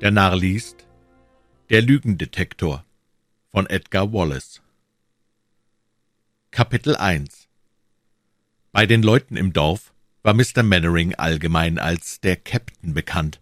Der 0.00 0.10
Narr 0.10 0.36
liest 0.36 0.88
Der 1.70 1.80
Lügendetektor 1.80 2.84
von 3.52 3.66
Edgar 3.68 4.12
Wallace 4.12 4.60
Kapitel 6.50 6.96
1 6.96 7.48
Bei 8.72 8.86
den 8.86 9.04
Leuten 9.04 9.36
im 9.36 9.52
Dorf 9.52 9.94
war 10.24 10.34
Mr. 10.34 10.64
Mannering 10.64 11.14
allgemein 11.14 11.78
als 11.78 12.20
der 12.20 12.34
Captain 12.34 12.92
bekannt. 12.92 13.40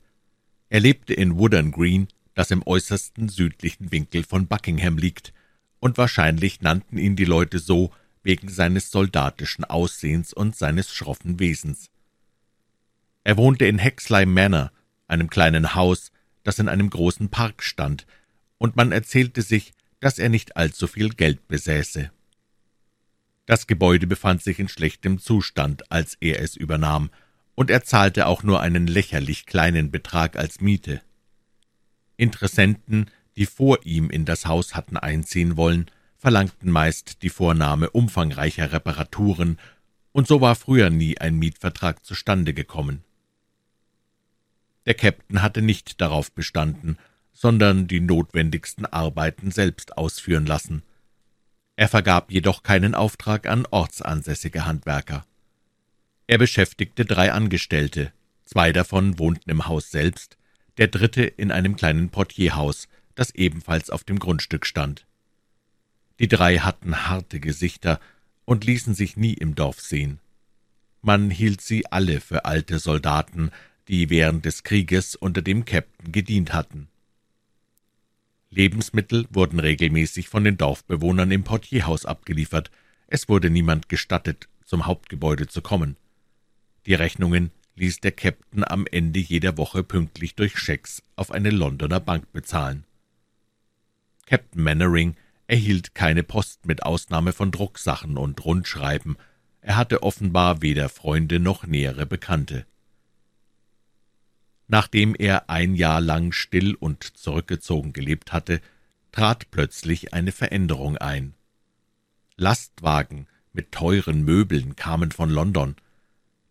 Er 0.68 0.80
lebte 0.80 1.14
in 1.14 1.38
Woodern 1.38 1.70
Green, 1.70 2.08
das 2.34 2.50
im 2.50 2.62
äußersten 2.66 3.30
südlichen 3.30 3.90
Winkel 3.90 4.22
von 4.22 4.46
Buckingham 4.46 4.98
liegt, 4.98 5.32
und 5.80 5.96
wahrscheinlich 5.96 6.60
nannten 6.60 6.98
ihn 6.98 7.16
die 7.16 7.24
Leute 7.24 7.60
so 7.60 7.92
wegen 8.22 8.50
seines 8.50 8.90
soldatischen 8.90 9.64
Aussehens 9.64 10.34
und 10.34 10.54
seines 10.54 10.92
schroffen 10.92 11.38
Wesens. 11.40 11.88
Er 13.24 13.38
wohnte 13.38 13.64
in 13.64 13.78
Hexley 13.78 14.26
Manor, 14.26 14.70
einem 15.08 15.30
kleinen 15.30 15.74
Haus, 15.74 16.12
das 16.42 16.58
in 16.58 16.68
einem 16.68 16.90
großen 16.90 17.28
Park 17.28 17.62
stand, 17.62 18.06
und 18.58 18.76
man 18.76 18.92
erzählte 18.92 19.42
sich, 19.42 19.72
dass 20.00 20.18
er 20.18 20.28
nicht 20.28 20.56
allzu 20.56 20.86
viel 20.86 21.10
Geld 21.10 21.46
besäße. 21.48 22.10
Das 23.46 23.66
Gebäude 23.66 24.06
befand 24.06 24.42
sich 24.42 24.58
in 24.58 24.68
schlechtem 24.68 25.18
Zustand, 25.18 25.90
als 25.90 26.16
er 26.20 26.40
es 26.40 26.56
übernahm, 26.56 27.10
und 27.54 27.70
er 27.70 27.84
zahlte 27.84 28.26
auch 28.26 28.42
nur 28.42 28.60
einen 28.60 28.86
lächerlich 28.86 29.46
kleinen 29.46 29.90
Betrag 29.90 30.36
als 30.36 30.60
Miete. 30.60 31.02
Interessenten, 32.16 33.06
die 33.36 33.46
vor 33.46 33.84
ihm 33.84 34.10
in 34.10 34.24
das 34.24 34.46
Haus 34.46 34.74
hatten 34.74 34.96
einziehen 34.96 35.56
wollen, 35.56 35.90
verlangten 36.18 36.70
meist 36.70 37.22
die 37.22 37.30
Vornahme 37.30 37.90
umfangreicher 37.90 38.72
Reparaturen, 38.72 39.58
und 40.12 40.28
so 40.28 40.40
war 40.40 40.54
früher 40.54 40.90
nie 40.90 41.18
ein 41.18 41.36
Mietvertrag 41.36 42.04
zustande 42.04 42.54
gekommen. 42.54 43.02
Der 44.86 44.94
Käpt'n 44.94 45.42
hatte 45.42 45.62
nicht 45.62 46.00
darauf 46.00 46.32
bestanden, 46.32 46.98
sondern 47.32 47.86
die 47.86 48.00
notwendigsten 48.00 48.86
Arbeiten 48.86 49.50
selbst 49.50 49.96
ausführen 49.96 50.46
lassen. 50.46 50.82
Er 51.76 51.88
vergab 51.88 52.30
jedoch 52.30 52.62
keinen 52.62 52.94
Auftrag 52.94 53.46
an 53.46 53.66
ortsansässige 53.70 54.66
Handwerker. 54.66 55.24
Er 56.26 56.38
beschäftigte 56.38 57.04
drei 57.04 57.32
Angestellte, 57.32 58.12
zwei 58.44 58.72
davon 58.72 59.18
wohnten 59.18 59.50
im 59.50 59.66
Haus 59.66 59.90
selbst, 59.90 60.36
der 60.78 60.88
dritte 60.88 61.22
in 61.22 61.50
einem 61.50 61.76
kleinen 61.76 62.10
Portierhaus, 62.10 62.88
das 63.14 63.34
ebenfalls 63.34 63.90
auf 63.90 64.04
dem 64.04 64.18
Grundstück 64.18 64.66
stand. 64.66 65.06
Die 66.18 66.28
drei 66.28 66.58
hatten 66.58 67.08
harte 67.08 67.40
Gesichter 67.40 68.00
und 68.44 68.64
ließen 68.64 68.94
sich 68.94 69.16
nie 69.16 69.34
im 69.34 69.54
Dorf 69.54 69.80
sehen. 69.80 70.20
Man 71.00 71.30
hielt 71.30 71.60
sie 71.60 71.90
alle 71.90 72.20
für 72.20 72.44
alte 72.44 72.78
Soldaten, 72.78 73.50
die 73.88 74.10
während 74.10 74.44
des 74.44 74.62
Krieges 74.62 75.16
unter 75.16 75.42
dem 75.42 75.64
Käpt'n 75.64 76.12
gedient 76.12 76.52
hatten. 76.52 76.88
Lebensmittel 78.50 79.26
wurden 79.30 79.58
regelmäßig 79.58 80.28
von 80.28 80.44
den 80.44 80.58
Dorfbewohnern 80.58 81.30
im 81.30 81.42
Portierhaus 81.42 82.04
abgeliefert, 82.04 82.70
es 83.06 83.28
wurde 83.28 83.50
niemand 83.50 83.88
gestattet, 83.88 84.48
zum 84.64 84.86
Hauptgebäude 84.86 85.46
zu 85.46 85.62
kommen. 85.62 85.96
Die 86.86 86.94
Rechnungen 86.94 87.50
ließ 87.76 88.00
der 88.00 88.16
Käpt'n 88.16 88.64
am 88.64 88.86
Ende 88.86 89.20
jeder 89.20 89.56
Woche 89.56 89.82
pünktlich 89.82 90.34
durch 90.34 90.58
Schecks 90.58 91.02
auf 91.16 91.30
eine 91.30 91.50
Londoner 91.50 92.00
Bank 92.00 92.30
bezahlen. 92.32 92.84
Captain 94.26 94.62
Mannering 94.62 95.16
erhielt 95.46 95.94
keine 95.94 96.22
Post 96.22 96.66
mit 96.66 96.82
Ausnahme 96.82 97.32
von 97.32 97.50
Drucksachen 97.50 98.16
und 98.16 98.44
Rundschreiben, 98.44 99.16
er 99.60 99.76
hatte 99.76 100.02
offenbar 100.02 100.60
weder 100.60 100.88
Freunde 100.88 101.38
noch 101.38 101.66
nähere 101.66 102.04
Bekannte. 102.04 102.66
Nachdem 104.68 105.14
er 105.14 105.50
ein 105.50 105.74
Jahr 105.74 106.00
lang 106.00 106.32
still 106.32 106.74
und 106.74 107.04
zurückgezogen 107.04 107.92
gelebt 107.92 108.32
hatte, 108.32 108.60
trat 109.10 109.50
plötzlich 109.50 110.14
eine 110.14 110.32
Veränderung 110.32 110.96
ein. 110.96 111.34
Lastwagen 112.36 113.26
mit 113.52 113.72
teuren 113.72 114.22
Möbeln 114.24 114.76
kamen 114.76 115.12
von 115.12 115.30
London. 115.30 115.76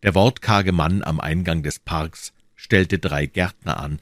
Der 0.04 0.16
wortkarge 0.16 0.72
Mann 0.72 1.04
am 1.04 1.20
Eingang 1.20 1.64
des 1.64 1.80
Parks 1.80 2.34
stellte 2.56 3.00
drei 3.00 3.26
Gärtner 3.26 3.80
an, 3.80 4.00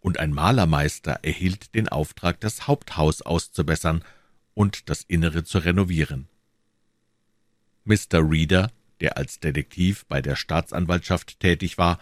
und 0.00 0.18
ein 0.18 0.32
Malermeister 0.32 1.20
erhielt 1.22 1.74
den 1.74 1.88
Auftrag, 1.88 2.40
das 2.40 2.66
Haupthaus 2.66 3.20
auszubessern 3.20 4.04
und 4.54 4.88
das 4.88 5.02
Innere 5.02 5.44
zu 5.44 5.58
renovieren. 5.58 6.28
Mr. 7.84 8.20
Reeder, 8.20 8.70
der 9.00 9.16
als 9.16 9.40
Detektiv 9.40 10.06
bei 10.06 10.22
der 10.22 10.36
Staatsanwaltschaft 10.36 11.40
tätig 11.40 11.78
war, 11.78 11.98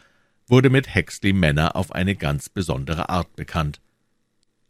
wurde 0.48 0.70
mit 0.70 0.94
Hexley 0.94 1.32
Manor 1.32 1.76
auf 1.76 1.92
eine 1.92 2.14
ganz 2.14 2.48
besondere 2.48 3.08
Art 3.08 3.34
bekannt. 3.36 3.80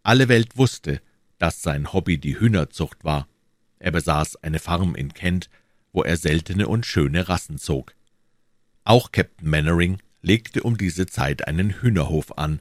Alle 0.03 0.28
Welt 0.28 0.56
wusste, 0.56 1.00
dass 1.38 1.62
sein 1.62 1.92
Hobby 1.92 2.19
die 2.19 2.38
Hühnerzucht 2.38 3.04
war. 3.04 3.28
Er 3.78 3.91
besaß 3.91 4.37
eine 4.42 4.59
Farm 4.59 4.94
in 4.94 5.12
Kent, 5.12 5.50
wo 5.92 6.03
er 6.03 6.16
seltene 6.16 6.69
und 6.69 6.87
schöne 6.87 7.28
Rassen 7.28 7.59
zog. 7.59 7.94
Auch 8.84 9.12
Captain 9.12 9.50
Mannering 9.50 9.98
legte 10.22 10.62
um 10.62 10.76
diese 10.76 11.06
Zeit 11.06 11.47
einen 11.47 11.70
Hühnerhof 11.81 12.37
an, 12.38 12.60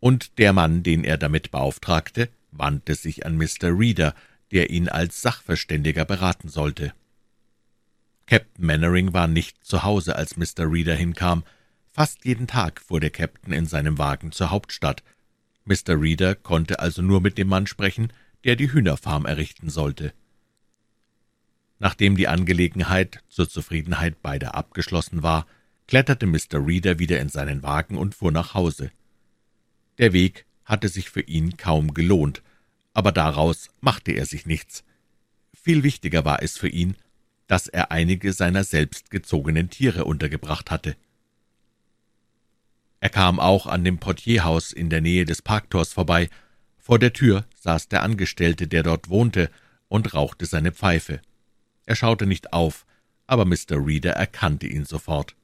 und 0.00 0.38
der 0.38 0.52
Mann, 0.52 0.82
den 0.82 1.04
er 1.04 1.16
damit 1.16 1.50
beauftragte, 1.50 2.28
wandte 2.50 2.94
sich 2.94 3.26
an 3.26 3.36
Mr. 3.36 3.76
Reeder, 3.76 4.14
der 4.52 4.70
ihn 4.70 4.88
als 4.88 5.22
Sachverständiger 5.22 6.04
beraten 6.04 6.48
sollte. 6.48 6.92
Captain 8.26 8.66
Mannering 8.66 9.12
war 9.12 9.26
nicht 9.26 9.64
zu 9.64 9.82
Hause, 9.82 10.16
als 10.16 10.36
Mr. 10.36 10.70
Reeder 10.70 10.94
hinkam, 10.94 11.44
Fast 11.96 12.26
jeden 12.26 12.46
Tag 12.46 12.82
fuhr 12.82 13.00
der 13.00 13.10
Käpt'n 13.10 13.54
in 13.54 13.64
seinem 13.64 13.96
Wagen 13.96 14.30
zur 14.30 14.50
Hauptstadt. 14.50 15.02
Mr. 15.64 15.98
Reeder 15.98 16.34
konnte 16.34 16.78
also 16.78 17.00
nur 17.00 17.22
mit 17.22 17.38
dem 17.38 17.48
Mann 17.48 17.66
sprechen, 17.66 18.12
der 18.44 18.54
die 18.54 18.70
Hühnerfarm 18.70 19.24
errichten 19.24 19.70
sollte. 19.70 20.12
Nachdem 21.78 22.14
die 22.18 22.28
Angelegenheit 22.28 23.24
zur 23.30 23.48
Zufriedenheit 23.48 24.20
beider 24.20 24.54
abgeschlossen 24.54 25.22
war, 25.22 25.46
kletterte 25.88 26.26
Mr. 26.26 26.66
Reeder 26.66 26.98
wieder 26.98 27.18
in 27.18 27.30
seinen 27.30 27.62
Wagen 27.62 27.96
und 27.96 28.14
fuhr 28.14 28.30
nach 28.30 28.52
Hause. 28.52 28.90
Der 29.96 30.12
Weg 30.12 30.44
hatte 30.66 30.90
sich 30.90 31.08
für 31.08 31.22
ihn 31.22 31.56
kaum 31.56 31.94
gelohnt, 31.94 32.42
aber 32.92 33.10
daraus 33.10 33.70
machte 33.80 34.12
er 34.12 34.26
sich 34.26 34.44
nichts. 34.44 34.84
Viel 35.54 35.82
wichtiger 35.82 36.26
war 36.26 36.42
es 36.42 36.58
für 36.58 36.68
ihn, 36.68 36.94
dass 37.46 37.68
er 37.68 37.90
einige 37.90 38.34
seiner 38.34 38.64
selbst 38.64 39.10
gezogenen 39.10 39.70
Tiere 39.70 40.04
untergebracht 40.04 40.70
hatte. 40.70 40.94
Er 43.00 43.10
kam 43.10 43.38
auch 43.38 43.66
an 43.66 43.84
dem 43.84 43.98
Portierhaus 43.98 44.72
in 44.72 44.90
der 44.90 45.00
Nähe 45.00 45.24
des 45.24 45.42
Parktors 45.42 45.92
vorbei. 45.92 46.28
Vor 46.78 46.98
der 46.98 47.12
Tür 47.12 47.44
saß 47.56 47.88
der 47.88 48.02
Angestellte, 48.02 48.66
der 48.66 48.82
dort 48.82 49.08
wohnte, 49.08 49.50
und 49.88 50.14
rauchte 50.14 50.46
seine 50.46 50.72
Pfeife. 50.72 51.20
Er 51.84 51.94
schaute 51.94 52.26
nicht 52.26 52.52
auf, 52.52 52.86
aber 53.26 53.44
Mr. 53.44 53.84
Reeder 53.84 54.12
erkannte 54.12 54.66
ihn 54.66 54.84
sofort. 54.84 55.36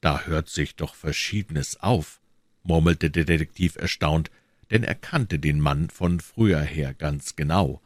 »Da 0.00 0.22
hört 0.22 0.48
sich 0.48 0.76
doch 0.76 0.94
Verschiedenes 0.94 1.80
auf«, 1.80 2.20
murmelte 2.62 3.10
der 3.10 3.24
Detektiv 3.24 3.76
erstaunt, 3.76 4.30
denn 4.70 4.84
er 4.84 4.94
kannte 4.94 5.38
den 5.38 5.60
Mann 5.60 5.90
von 5.90 6.20
früher 6.20 6.60
her 6.60 6.94
ganz 6.94 7.36
genau. 7.36 7.82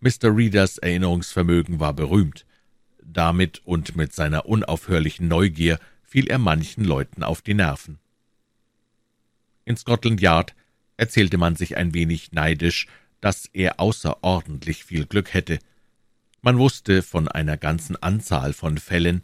Mr. 0.00 0.34
Reeders 0.36 0.78
Erinnerungsvermögen 0.78 1.80
war 1.80 1.92
berühmt. 1.92 2.46
Damit 3.02 3.62
und 3.64 3.96
mit 3.96 4.12
seiner 4.12 4.46
unaufhörlichen 4.46 5.28
Neugier 5.28 5.78
fiel 6.08 6.26
er 6.28 6.38
manchen 6.38 6.84
Leuten 6.84 7.22
auf 7.22 7.42
die 7.42 7.54
Nerven. 7.54 7.98
In 9.66 9.76
Scotland 9.76 10.20
Yard 10.20 10.54
erzählte 10.96 11.36
man 11.36 11.54
sich 11.54 11.76
ein 11.76 11.92
wenig 11.92 12.32
neidisch, 12.32 12.86
dass 13.20 13.46
er 13.52 13.78
außerordentlich 13.78 14.84
viel 14.84 15.04
Glück 15.04 15.34
hätte. 15.34 15.58
Man 16.40 16.58
wusste 16.58 17.02
von 17.02 17.28
einer 17.28 17.58
ganzen 17.58 17.94
Anzahl 18.02 18.54
von 18.54 18.78
Fällen, 18.78 19.20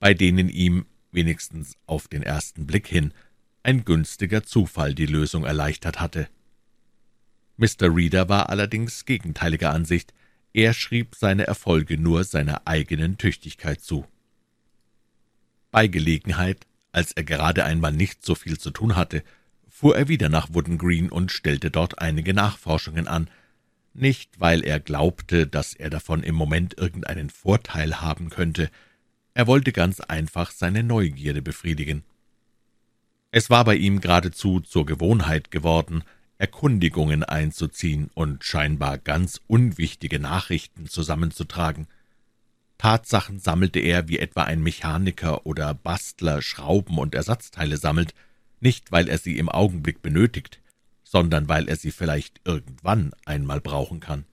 bei 0.00 0.14
denen 0.14 0.48
ihm, 0.48 0.86
wenigstens 1.10 1.76
auf 1.84 2.08
den 2.08 2.22
ersten 2.22 2.66
Blick 2.66 2.88
hin, 2.88 3.12
ein 3.62 3.84
günstiger 3.84 4.42
Zufall 4.42 4.94
die 4.94 5.06
Lösung 5.06 5.44
erleichtert 5.44 6.00
hatte. 6.00 6.28
Mr. 7.58 7.94
Reeder 7.94 8.30
war 8.30 8.48
allerdings 8.48 9.04
gegenteiliger 9.04 9.70
Ansicht, 9.72 10.14
er 10.54 10.72
schrieb 10.72 11.14
seine 11.14 11.46
Erfolge 11.46 11.98
nur 11.98 12.24
seiner 12.24 12.66
eigenen 12.66 13.18
Tüchtigkeit 13.18 13.80
zu. 13.82 14.06
Bei 15.72 15.88
Gelegenheit, 15.88 16.66
als 16.92 17.12
er 17.12 17.24
gerade 17.24 17.64
einmal 17.64 17.92
nicht 17.92 18.24
so 18.24 18.34
viel 18.34 18.58
zu 18.58 18.70
tun 18.70 18.94
hatte, 18.94 19.24
fuhr 19.68 19.96
er 19.96 20.06
wieder 20.06 20.28
nach 20.28 20.52
Wooden 20.52 20.76
Green 20.76 21.08
und 21.08 21.32
stellte 21.32 21.70
dort 21.70 21.98
einige 21.98 22.34
Nachforschungen 22.34 23.08
an, 23.08 23.28
nicht 23.94 24.38
weil 24.38 24.64
er 24.64 24.80
glaubte, 24.80 25.46
dass 25.46 25.74
er 25.74 25.88
davon 25.88 26.22
im 26.22 26.34
Moment 26.34 26.76
irgendeinen 26.76 27.30
Vorteil 27.30 28.02
haben 28.02 28.28
könnte, 28.28 28.70
er 29.32 29.46
wollte 29.46 29.72
ganz 29.72 30.00
einfach 30.00 30.50
seine 30.50 30.82
Neugierde 30.82 31.40
befriedigen. 31.40 32.04
Es 33.30 33.48
war 33.48 33.64
bei 33.64 33.76
ihm 33.76 34.02
geradezu 34.02 34.60
zur 34.60 34.84
Gewohnheit 34.84 35.50
geworden, 35.50 36.04
Erkundigungen 36.36 37.24
einzuziehen 37.24 38.10
und 38.12 38.44
scheinbar 38.44 38.98
ganz 38.98 39.40
unwichtige 39.46 40.18
Nachrichten 40.18 40.86
zusammenzutragen. 40.86 41.86
Tatsachen 42.82 43.38
sammelte 43.38 43.78
er, 43.78 44.08
wie 44.08 44.18
etwa 44.18 44.42
ein 44.42 44.60
Mechaniker 44.60 45.46
oder 45.46 45.72
Bastler 45.72 46.42
Schrauben 46.42 46.98
und 46.98 47.14
Ersatzteile 47.14 47.76
sammelt, 47.76 48.12
nicht 48.58 48.90
weil 48.90 49.08
er 49.08 49.18
sie 49.18 49.38
im 49.38 49.48
Augenblick 49.48 50.02
benötigt, 50.02 50.60
sondern 51.04 51.48
weil 51.48 51.68
er 51.68 51.76
sie 51.76 51.92
vielleicht 51.92 52.40
irgendwann 52.44 53.12
einmal 53.24 53.60
brauchen 53.60 54.00
kann. 54.00 54.24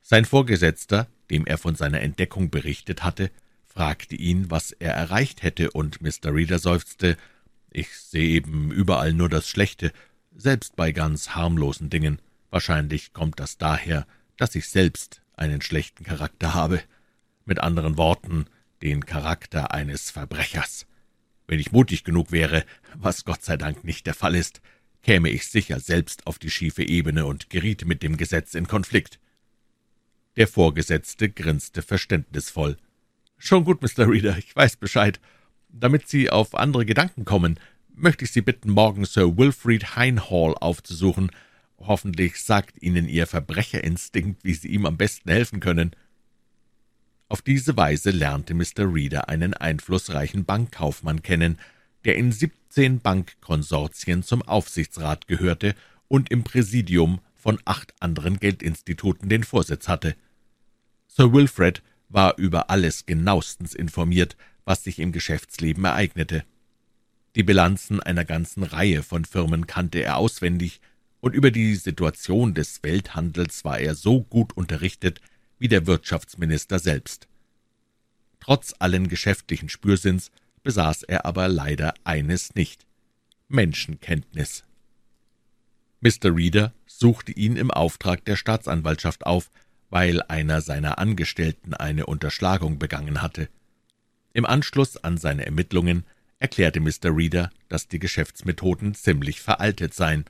Sein 0.00 0.24
Vorgesetzter, 0.24 1.06
dem 1.28 1.44
er 1.44 1.58
von 1.58 1.74
seiner 1.74 2.00
Entdeckung 2.00 2.48
berichtet 2.48 3.04
hatte, 3.04 3.30
fragte 3.66 4.16
ihn, 4.16 4.50
was 4.50 4.72
er 4.72 4.94
erreicht 4.94 5.42
hätte, 5.42 5.72
und 5.72 6.00
Mr. 6.00 6.32
Reader 6.32 6.58
seufzte, 6.58 7.18
»Ich 7.70 7.94
sehe 7.94 8.30
eben 8.30 8.72
überall 8.72 9.12
nur 9.12 9.28
das 9.28 9.46
Schlechte, 9.46 9.92
selbst 10.34 10.76
bei 10.76 10.92
ganz 10.92 11.34
harmlosen 11.34 11.90
Dingen. 11.90 12.22
Wahrscheinlich 12.48 13.12
kommt 13.12 13.38
das 13.38 13.58
daher, 13.58 14.06
dass 14.38 14.54
ich 14.54 14.70
selbst 14.70 15.20
einen 15.36 15.62
schlechten 15.62 16.04
Charakter 16.04 16.54
habe. 16.54 16.82
Mit 17.44 17.60
anderen 17.60 17.96
Worten, 17.96 18.46
den 18.82 19.06
Charakter 19.06 19.72
eines 19.72 20.10
Verbrechers. 20.10 20.86
Wenn 21.46 21.60
ich 21.60 21.72
mutig 21.72 22.02
genug 22.04 22.32
wäre, 22.32 22.64
was 22.94 23.24
Gott 23.24 23.42
sei 23.42 23.56
Dank 23.56 23.84
nicht 23.84 24.06
der 24.06 24.14
Fall 24.14 24.34
ist, 24.34 24.60
käme 25.02 25.30
ich 25.30 25.46
sicher 25.46 25.78
selbst 25.78 26.26
auf 26.26 26.38
die 26.38 26.50
schiefe 26.50 26.82
Ebene 26.82 27.26
und 27.26 27.48
geriete 27.48 27.86
mit 27.86 28.02
dem 28.02 28.16
Gesetz 28.16 28.54
in 28.54 28.66
Konflikt. 28.66 29.20
Der 30.36 30.48
Vorgesetzte 30.48 31.28
grinste 31.30 31.82
verständnisvoll. 31.82 32.76
»Schon 33.38 33.64
gut, 33.64 33.82
Mr. 33.82 34.08
Reader, 34.08 34.36
ich 34.38 34.54
weiß 34.56 34.76
Bescheid. 34.76 35.20
Damit 35.68 36.08
Sie 36.08 36.30
auf 36.30 36.54
andere 36.54 36.84
Gedanken 36.84 37.24
kommen, 37.24 37.60
möchte 37.94 38.24
ich 38.24 38.32
Sie 38.32 38.40
bitten, 38.40 38.70
morgen 38.70 39.04
Sir 39.04 39.36
Wilfrid 39.36 39.94
Heinhall 39.94 40.54
aufzusuchen. 40.54 41.30
Hoffentlich 41.78 42.42
sagt 42.42 42.82
Ihnen 42.82 43.08
Ihr 43.08 43.26
Verbrecherinstinkt, 43.26 44.44
wie 44.44 44.54
Sie 44.54 44.68
ihm 44.68 44.86
am 44.86 44.96
besten 44.96 45.30
helfen 45.30 45.60
können.« 45.60 45.94
Auf 47.28 47.42
diese 47.42 47.76
Weise 47.76 48.10
lernte 48.10 48.54
Mr. 48.54 48.92
Reader 48.92 49.28
einen 49.28 49.52
einflussreichen 49.52 50.44
Bankkaufmann 50.44 51.22
kennen, 51.22 51.58
der 52.04 52.16
in 52.16 52.30
siebzehn 52.30 53.00
Bankkonsortien 53.00 54.22
zum 54.22 54.42
Aufsichtsrat 54.42 55.26
gehörte 55.26 55.74
und 56.08 56.30
im 56.30 56.44
Präsidium 56.44 57.20
von 57.34 57.58
acht 57.64 57.94
anderen 58.00 58.38
Geldinstituten 58.38 59.28
den 59.28 59.44
Vorsitz 59.44 59.88
hatte. 59.88 60.14
Sir 61.08 61.32
Wilfred 61.32 61.82
war 62.08 62.38
über 62.38 62.70
alles 62.70 63.06
genauestens 63.06 63.74
informiert, 63.74 64.36
was 64.64 64.84
sich 64.84 64.98
im 64.98 65.12
Geschäftsleben 65.12 65.84
ereignete. 65.84 66.44
Die 67.34 67.42
Bilanzen 67.42 68.00
einer 68.00 68.24
ganzen 68.24 68.62
Reihe 68.62 69.02
von 69.02 69.24
Firmen 69.24 69.66
kannte 69.66 69.98
er 69.98 70.16
auswendig, 70.16 70.80
und 71.26 71.34
über 71.34 71.50
die 71.50 71.74
Situation 71.74 72.54
des 72.54 72.84
Welthandels 72.84 73.64
war 73.64 73.80
er 73.80 73.96
so 73.96 74.22
gut 74.22 74.56
unterrichtet 74.56 75.20
wie 75.58 75.66
der 75.66 75.88
Wirtschaftsminister 75.88 76.78
selbst. 76.78 77.26
Trotz 78.38 78.76
allen 78.78 79.08
geschäftlichen 79.08 79.68
Spürsinns 79.68 80.30
besaß 80.62 81.02
er 81.02 81.26
aber 81.26 81.48
leider 81.48 81.94
eines 82.04 82.54
nicht 82.54 82.86
Menschenkenntnis. 83.48 84.62
Mr. 86.00 86.32
Reader 86.32 86.72
suchte 86.86 87.32
ihn 87.32 87.56
im 87.56 87.72
Auftrag 87.72 88.24
der 88.24 88.36
Staatsanwaltschaft 88.36 89.26
auf, 89.26 89.50
weil 89.90 90.22
einer 90.22 90.60
seiner 90.60 90.98
Angestellten 91.00 91.74
eine 91.74 92.06
Unterschlagung 92.06 92.78
begangen 92.78 93.20
hatte. 93.20 93.48
Im 94.32 94.46
Anschluss 94.46 94.96
an 94.96 95.18
seine 95.18 95.44
Ermittlungen 95.44 96.04
erklärte 96.38 96.78
Mr. 96.78 97.06
Reader, 97.06 97.50
dass 97.68 97.88
die 97.88 97.98
Geschäftsmethoden 97.98 98.94
ziemlich 98.94 99.40
veraltet 99.40 99.92
seien. 99.92 100.24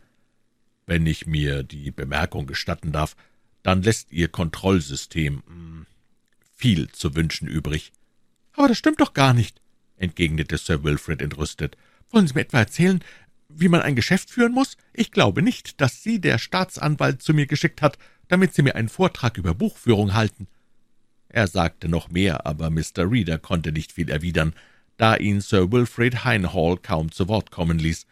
Wenn 0.86 1.04
ich 1.06 1.26
mir 1.26 1.64
die 1.64 1.90
Bemerkung 1.90 2.46
gestatten 2.46 2.92
darf, 2.92 3.16
dann 3.62 3.82
lässt 3.82 4.12
Ihr 4.12 4.28
Kontrollsystem 4.28 5.42
hm, 5.46 5.86
viel 6.54 6.88
zu 6.92 7.16
wünschen 7.16 7.48
übrig. 7.48 7.92
Aber 8.52 8.68
das 8.68 8.78
stimmt 8.78 9.00
doch 9.00 9.12
gar 9.12 9.34
nicht, 9.34 9.60
entgegnete 9.96 10.56
Sir 10.56 10.84
Wilfrid 10.84 11.20
entrüstet. 11.20 11.76
Wollen 12.10 12.28
Sie 12.28 12.34
mir 12.34 12.42
etwa 12.42 12.58
erzählen, 12.58 13.02
wie 13.48 13.68
man 13.68 13.82
ein 13.82 13.96
Geschäft 13.96 14.30
führen 14.30 14.52
muss? 14.52 14.76
Ich 14.92 15.10
glaube 15.10 15.42
nicht, 15.42 15.80
dass 15.80 16.02
Sie 16.02 16.20
der 16.20 16.38
Staatsanwalt 16.38 17.20
zu 17.20 17.34
mir 17.34 17.46
geschickt 17.46 17.82
hat, 17.82 17.98
damit 18.28 18.54
Sie 18.54 18.62
mir 18.62 18.76
einen 18.76 18.88
Vortrag 18.88 19.36
über 19.38 19.54
Buchführung 19.54 20.14
halten. 20.14 20.46
Er 21.28 21.48
sagte 21.48 21.88
noch 21.88 22.08
mehr, 22.08 22.46
aber 22.46 22.70
Mr. 22.70 23.10
Reader 23.10 23.38
konnte 23.38 23.72
nicht 23.72 23.92
viel 23.92 24.08
erwidern, 24.08 24.54
da 24.96 25.16
ihn 25.16 25.40
Sir 25.40 25.70
Wilfrid 25.72 26.24
Heinhall 26.24 26.78
kaum 26.78 27.10
zu 27.10 27.28
Wort 27.28 27.50
kommen 27.50 27.78
ließ. 27.78 28.06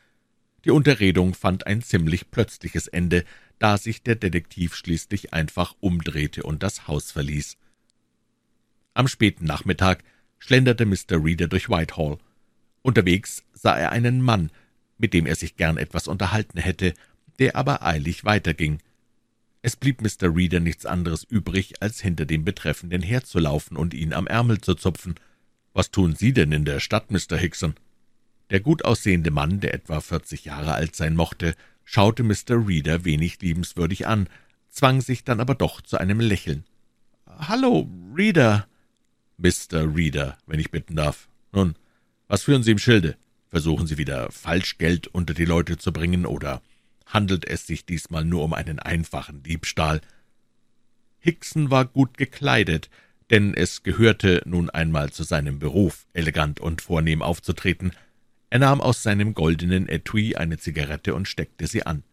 Die 0.65 0.71
Unterredung 0.71 1.35
fand 1.35 1.67
ein 1.67 1.83
ziemlich 1.83 2.31
plötzliches 2.31 2.89
Ende, 2.89 3.25
da 3.59 3.77
sich 3.77 4.03
der 4.03 4.15
Detektiv 4.15 4.75
schließlich 4.75 5.35
einfach 5.35 5.75
umdrehte 5.81 6.43
und 6.43 6.63
das 6.63 6.89
Haus 6.89 7.13
verließ. 7.13 7.57
Am 8.95 9.09
späten 9.09 9.45
Nachmittag 9.45 10.03
schlenderte 10.39 10.87
Mr. 10.87 11.23
Reader 11.23 11.49
durch 11.49 11.69
Whitehall. 11.69 12.19
Unterwegs 12.83 13.45
sah 13.53 13.77
er 13.77 13.93
einen 13.93 14.21
Mann, 14.21 14.51
mit 14.99 15.13
dem 15.13 15.27
er 15.27 15.37
sich 15.37 15.57
gern 15.57 15.77
etwas 15.77 16.09
unterhalten 16.09 16.59
hätte, 16.59 16.95
der 17.39 17.57
aber 17.57 17.85
eilig 17.85 18.25
weiterging. 18.25 18.81
Es 19.63 19.77
blieb 19.77 20.03
Mr. 20.03 20.35
Reader 20.35 20.61
nichts 20.61 20.87
anderes 20.87 21.25
übrig, 21.25 21.83
als 21.83 22.01
hinter 22.01 22.27
dem 22.27 22.45
Betreffenden 22.45 23.03
herzulaufen 23.03 23.77
und 23.77 23.95
ihn 23.95 24.13
am 24.13 24.27
Ärmel 24.27 24.61
zu 24.61 24.75
zupfen. 24.75 25.15
»Was 25.73 25.91
tun 25.91 26.15
Sie 26.15 26.33
denn 26.33 26.53
in 26.53 26.65
der 26.65 26.81
Stadt, 26.81 27.11
Mr. 27.11 27.37
Hickson?« 27.37 27.75
Der 28.51 28.61
gut 28.61 28.85
aussehende 28.85 29.31
Mann, 29.31 29.61
der 29.61 29.75
etwa 29.75 30.01
vierzig 30.01 30.45
Jahre 30.45 30.75
alt 30.75 30.95
sein 30.97 31.17
mochte, 31.17 31.55
schaute 31.85 32.23
Mr. 32.23 32.67
Reader 32.67 33.05
wenig 33.05 33.41
liebenswürdig 33.41 34.07
an, 34.07 34.29
zwang 34.69 35.01
sich 35.01 35.25
dann 35.25 35.41
aber 35.41 35.55
doch 35.55 35.81
zu 35.81 35.99
einem 35.99 36.21
Lächeln. 36.21 36.65
»Hallo, 37.27 37.89
Reader!« 38.15 38.67
»Mr. 39.39 39.95
Reader, 39.95 40.39
wenn 40.47 40.61
ich 40.61 40.71
bitten 40.71 40.97
darf. 40.97 41.29
Nun, 41.53 41.75
was 42.29 42.45
führen 42.45 42.63
Sie 42.63 42.71
im 42.71 42.79
Schilde? 42.79 43.17
Versuchen 43.49 43.87
Sie 43.87 43.99
wieder 43.99 44.31
Falschgeld 44.31 45.07
unter 45.09 45.35
die 45.35 45.45
Leute 45.45 45.77
zu 45.77 45.93
bringen, 45.93 46.27
oder 46.27 46.63
handelt 47.07 47.47
es 47.47 47.67
sich 47.67 47.87
diesmal 47.87 48.25
nur 48.25 48.43
um 48.43 48.53
einen 48.53 48.79
einfachen 48.79 49.43
Diebstahl. 49.43 50.01
Hickson 51.19 51.71
war 51.71 51.85
gut 51.85 52.17
gekleidet, 52.17 52.91
denn 53.31 53.55
es 53.55 53.83
gehörte 53.83 54.43
nun 54.45 54.71
einmal 54.71 55.11
zu 55.11 55.23
seinem 55.23 55.59
Beruf, 55.59 56.07
elegant 56.13 56.61
und 56.61 56.83
vornehm 56.83 57.23
aufzutreten. 57.23 57.93
Er 58.55 58.61
nahm 58.61 58.81
aus 58.81 59.03
seinem 59.03 59.35
goldenen 59.35 59.89
Etui 59.89 60.37
eine 60.37 60.59
Zigarette 60.59 61.17
und 61.17 61.27
steckte 61.27 61.67
sie 61.67 61.85
an. 61.85 62.05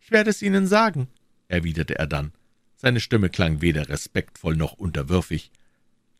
»Ich 0.00 0.10
werde 0.10 0.30
es 0.30 0.40
Ihnen 0.40 0.66
sagen«, 0.66 1.08
erwiderte 1.46 1.98
er 1.98 2.06
dann. 2.06 2.32
Seine 2.76 3.00
Stimme 3.00 3.28
klang 3.28 3.60
weder 3.60 3.90
respektvoll 3.90 4.56
noch 4.56 4.72
unterwürfig. 4.72 5.50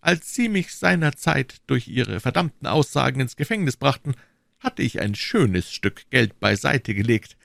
»Als 0.02 0.34
Sie 0.34 0.50
mich 0.50 0.74
seinerzeit 0.74 1.62
durch 1.66 1.88
Ihre 1.88 2.20
verdammten 2.20 2.66
Aussagen 2.66 3.20
ins 3.20 3.36
Gefängnis 3.36 3.78
brachten, 3.78 4.12
hatte 4.58 4.82
ich 4.82 5.00
ein 5.00 5.14
schönes 5.14 5.72
Stück 5.72 6.10
Geld 6.10 6.38
beiseite 6.40 6.92
gelegt. 6.92 7.38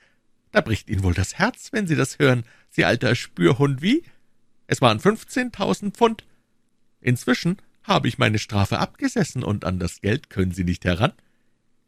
Da 0.50 0.60
bricht 0.60 0.90
Ihnen 0.90 1.04
wohl 1.04 1.14
das 1.14 1.38
Herz, 1.38 1.72
wenn 1.72 1.86
Sie 1.86 1.96
das 1.96 2.18
hören, 2.18 2.44
Sie 2.68 2.84
alter 2.84 3.14
Spürhund, 3.14 3.80
wie? 3.80 4.02
Es 4.66 4.82
waren 4.82 5.00
fünfzehntausend 5.00 5.96
Pfund. 5.96 6.22
Inzwischen 7.00 7.56
habe 7.82 8.08
ich 8.08 8.18
meine 8.18 8.38
Strafe 8.38 8.78
abgesessen, 8.78 9.42
und 9.42 9.64
an 9.64 9.78
das 9.78 10.02
Geld 10.02 10.28
können 10.28 10.52
Sie 10.52 10.64
nicht 10.64 10.84
heran. 10.84 11.14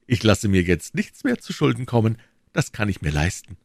Ich 0.06 0.22
lasse 0.22 0.48
mir 0.48 0.62
jetzt 0.62 0.94
nichts 0.94 1.24
mehr 1.24 1.38
zu 1.38 1.52
Schulden 1.52 1.86
kommen, 1.86 2.18
das 2.52 2.72
kann 2.72 2.88
ich 2.88 3.02
mir 3.02 3.10
leisten. 3.10 3.56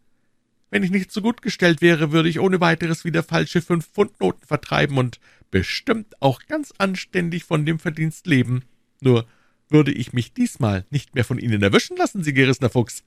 Wenn 0.70 0.84
ich 0.84 0.92
nicht 0.92 1.12
so 1.12 1.22
gut 1.22 1.42
gestellt 1.42 1.82
wäre, 1.82 2.12
würde 2.12 2.30
ich 2.30 2.40
ohne 2.40 2.62
weiteres 2.62 3.04
wieder 3.04 3.24
falsche 3.24 3.62
Fünf-Pfund-Noten 3.62 4.48
vertreiben 4.48 4.98
und 4.98 5.20
bestimmt 5.52 6.22
auch 6.22 6.42
ganz 6.48 6.74
anständig 6.78 7.44
von 7.44 7.66
dem 7.66 7.78
Verdienst 7.78 8.26
leben. 8.26 8.64
Nur 9.02 9.28
würde 9.70 9.92
ich 9.92 10.14
mich 10.14 10.34
diesmal 10.34 10.86
nicht 10.90 11.14
mehr 11.14 11.26
von 11.26 11.40
Ihnen 11.40 11.62
erwischen 11.62 11.98
lassen, 11.98 12.24
Sie 12.24 12.34
gerissener 12.34 12.70
Fuchs. 12.70 13.04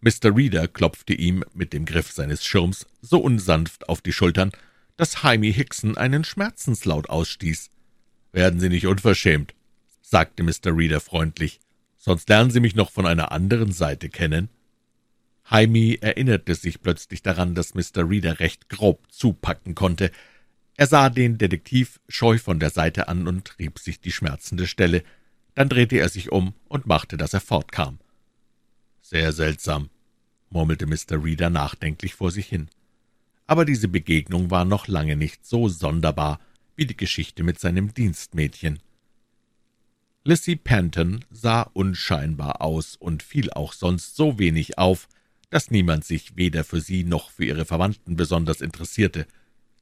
Mr. 0.00 0.34
Reader 0.36 0.68
klopfte 0.68 1.14
ihm 1.14 1.44
mit 1.52 1.72
dem 1.72 1.84
Griff 1.84 2.12
seines 2.12 2.44
Schirms 2.44 2.86
so 3.00 3.18
unsanft 3.18 3.88
auf 3.88 4.00
die 4.00 4.12
Schultern, 4.12 4.52
dass 4.96 5.22
Jaime 5.22 5.48
Hickson 5.48 5.96
einen 5.96 6.24
Schmerzenslaut 6.24 7.08
ausstieß. 7.08 7.70
»Werden 8.32 8.60
Sie 8.60 8.68
nicht 8.68 8.86
unverschämt«, 8.86 9.54
sagte 10.02 10.42
Mr. 10.42 10.76
Reader 10.76 11.00
freundlich, 11.00 11.60
»sonst 12.06 12.28
lernen 12.28 12.52
Sie 12.52 12.60
mich 12.60 12.76
noch 12.76 12.92
von 12.92 13.04
einer 13.04 13.32
anderen 13.32 13.72
Seite 13.72 14.08
kennen.« 14.08 14.48
Jaime 15.50 16.00
erinnerte 16.00 16.54
sich 16.54 16.80
plötzlich 16.80 17.20
daran, 17.20 17.56
dass 17.56 17.74
Mr. 17.74 18.08
Reader 18.08 18.38
recht 18.38 18.68
grob 18.68 19.02
zupacken 19.10 19.74
konnte. 19.74 20.12
Er 20.76 20.86
sah 20.86 21.10
den 21.10 21.36
Detektiv 21.36 22.00
scheu 22.08 22.38
von 22.38 22.60
der 22.60 22.70
Seite 22.70 23.08
an 23.08 23.26
und 23.26 23.58
rieb 23.58 23.80
sich 23.80 24.00
die 24.00 24.12
schmerzende 24.12 24.68
Stelle. 24.68 25.02
Dann 25.54 25.68
drehte 25.68 25.98
er 25.98 26.08
sich 26.08 26.30
um 26.30 26.54
und 26.68 26.86
machte, 26.86 27.16
dass 27.16 27.34
er 27.34 27.40
fortkam. 27.40 27.98
»Sehr 29.02 29.32
seltsam«, 29.32 29.90
murmelte 30.50 30.86
Mr. 30.86 31.24
Reader 31.24 31.50
nachdenklich 31.50 32.14
vor 32.14 32.30
sich 32.30 32.46
hin. 32.46 32.68
Aber 33.48 33.64
diese 33.64 33.88
Begegnung 33.88 34.50
war 34.52 34.64
noch 34.64 34.86
lange 34.86 35.16
nicht 35.16 35.44
so 35.44 35.68
sonderbar 35.68 36.38
wie 36.76 36.86
die 36.86 36.96
Geschichte 36.96 37.42
mit 37.42 37.58
seinem 37.58 37.94
Dienstmädchen. 37.94 38.78
Lissy 40.26 40.56
Panton 40.56 41.24
sah 41.30 41.62
unscheinbar 41.72 42.60
aus 42.60 42.96
und 42.96 43.22
fiel 43.22 43.48
auch 43.52 43.72
sonst 43.72 44.16
so 44.16 44.40
wenig 44.40 44.76
auf, 44.76 45.08
dass 45.50 45.70
niemand 45.70 46.04
sich 46.04 46.34
weder 46.34 46.64
für 46.64 46.80
sie 46.80 47.04
noch 47.04 47.30
für 47.30 47.44
ihre 47.44 47.64
Verwandten 47.64 48.16
besonders 48.16 48.60
interessierte. 48.60 49.28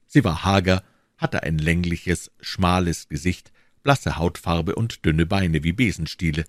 Sie 0.06 0.22
war 0.22 0.44
hager, 0.44 0.84
hatte 1.16 1.44
ein 1.44 1.56
längliches, 1.56 2.30
schmales 2.42 3.08
Gesicht, 3.08 3.52
blasse 3.82 4.18
Hautfarbe 4.18 4.74
und 4.74 5.06
dünne 5.06 5.24
Beine 5.24 5.64
wie 5.64 5.72
Besenstiele. 5.72 6.44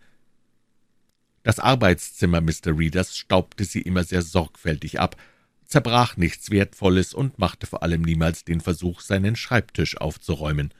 Das 1.44 1.60
Arbeitszimmer 1.60 2.42
Mr. 2.42 2.78
Readers 2.78 3.18
staubte 3.18 3.64
sie 3.64 3.82
immer 3.82 4.04
sehr 4.04 4.24
sorgfältig 4.24 5.00
ab, 5.00 5.16
zerbrach 5.64 6.18
nichts 6.18 6.52
Wertvolles 6.52 7.14
und 7.14 7.40
machte 7.40 7.66
vor 7.66 7.82
allem 7.82 8.02
niemals 8.02 8.44
den 8.44 8.60
Versuch, 8.60 9.00
seinen 9.00 9.38
Schreibtisch 9.38 9.96
aufzuräumen. 9.96 10.74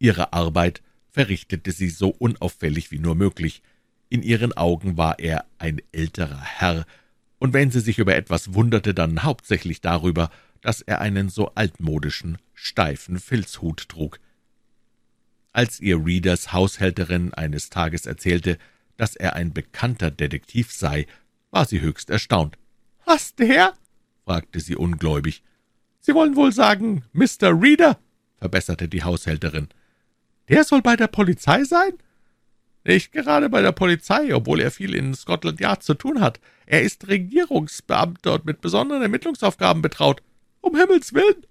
Ihre 0.00 0.32
Arbeit 0.32 0.82
verrichtete 1.14 1.70
sie 1.70 1.90
so 1.90 2.08
unauffällig 2.08 2.90
wie 2.90 2.98
nur 2.98 3.14
möglich. 3.14 3.62
In 4.08 4.22
ihren 4.22 4.52
Augen 4.52 4.96
war 4.96 5.20
er 5.20 5.46
ein 5.58 5.80
älterer 5.92 6.42
Herr, 6.42 6.86
und 7.38 7.52
wenn 7.52 7.70
sie 7.70 7.80
sich 7.80 7.98
über 7.98 8.16
etwas 8.16 8.54
wunderte, 8.54 8.94
dann 8.94 9.22
hauptsächlich 9.22 9.80
darüber, 9.80 10.30
dass 10.60 10.80
er 10.80 11.00
einen 11.00 11.28
so 11.28 11.54
altmodischen, 11.54 12.38
steifen 12.52 13.20
Filzhut 13.20 13.88
trug. 13.88 14.18
Als 15.52 15.78
ihr 15.78 16.04
Readers 16.04 16.52
Haushälterin 16.52 17.32
eines 17.32 17.70
Tages 17.70 18.06
erzählte, 18.06 18.58
dass 18.96 19.14
er 19.14 19.36
ein 19.36 19.52
bekannter 19.52 20.10
Detektiv 20.10 20.72
sei, 20.72 21.06
war 21.52 21.64
sie 21.64 21.80
höchst 21.80 22.10
erstaunt. 22.10 22.58
»Was, 23.04 23.36
der?« 23.36 23.74
fragte 24.24 24.58
sie 24.58 24.74
ungläubig. 24.74 25.44
»Sie 26.00 26.14
wollen 26.14 26.34
wohl 26.34 26.52
sagen, 26.52 27.04
Mr. 27.12 27.52
Reader?« 27.52 28.00
verbesserte 28.36 28.88
die 28.88 29.04
Haushälterin. 29.04 29.68
»Der 30.48 30.64
soll 30.64 30.82
bei 30.82 30.96
der 30.96 31.08
Polizei 31.08 31.64
sein?« 31.64 31.92
»Nicht 32.84 33.12
gerade 33.12 33.48
bei 33.48 33.62
der 33.62 33.72
Polizei, 33.72 34.34
obwohl 34.34 34.60
er 34.60 34.70
viel 34.70 34.94
in 34.94 35.14
Scotland 35.14 35.58
Yard 35.58 35.82
zu 35.82 35.94
tun 35.94 36.20
hat. 36.20 36.38
Er 36.66 36.82
ist 36.82 37.08
Regierungsbeamter 37.08 38.34
und 38.34 38.44
mit 38.44 38.60
besonderen 38.60 39.02
Ermittlungsaufgaben 39.02 39.80
betraut. 39.80 40.22
Um 40.60 40.76
Himmels 40.76 41.14
willen!« 41.14 41.46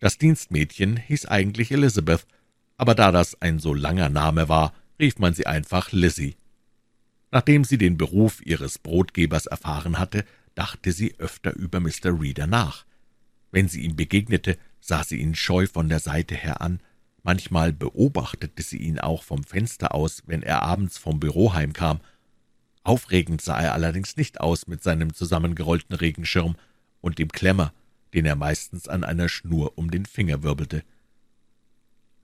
Das 0.00 0.18
Dienstmädchen 0.18 0.96
hieß 0.96 1.26
eigentlich 1.26 1.72
Elizabeth, 1.72 2.26
aber 2.76 2.94
da 2.94 3.12
das 3.12 3.40
ein 3.40 3.58
so 3.58 3.74
langer 3.74 4.08
Name 4.08 4.48
war, 4.48 4.74
rief 4.98 5.18
man 5.18 5.34
sie 5.34 5.46
einfach 5.46 5.92
Lizzie. 5.92 6.36
Nachdem 7.30 7.64
sie 7.64 7.78
den 7.78 7.96
Beruf 7.96 8.44
ihres 8.44 8.78
Brotgebers 8.78 9.46
erfahren 9.46 9.98
hatte, 9.98 10.24
dachte 10.54 10.92
sie 10.92 11.14
öfter 11.18 11.54
über 11.54 11.80
Mr. 11.80 12.20
Reader 12.20 12.46
nach. 12.46 12.84
Wenn 13.50 13.68
sie 13.68 13.82
ihm 13.82 13.96
begegnete, 13.96 14.58
sah 14.80 15.04
sie 15.04 15.18
ihn 15.18 15.34
scheu 15.34 15.66
von 15.66 15.88
der 15.88 16.00
Seite 16.00 16.34
her 16.34 16.60
an, 16.60 16.80
manchmal 17.30 17.72
beobachtete 17.72 18.60
sie 18.60 18.78
ihn 18.78 18.98
auch 18.98 19.22
vom 19.22 19.44
Fenster 19.44 19.94
aus, 19.94 20.24
wenn 20.26 20.42
er 20.42 20.64
abends 20.64 20.98
vom 20.98 21.20
Büro 21.20 21.54
heimkam. 21.54 22.00
Aufregend 22.82 23.40
sah 23.40 23.60
er 23.60 23.72
allerdings 23.72 24.16
nicht 24.16 24.40
aus 24.40 24.66
mit 24.66 24.82
seinem 24.82 25.14
zusammengerollten 25.14 25.94
Regenschirm 25.94 26.56
und 27.00 27.20
dem 27.20 27.30
Klemmer, 27.30 27.72
den 28.14 28.26
er 28.26 28.34
meistens 28.34 28.88
an 28.88 29.04
einer 29.04 29.28
Schnur 29.28 29.78
um 29.78 29.92
den 29.92 30.06
Finger 30.06 30.42
wirbelte. 30.42 30.82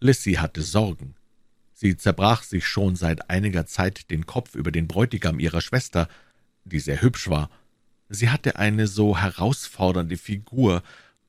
Lissy 0.01 0.33
hatte 0.33 0.63
Sorgen. 0.63 1.15
Sie 1.73 1.97
zerbrach 1.97 2.43
sich 2.43 2.67
schon 2.67 2.97
seit 2.97 3.31
einiger 3.31 3.65
Zeit 3.65 4.11
den 4.11 4.27
Kopf 4.27 4.57
über 4.57 4.73
den 4.73 4.89
Bräutigam 4.89 5.39
ihrer 5.39 5.61
Schwester, 5.61 6.09
die 6.65 6.81
sehr 6.81 7.01
hübsch 7.01 7.29
war. 7.29 7.49
Sie 8.09 8.29
hatte 8.29 8.57
eine 8.57 8.89
so 8.89 9.17
herausfordernde 9.17 10.17
Figur 10.17 10.83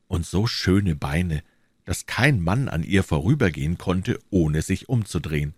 und 0.07 0.25
so 0.25 0.47
schöne 0.47 0.95
Beine, 0.95 1.43
dass 1.87 2.05
kein 2.05 2.41
Mann 2.43 2.67
an 2.67 2.83
ihr 2.83 3.01
vorübergehen 3.01 3.79
konnte, 3.79 4.19
ohne 4.29 4.61
sich 4.61 4.89
umzudrehen. 4.89 5.55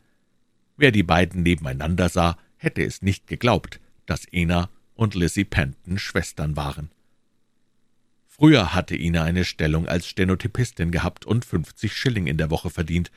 Wer 0.77 0.91
die 0.91 1.03
beiden 1.03 1.43
nebeneinander 1.43 2.07
sah, 2.07 2.37
hätte 2.55 2.83
es 2.83 3.01
nicht 3.01 3.27
geglaubt, 3.27 3.81
dass 4.05 4.23
Ena 4.23 4.69
und 4.95 5.15
Lizzie 5.15 5.43
Penton 5.43 5.97
Schwestern 5.97 6.55
waren. 6.55 6.91
Früher 8.27 8.73
hatte 8.73 8.95
Ina 8.95 9.23
eine 9.23 9.43
Stellung 9.43 9.87
als 9.87 10.07
Stenotypistin 10.07 10.91
gehabt 10.91 11.25
und 11.25 11.43
fünfzig 11.43 11.93
Schilling 11.93 12.27
in 12.27 12.37
der 12.37 12.49
Woche 12.49 12.69
verdient, 12.69 13.11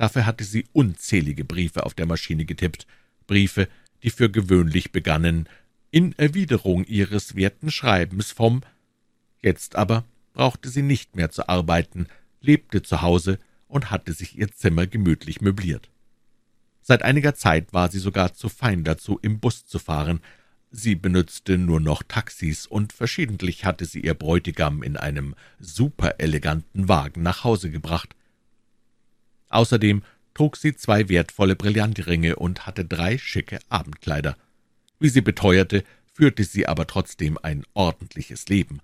Dafür 0.00 0.24
hatte 0.24 0.44
sie 0.44 0.64
unzählige 0.72 1.44
Briefe 1.44 1.84
auf 1.84 1.92
der 1.92 2.06
Maschine 2.06 2.46
getippt, 2.46 2.86
Briefe, 3.26 3.68
die 4.02 4.08
für 4.08 4.30
gewöhnlich 4.30 4.92
begannen, 4.92 5.46
in 5.90 6.18
Erwiderung 6.18 6.84
ihres 6.84 7.36
werten 7.36 7.70
Schreibens 7.70 8.32
vom 8.32 8.62
Jetzt 9.42 9.76
aber 9.76 10.06
brauchte 10.32 10.70
sie 10.70 10.80
nicht 10.80 11.16
mehr 11.16 11.30
zu 11.30 11.50
arbeiten, 11.50 12.06
lebte 12.40 12.82
zu 12.82 13.02
Hause 13.02 13.38
und 13.68 13.90
hatte 13.90 14.12
sich 14.12 14.36
ihr 14.36 14.50
Zimmer 14.52 14.86
gemütlich 14.86 15.40
möbliert. 15.40 15.90
Seit 16.82 17.02
einiger 17.02 17.34
Zeit 17.34 17.72
war 17.72 17.90
sie 17.90 17.98
sogar 17.98 18.34
zu 18.34 18.48
fein 18.48 18.84
dazu, 18.84 19.18
im 19.22 19.38
Bus 19.38 19.66
zu 19.66 19.78
fahren. 19.78 20.20
Sie 20.70 20.94
benützte 20.94 21.58
nur 21.58 21.80
noch 21.80 22.02
Taxis, 22.02 22.66
und 22.66 22.92
verschiedentlich 22.92 23.64
hatte 23.64 23.84
sie 23.84 24.00
ihr 24.00 24.14
Bräutigam 24.14 24.82
in 24.82 24.96
einem 24.96 25.34
supereleganten 25.58 26.88
Wagen 26.88 27.22
nach 27.22 27.44
Hause 27.44 27.70
gebracht. 27.70 28.16
Außerdem 29.48 30.02
trug 30.34 30.56
sie 30.56 30.74
zwei 30.74 31.08
wertvolle 31.08 31.56
Brillantringe 31.56 32.36
und 32.36 32.66
hatte 32.66 32.84
drei 32.84 33.18
schicke 33.18 33.58
Abendkleider. 33.68 34.36
Wie 34.98 35.08
sie 35.08 35.20
beteuerte, 35.20 35.84
führte 36.12 36.44
sie 36.44 36.66
aber 36.66 36.86
trotzdem 36.86 37.38
ein 37.42 37.64
ordentliches 37.74 38.48
Leben. 38.48 38.80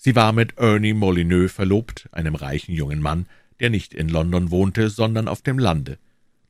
Sie 0.00 0.14
war 0.14 0.32
mit 0.32 0.56
Ernie 0.58 0.94
Molyneux 0.94 1.52
verlobt, 1.52 2.08
einem 2.12 2.36
reichen 2.36 2.72
jungen 2.72 3.02
Mann, 3.02 3.26
der 3.58 3.68
nicht 3.68 3.92
in 3.92 4.08
London 4.08 4.52
wohnte, 4.52 4.90
sondern 4.90 5.26
auf 5.26 5.42
dem 5.42 5.58
Lande. 5.58 5.98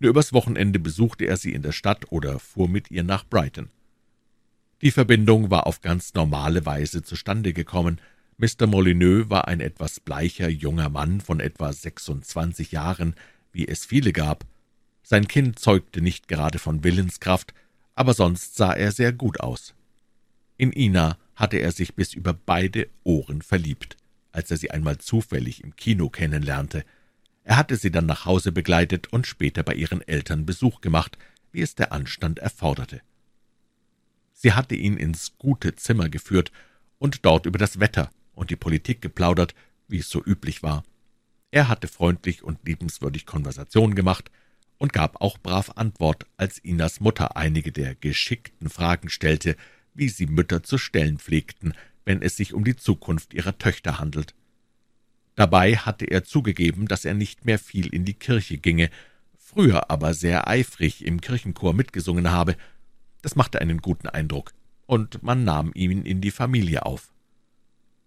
Nur 0.01 0.11
übers 0.11 0.35
Wochenende 0.35 0.79
besuchte 0.79 1.25
er 1.25 1.39
sie 1.39 1.55
in 1.55 1.63
der 1.63 1.73
Stadt 1.73 2.13
oder 2.13 2.39
fuhr 2.39 2.69
mit 2.69 2.91
ihr 2.91 3.03
nach 3.03 3.25
Brighton. 3.27 3.71
Die 4.83 4.91
Verbindung 4.91 5.51
war 5.51 5.67
auf 5.67 5.81
ganz 5.81 6.13
normale 6.13 6.67
Weise 6.67 7.03
zustande 7.03 7.55
gekommen. 7.55 8.01
Mr. 8.37 8.67
Molyneux 8.67 9.31
war 9.31 9.49
ein 9.49 9.61
etwas 9.61 9.99
bleicher 9.99 10.49
junger 10.49 10.91
Mann 10.91 11.23
von 11.23 11.41
etwa 11.41 11.73
sechsundzwanzig 11.73 12.71
Jahren, 12.71 13.15
wie 13.51 13.67
es 13.67 13.87
viele 13.87 14.13
gab. 14.13 14.45
Sein 15.03 15.27
Kind 15.27 15.59
zeugte 15.59 16.03
nicht 16.03 16.29
gerade 16.29 16.59
von 16.59 16.85
Willenskraft, 16.85 17.55
aber 17.95 18.13
sonst 18.13 18.57
sah 18.57 18.75
er 18.75 18.93
sehr 18.93 19.13
gut 19.15 19.41
aus. 19.41 19.75
In 20.59 20.71
Ina 20.71 21.17
hatte 21.39 21.59
er 21.59 21.71
sich 21.71 21.95
bis 21.95 22.15
über 22.15 22.35
beide 22.35 22.89
Ohren 23.05 23.43
verliebt, 23.43 23.97
als 24.33 24.51
er 24.51 24.57
sie 24.57 24.73
einmal 24.73 24.99
zufällig 24.99 25.63
im 25.63 25.77
Kino 25.77 26.11
kennenlernte. 26.11 26.85
Er 27.45 27.57
hatte 27.57 27.77
sie 27.77 27.93
dann 27.93 28.07
nach 28.07 28.25
Hause 28.25 28.51
begleitet 28.51 29.13
und 29.13 29.27
später 29.27 29.63
bei 29.63 29.75
ihren 29.75 30.07
Eltern 30.07 30.47
Besuch 30.47 30.81
gemacht, 30.81 31.17
wie 31.53 31.63
es 31.63 31.77
der 31.77 31.93
Anstand 31.93 32.41
erforderte. 32.41 33.01
Sie 34.33 34.53
hatte 34.53 34.75
ihn 34.75 34.97
ins 34.97 35.39
gute 35.39 35.77
Zimmer 35.77 36.09
geführt 36.09 36.51
und 36.99 37.25
dort 37.25 37.47
über 37.47 37.59
das 37.59 37.79
Wetter 37.79 38.11
und 38.35 38.51
die 38.51 38.57
Politik 38.57 39.01
geplaudert, 39.01 39.55
wie 39.87 39.99
es 39.99 40.11
so 40.11 40.23
üblich 40.25 40.65
war. 40.65 40.83
Er 41.53 41.69
hatte 41.69 41.87
freundlich 41.87 42.43
und 42.43 42.59
liebenswürdig 42.67 43.27
Konversation 43.27 43.95
gemacht 43.95 44.31
und 44.77 44.93
gab 44.93 45.21
auch 45.21 45.39
brav 45.39 45.71
Antwort, 45.77 46.27
als 46.37 46.59
Inas 46.59 46.99
Mutter 47.01 47.37
einige 47.37 47.71
der 47.71 47.95
geschickten 47.95 48.69
Fragen 48.69 49.09
stellte, 49.09 49.57
wie 49.99 50.09
sie 50.09 50.27
Mütter 50.27 50.63
zu 50.63 50.79
stellen 50.79 51.19
pflegten, 51.19 51.75
wenn 52.05 52.23
es 52.23 52.37
sich 52.37 52.55
um 52.55 52.65
die 52.65 52.77
Zukunft 52.77 53.35
ihrer 53.35 53.59
Töchter 53.59 53.99
handelt. 53.99 54.35
Dabei 55.35 55.77
hatte 55.77 56.05
er 56.05 56.25
zugegeben, 56.25 56.89
dass 56.89 57.05
er 57.05 57.15
nicht 57.15 57.45
mehr 57.45 57.59
viel 57.59 57.87
in 57.95 58.05
die 58.05 58.15
Kirche 58.15 58.59
ginge, 58.59 58.91
früher 59.37 59.91
aber 59.91 60.15
sehr 60.15 60.49
eifrig 60.49 61.05
im 61.05 61.21
Kirchenchor 61.21 61.75
mitgesungen 61.75 62.31
habe. 62.31 62.57
Das 63.23 63.37
machte 63.37 63.61
einen 63.61 63.79
guten 63.79 64.09
Eindruck, 64.09 64.53
und 64.87 65.23
man 65.23 65.45
nahm 65.45 65.71
ihn 65.75 66.05
in 66.05 66.21
die 66.21 66.31
Familie 66.31 66.87
auf. 66.87 67.13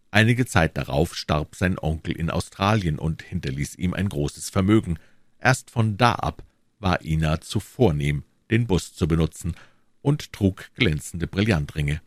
Einige 0.09 0.45
Zeit 0.45 0.75
darauf 0.77 1.15
starb 1.15 1.55
sein 1.55 1.79
Onkel 1.79 2.17
in 2.17 2.29
Australien 2.29 2.99
und 2.99 3.21
hinterließ 3.21 3.75
ihm 3.75 3.93
ein 3.93 4.09
großes 4.09 4.49
Vermögen. 4.49 4.99
Erst 5.39 5.71
von 5.71 5.95
da 5.95 6.15
ab 6.15 6.43
war 6.79 7.01
Ina 7.05 7.39
zu 7.39 7.61
vornehm, 7.61 8.23
den 8.49 8.67
Bus 8.67 8.93
zu 8.93 9.07
benutzen, 9.07 9.55
und 10.01 10.33
trug 10.33 10.69
glänzende 10.75 11.27
Brillantringe. 11.27 12.01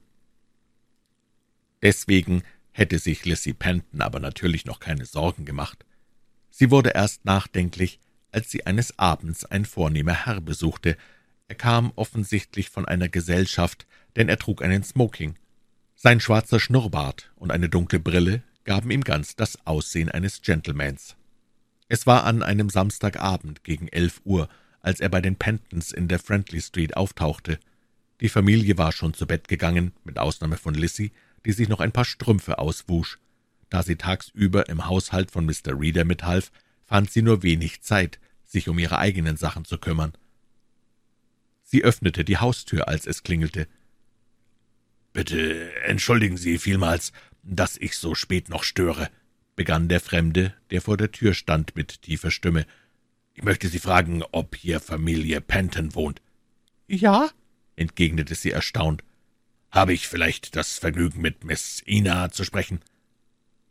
Deswegen 1.83 2.43
hätte 2.71 2.99
sich 2.99 3.25
Lissy 3.25 3.53
Penton 3.53 4.01
aber 4.01 4.21
natürlich 4.21 4.65
noch 4.65 4.81
keine 4.81 5.05
Sorgen 5.07 5.45
gemacht. 5.45 5.85
Sie 6.51 6.71
wurde 6.71 6.91
erst 6.91 7.25
nachdenklich, 7.25 8.01
als 8.33 8.51
sie 8.51 8.67
eines 8.67 8.99
Abends 8.99 9.45
ein 9.45 9.65
vornehmer 9.65 10.27
Herr 10.27 10.41
besuchte. 10.41 10.97
Er 11.47 11.55
kam 11.55 11.93
offensichtlich 11.95 12.71
von 12.71 12.87
einer 12.87 13.09
Gesellschaft, 13.09 13.87
denn 14.17 14.29
er 14.29 14.39
trug 14.39 14.63
einen 14.63 14.83
Smoking. 14.83 15.37
Sein 15.95 16.21
schwarzer 16.21 16.59
Schnurrbart 16.59 17.33
und 17.37 17.51
eine 17.51 17.69
dunkle 17.69 18.01
Brille 18.01 18.43
gaben 18.65 18.91
ihm 18.91 19.05
ganz 19.05 19.37
das 19.37 19.67
Aussehen 19.67 20.09
eines 20.09 20.43
Gentlemans. 20.43 21.17
Es 21.89 22.07
war 22.07 22.25
an 22.25 22.43
einem 22.43 22.71
Samstagabend 22.71 23.63
gegen 23.63 23.89
elf 23.89 24.21
Uhr, 24.25 24.49
als 24.81 25.01
er 25.01 25.09
bei 25.09 25.21
den 25.21 25.37
Pentons 25.37 25.93
in 25.93 26.09
der 26.09 26.19
Friendly 26.19 26.61
Street 26.61 26.97
auftauchte. 26.97 27.59
Die 28.25 28.31
Familie 28.31 28.79
war 28.79 28.91
schon 28.91 29.13
zu 29.13 29.27
Bett 29.27 29.49
gegangen, 29.49 29.93
mit 30.03 30.19
Ausnahme 30.19 30.57
von 30.57 30.73
Lissy, 30.73 31.13
die 31.45 31.53
sich 31.53 31.69
noch 31.69 31.81
ein 31.81 31.93
paar 31.93 32.07
Strümpfe 32.07 32.59
auswusch. 32.59 33.19
Da 33.69 33.83
sie 33.83 33.97
tagsüber 33.97 34.71
im 34.71 34.87
Haushalt 34.87 35.31
von 35.31 35.45
Mr. 35.45 35.79
Reader 35.79 36.07
mithalf, 36.07 36.51
fand 36.85 37.11
sie 37.11 37.21
nur 37.21 37.43
wenig 37.43 37.83
Zeit, 37.83 38.19
sich 38.47 38.71
um 38.71 38.79
ihre 38.79 38.97
eigenen 38.97 39.37
Sachen 39.37 39.67
zu 39.67 39.77
kümmern. 39.77 40.15
Sie 41.65 41.85
öffnete 41.85 42.25
die 42.25 42.39
Haustür, 42.39 42.89
als 42.89 43.07
es 43.07 43.25
klingelte. 43.25 43.69
»Bitte 45.13 45.75
entschuldigen 45.83 46.39
Sie 46.39 46.57
vielmals, 46.57 47.13
dass 47.43 47.77
ich 47.77 47.99
so 47.99 48.15
spät 48.15 48.49
noch 48.49 48.65
störe«, 48.65 49.11
begann 49.55 49.91
der 49.91 50.01
Fremde, 50.01 50.55
der 50.71 50.81
vor 50.81 50.97
der 50.97 51.13
Tür 51.13 51.35
stand 51.35 51.77
mit 51.77 52.01
tiefer 52.01 52.31
Stimme. 52.31 52.65
»Ich 53.35 53.43
möchte 53.43 53.69
Sie 53.69 53.81
fragen, 53.81 54.23
ob 54.33 54.57
hier 54.57 54.81
Familie 54.81 55.43
Penton 55.43 55.95
wohnt.« 55.95 56.23
»Ja«, 56.89 57.29
entgegnete 57.77 58.35
sie 58.35 58.51
erstaunt. 58.51 59.03
»Habe 59.71 59.93
ich 59.93 60.07
vielleicht 60.07 60.57
das 60.57 60.79
Vergnügen, 60.79 61.21
mit 61.21 61.45
Miss 61.45 61.83
Ina 61.87 62.31
zu 62.31 62.45
sprechen?« 62.45 62.81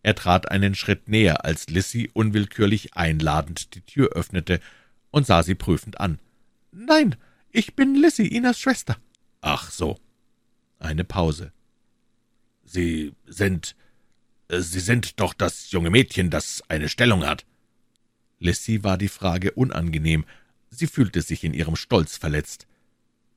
Er 0.01 0.15
trat 0.15 0.51
einen 0.51 0.75
Schritt 0.75 1.07
näher, 1.07 1.45
als 1.45 1.67
Lissy 1.67 2.09
unwillkürlich 2.13 2.95
einladend 2.95 3.73
die 3.75 3.81
Tür 3.81 4.09
öffnete 4.09 4.59
und 5.11 5.25
sah 5.25 5.43
sie 5.43 5.55
prüfend 5.55 5.99
an. 5.99 6.19
»Nein, 6.71 7.15
ich 7.51 7.75
bin 7.75 7.95
Lissy, 7.95 8.27
Inas 8.27 8.59
Schwester.« 8.59 8.97
»Ach 9.41 9.71
so.« 9.71 9.97
Eine 10.79 11.05
Pause. 11.05 11.53
»Sie 12.65 13.13
sind 13.25 13.75
Sie 14.49 14.81
sind 14.81 15.19
doch 15.19 15.33
das 15.33 15.71
junge 15.71 15.89
Mädchen, 15.89 16.29
das 16.29 16.61
eine 16.67 16.89
Stellung 16.89 17.25
hat.« 17.25 17.45
Lissy 18.39 18.83
war 18.83 18.97
die 18.97 19.07
Frage 19.07 19.51
unangenehm. 19.53 20.25
Sie 20.69 20.87
fühlte 20.87 21.21
sich 21.21 21.43
in 21.43 21.53
ihrem 21.53 21.75
Stolz 21.75 22.17
verletzt. 22.17 22.67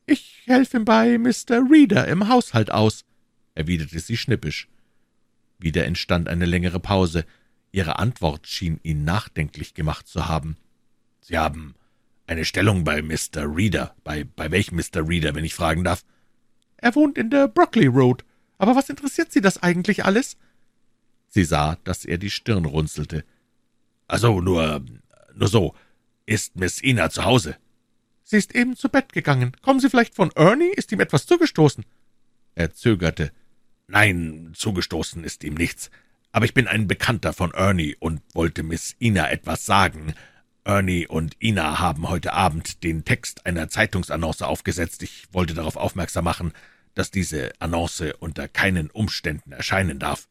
»Ich 0.06 0.42
helfe 0.46 0.80
bei 0.80 1.18
Mr. 1.18 1.68
Reader 1.68 2.06
im 2.06 2.28
Haushalt 2.28 2.70
aus«, 2.70 3.04
erwiderte 3.54 3.98
sie 3.98 4.16
schnippisch. 4.16 4.68
Wieder 5.58 5.84
entstand 5.84 6.28
eine 6.28 6.46
längere 6.46 6.78
Pause. 6.78 7.24
Ihre 7.72 7.98
Antwort 7.98 8.46
schien 8.46 8.78
ihn 8.84 9.04
nachdenklich 9.04 9.74
gemacht 9.74 10.06
zu 10.06 10.28
haben. 10.28 10.56
»Sie 11.20 11.36
haben 11.36 11.74
eine 12.28 12.44
Stellung 12.44 12.84
bei 12.84 13.02
Mr. 13.02 13.44
Reader. 13.44 13.96
Bei, 14.04 14.24
bei 14.24 14.50
welchem 14.52 14.76
Mr. 14.76 15.08
Reader, 15.08 15.34
wenn 15.34 15.44
ich 15.44 15.54
fragen 15.54 15.82
darf?« 15.82 16.04
»Er 16.76 16.94
wohnt 16.94 17.18
in 17.18 17.30
der 17.30 17.48
Broccoli 17.48 17.86
Road. 17.86 18.24
Aber 18.58 18.76
was 18.76 18.88
interessiert 18.88 19.32
Sie 19.32 19.40
das 19.40 19.62
eigentlich 19.62 20.04
alles?« 20.04 20.36
Sie 21.28 21.44
sah, 21.44 21.76
dass 21.82 22.04
er 22.04 22.18
die 22.18 22.30
Stirn 22.30 22.64
runzelte. 22.64 23.24
»Also, 24.06 24.40
nur, 24.40 24.84
nur 25.34 25.48
so. 25.48 25.74
Ist 26.26 26.56
Miss 26.56 26.80
Ina 26.82 27.10
zu 27.10 27.24
Hause?« 27.24 27.56
»Sie 28.28 28.38
ist 28.38 28.56
eben 28.56 28.74
zu 28.74 28.88
Bett 28.88 29.12
gegangen. 29.12 29.52
Kommen 29.62 29.78
Sie 29.78 29.88
vielleicht 29.88 30.16
von 30.16 30.32
Ernie? 30.32 30.72
Ist 30.74 30.90
ihm 30.90 30.98
etwas 30.98 31.26
zugestoßen?« 31.26 31.84
Er 32.56 32.74
zögerte. 32.74 33.30
»Nein, 33.86 34.52
zugestoßen 34.56 35.22
ist 35.22 35.44
ihm 35.44 35.54
nichts. 35.54 35.92
Aber 36.32 36.44
ich 36.44 36.52
bin 36.52 36.66
ein 36.66 36.88
Bekannter 36.88 37.32
von 37.32 37.54
Ernie 37.54 37.94
und 38.00 38.20
wollte 38.34 38.64
Miss 38.64 38.96
Ina 39.00 39.30
etwas 39.30 39.64
sagen. 39.64 40.12
Ernie 40.64 41.06
und 41.06 41.36
Ina 41.40 41.78
haben 41.78 42.08
heute 42.08 42.32
Abend 42.32 42.82
den 42.82 43.04
Text 43.04 43.46
einer 43.46 43.68
Zeitungsannonce 43.68 44.42
aufgesetzt. 44.42 45.04
Ich 45.04 45.28
wollte 45.30 45.54
darauf 45.54 45.76
aufmerksam 45.76 46.24
machen, 46.24 46.52
dass 46.94 47.12
diese 47.12 47.52
Annonce 47.60 48.12
unter 48.18 48.48
keinen 48.48 48.90
Umständen 48.90 49.52
erscheinen 49.52 50.00
darf.« 50.00 50.26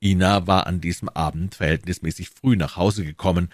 Ina 0.00 0.46
war 0.46 0.66
an 0.66 0.80
diesem 0.80 1.10
Abend 1.10 1.56
verhältnismäßig 1.56 2.30
früh 2.30 2.56
nach 2.56 2.76
Hause 2.76 3.04
gekommen, 3.04 3.50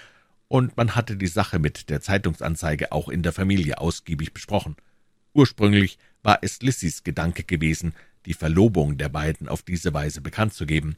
und 0.51 0.77
man 0.77 0.97
hatte 0.97 1.17
die 1.17 1.29
Sache 1.29 1.61
mit 1.61 1.91
der 1.91 2.01
Zeitungsanzeige 2.01 2.91
auch 2.91 3.09
in 3.09 3.23
der 3.23 3.33
Familie 3.33 3.79
ausgiebig 3.79 4.35
besprochen. 4.35 4.75
Ursprünglich 5.33 5.97
war 6.25 6.41
es 6.43 6.61
Lissys 6.61 7.05
Gedanke 7.05 7.45
gewesen, 7.45 7.95
die 8.27 8.35
Verlobung 8.35 8.99
der 8.99 9.11
beiden 9.11 9.49
auf 9.49 9.63
diese 9.63 9.95
Weise 9.95 10.21
bekannt 10.21 10.53
zu 10.53 10.67
geben. 10.67 10.97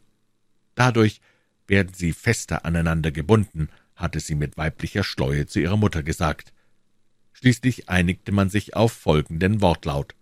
Dadurch 0.74 1.20
werden 1.66 1.92
sie 1.92 2.14
fester 2.14 2.64
aneinander 2.64 3.10
gebunden, 3.10 3.68
hatte 3.94 4.20
sie 4.20 4.36
mit 4.36 4.56
weiblicher 4.56 5.04
Schleue 5.04 5.44
zu 5.44 5.60
ihrer 5.60 5.76
Mutter 5.76 6.02
gesagt. 6.02 6.54
Schließlich 7.34 7.90
einigte 7.90 8.32
man 8.32 8.48
sich 8.48 8.74
auf 8.74 8.92
folgenden 8.92 9.60
Wortlaut. 9.60 10.14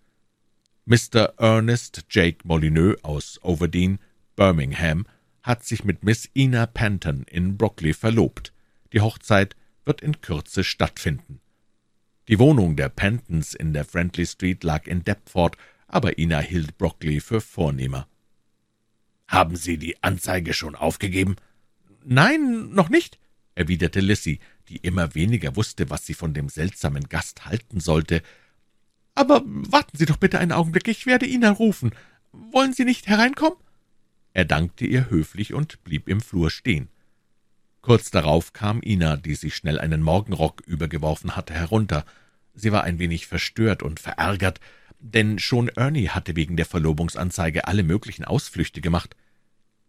Mr. 0.83 1.35
Ernest 1.37 2.03
Jake 2.09 2.39
Molyneux 2.43 3.01
aus 3.05 3.39
Overdene, 3.43 3.97
Birmingham, 4.35 5.05
hat 5.41 5.63
sich 5.63 5.85
mit 5.85 6.03
Miss 6.03 6.29
Ina 6.35 6.65
Panton 6.65 7.23
in 7.29 7.55
Brockley 7.55 7.93
verlobt. 7.93 8.51
Die 8.93 9.01
Hochzeit 9.01 9.55
wird 9.85 10.01
in 10.01 10.21
Kürze 10.21 10.63
stattfinden. 10.63 11.39
Die 12.27 12.39
Wohnung 12.39 12.75
der 12.75 12.89
Pantons 12.89 13.53
in 13.53 13.73
der 13.73 13.85
Friendly 13.85 14.25
Street 14.25 14.63
lag 14.63 14.87
in 14.87 15.03
Deptford, 15.03 15.57
aber 15.87 16.17
Ina 16.17 16.39
hielt 16.39 16.77
Brockley 16.77 17.19
für 17.19 17.41
vornehmer. 17.41 18.07
»Haben 19.27 19.55
Sie 19.55 19.77
die 19.77 20.01
Anzeige 20.03 20.53
schon 20.53 20.75
aufgegeben?« 20.75 21.35
»Nein, 22.03 22.69
noch 22.69 22.89
nicht«, 22.89 23.17
erwiderte 23.55 23.99
Lissy, 23.99 24.39
die 24.69 24.77
immer 24.77 25.15
weniger 25.15 25.55
wusste, 25.55 25.89
was 25.89 26.05
sie 26.05 26.13
von 26.13 26.33
dem 26.33 26.49
seltsamen 26.49 27.09
Gast 27.09 27.45
halten 27.45 27.79
sollte. 27.79 28.21
»Aber 29.15 29.41
warten 29.45 29.97
Sie 29.97 30.05
doch 30.05 30.17
bitte 30.17 30.39
einen 30.39 30.51
Augenblick, 30.51 30.87
ich 30.87 31.05
werde 31.05 31.27
Ina 31.27 31.51
rufen. 31.51 31.91
Wollen 32.31 32.73
Sie 32.73 32.85
nicht 32.85 33.07
hereinkommen?« 33.07 33.57
er 34.33 34.45
dankte 34.45 34.85
ihr 34.85 35.09
höflich 35.09 35.53
und 35.53 35.83
blieb 35.83 36.07
im 36.07 36.21
Flur 36.21 36.49
stehen. 36.49 36.87
Kurz 37.81 38.11
darauf 38.11 38.53
kam 38.53 38.81
Ina, 38.83 39.17
die 39.17 39.35
sich 39.35 39.55
schnell 39.55 39.79
einen 39.79 40.01
Morgenrock 40.03 40.61
übergeworfen 40.65 41.35
hatte, 41.35 41.53
herunter. 41.53 42.05
Sie 42.53 42.71
war 42.71 42.83
ein 42.83 42.99
wenig 42.99 43.27
verstört 43.27 43.81
und 43.81 43.99
verärgert, 43.99 44.59
denn 44.99 45.39
schon 45.39 45.67
Ernie 45.69 46.09
hatte 46.09 46.35
wegen 46.35 46.57
der 46.57 46.67
Verlobungsanzeige 46.67 47.67
alle 47.67 47.83
möglichen 47.83 48.23
Ausflüchte 48.23 48.81
gemacht. 48.81 49.15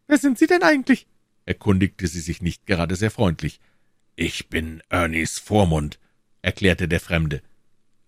»Wer 0.06 0.18
sind 0.18 0.38
Sie 0.38 0.46
denn 0.46 0.62
eigentlich?« 0.62 1.06
erkundigte 1.44 2.06
sie 2.06 2.20
sich 2.20 2.40
nicht 2.40 2.66
gerade 2.66 2.96
sehr 2.96 3.10
freundlich. 3.10 3.60
»Ich 4.16 4.48
bin 4.48 4.82
Ernies 4.88 5.38
Vormund«, 5.38 5.98
erklärte 6.40 6.88
der 6.88 7.00
Fremde. 7.00 7.42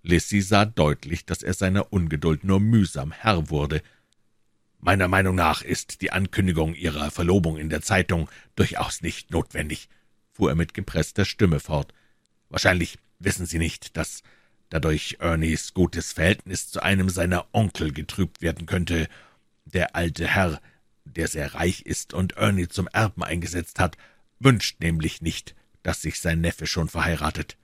Lissy 0.02 0.40
sah 0.40 0.64
deutlich, 0.64 1.24
dass 1.24 1.42
er 1.42 1.54
seiner 1.54 1.92
Ungeduld 1.92 2.44
nur 2.44 2.60
mühsam 2.60 3.10
Herr 3.12 3.50
wurde. 3.50 3.82
Meiner 4.84 5.08
Meinung 5.08 5.34
nach 5.34 5.62
ist 5.62 6.02
die 6.02 6.12
Ankündigung 6.12 6.74
Ihrer 6.74 7.10
Verlobung 7.10 7.56
in 7.56 7.70
der 7.70 7.80
Zeitung 7.80 8.28
durchaus 8.54 9.00
nicht 9.00 9.30
notwendig, 9.30 9.88
fuhr 10.30 10.50
er 10.50 10.56
mit 10.56 10.74
gepresster 10.74 11.24
Stimme 11.24 11.58
fort. 11.58 11.94
Wahrscheinlich 12.50 12.98
wissen 13.18 13.46
Sie 13.46 13.58
nicht, 13.58 13.96
dass 13.96 14.22
dadurch 14.68 15.16
Ernies 15.20 15.72
gutes 15.72 16.12
Verhältnis 16.12 16.68
zu 16.68 16.82
einem 16.82 17.08
seiner 17.08 17.46
Onkel 17.52 17.94
getrübt 17.94 18.42
werden 18.42 18.66
könnte. 18.66 19.08
Der 19.64 19.96
alte 19.96 20.26
Herr, 20.26 20.60
der 21.06 21.28
sehr 21.28 21.54
reich 21.54 21.86
ist 21.86 22.12
und 22.12 22.36
Ernie 22.36 22.68
zum 22.68 22.86
Erben 22.88 23.24
eingesetzt 23.24 23.80
hat, 23.80 23.96
wünscht 24.38 24.80
nämlich 24.80 25.22
nicht, 25.22 25.54
dass 25.82 26.02
sich 26.02 26.20
sein 26.20 26.42
Neffe 26.42 26.66
schon 26.66 26.88
verheiratet. 26.90 27.56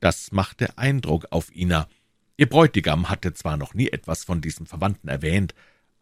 Das 0.00 0.32
machte 0.32 0.78
Eindruck 0.78 1.26
auf 1.28 1.54
Ina. 1.54 1.90
Ihr 2.38 2.48
Bräutigam 2.48 3.10
hatte 3.10 3.34
zwar 3.34 3.58
noch 3.58 3.74
nie 3.74 3.88
etwas 3.88 4.24
von 4.24 4.40
diesem 4.40 4.64
Verwandten 4.64 5.08
erwähnt, 5.08 5.54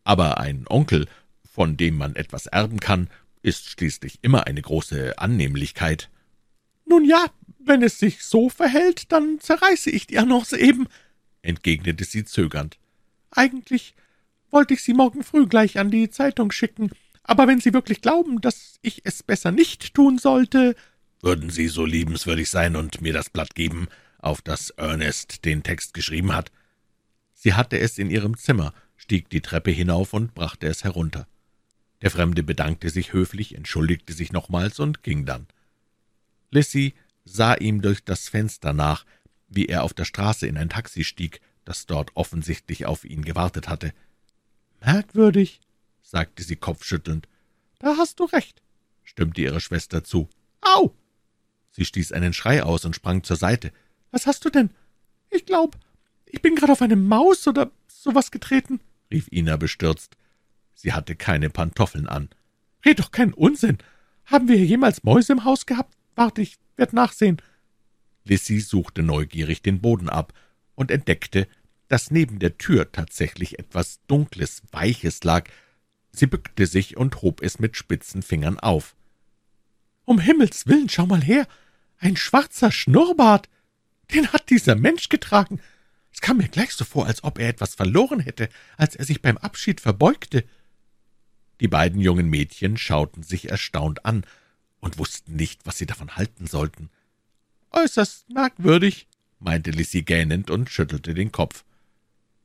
aber 0.04 0.38
ein 0.38 0.66
Onkel, 0.68 1.06
von 1.42 1.76
dem 1.76 1.96
man 1.96 2.14
etwas 2.16 2.46
erben 2.46 2.80
kann, 2.80 3.08
ist 3.42 3.68
schließlich 3.68 4.18
immer 4.22 4.46
eine 4.46 4.62
große 4.62 5.18
Annehmlichkeit. 5.18 6.10
»Nun 6.86 7.04
ja, 7.04 7.26
wenn 7.58 7.82
es 7.82 7.98
sich 7.98 8.24
so 8.24 8.48
verhält, 8.48 9.10
dann 9.12 9.40
zerreiße 9.40 9.90
ich 9.90 10.06
die 10.06 10.18
Annonce 10.18 10.54
eben«, 10.54 10.86
entgegnete 11.42 12.04
sie 12.04 12.24
zögernd. 12.24 12.78
»Eigentlich 13.30 13.94
wollte 14.50 14.74
ich 14.74 14.82
sie 14.82 14.94
morgen 14.94 15.24
früh 15.24 15.46
gleich 15.46 15.78
an 15.78 15.90
die 15.90 16.10
Zeitung 16.10 16.52
schicken, 16.52 16.90
aber 17.24 17.48
wenn 17.48 17.60
Sie 17.60 17.72
wirklich 17.72 18.02
glauben, 18.02 18.40
dass 18.40 18.78
ich 18.82 19.00
es 19.04 19.22
besser 19.22 19.50
nicht 19.50 19.94
tun 19.94 20.18
sollte...« 20.18 20.76
»Würden 21.20 21.48
Sie 21.48 21.68
so 21.68 21.86
liebenswürdig 21.86 22.50
sein 22.50 22.76
und 22.76 23.00
mir 23.00 23.14
das 23.14 23.30
Blatt 23.30 23.54
geben, 23.54 23.88
auf 24.18 24.42
das 24.42 24.70
Ernest 24.70 25.44
den 25.44 25.62
Text 25.62 25.94
geschrieben 25.94 26.34
hat?« 26.34 26.52
Sie 27.32 27.54
hatte 27.54 27.78
es 27.78 27.98
in 27.98 28.10
ihrem 28.10 28.36
Zimmer, 28.36 28.74
stieg 29.04 29.28
die 29.28 29.42
Treppe 29.42 29.70
hinauf 29.70 30.14
und 30.14 30.32
brachte 30.32 30.66
es 30.66 30.82
herunter. 30.82 31.28
Der 32.00 32.10
Fremde 32.10 32.42
bedankte 32.42 32.88
sich 32.88 33.12
höflich, 33.12 33.54
entschuldigte 33.54 34.14
sich 34.14 34.32
nochmals 34.32 34.80
und 34.80 35.02
ging 35.02 35.26
dann. 35.26 35.46
Lissy 36.50 36.94
sah 37.26 37.52
ihm 37.52 37.82
durch 37.82 38.02
das 38.02 38.30
Fenster 38.30 38.72
nach, 38.72 39.04
wie 39.46 39.66
er 39.66 39.82
auf 39.82 39.92
der 39.92 40.06
Straße 40.06 40.46
in 40.46 40.56
ein 40.56 40.70
Taxi 40.70 41.04
stieg, 41.04 41.42
das 41.66 41.84
dort 41.84 42.12
offensichtlich 42.14 42.86
auf 42.86 43.04
ihn 43.04 43.26
gewartet 43.26 43.68
hatte. 43.68 43.92
»Merkwürdig«, 44.80 45.60
sagte 46.00 46.42
sie 46.42 46.56
kopfschüttelnd. 46.56 47.28
»Da 47.80 47.98
hast 47.98 48.20
du 48.20 48.24
recht«, 48.24 48.62
stimmte 49.02 49.42
ihre 49.42 49.60
Schwester 49.60 50.02
zu. 50.02 50.30
»Au!« 50.62 50.94
Sie 51.72 51.84
stieß 51.84 52.12
einen 52.12 52.32
Schrei 52.32 52.62
aus 52.62 52.86
und 52.86 52.96
sprang 52.96 53.22
zur 53.22 53.36
Seite. 53.36 53.70
»Was 54.10 54.26
hast 54.26 54.46
du 54.46 54.50
denn? 54.50 54.70
Ich 55.28 55.44
glaub, 55.44 55.78
ich 56.24 56.40
bin 56.40 56.54
gerade 56.54 56.72
auf 56.72 56.80
eine 56.80 56.96
Maus 56.96 57.46
oder 57.46 57.70
sowas 57.86 58.30
getreten.« 58.30 58.80
Rief 59.14 59.28
Ina 59.30 59.56
bestürzt. 59.56 60.16
Sie 60.74 60.92
hatte 60.92 61.14
keine 61.14 61.48
Pantoffeln 61.48 62.08
an. 62.08 62.28
»Red 62.84 62.98
doch 62.98 63.12
keinen 63.12 63.32
Unsinn! 63.32 63.78
Haben 64.26 64.48
wir 64.48 64.56
hier 64.56 64.66
jemals 64.66 65.04
Mäuse 65.04 65.32
im 65.32 65.44
Haus 65.44 65.66
gehabt? 65.66 65.94
Warte, 66.16 66.42
ich 66.42 66.58
werd 66.76 66.92
nachsehen.« 66.92 67.40
Lissy 68.24 68.58
suchte 68.58 69.02
neugierig 69.02 69.62
den 69.62 69.80
Boden 69.80 70.08
ab 70.08 70.32
und 70.74 70.90
entdeckte, 70.90 71.46
dass 71.88 72.10
neben 72.10 72.38
der 72.40 72.58
Tür 72.58 72.90
tatsächlich 72.90 73.58
etwas 73.58 74.00
Dunkles, 74.08 74.62
Weiches 74.72 75.22
lag. 75.22 75.48
Sie 76.10 76.26
bückte 76.26 76.66
sich 76.66 76.96
und 76.96 77.22
hob 77.22 77.40
es 77.42 77.58
mit 77.58 77.76
spitzen 77.76 78.22
Fingern 78.22 78.58
auf. 78.58 78.96
»Um 80.04 80.18
Himmels 80.18 80.66
willen, 80.66 80.88
schau 80.88 81.06
mal 81.06 81.22
her! 81.22 81.46
Ein 81.98 82.16
schwarzer 82.16 82.72
Schnurrbart! 82.72 83.48
Den 84.12 84.32
hat 84.32 84.50
dieser 84.50 84.74
Mensch 84.74 85.08
getragen! 85.08 85.60
Es 86.14 86.20
kam 86.20 86.36
mir 86.36 86.48
gleich 86.48 86.70
so 86.70 86.84
vor, 86.84 87.06
als 87.06 87.24
ob 87.24 87.40
er 87.40 87.48
etwas 87.48 87.74
verloren 87.74 88.20
hätte, 88.20 88.48
als 88.76 88.94
er 88.94 89.04
sich 89.04 89.20
beim 89.20 89.36
Abschied 89.36 89.80
verbeugte. 89.80 90.44
Die 91.60 91.66
beiden 91.66 92.00
jungen 92.00 92.30
Mädchen 92.30 92.76
schauten 92.76 93.24
sich 93.24 93.50
erstaunt 93.50 94.06
an 94.06 94.24
und 94.78 94.96
wussten 94.98 95.34
nicht, 95.34 95.66
was 95.66 95.76
sie 95.76 95.86
davon 95.86 96.16
halten 96.16 96.46
sollten. 96.46 96.88
»Äußerst 97.72 98.30
merkwürdig«, 98.30 99.08
meinte 99.40 99.72
Lissy 99.72 100.02
gähnend 100.02 100.50
und 100.50 100.70
schüttelte 100.70 101.14
den 101.14 101.32
Kopf. 101.32 101.64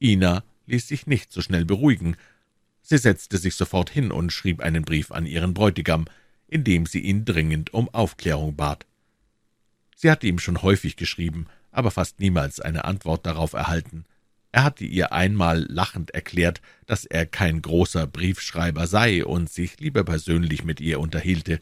Ina 0.01 0.43
ließ 0.65 0.87
sich 0.87 1.05
nicht 1.05 1.31
so 1.31 1.41
schnell 1.41 1.63
beruhigen. 1.63 2.17
Sie 2.81 2.97
setzte 2.97 3.37
sich 3.37 3.53
sofort 3.53 3.91
hin 3.91 4.11
und 4.11 4.33
schrieb 4.33 4.61
einen 4.61 4.83
Brief 4.83 5.11
an 5.11 5.27
ihren 5.27 5.53
Bräutigam, 5.53 6.05
in 6.47 6.63
dem 6.63 6.87
sie 6.87 7.01
ihn 7.01 7.23
dringend 7.23 7.71
um 7.71 7.87
Aufklärung 7.93 8.55
bat. 8.55 8.87
Sie 9.95 10.09
hatte 10.09 10.25
ihm 10.25 10.39
schon 10.39 10.63
häufig 10.63 10.95
geschrieben, 10.95 11.45
aber 11.71 11.91
fast 11.91 12.19
niemals 12.19 12.59
eine 12.59 12.85
Antwort 12.85 13.25
darauf 13.25 13.53
erhalten. 13.53 14.05
Er 14.51 14.63
hatte 14.63 14.83
ihr 14.83 15.11
einmal 15.11 15.65
lachend 15.69 16.11
erklärt, 16.11 16.61
dass 16.87 17.05
er 17.05 17.25
kein 17.25 17.61
großer 17.61 18.07
Briefschreiber 18.07 18.87
sei 18.87 19.23
und 19.23 19.49
sich 19.49 19.79
lieber 19.79 20.03
persönlich 20.03 20.63
mit 20.63 20.81
ihr 20.81 20.99
unterhielte. 20.99 21.61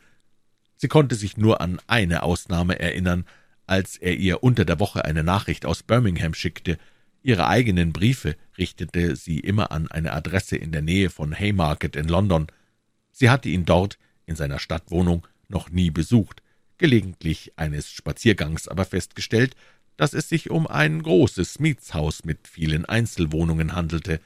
Sie 0.77 0.87
konnte 0.87 1.15
sich 1.15 1.37
nur 1.37 1.59
an 1.59 1.81
eine 1.87 2.23
Ausnahme 2.23 2.79
erinnern, 2.79 3.25
als 3.65 3.97
er 3.97 4.15
ihr 4.15 4.43
unter 4.43 4.63
der 4.63 4.79
Woche 4.79 5.03
eine 5.03 5.23
Nachricht 5.23 5.65
aus 5.65 5.83
Birmingham 5.83 6.33
schickte. 6.33 6.77
Ihre 7.21 7.47
eigenen 7.47 7.91
Briefe 7.91 8.37
richtete 8.57 9.17
sie 9.17 9.39
immer 9.39 9.71
an 9.71 9.91
eine 9.91 10.13
Adresse 10.13 10.55
in 10.55 10.71
der 10.71 10.81
Nähe 10.81 11.09
von 11.09 11.37
Haymarket 11.37 11.97
in 11.97 12.07
London. 12.07 12.47
Sie 13.11 13.29
hatte 13.29 13.49
ihn 13.49 13.65
dort, 13.65 13.97
in 14.25 14.37
seiner 14.37 14.59
Stadtwohnung, 14.59 15.27
noch 15.49 15.69
nie 15.69 15.89
besucht, 15.91 16.41
gelegentlich 16.77 17.53
eines 17.57 17.89
Spaziergangs 17.89 18.67
aber 18.67 18.85
festgestellt, 18.85 19.55
dass 19.97 20.13
es 20.13 20.29
sich 20.29 20.49
um 20.49 20.67
ein 20.67 21.01
großes 21.01 21.59
Mietshaus 21.59 22.23
mit 22.23 22.47
vielen 22.47 22.85
Einzelwohnungen 22.85 23.75
handelte. 23.75 24.21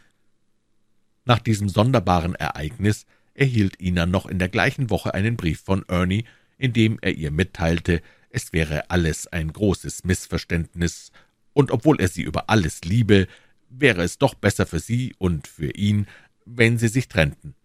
Nach 1.26 1.40
diesem 1.40 1.70
sonderbaren 1.70 2.36
Ereignis 2.36 3.06
erhielt 3.34 3.82
Ina 3.82 4.06
noch 4.06 4.26
in 4.26 4.38
der 4.38 4.50
gleichen 4.50 4.90
Woche 4.90 5.14
einen 5.14 5.38
Brief 5.38 5.62
von 5.62 5.84
Ernie, 5.88 6.26
in 6.58 6.74
dem 6.74 7.00
er 7.02 7.14
ihr 7.14 7.32
mitteilte, 7.32 8.02
es 8.30 8.54
wäre 8.54 8.90
alles 8.90 9.28
ein 9.28 9.52
großes 9.52 10.04
Missverständnis, 10.04 11.12
und 11.54 11.72
obwohl 11.72 12.00
er 12.00 12.08
sie 12.08 12.22
über 12.22 12.50
alles 12.50 12.82
liebe, 12.84 13.28
wäre 13.70 14.04
es 14.04 14.18
doch 14.18 14.36
besser 14.36 14.66
für 14.66 14.80
sie 14.80 15.16
und 15.18 15.48
für 15.48 15.72
ihn, 15.72 16.08
wenn 16.46 16.78
sie 16.78 16.88
sich 16.88 17.08
trennten. 17.08 17.56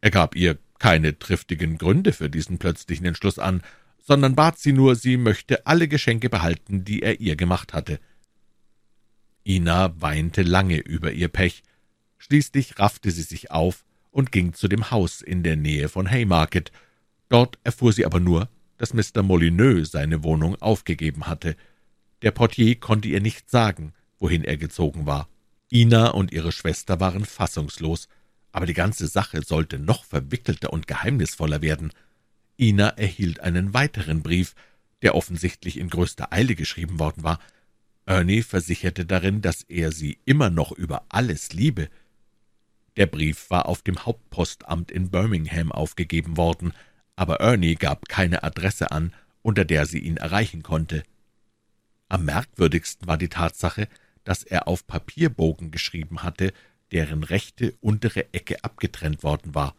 Er 0.00 0.10
gab 0.10 0.36
ihr 0.36 0.58
keine 0.78 1.18
triftigen 1.18 1.78
Gründe 1.78 2.12
für 2.12 2.28
diesen 2.28 2.58
plötzlichen 2.58 3.06
Entschluss 3.06 3.38
an, 3.38 3.62
sondern 4.06 4.34
bat 4.34 4.58
sie 4.58 4.72
nur, 4.72 4.94
sie 4.94 5.16
möchte 5.16 5.66
alle 5.66 5.88
Geschenke 5.88 6.28
behalten, 6.28 6.84
die 6.84 7.02
er 7.02 7.20
ihr 7.20 7.36
gemacht 7.36 7.72
hatte. 7.72 7.98
Ina 9.46 10.00
weinte 10.00 10.42
lange 10.42 10.78
über 10.78 11.12
ihr 11.12 11.28
Pech. 11.28 11.62
Schließlich 12.18 12.78
raffte 12.78 13.10
sie 13.10 13.22
sich 13.22 13.50
auf 13.50 13.84
und 14.10 14.30
ging 14.30 14.52
zu 14.52 14.68
dem 14.68 14.90
Haus 14.90 15.22
in 15.22 15.42
der 15.42 15.56
Nähe 15.56 15.88
von 15.88 16.10
Haymarket. 16.10 16.70
Dort 17.28 17.58
erfuhr 17.64 17.92
sie 17.92 18.06
aber 18.06 18.20
nur, 18.20 18.48
dass 18.76 18.94
Mr. 18.94 19.22
Molyneux 19.22 19.90
seine 19.90 20.22
Wohnung 20.22 20.60
aufgegeben 20.60 21.26
hatte. 21.26 21.56
Der 22.22 22.30
Portier 22.30 22.76
konnte 22.76 23.08
ihr 23.08 23.20
nicht 23.20 23.50
sagen, 23.50 23.92
wohin 24.18 24.44
er 24.44 24.56
gezogen 24.56 25.06
war. 25.06 25.28
Ina 25.72 26.08
und 26.08 26.32
ihre 26.32 26.52
Schwester 26.52 27.00
waren 27.00 27.24
fassungslos, 27.24 28.08
aber 28.52 28.66
die 28.66 28.74
ganze 28.74 29.06
Sache 29.06 29.42
sollte 29.42 29.78
noch 29.78 30.04
verwickelter 30.04 30.72
und 30.72 30.86
geheimnisvoller 30.86 31.62
werden. 31.62 31.90
Ina 32.58 32.90
erhielt 32.90 33.40
einen 33.40 33.74
weiteren 33.74 34.22
Brief, 34.22 34.54
der 35.02 35.14
offensichtlich 35.14 35.78
in 35.78 35.88
größter 35.88 36.32
Eile 36.32 36.54
geschrieben 36.54 36.98
worden 36.98 37.22
war. 37.22 37.40
Ernie 38.06 38.42
versicherte 38.42 39.04
darin, 39.06 39.42
dass 39.42 39.62
er 39.62 39.92
sie 39.92 40.18
immer 40.24 40.50
noch 40.50 40.72
über 40.72 41.04
alles 41.08 41.52
liebe. 41.52 41.88
Der 42.96 43.06
Brief 43.06 43.50
war 43.50 43.66
auf 43.66 43.82
dem 43.82 44.06
Hauptpostamt 44.06 44.90
in 44.90 45.10
Birmingham 45.10 45.72
aufgegeben 45.72 46.36
worden, 46.36 46.72
aber 47.16 47.40
Ernie 47.40 47.74
gab 47.74 48.08
keine 48.08 48.42
Adresse 48.42 48.92
an, 48.92 49.12
unter 49.42 49.64
der 49.64 49.86
sie 49.86 49.98
ihn 49.98 50.16
erreichen 50.16 50.62
konnte. 50.62 51.02
Am 52.08 52.24
merkwürdigsten 52.24 53.06
war 53.08 53.18
die 53.18 53.28
Tatsache, 53.28 53.88
dass 54.24 54.42
er 54.42 54.68
auf 54.68 54.86
Papierbogen 54.86 55.70
geschrieben 55.70 56.22
hatte, 56.22 56.52
deren 56.92 57.24
rechte 57.24 57.74
untere 57.80 58.32
Ecke 58.32 58.62
abgetrennt 58.62 59.22
worden 59.22 59.54
war. 59.54 59.74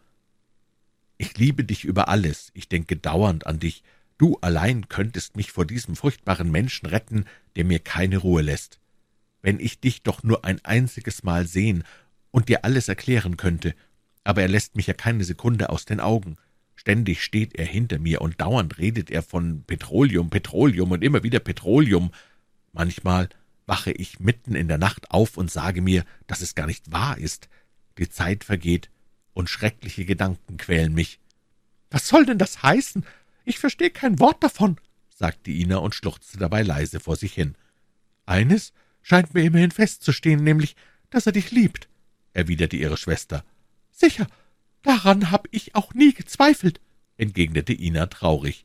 Ich 1.18 1.38
liebe 1.38 1.64
dich 1.64 1.84
über 1.84 2.08
alles, 2.08 2.50
ich 2.54 2.68
denke 2.68 2.96
dauernd 2.96 3.46
an 3.46 3.58
dich, 3.58 3.82
du 4.18 4.38
allein 4.40 4.88
könntest 4.88 5.36
mich 5.36 5.50
vor 5.50 5.64
diesem 5.64 5.96
furchtbaren 5.96 6.50
Menschen 6.50 6.86
retten, 6.86 7.24
der 7.56 7.64
mir 7.64 7.78
keine 7.78 8.18
Ruhe 8.18 8.42
lässt. 8.42 8.80
Wenn 9.40 9.58
ich 9.58 9.80
dich 9.80 10.02
doch 10.02 10.22
nur 10.22 10.44
ein 10.44 10.62
einziges 10.64 11.22
Mal 11.22 11.46
sehen 11.46 11.84
und 12.30 12.48
dir 12.48 12.64
alles 12.64 12.88
erklären 12.88 13.36
könnte, 13.36 13.74
aber 14.24 14.42
er 14.42 14.48
lässt 14.48 14.76
mich 14.76 14.88
ja 14.88 14.94
keine 14.94 15.24
Sekunde 15.24 15.70
aus 15.70 15.84
den 15.84 16.00
Augen. 16.00 16.36
Ständig 16.74 17.22
steht 17.22 17.54
er 17.54 17.64
hinter 17.64 17.98
mir 17.98 18.20
und 18.20 18.40
dauernd 18.40 18.76
redet 18.76 19.10
er 19.10 19.22
von 19.22 19.62
Petroleum, 19.66 20.28
Petroleum 20.28 20.90
und 20.90 21.02
immer 21.02 21.22
wieder 21.22 21.38
Petroleum. 21.38 22.10
Manchmal 22.72 23.30
wache 23.64 23.92
ich 23.92 24.20
mitten 24.20 24.54
in 24.54 24.68
der 24.68 24.78
Nacht 24.78 25.10
auf 25.10 25.36
und 25.36 25.50
sage 25.50 25.80
mir, 25.80 26.04
dass 26.26 26.42
es 26.42 26.54
gar 26.54 26.66
nicht 26.66 26.92
wahr 26.92 27.16
ist. 27.16 27.48
Die 27.98 28.08
Zeit 28.08 28.44
vergeht, 28.44 28.90
und 29.36 29.50
schreckliche 29.50 30.06
Gedanken 30.06 30.56
quälen 30.56 30.94
mich. 30.94 31.20
»Was 31.90 32.08
soll 32.08 32.24
denn 32.24 32.38
das 32.38 32.62
heißen? 32.62 33.04
Ich 33.44 33.58
verstehe 33.58 33.90
kein 33.90 34.18
Wort 34.18 34.42
davon«, 34.42 34.78
sagte 35.10 35.50
Ina 35.50 35.76
und 35.76 35.94
schluchzte 35.94 36.38
dabei 36.38 36.62
leise 36.62 37.00
vor 37.00 37.16
sich 37.16 37.34
hin. 37.34 37.54
»Eines 38.24 38.72
scheint 39.02 39.34
mir 39.34 39.44
immerhin 39.44 39.70
festzustehen, 39.70 40.42
nämlich, 40.42 40.74
dass 41.10 41.26
er 41.26 41.32
dich 41.32 41.50
liebt«, 41.50 41.88
erwiderte 42.32 42.76
ihre 42.76 42.96
Schwester. 42.96 43.44
»Sicher, 43.92 44.26
daran 44.80 45.30
habe 45.30 45.48
ich 45.52 45.74
auch 45.74 45.92
nie 45.92 46.14
gezweifelt«, 46.14 46.80
entgegnete 47.18 47.74
Ina 47.74 48.06
traurig. 48.06 48.64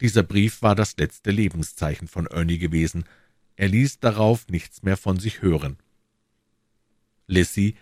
Dieser 0.00 0.24
Brief 0.24 0.60
war 0.60 0.74
das 0.74 0.96
letzte 0.96 1.30
Lebenszeichen 1.30 2.08
von 2.08 2.26
Ernie 2.26 2.58
gewesen. 2.58 3.04
Er 3.54 3.68
ließ 3.68 4.00
darauf 4.00 4.48
nichts 4.48 4.82
mehr 4.82 4.96
von 4.96 5.20
sich 5.20 5.40
hören. 5.40 5.78
Lissy 7.28 7.76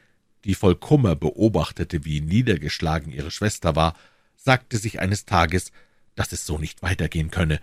die 0.47 0.55
voll 0.55 0.77
Kummer 0.77 1.17
beobachtete, 1.17 2.05
wie 2.05 2.21
niedergeschlagen 2.21 3.13
ihre 3.13 3.33
Schwester 3.33 3.75
war, 3.75 3.95
sagte 4.37 4.79
sich 4.79 5.01
eines 5.01 5.25
Tages, 5.25 5.73
dass 6.15 6.33
es 6.33 6.47
so 6.47 6.57
nicht 6.57 6.83
weitergehen 6.83 7.33
könne. 7.33 7.61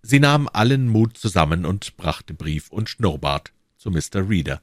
Sie 0.00 0.20
nahm 0.20 0.48
allen 0.50 0.88
Mut 0.88 1.18
zusammen 1.18 1.66
und 1.66 1.96
brachte 1.96 2.32
Brief 2.32 2.70
und 2.70 2.88
Schnurrbart 2.88 3.52
zu 3.76 3.90
Mr. 3.90 4.28
Reader. 4.28 4.62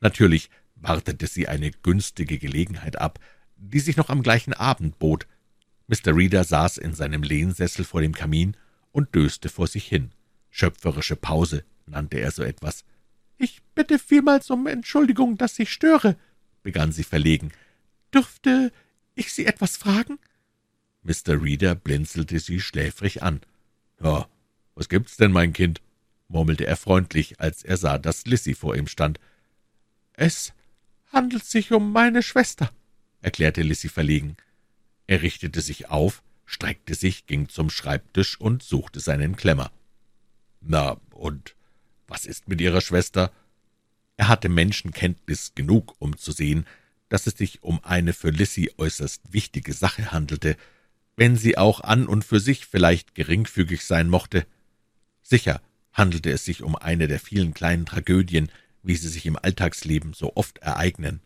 Natürlich 0.00 0.48
wartete 0.74 1.26
sie 1.26 1.48
eine 1.48 1.70
günstige 1.70 2.38
Gelegenheit 2.38 2.98
ab, 2.98 3.20
die 3.56 3.80
sich 3.80 3.96
noch 3.96 4.08
am 4.08 4.22
gleichen 4.22 4.54
Abend 4.54 4.98
bot. 4.98 5.26
Mr. 5.86 6.16
Reader 6.16 6.44
saß 6.44 6.78
in 6.78 6.94
seinem 6.94 7.22
Lehnsessel 7.22 7.84
vor 7.84 8.00
dem 8.00 8.14
Kamin 8.14 8.56
und 8.90 9.14
döste 9.14 9.50
vor 9.50 9.66
sich 9.66 9.86
hin. 9.86 10.12
Schöpferische 10.50 11.16
Pause 11.16 11.64
nannte 11.86 12.18
er 12.18 12.30
so 12.30 12.42
etwas. 12.42 12.84
»Ich 13.36 13.62
bitte 13.74 13.98
vielmals 13.98 14.50
um 14.50 14.66
Entschuldigung, 14.66 15.36
dass 15.36 15.58
ich 15.58 15.72
störe«, 15.72 16.16
begann 16.62 16.92
sie 16.92 17.04
verlegen. 17.04 17.52
»Dürfte 18.12 18.72
ich 19.14 19.32
Sie 19.32 19.46
etwas 19.46 19.76
fragen?« 19.76 20.18
Mr. 21.02 21.42
Reader 21.42 21.74
blinzelte 21.74 22.38
sie 22.40 22.60
schläfrig 22.60 23.22
an. 23.22 23.40
»Ja, 24.02 24.28
was 24.74 24.88
gibt's 24.88 25.16
denn, 25.16 25.32
mein 25.32 25.52
Kind?« 25.52 25.80
murmelte 26.28 26.66
er 26.66 26.76
freundlich, 26.76 27.40
als 27.40 27.62
er 27.62 27.76
sah, 27.76 27.98
dass 27.98 28.26
Lissy 28.26 28.54
vor 28.54 28.76
ihm 28.76 28.86
stand. 28.86 29.20
»Es 30.14 30.52
handelt 31.12 31.44
sich 31.44 31.72
um 31.72 31.92
meine 31.92 32.22
Schwester«, 32.22 32.70
erklärte 33.20 33.62
Lissy 33.62 33.88
verlegen. 33.88 34.36
Er 35.06 35.22
richtete 35.22 35.60
sich 35.60 35.90
auf, 35.90 36.22
streckte 36.46 36.94
sich, 36.94 37.26
ging 37.26 37.48
zum 37.48 37.70
Schreibtisch 37.70 38.40
und 38.40 38.62
suchte 38.62 39.00
seinen 39.00 39.36
Klemmer. 39.36 39.70
»Na, 40.60 40.96
und 41.10 41.54
was 42.06 42.26
ist 42.26 42.48
mit 42.48 42.60
Ihrer 42.60 42.80
Schwester?« 42.80 43.32
Er 44.16 44.28
hatte 44.28 44.48
Menschenkenntnis 44.48 45.54
genug, 45.54 45.94
um 45.98 46.16
zu 46.16 46.32
sehen, 46.32 46.66
dass 47.08 47.26
es 47.26 47.36
sich 47.36 47.62
um 47.62 47.82
eine 47.84 48.12
für 48.12 48.30
Lissy 48.30 48.72
äußerst 48.76 49.32
wichtige 49.32 49.72
Sache 49.72 50.12
handelte, 50.12 50.56
wenn 51.16 51.36
sie 51.36 51.58
auch 51.58 51.80
an 51.80 52.06
und 52.06 52.24
für 52.24 52.40
sich 52.40 52.66
vielleicht 52.66 53.14
geringfügig 53.14 53.84
sein 53.84 54.08
mochte. 54.08 54.46
Sicher 55.22 55.60
handelte 55.92 56.30
es 56.30 56.44
sich 56.44 56.62
um 56.62 56.76
eine 56.76 57.08
der 57.08 57.20
vielen 57.20 57.54
kleinen 57.54 57.86
Tragödien, 57.86 58.50
wie 58.82 58.96
sie 58.96 59.08
sich 59.08 59.26
im 59.26 59.36
Alltagsleben 59.36 60.12
so 60.12 60.36
oft 60.36 60.58
ereignen. 60.58 61.20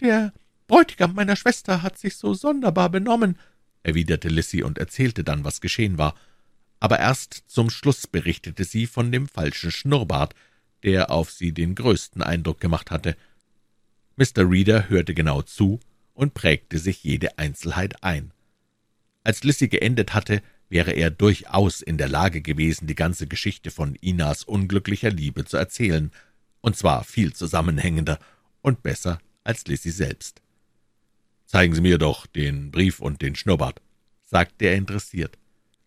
»Der 0.00 0.32
Bräutigam 0.66 1.14
meiner 1.14 1.36
Schwester 1.36 1.82
hat 1.82 1.98
sich 1.98 2.16
so 2.16 2.34
sonderbar 2.34 2.90
benommen«, 2.90 3.38
erwiderte 3.82 4.28
Lissy 4.28 4.62
und 4.62 4.78
erzählte 4.78 5.24
dann, 5.24 5.44
was 5.44 5.60
geschehen 5.60 5.98
war 5.98 6.14
aber 6.84 6.98
erst 6.98 7.44
zum 7.46 7.70
Schluss 7.70 8.06
berichtete 8.06 8.62
sie 8.64 8.86
von 8.86 9.10
dem 9.10 9.26
falschen 9.26 9.70
Schnurrbart, 9.70 10.34
der 10.82 11.10
auf 11.10 11.30
sie 11.30 11.52
den 11.52 11.74
größten 11.74 12.20
Eindruck 12.20 12.60
gemacht 12.60 12.90
hatte. 12.90 13.16
Mr. 14.16 14.50
Reader 14.50 14.90
hörte 14.90 15.14
genau 15.14 15.40
zu 15.40 15.80
und 16.12 16.34
prägte 16.34 16.78
sich 16.78 17.02
jede 17.02 17.38
Einzelheit 17.38 18.04
ein. 18.04 18.32
Als 19.22 19.44
Lissy 19.44 19.68
geendet 19.68 20.12
hatte, 20.12 20.42
wäre 20.68 20.92
er 20.92 21.10
durchaus 21.10 21.80
in 21.80 21.96
der 21.96 22.10
Lage 22.10 22.42
gewesen, 22.42 22.86
die 22.86 22.94
ganze 22.94 23.28
Geschichte 23.28 23.70
von 23.70 23.94
Inas 23.94 24.44
unglücklicher 24.44 25.10
Liebe 25.10 25.46
zu 25.46 25.56
erzählen, 25.56 26.10
und 26.60 26.76
zwar 26.76 27.02
viel 27.04 27.32
zusammenhängender 27.32 28.18
und 28.60 28.82
besser 28.82 29.20
als 29.42 29.66
Lissy 29.66 29.90
selbst. 29.90 30.42
»Zeigen 31.46 31.74
Sie 31.74 31.80
mir 31.80 31.96
doch 31.96 32.26
den 32.26 32.70
Brief 32.70 33.00
und 33.00 33.22
den 33.22 33.36
Schnurrbart«, 33.36 33.80
sagte 34.22 34.66
er 34.66 34.76
interessiert. 34.76 35.38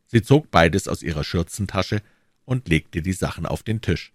Sie 0.07 0.21
zog 0.21 0.49
beides 0.51 0.87
aus 0.87 1.03
ihrer 1.03 1.23
Schürzentasche 1.23 2.01
und 2.45 2.67
legte 2.67 3.01
die 3.01 3.13
Sachen 3.13 3.45
auf 3.45 3.61
den 3.61 3.81
Tisch. 3.81 4.13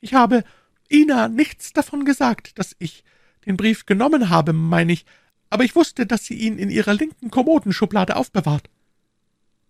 »Ich 0.00 0.14
habe 0.14 0.44
Ina 0.90 1.28
nichts 1.28 1.72
davon 1.72 2.04
gesagt, 2.04 2.58
dass 2.58 2.76
ich 2.78 3.04
den 3.44 3.56
Brief 3.56 3.86
genommen 3.86 4.30
habe, 4.30 4.52
meine 4.52 4.92
ich, 4.92 5.04
aber 5.50 5.64
ich 5.64 5.74
wusste, 5.74 6.06
dass 6.06 6.24
sie 6.24 6.34
ihn 6.34 6.58
in 6.58 6.70
ihrer 6.70 6.94
linken 6.94 7.30
Kommodenschublade 7.30 8.16
aufbewahrt.« 8.16 8.70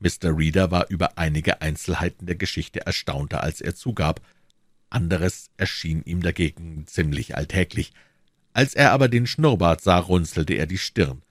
Mr. 0.00 0.36
Reader 0.36 0.70
war 0.70 0.88
über 0.88 1.16
einige 1.16 1.62
Einzelheiten 1.62 2.26
der 2.26 2.34
Geschichte 2.36 2.84
erstaunter, 2.84 3.42
als 3.42 3.60
er 3.60 3.74
zugab. 3.74 4.20
Anderes 4.90 5.50
erschien 5.56 6.02
ihm 6.04 6.22
dagegen 6.22 6.86
ziemlich 6.86 7.36
alltäglich. 7.36 7.92
Als 8.52 8.74
er 8.74 8.92
aber 8.92 9.08
den 9.08 9.26
Schnurrbart 9.26 9.80
sah, 9.80 9.98
runzelte 9.98 10.54
er 10.54 10.66
die 10.66 10.78
Stirn. 10.78 11.22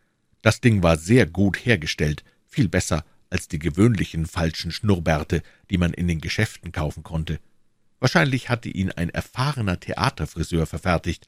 Das 0.42 0.62
Ding 0.62 0.82
war 0.82 0.98
sehr 0.98 1.28
gut 1.28 1.58
hergestellt, 1.66 2.24
viel 2.48 2.68
besser 2.68 3.06
als 3.32 3.48
die 3.48 3.60
gewöhnlichen 3.60 4.28
falschen 4.28 4.72
Schnurrbärte, 4.72 5.42
die 5.72 5.80
man 5.80 5.94
in 5.94 6.08
den 6.08 6.22
Geschäften 6.22 6.72
kaufen 6.72 7.02
konnte. 7.02 7.40
Wahrscheinlich 8.00 8.50
hatte 8.50 8.70
ihn 8.70 8.92
ein 8.92 9.10
erfahrener 9.10 9.80
Theaterfriseur 9.80 10.66
verfertigt. 10.66 11.28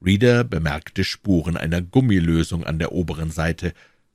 Reader 0.00 0.44
bemerkte 0.44 1.04
Spuren 1.04 1.56
einer 1.56 1.82
Gummilösung 1.82 2.64
an 2.64 2.78
der 2.78 2.92
oberen 2.92 3.30
Seite. 3.30 3.74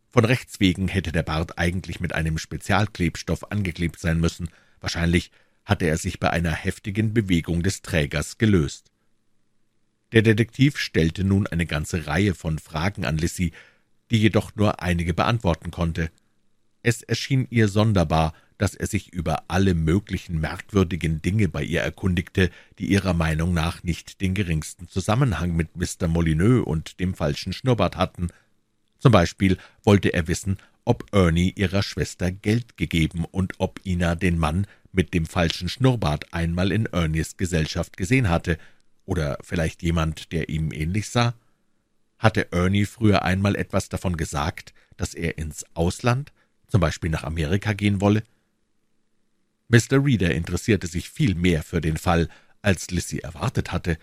Von 0.10 0.26
rechts 0.26 0.60
wegen 0.60 0.88
hätte 0.88 1.12
der 1.12 1.24
Bart 1.24 1.58
eigentlich 1.58 2.00
mit 2.00 2.14
einem 2.14 2.38
Spezialklebstoff 2.38 3.52
angeklebt 3.52 4.00
sein 4.00 4.20
müssen. 4.20 4.50
Wahrscheinlich 4.80 5.32
hatte 5.66 5.86
er 5.86 5.98
sich 5.98 6.20
bei 6.20 6.30
einer 6.30 6.52
heftigen 6.52 7.14
Bewegung 7.14 7.62
des 7.62 7.82
Trägers 7.82 8.38
gelöst. 8.38 8.92
Der 10.14 10.22
Detektiv 10.22 10.78
stellte 10.78 11.26
nun 11.26 11.48
eine 11.48 11.66
ganze 11.66 12.08
Reihe 12.08 12.34
von 12.34 12.60
Fragen 12.60 13.06
an 13.06 13.18
Lissy, 13.18 13.52
die 14.10 14.18
jedoch 14.18 14.56
nur 14.56 14.82
einige 14.82 15.14
beantworten 15.14 15.72
konnte. 15.72 16.10
Es 16.88 17.02
erschien 17.02 17.48
ihr 17.50 17.68
sonderbar, 17.68 18.34
dass 18.58 18.74
er 18.74 18.88
sich 18.88 19.12
über 19.12 19.44
alle 19.50 19.74
möglichen 19.74 20.40
merkwürdigen 20.40 21.22
Dinge 21.22 21.50
bei 21.50 21.62
ihr 21.62 21.82
erkundigte, 21.82 22.50
die 22.80 22.86
ihrer 22.86 23.14
Meinung 23.14 23.54
nach 23.54 23.84
nicht 23.84 24.22
den 24.22 24.34
geringsten 24.34 24.88
Zusammenhang 24.88 25.54
mit 25.54 25.76
Mr. 25.76 26.08
Molyneux 26.08 26.66
und 26.66 27.02
dem 27.02 27.14
falschen 27.14 27.52
Schnurrbart 27.52 27.98
hatten. 27.98 28.30
Zum 29.00 29.12
Beispiel 29.12 29.58
wollte 29.84 30.14
er 30.14 30.30
wissen, 30.30 30.60
ob 30.86 31.14
Ernie 31.14 31.52
ihrer 31.58 31.84
Schwester 31.84 32.32
Geld 32.32 32.78
gegeben 32.78 33.26
und 33.26 33.56
ob 33.58 33.82
Ina 33.86 34.16
den 34.16 34.40
Mann 34.40 34.66
mit 34.94 35.14
dem 35.14 35.26
falschen 35.26 35.68
Schnurrbart 35.68 36.34
einmal 36.34 36.72
in 36.72 36.86
Ernies 36.86 37.36
Gesellschaft 37.36 37.98
gesehen 37.98 38.30
hatte, 38.30 38.58
oder 39.04 39.38
vielleicht 39.42 39.84
jemand, 39.84 40.32
der 40.32 40.48
ihm 40.48 40.72
ähnlich 40.72 41.10
sah. 41.10 41.34
Hatte 42.18 42.54
Ernie 42.54 42.86
früher 42.86 43.24
einmal 43.24 43.58
etwas 43.58 43.90
davon 43.90 44.16
gesagt, 44.16 44.74
dass 44.96 45.14
er 45.14 45.38
ins 45.38 45.66
Ausland, 45.74 46.32
zum 46.68 46.82
Beispiel 46.82 47.10
nach 47.10 47.24
Amerika, 47.24 47.74
gehen 47.74 48.02
wolle? 48.02 48.24
Mr. 49.70 50.04
Reader 50.04 50.34
interessierte 50.34 50.88
sich 50.88 51.10
viel 51.10 51.36
mehr 51.36 51.64
für 51.64 51.82
den 51.82 51.98
Fall, 51.98 52.30
als 52.62 52.90
Lissy 52.92 53.20
erwartet 53.20 53.72
hatte. 53.72 53.98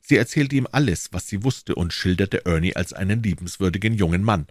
Sie 0.00 0.16
erzählte 0.16 0.56
ihm 0.56 0.68
alles, 0.70 1.12
was 1.12 1.26
sie 1.26 1.42
wusste, 1.42 1.74
und 1.74 1.92
schilderte 1.92 2.44
Ernie 2.44 2.76
als 2.76 2.92
einen 2.92 3.22
liebenswürdigen 3.22 3.94
jungen 3.94 4.22
Mann. 4.22 4.46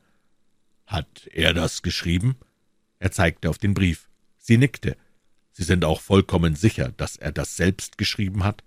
»Hat 0.85 1.27
er 1.31 1.53
das 1.53 1.81
geschrieben?« 1.81 2.35
Er 2.99 3.11
zeigte 3.11 3.49
auf 3.49 3.57
den 3.57 3.73
Brief. 3.73 4.07
Sie 4.37 4.57
nickte. 4.57 4.97
»Sie 5.51 5.63
sind 5.63 5.85
auch 5.85 6.01
vollkommen 6.01 6.55
sicher, 6.55 6.91
dass 6.97 7.15
er 7.15 7.31
das 7.31 7.55
selbst 7.55 7.97
geschrieben 7.97 8.43
hat?« 8.43 8.63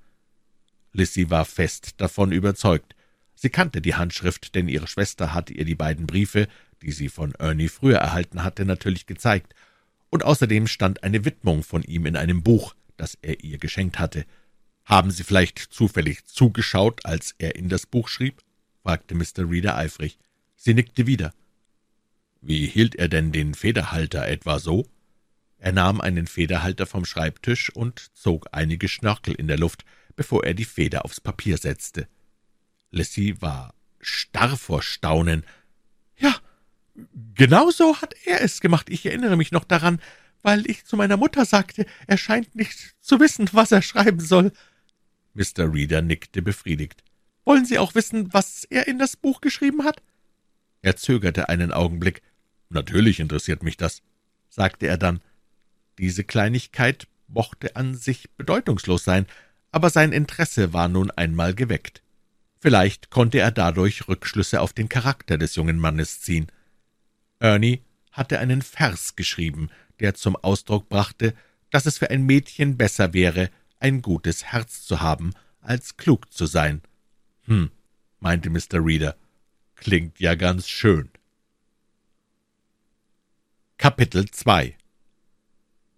Lissy 0.92 1.30
war 1.30 1.44
fest 1.44 2.00
davon 2.00 2.32
überzeugt. 2.32 2.94
Sie 3.34 3.50
kannte 3.50 3.80
die 3.80 3.94
Handschrift, 3.94 4.54
denn 4.54 4.68
ihre 4.68 4.88
Schwester 4.88 5.32
hatte 5.34 5.52
ihr 5.52 5.64
die 5.64 5.76
beiden 5.76 6.06
Briefe, 6.06 6.48
die 6.82 6.92
sie 6.92 7.08
von 7.08 7.34
Ernie 7.34 7.68
früher 7.68 7.98
erhalten 7.98 8.42
hatte, 8.44 8.64
natürlich 8.64 9.06
gezeigt, 9.06 9.54
und 10.10 10.24
außerdem 10.24 10.66
stand 10.66 11.02
eine 11.02 11.24
Widmung 11.24 11.62
von 11.62 11.82
ihm 11.82 12.06
in 12.06 12.16
einem 12.16 12.42
Buch, 12.42 12.74
das 12.96 13.18
er 13.20 13.42
ihr 13.44 13.58
geschenkt 13.58 13.98
hatte. 13.98 14.24
»Haben 14.84 15.10
Sie 15.10 15.22
vielleicht 15.22 15.58
zufällig 15.58 16.24
zugeschaut, 16.24 17.04
als 17.04 17.34
er 17.38 17.56
in 17.56 17.68
das 17.68 17.84
Buch 17.84 18.08
schrieb?« 18.08 18.40
fragte 18.82 19.14
Mr. 19.14 19.50
Reader 19.50 19.76
eifrig. 19.76 20.18
Sie 20.56 20.72
nickte 20.72 21.06
wieder. 21.06 21.34
»Wie 22.40 22.66
hielt 22.66 22.94
er 22.94 23.08
denn 23.08 23.32
den 23.32 23.54
Federhalter 23.54 24.26
etwa 24.26 24.58
so?« 24.58 24.86
Er 25.58 25.72
nahm 25.72 26.00
einen 26.00 26.26
Federhalter 26.26 26.86
vom 26.86 27.04
Schreibtisch 27.04 27.68
und 27.70 28.10
zog 28.14 28.46
einige 28.52 28.88
Schnörkel 28.88 29.34
in 29.34 29.46
der 29.46 29.58
Luft, 29.58 29.84
bevor 30.16 30.44
er 30.44 30.54
die 30.54 30.64
Feder 30.64 31.04
aufs 31.04 31.20
Papier 31.20 31.58
setzte. 31.58 32.08
Lissy 32.90 33.36
war 33.40 33.74
starr 34.00 34.56
vor 34.56 34.82
Staunen. 34.82 35.44
»Ja, 36.98 37.04
genau 37.34 37.70
so 37.70 38.00
hat 38.00 38.14
er 38.24 38.42
es 38.42 38.60
gemacht. 38.60 38.90
Ich 38.90 39.06
erinnere 39.06 39.36
mich 39.36 39.52
noch 39.52 39.64
daran, 39.64 40.00
weil 40.42 40.68
ich 40.68 40.84
zu 40.84 40.96
meiner 40.96 41.16
Mutter 41.16 41.44
sagte, 41.44 41.86
er 42.06 42.16
scheint 42.16 42.54
nicht 42.54 42.94
zu 43.00 43.20
wissen, 43.20 43.48
was 43.52 43.72
er 43.72 43.82
schreiben 43.82 44.20
soll.« 44.20 44.52
Mr. 45.34 45.72
Reader 45.72 46.02
nickte 46.02 46.42
befriedigt. 46.42 47.04
»Wollen 47.44 47.64
Sie 47.64 47.78
auch 47.78 47.94
wissen, 47.94 48.32
was 48.32 48.64
er 48.64 48.88
in 48.88 48.98
das 48.98 49.16
Buch 49.16 49.40
geschrieben 49.40 49.84
hat?« 49.84 50.02
Er 50.82 50.96
zögerte 50.96 51.48
einen 51.48 51.72
Augenblick. 51.72 52.22
»Natürlich 52.68 53.20
interessiert 53.20 53.62
mich 53.62 53.76
das«, 53.76 54.02
sagte 54.48 54.86
er 54.86 54.98
dann. 54.98 55.20
Diese 55.98 56.24
Kleinigkeit 56.24 57.06
mochte 57.26 57.76
an 57.76 57.94
sich 57.94 58.30
bedeutungslos 58.36 59.04
sein, 59.04 59.26
aber 59.70 59.90
sein 59.90 60.12
Interesse 60.12 60.72
war 60.72 60.88
nun 60.88 61.10
einmal 61.10 61.54
geweckt. 61.54 62.02
Vielleicht 62.60 63.10
konnte 63.10 63.38
er 63.38 63.50
dadurch 63.50 64.08
Rückschlüsse 64.08 64.60
auf 64.60 64.72
den 64.72 64.88
Charakter 64.88 65.38
des 65.38 65.54
jungen 65.54 65.78
Mannes 65.78 66.20
ziehen. 66.20 66.48
Ernie 67.40 67.82
hatte 68.12 68.38
einen 68.38 68.62
Vers 68.62 69.16
geschrieben, 69.16 69.70
der 70.00 70.14
zum 70.14 70.36
Ausdruck 70.36 70.88
brachte, 70.88 71.34
dass 71.70 71.86
es 71.86 71.98
für 71.98 72.10
ein 72.10 72.24
Mädchen 72.24 72.76
besser 72.76 73.12
wäre, 73.12 73.50
ein 73.80 74.02
gutes 74.02 74.44
Herz 74.44 74.84
zu 74.84 75.00
haben, 75.00 75.32
als 75.60 75.96
klug 75.96 76.32
zu 76.32 76.46
sein. 76.46 76.82
Hm, 77.44 77.70
meinte 78.20 78.50
Mr. 78.50 78.84
Reader, 78.84 79.16
klingt 79.76 80.18
ja 80.18 80.34
ganz 80.34 80.68
schön. 80.68 81.10
Kapitel 83.76 84.28
2 84.28 84.76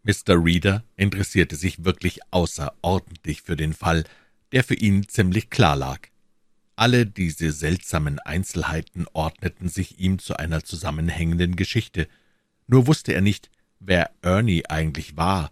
Mr. 0.03 0.45
Reader 0.45 0.85
interessierte 0.97 1.57
sich 1.57 1.85
wirklich 1.85 2.21
außerordentlich 2.31 3.43
für 3.43 3.57
den 3.57 3.73
Fall, 3.73 4.05
der 4.53 4.65
für 4.65 4.75
ihn 4.75 5.09
ziemlich 5.09 5.51
klar 5.51 5.77
lag. 5.77 6.10
Alle 6.81 7.05
diese 7.05 7.53
seltsamen 7.53 8.21
Einzelheiten 8.21 9.05
ordneten 9.13 9.69
sich 9.69 10.01
ihm 10.01 10.19
zu 10.19 10.39
einer 10.39 10.65
zusammenhängenden 10.65 11.55
Geschichte. 11.55 12.09
Nur 12.67 12.87
wusste 12.87 13.13
er 13.13 13.21
nicht, 13.21 13.51
wer 13.81 14.11
Ernie 14.23 14.65
eigentlich 14.67 15.15
war, 15.15 15.51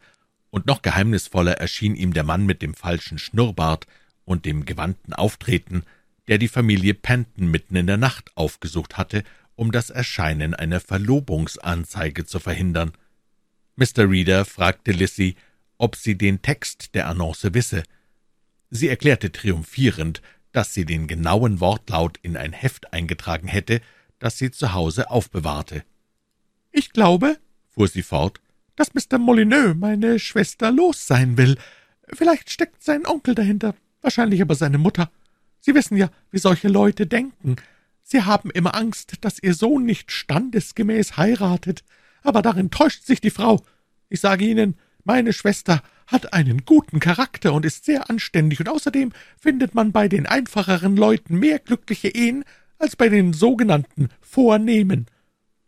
und 0.49 0.65
noch 0.65 0.81
geheimnisvoller 0.81 1.59
erschien 1.59 1.97
ihm 1.97 2.15
der 2.15 2.25
Mann 2.25 2.47
mit 2.47 2.63
dem 2.63 2.73
falschen 2.73 3.19
Schnurrbart 3.19 3.87
und 4.25 4.47
dem 4.47 4.65
gewandten 4.65 5.13
Auftreten, 5.13 5.83
der 6.29 6.39
die 6.39 6.49
Familie 6.49 6.95
Penton 6.95 7.51
mitten 7.51 7.77
in 7.77 7.87
der 7.87 7.99
Nacht 7.99 8.35
aufgesucht 8.35 8.97
hatte, 8.97 9.23
um 9.55 9.71
das 9.71 9.91
Erscheinen 9.91 10.55
einer 10.55 10.81
Verlobungsanzeige 10.81 12.25
zu 12.25 12.39
verhindern. 12.39 12.93
Mr. 13.77 14.09
Reader 14.11 14.47
fragte 14.47 14.93
Lissy, 14.93 15.37
ob 15.77 15.95
sie 15.95 16.17
den 16.17 16.41
Text 16.41 16.95
der 16.95 17.07
Annonce 17.07 17.53
wisse. 17.53 17.83
Sie 18.71 18.89
erklärte 18.89 19.31
triumphierend, 19.31 20.23
dass 20.53 20.75
sie 20.75 20.85
den 20.85 21.07
genauen 21.07 21.61
Wortlaut 21.61 22.19
in 22.23 22.37
ein 22.37 22.53
Heft 22.53 22.93
eingetragen 22.93 23.49
hätte, 23.49 23.81
das 24.19 24.39
sie 24.39 24.51
zu 24.51 24.73
Hause 24.73 25.11
aufbewahrte. 25.11 25.85
»Ich 26.73 26.93
glaube«, 26.93 27.39
fuhr 27.69 27.89
sie 27.89 28.03
fort, 28.03 28.41
»dass 28.77 28.95
Mr. 28.95 29.19
Molyneux 29.19 29.75
meine 29.77 30.19
Schwester 30.19 30.71
los 30.71 31.07
sein 31.07 31.37
will. 31.37 31.59
Vielleicht 32.13 32.51
steckt 32.51 32.83
sein 32.83 33.07
Onkel 33.07 33.35
dahinter, 33.35 33.75
wahrscheinlich 34.01 34.41
aber 34.43 34.55
seine 34.55 34.79
Mutter. 34.79 35.11
Sie 35.61 35.75
wissen 35.75 35.97
ja, 35.97 36.11
wie 36.31 36.39
solche 36.39 36.69
Leute 36.69 37.07
denken. 37.07 37.57
Sie 38.03 38.23
haben 38.23 38.51
immer 38.51 38.75
Angst, 38.75 39.17
dass 39.21 39.43
ihr 39.43 39.55
Sohn 39.55 39.85
nicht 39.85 40.13
standesgemäß 40.13 41.17
heiratet, 41.17 41.85
aber 42.23 42.43
darin 42.43 42.71
täuscht 42.71 43.05
sich 43.05 43.21
die 43.21 43.31
Frau. 43.31 43.63
Ich 44.09 44.21
sage 44.21 44.47
Ihnen, 44.47 44.77
meine 45.05 45.33
Schwester 45.33 45.83
hat 46.09 46.33
einen 46.33 46.65
guten 46.65 47.01
Charakter 47.01 47.53
und 47.53 47.65
ist 47.65 47.85
sehr 47.85 48.11
anständig, 48.11 48.61
und 48.61 48.69
außerdem 48.69 49.13
findet 49.39 49.75
man 49.75 49.93
bei 49.93 50.09
den 50.09 50.27
einfacheren 50.27 50.97
Leuten 50.97 51.39
mehr 51.39 51.59
glückliche 51.59 52.09
Ehen 52.09 52.45
als 52.79 52.97
bei 52.97 53.09
den 53.09 53.33
sogenannten 53.33 54.09
Vornehmen. 54.21 55.07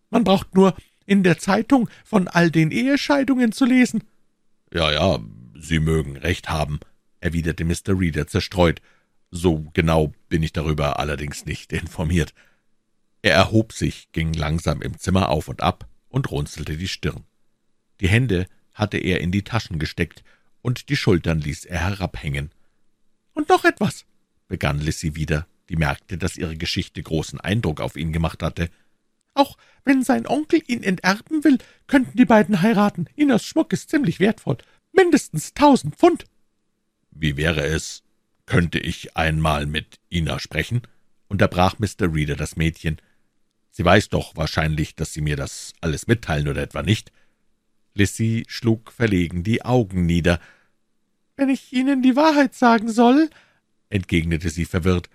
Man 0.08 0.24
braucht 0.24 0.54
nur 0.54 0.74
in 1.06 1.22
der 1.22 1.38
Zeitung 1.38 1.88
von 2.04 2.26
all 2.26 2.50
den 2.50 2.70
Ehescheidungen 2.70 3.52
zu 3.52 3.66
lesen. 3.66 4.02
Ja, 4.72 4.90
ja, 4.90 5.18
Sie 5.54 5.78
mögen 5.78 6.16
recht 6.16 6.48
haben, 6.48 6.80
erwiderte 7.20 7.64
Mr. 7.64 7.98
Reader 7.98 8.26
zerstreut. 8.26 8.80
So 9.30 9.66
genau 9.74 10.12
bin 10.28 10.42
ich 10.42 10.52
darüber 10.52 10.98
allerdings 10.98 11.44
nicht 11.44 11.72
informiert. 11.74 12.32
Er 13.22 13.34
erhob 13.34 13.72
sich, 13.72 14.10
ging 14.12 14.32
langsam 14.32 14.80
im 14.80 14.98
Zimmer 14.98 15.28
auf 15.28 15.48
und 15.48 15.62
ab 15.62 15.86
und 16.08 16.30
runzelte 16.30 16.78
die 16.78 16.88
Stirn. 16.88 17.24
Die 18.00 18.08
Hände 18.08 18.46
hatte 18.80 18.98
er 18.98 19.20
in 19.20 19.30
die 19.30 19.44
Taschen 19.44 19.78
gesteckt, 19.78 20.24
und 20.62 20.88
die 20.88 20.96
Schultern 20.96 21.40
ließ 21.40 21.66
er 21.66 21.80
herabhängen. 21.80 22.50
»Und 23.34 23.48
noch 23.48 23.64
etwas«, 23.64 24.04
begann 24.48 24.80
Lissy 24.80 25.14
wieder, 25.14 25.46
die 25.68 25.76
merkte, 25.76 26.18
dass 26.18 26.36
ihre 26.36 26.56
Geschichte 26.56 27.02
großen 27.02 27.40
Eindruck 27.40 27.80
auf 27.80 27.96
ihn 27.96 28.12
gemacht 28.12 28.42
hatte. 28.42 28.70
»Auch 29.34 29.56
wenn 29.84 30.02
sein 30.02 30.26
Onkel 30.26 30.60
ihn 30.66 30.82
enterben 30.82 31.44
will, 31.44 31.58
könnten 31.86 32.16
die 32.16 32.24
beiden 32.24 32.62
heiraten. 32.62 33.06
Inas 33.14 33.44
Schmuck 33.44 33.72
ist 33.72 33.90
ziemlich 33.90 34.18
wertvoll. 34.18 34.58
mindestens 34.92 35.54
tausend 35.54 35.94
Pfund. 35.94 36.24
Wie 37.12 37.36
wäre 37.36 37.62
es, 37.62 38.02
könnte 38.44 38.80
ich 38.80 39.16
einmal 39.16 39.66
mit 39.66 40.00
Ina 40.10 40.40
sprechen? 40.40 40.82
unterbrach 41.28 41.78
Mr. 41.78 42.12
Reader 42.12 42.34
das 42.34 42.56
Mädchen. 42.56 43.00
Sie 43.70 43.84
weiß 43.84 44.08
doch 44.08 44.34
wahrscheinlich, 44.34 44.96
dass 44.96 45.12
Sie 45.12 45.20
mir 45.20 45.36
das 45.36 45.74
alles 45.80 46.08
mitteilen, 46.08 46.48
oder 46.48 46.60
etwa 46.60 46.82
nicht? 46.82 47.12
Lissy 47.94 48.44
schlug 48.48 48.92
verlegen 48.92 49.42
die 49.42 49.64
Augen 49.64 50.06
nieder. 50.06 50.40
Wenn 51.36 51.48
ich 51.48 51.72
Ihnen 51.72 52.02
die 52.02 52.16
Wahrheit 52.16 52.54
sagen 52.54 52.90
soll, 52.90 53.30
entgegnete 53.88 54.50
sie 54.50 54.64
verwirrt, 54.64 55.08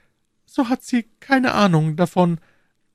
so 0.45 0.69
hat 0.69 0.83
sie 0.83 1.05
keine 1.19 1.53
Ahnung 1.53 1.95
davon. 1.95 2.39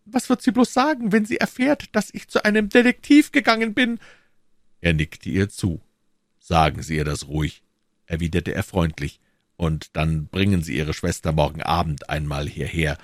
Was 0.04 0.28
wird 0.28 0.42
sie 0.42 0.50
bloß 0.50 0.72
sagen, 0.72 1.12
wenn 1.12 1.24
sie 1.24 1.36
erfährt, 1.36 1.94
dass 1.94 2.12
ich 2.12 2.28
zu 2.28 2.44
einem 2.44 2.68
Detektiv 2.68 3.32
gegangen 3.32 3.74
bin? 3.74 3.98
Er 4.80 4.94
nickte 4.94 5.28
ihr 5.28 5.48
zu. 5.48 5.80
Sagen 6.38 6.82
Sie 6.82 6.96
ihr 6.96 7.04
das 7.04 7.28
ruhig, 7.28 7.62
erwiderte 8.06 8.54
er 8.54 8.62
freundlich, 8.62 9.20
und 9.56 9.94
dann 9.94 10.26
bringen 10.26 10.62
Sie 10.62 10.76
Ihre 10.76 10.94
Schwester 10.94 11.32
morgen 11.32 11.62
Abend 11.62 12.08
einmal 12.08 12.48
hierher. 12.48 12.96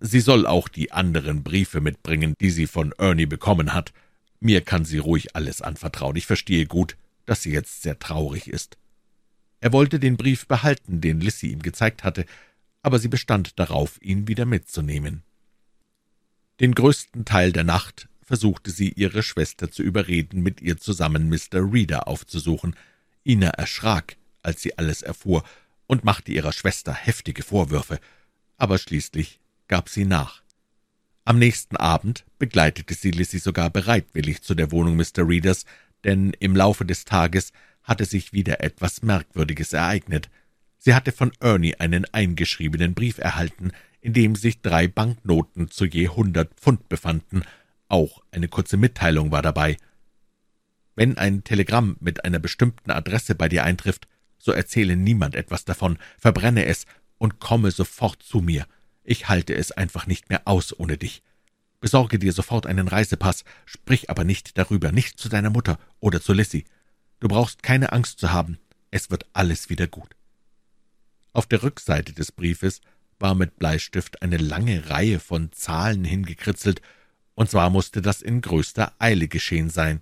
Sie 0.00 0.20
soll 0.20 0.46
auch 0.46 0.68
die 0.68 0.90
anderen 0.90 1.44
Briefe 1.44 1.80
mitbringen, 1.80 2.34
die 2.40 2.50
sie 2.50 2.66
von 2.66 2.92
Ernie 2.98 3.26
bekommen 3.26 3.72
hat. 3.72 3.92
Mir 4.44 4.60
kann 4.60 4.84
sie 4.84 4.98
ruhig 4.98 5.36
alles 5.36 5.62
anvertrauen. 5.62 6.16
Ich 6.16 6.26
verstehe 6.26 6.66
gut, 6.66 6.96
dass 7.26 7.42
sie 7.42 7.52
jetzt 7.52 7.82
sehr 7.82 8.00
traurig 8.00 8.48
ist. 8.48 8.76
Er 9.60 9.72
wollte 9.72 10.00
den 10.00 10.16
Brief 10.16 10.48
behalten, 10.48 11.00
den 11.00 11.20
Lissy 11.20 11.52
ihm 11.52 11.62
gezeigt 11.62 12.02
hatte, 12.02 12.26
aber 12.82 12.98
sie 12.98 13.06
bestand 13.06 13.60
darauf, 13.60 14.02
ihn 14.02 14.26
wieder 14.26 14.44
mitzunehmen. 14.44 15.22
Den 16.58 16.74
größten 16.74 17.24
Teil 17.24 17.52
der 17.52 17.62
Nacht 17.62 18.08
versuchte 18.20 18.72
sie, 18.72 18.88
ihre 18.88 19.22
Schwester 19.22 19.70
zu 19.70 19.84
überreden, 19.84 20.42
mit 20.42 20.60
ihr 20.60 20.76
zusammen 20.76 21.28
Mr. 21.28 21.72
Reader 21.72 22.08
aufzusuchen. 22.08 22.74
Ina 23.24 23.50
erschrak, 23.50 24.16
als 24.42 24.60
sie 24.60 24.76
alles 24.76 25.02
erfuhr, 25.02 25.44
und 25.86 26.02
machte 26.02 26.32
ihrer 26.32 26.52
Schwester 26.52 26.92
heftige 26.92 27.44
Vorwürfe, 27.44 28.00
aber 28.56 28.78
schließlich 28.78 29.38
gab 29.68 29.88
sie 29.88 30.04
nach. 30.04 30.41
Am 31.24 31.38
nächsten 31.38 31.76
Abend 31.76 32.24
begleitete 32.38 32.94
sie 32.94 33.12
Lissy 33.12 33.38
sogar 33.38 33.70
bereitwillig 33.70 34.42
zu 34.42 34.56
der 34.56 34.72
Wohnung 34.72 34.96
Mr. 34.96 35.28
Readers, 35.28 35.66
denn 36.02 36.32
im 36.40 36.56
Laufe 36.56 36.84
des 36.84 37.04
Tages 37.04 37.52
hatte 37.84 38.04
sich 38.04 38.32
wieder 38.32 38.60
etwas 38.60 39.02
Merkwürdiges 39.02 39.72
ereignet. 39.72 40.30
Sie 40.78 40.94
hatte 40.94 41.12
von 41.12 41.30
Ernie 41.38 41.76
einen 41.76 42.06
eingeschriebenen 42.12 42.94
Brief 42.94 43.18
erhalten, 43.18 43.70
in 44.00 44.14
dem 44.14 44.34
sich 44.34 44.62
drei 44.62 44.88
Banknoten 44.88 45.70
zu 45.70 45.84
je 45.84 46.08
hundert 46.08 46.54
Pfund 46.54 46.88
befanden. 46.88 47.44
Auch 47.86 48.24
eine 48.32 48.48
kurze 48.48 48.76
Mitteilung 48.76 49.30
war 49.30 49.42
dabei. 49.42 49.76
Wenn 50.96 51.18
ein 51.18 51.44
Telegramm 51.44 51.96
mit 52.00 52.24
einer 52.24 52.40
bestimmten 52.40 52.90
Adresse 52.90 53.36
bei 53.36 53.48
dir 53.48 53.62
eintrifft, 53.62 54.08
so 54.38 54.50
erzähle 54.50 54.96
niemand 54.96 55.36
etwas 55.36 55.64
davon, 55.64 55.98
verbrenne 56.18 56.64
es 56.64 56.84
und 57.18 57.38
komme 57.38 57.70
sofort 57.70 58.24
zu 58.24 58.40
mir. 58.40 58.66
Ich 59.04 59.28
halte 59.28 59.54
es 59.54 59.72
einfach 59.72 60.06
nicht 60.06 60.30
mehr 60.30 60.42
aus 60.44 60.78
ohne 60.78 60.96
dich. 60.96 61.22
Besorge 61.80 62.18
dir 62.18 62.32
sofort 62.32 62.66
einen 62.66 62.86
Reisepass, 62.86 63.44
sprich 63.64 64.08
aber 64.08 64.24
nicht 64.24 64.56
darüber, 64.56 64.92
nicht 64.92 65.18
zu 65.18 65.28
deiner 65.28 65.50
Mutter 65.50 65.78
oder 65.98 66.20
zu 66.20 66.32
Lissy. 66.32 66.64
Du 67.18 67.28
brauchst 67.28 67.62
keine 67.62 67.92
Angst 67.92 68.20
zu 68.20 68.32
haben, 68.32 68.58
es 68.90 69.10
wird 69.10 69.26
alles 69.32 69.68
wieder 69.68 69.88
gut. 69.88 70.14
Auf 71.32 71.46
der 71.46 71.62
Rückseite 71.62 72.12
des 72.12 72.30
Briefes 72.30 72.80
war 73.18 73.34
mit 73.34 73.58
Bleistift 73.58 74.22
eine 74.22 74.36
lange 74.36 74.90
Reihe 74.90 75.18
von 75.18 75.50
Zahlen 75.52 76.04
hingekritzelt, 76.04 76.80
und 77.34 77.50
zwar 77.50 77.70
musste 77.70 78.02
das 78.02 78.22
in 78.22 78.42
größter 78.42 78.92
Eile 78.98 79.28
geschehen 79.28 79.70
sein. 79.70 80.00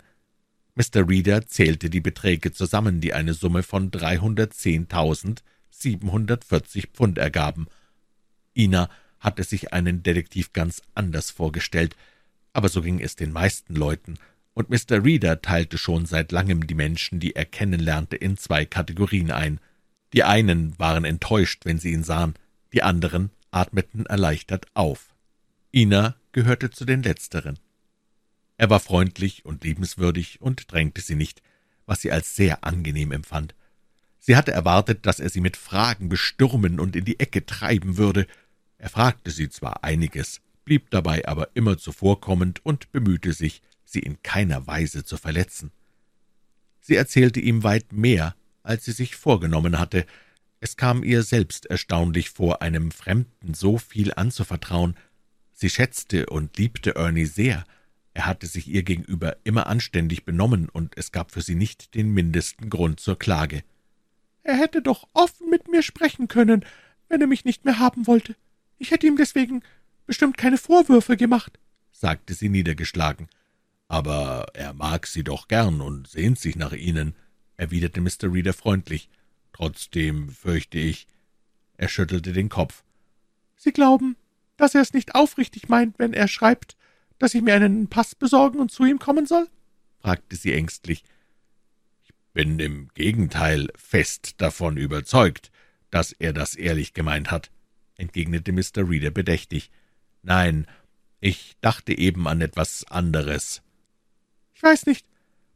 Mr. 0.74 1.08
Reader 1.08 1.46
zählte 1.46 1.88
die 1.88 2.00
Beträge 2.00 2.52
zusammen, 2.52 3.00
die 3.00 3.14
eine 3.14 3.34
Summe 3.34 3.62
von 3.62 3.90
310.740 3.90 6.88
Pfund 6.92 7.18
ergaben. 7.18 7.68
Ina 8.54 8.88
hatte 9.18 9.44
sich 9.44 9.72
einen 9.72 10.02
Detektiv 10.02 10.52
ganz 10.52 10.82
anders 10.94 11.30
vorgestellt, 11.30 11.96
aber 12.52 12.68
so 12.68 12.82
ging 12.82 13.00
es 13.00 13.16
den 13.16 13.32
meisten 13.32 13.74
Leuten, 13.74 14.18
und 14.54 14.68
Mr. 14.68 15.04
Reader 15.04 15.40
teilte 15.40 15.78
schon 15.78 16.06
seit 16.06 16.32
langem 16.32 16.66
die 16.66 16.74
Menschen, 16.74 17.20
die 17.20 17.36
er 17.36 17.44
kennenlernte, 17.44 18.16
in 18.16 18.36
zwei 18.36 18.64
Kategorien 18.64 19.30
ein. 19.30 19.60
Die 20.12 20.24
einen 20.24 20.78
waren 20.78 21.04
enttäuscht, 21.04 21.64
wenn 21.64 21.78
sie 21.78 21.92
ihn 21.92 22.04
sahen, 22.04 22.34
die 22.72 22.82
anderen 22.82 23.30
atmeten 23.50 24.06
erleichtert 24.06 24.66
auf. 24.74 25.14
Ina 25.72 26.16
gehörte 26.32 26.70
zu 26.70 26.84
den 26.84 27.02
Letzteren. 27.02 27.58
Er 28.56 28.70
war 28.70 28.80
freundlich 28.80 29.44
und 29.44 29.64
liebenswürdig 29.64 30.40
und 30.40 30.70
drängte 30.70 31.00
sie 31.00 31.14
nicht, 31.14 31.42
was 31.86 32.02
sie 32.02 32.12
als 32.12 32.36
sehr 32.36 32.64
angenehm 32.64 33.12
empfand. 33.12 33.54
Sie 34.18 34.36
hatte 34.36 34.52
erwartet, 34.52 35.06
dass 35.06 35.18
er 35.18 35.30
sie 35.30 35.40
mit 35.40 35.56
Fragen 35.56 36.08
bestürmen 36.08 36.78
und 36.78 36.94
in 36.94 37.04
die 37.04 37.18
Ecke 37.18 37.46
treiben 37.46 37.96
würde. 37.96 38.26
Er 38.80 38.88
fragte 38.88 39.30
sie 39.30 39.50
zwar 39.50 39.84
einiges, 39.84 40.40
blieb 40.64 40.88
dabei 40.90 41.28
aber 41.28 41.50
immer 41.52 41.76
zuvorkommend 41.76 42.64
und 42.64 42.90
bemühte 42.92 43.34
sich, 43.34 43.60
sie 43.84 44.00
in 44.00 44.22
keiner 44.22 44.66
Weise 44.66 45.04
zu 45.04 45.18
verletzen. 45.18 45.70
Sie 46.80 46.96
erzählte 46.96 47.40
ihm 47.40 47.62
weit 47.62 47.92
mehr, 47.92 48.34
als 48.62 48.86
sie 48.86 48.92
sich 48.92 49.16
vorgenommen 49.16 49.78
hatte. 49.78 50.06
Es 50.60 50.78
kam 50.78 51.04
ihr 51.04 51.22
selbst 51.22 51.66
erstaunlich 51.66 52.30
vor, 52.30 52.62
einem 52.62 52.90
Fremden 52.90 53.52
so 53.52 53.76
viel 53.76 54.14
anzuvertrauen. 54.14 54.96
Sie 55.52 55.68
schätzte 55.68 56.24
und 56.26 56.56
liebte 56.56 56.94
Ernie 56.96 57.26
sehr. 57.26 57.64
Er 58.14 58.24
hatte 58.24 58.46
sich 58.46 58.66
ihr 58.66 58.82
gegenüber 58.82 59.36
immer 59.44 59.66
anständig 59.66 60.24
benommen, 60.24 60.70
und 60.70 60.96
es 60.96 61.12
gab 61.12 61.32
für 61.32 61.42
sie 61.42 61.54
nicht 61.54 61.94
den 61.94 62.12
mindesten 62.12 62.70
Grund 62.70 62.98
zur 62.98 63.18
Klage. 63.18 63.62
Er 64.42 64.56
hätte 64.56 64.80
doch 64.80 65.06
offen 65.12 65.50
mit 65.50 65.70
mir 65.70 65.82
sprechen 65.82 66.28
können, 66.28 66.64
wenn 67.10 67.20
er 67.20 67.26
mich 67.26 67.44
nicht 67.44 67.66
mehr 67.66 67.78
haben 67.78 68.06
wollte. 68.06 68.36
Ich 68.80 68.90
hätte 68.90 69.06
ihm 69.06 69.16
deswegen 69.16 69.62
bestimmt 70.06 70.38
keine 70.38 70.56
Vorwürfe 70.56 71.18
gemacht, 71.18 71.60
sagte 71.92 72.32
sie 72.32 72.48
niedergeschlagen. 72.48 73.28
Aber 73.88 74.46
er 74.54 74.72
mag 74.72 75.06
Sie 75.06 75.22
doch 75.22 75.48
gern 75.48 75.82
und 75.82 76.08
sehnt 76.08 76.38
sich 76.38 76.56
nach 76.56 76.72
Ihnen, 76.72 77.14
erwiderte 77.58 78.00
Mr. 78.00 78.32
Reader 78.32 78.54
freundlich. 78.54 79.10
Trotzdem 79.52 80.30
fürchte 80.30 80.78
ich. 80.78 81.06
Er 81.76 81.88
schüttelte 81.88 82.32
den 82.32 82.48
Kopf. 82.48 82.82
Sie 83.56 83.72
glauben, 83.72 84.16
dass 84.56 84.74
er 84.74 84.80
es 84.80 84.94
nicht 84.94 85.14
aufrichtig 85.14 85.68
meint, 85.68 85.98
wenn 85.98 86.14
er 86.14 86.26
schreibt, 86.26 86.76
dass 87.18 87.34
ich 87.34 87.42
mir 87.42 87.54
einen 87.54 87.88
Pass 87.88 88.14
besorgen 88.14 88.60
und 88.60 88.72
zu 88.72 88.84
ihm 88.86 88.98
kommen 88.98 89.26
soll? 89.26 89.46
fragte 89.98 90.36
sie 90.36 90.54
ängstlich. 90.54 91.04
Ich 92.04 92.14
bin 92.32 92.58
im 92.60 92.88
Gegenteil 92.94 93.68
fest 93.76 94.40
davon 94.40 94.78
überzeugt, 94.78 95.50
dass 95.90 96.12
er 96.12 96.32
das 96.32 96.54
ehrlich 96.54 96.94
gemeint 96.94 97.30
hat, 97.30 97.50
entgegnete 98.00 98.52
Mr. 98.52 98.88
Reader 98.88 99.10
bedächtig. 99.10 99.70
Nein, 100.22 100.66
ich 101.20 101.56
dachte 101.60 101.96
eben 101.96 102.26
an 102.26 102.40
etwas 102.40 102.84
anderes. 102.88 103.62
Ich 104.54 104.62
weiß 104.62 104.86
nicht, 104.86 105.06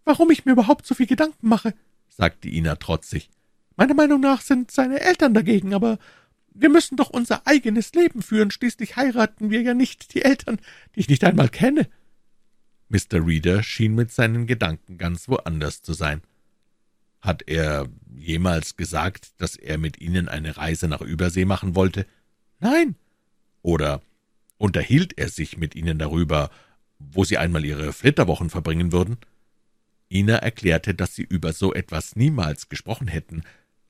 warum 0.04 0.30
ich 0.30 0.44
mir 0.44 0.52
überhaupt 0.52 0.86
so 0.86 0.94
viel 0.94 1.06
Gedanken 1.06 1.48
mache, 1.48 1.74
sagte 2.08 2.48
Ina 2.48 2.76
trotzig. 2.76 3.30
Meiner 3.76 3.94
Meinung 3.94 4.20
nach 4.20 4.40
sind 4.40 4.70
seine 4.70 5.00
Eltern 5.00 5.34
dagegen, 5.34 5.74
aber 5.74 5.98
wir 6.52 6.68
müssen 6.68 6.96
doch 6.96 7.10
unser 7.10 7.46
eigenes 7.46 7.92
Leben 7.94 8.22
führen, 8.22 8.50
schließlich 8.50 8.96
heiraten 8.96 9.50
wir 9.50 9.62
ja 9.62 9.74
nicht 9.74 10.14
die 10.14 10.22
Eltern, 10.22 10.58
die 10.94 11.00
ich 11.00 11.08
nicht 11.08 11.24
einmal 11.24 11.48
kenne. 11.48 11.88
Mr. 12.88 13.26
Reader 13.26 13.62
schien 13.62 13.94
mit 13.94 14.12
seinen 14.12 14.46
Gedanken 14.46 14.98
ganz 14.98 15.28
woanders 15.28 15.82
zu 15.82 15.94
sein. 15.94 16.22
Hat 17.20 17.42
er 17.48 17.88
jemals 18.14 18.76
gesagt, 18.76 19.32
dass 19.38 19.56
er 19.56 19.78
mit 19.78 20.00
Ihnen 20.00 20.28
eine 20.28 20.56
Reise 20.56 20.86
nach 20.86 21.00
Übersee 21.00 21.46
machen 21.46 21.74
wollte? 21.74 22.06
Nein. 22.60 22.96
Oder 23.62 24.02
unterhielt 24.58 25.18
er 25.18 25.28
sich 25.28 25.56
mit 25.56 25.74
Ihnen 25.74 25.98
darüber, 25.98 26.50
wo 26.98 27.24
sie 27.24 27.38
einmal 27.38 27.64
ihre 27.64 27.92
Flitterwochen 27.92 28.50
verbringen 28.50 28.92
würden? 28.92 29.18
Ina 30.10 30.36
erklärte, 30.36 30.94
dass 30.94 31.14
sie 31.14 31.22
über 31.22 31.52
so 31.52 31.74
etwas 31.74 32.16
niemals 32.16 32.68
gesprochen 32.68 33.08
hätten. 33.08 33.42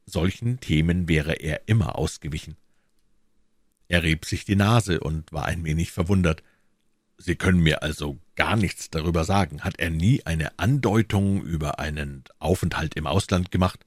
Solchen 0.06 0.60
Themen 0.60 1.08
wäre 1.08 1.34
er 1.34 1.68
immer 1.68 1.98
ausgewichen. 1.98 2.56
Er 3.88 4.02
rieb 4.02 4.24
sich 4.24 4.44
die 4.44 4.56
Nase 4.56 5.00
und 5.00 5.32
war 5.32 5.44
ein 5.44 5.64
wenig 5.64 5.92
verwundert. 5.92 6.42
Sie 7.18 7.36
können 7.36 7.60
mir 7.60 7.82
also 7.82 8.18
gar 8.34 8.56
nichts 8.56 8.90
darüber 8.90 9.24
sagen. 9.24 9.62
Hat 9.62 9.78
er 9.78 9.90
nie 9.90 10.24
eine 10.24 10.58
Andeutung 10.58 11.42
über 11.42 11.78
einen 11.78 12.24
Aufenthalt 12.38 12.94
im 12.96 13.06
Ausland 13.06 13.50
gemacht? 13.50 13.84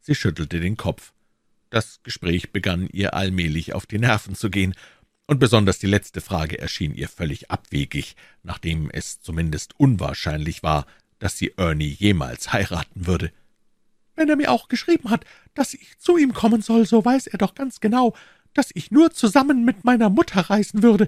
Sie 0.00 0.14
schüttelte 0.14 0.60
den 0.60 0.76
Kopf. 0.76 1.12
Das 1.70 2.02
Gespräch 2.02 2.52
begann 2.52 2.88
ihr 2.92 3.14
allmählich 3.14 3.72
auf 3.74 3.86
die 3.86 3.98
Nerven 3.98 4.34
zu 4.34 4.50
gehen, 4.50 4.74
und 5.26 5.38
besonders 5.38 5.78
die 5.78 5.86
letzte 5.86 6.20
Frage 6.20 6.58
erschien 6.58 6.92
ihr 6.92 7.08
völlig 7.08 7.52
abwegig, 7.52 8.16
nachdem 8.42 8.90
es 8.90 9.20
zumindest 9.20 9.78
unwahrscheinlich 9.78 10.64
war, 10.64 10.86
dass 11.20 11.38
sie 11.38 11.52
Ernie 11.56 11.86
jemals 11.86 12.52
heiraten 12.52 13.06
würde. 13.06 13.30
Wenn 14.16 14.28
er 14.28 14.34
mir 14.34 14.50
auch 14.50 14.66
geschrieben 14.66 15.08
hat, 15.08 15.24
dass 15.54 15.72
ich 15.72 15.96
zu 15.98 16.16
ihm 16.16 16.34
kommen 16.34 16.62
soll, 16.62 16.84
so 16.84 17.04
weiß 17.04 17.28
er 17.28 17.38
doch 17.38 17.54
ganz 17.54 17.78
genau, 17.78 18.16
dass 18.54 18.70
ich 18.74 18.90
nur 18.90 19.12
zusammen 19.12 19.64
mit 19.64 19.84
meiner 19.84 20.10
Mutter 20.10 20.40
reisen 20.40 20.82
würde. 20.82 21.06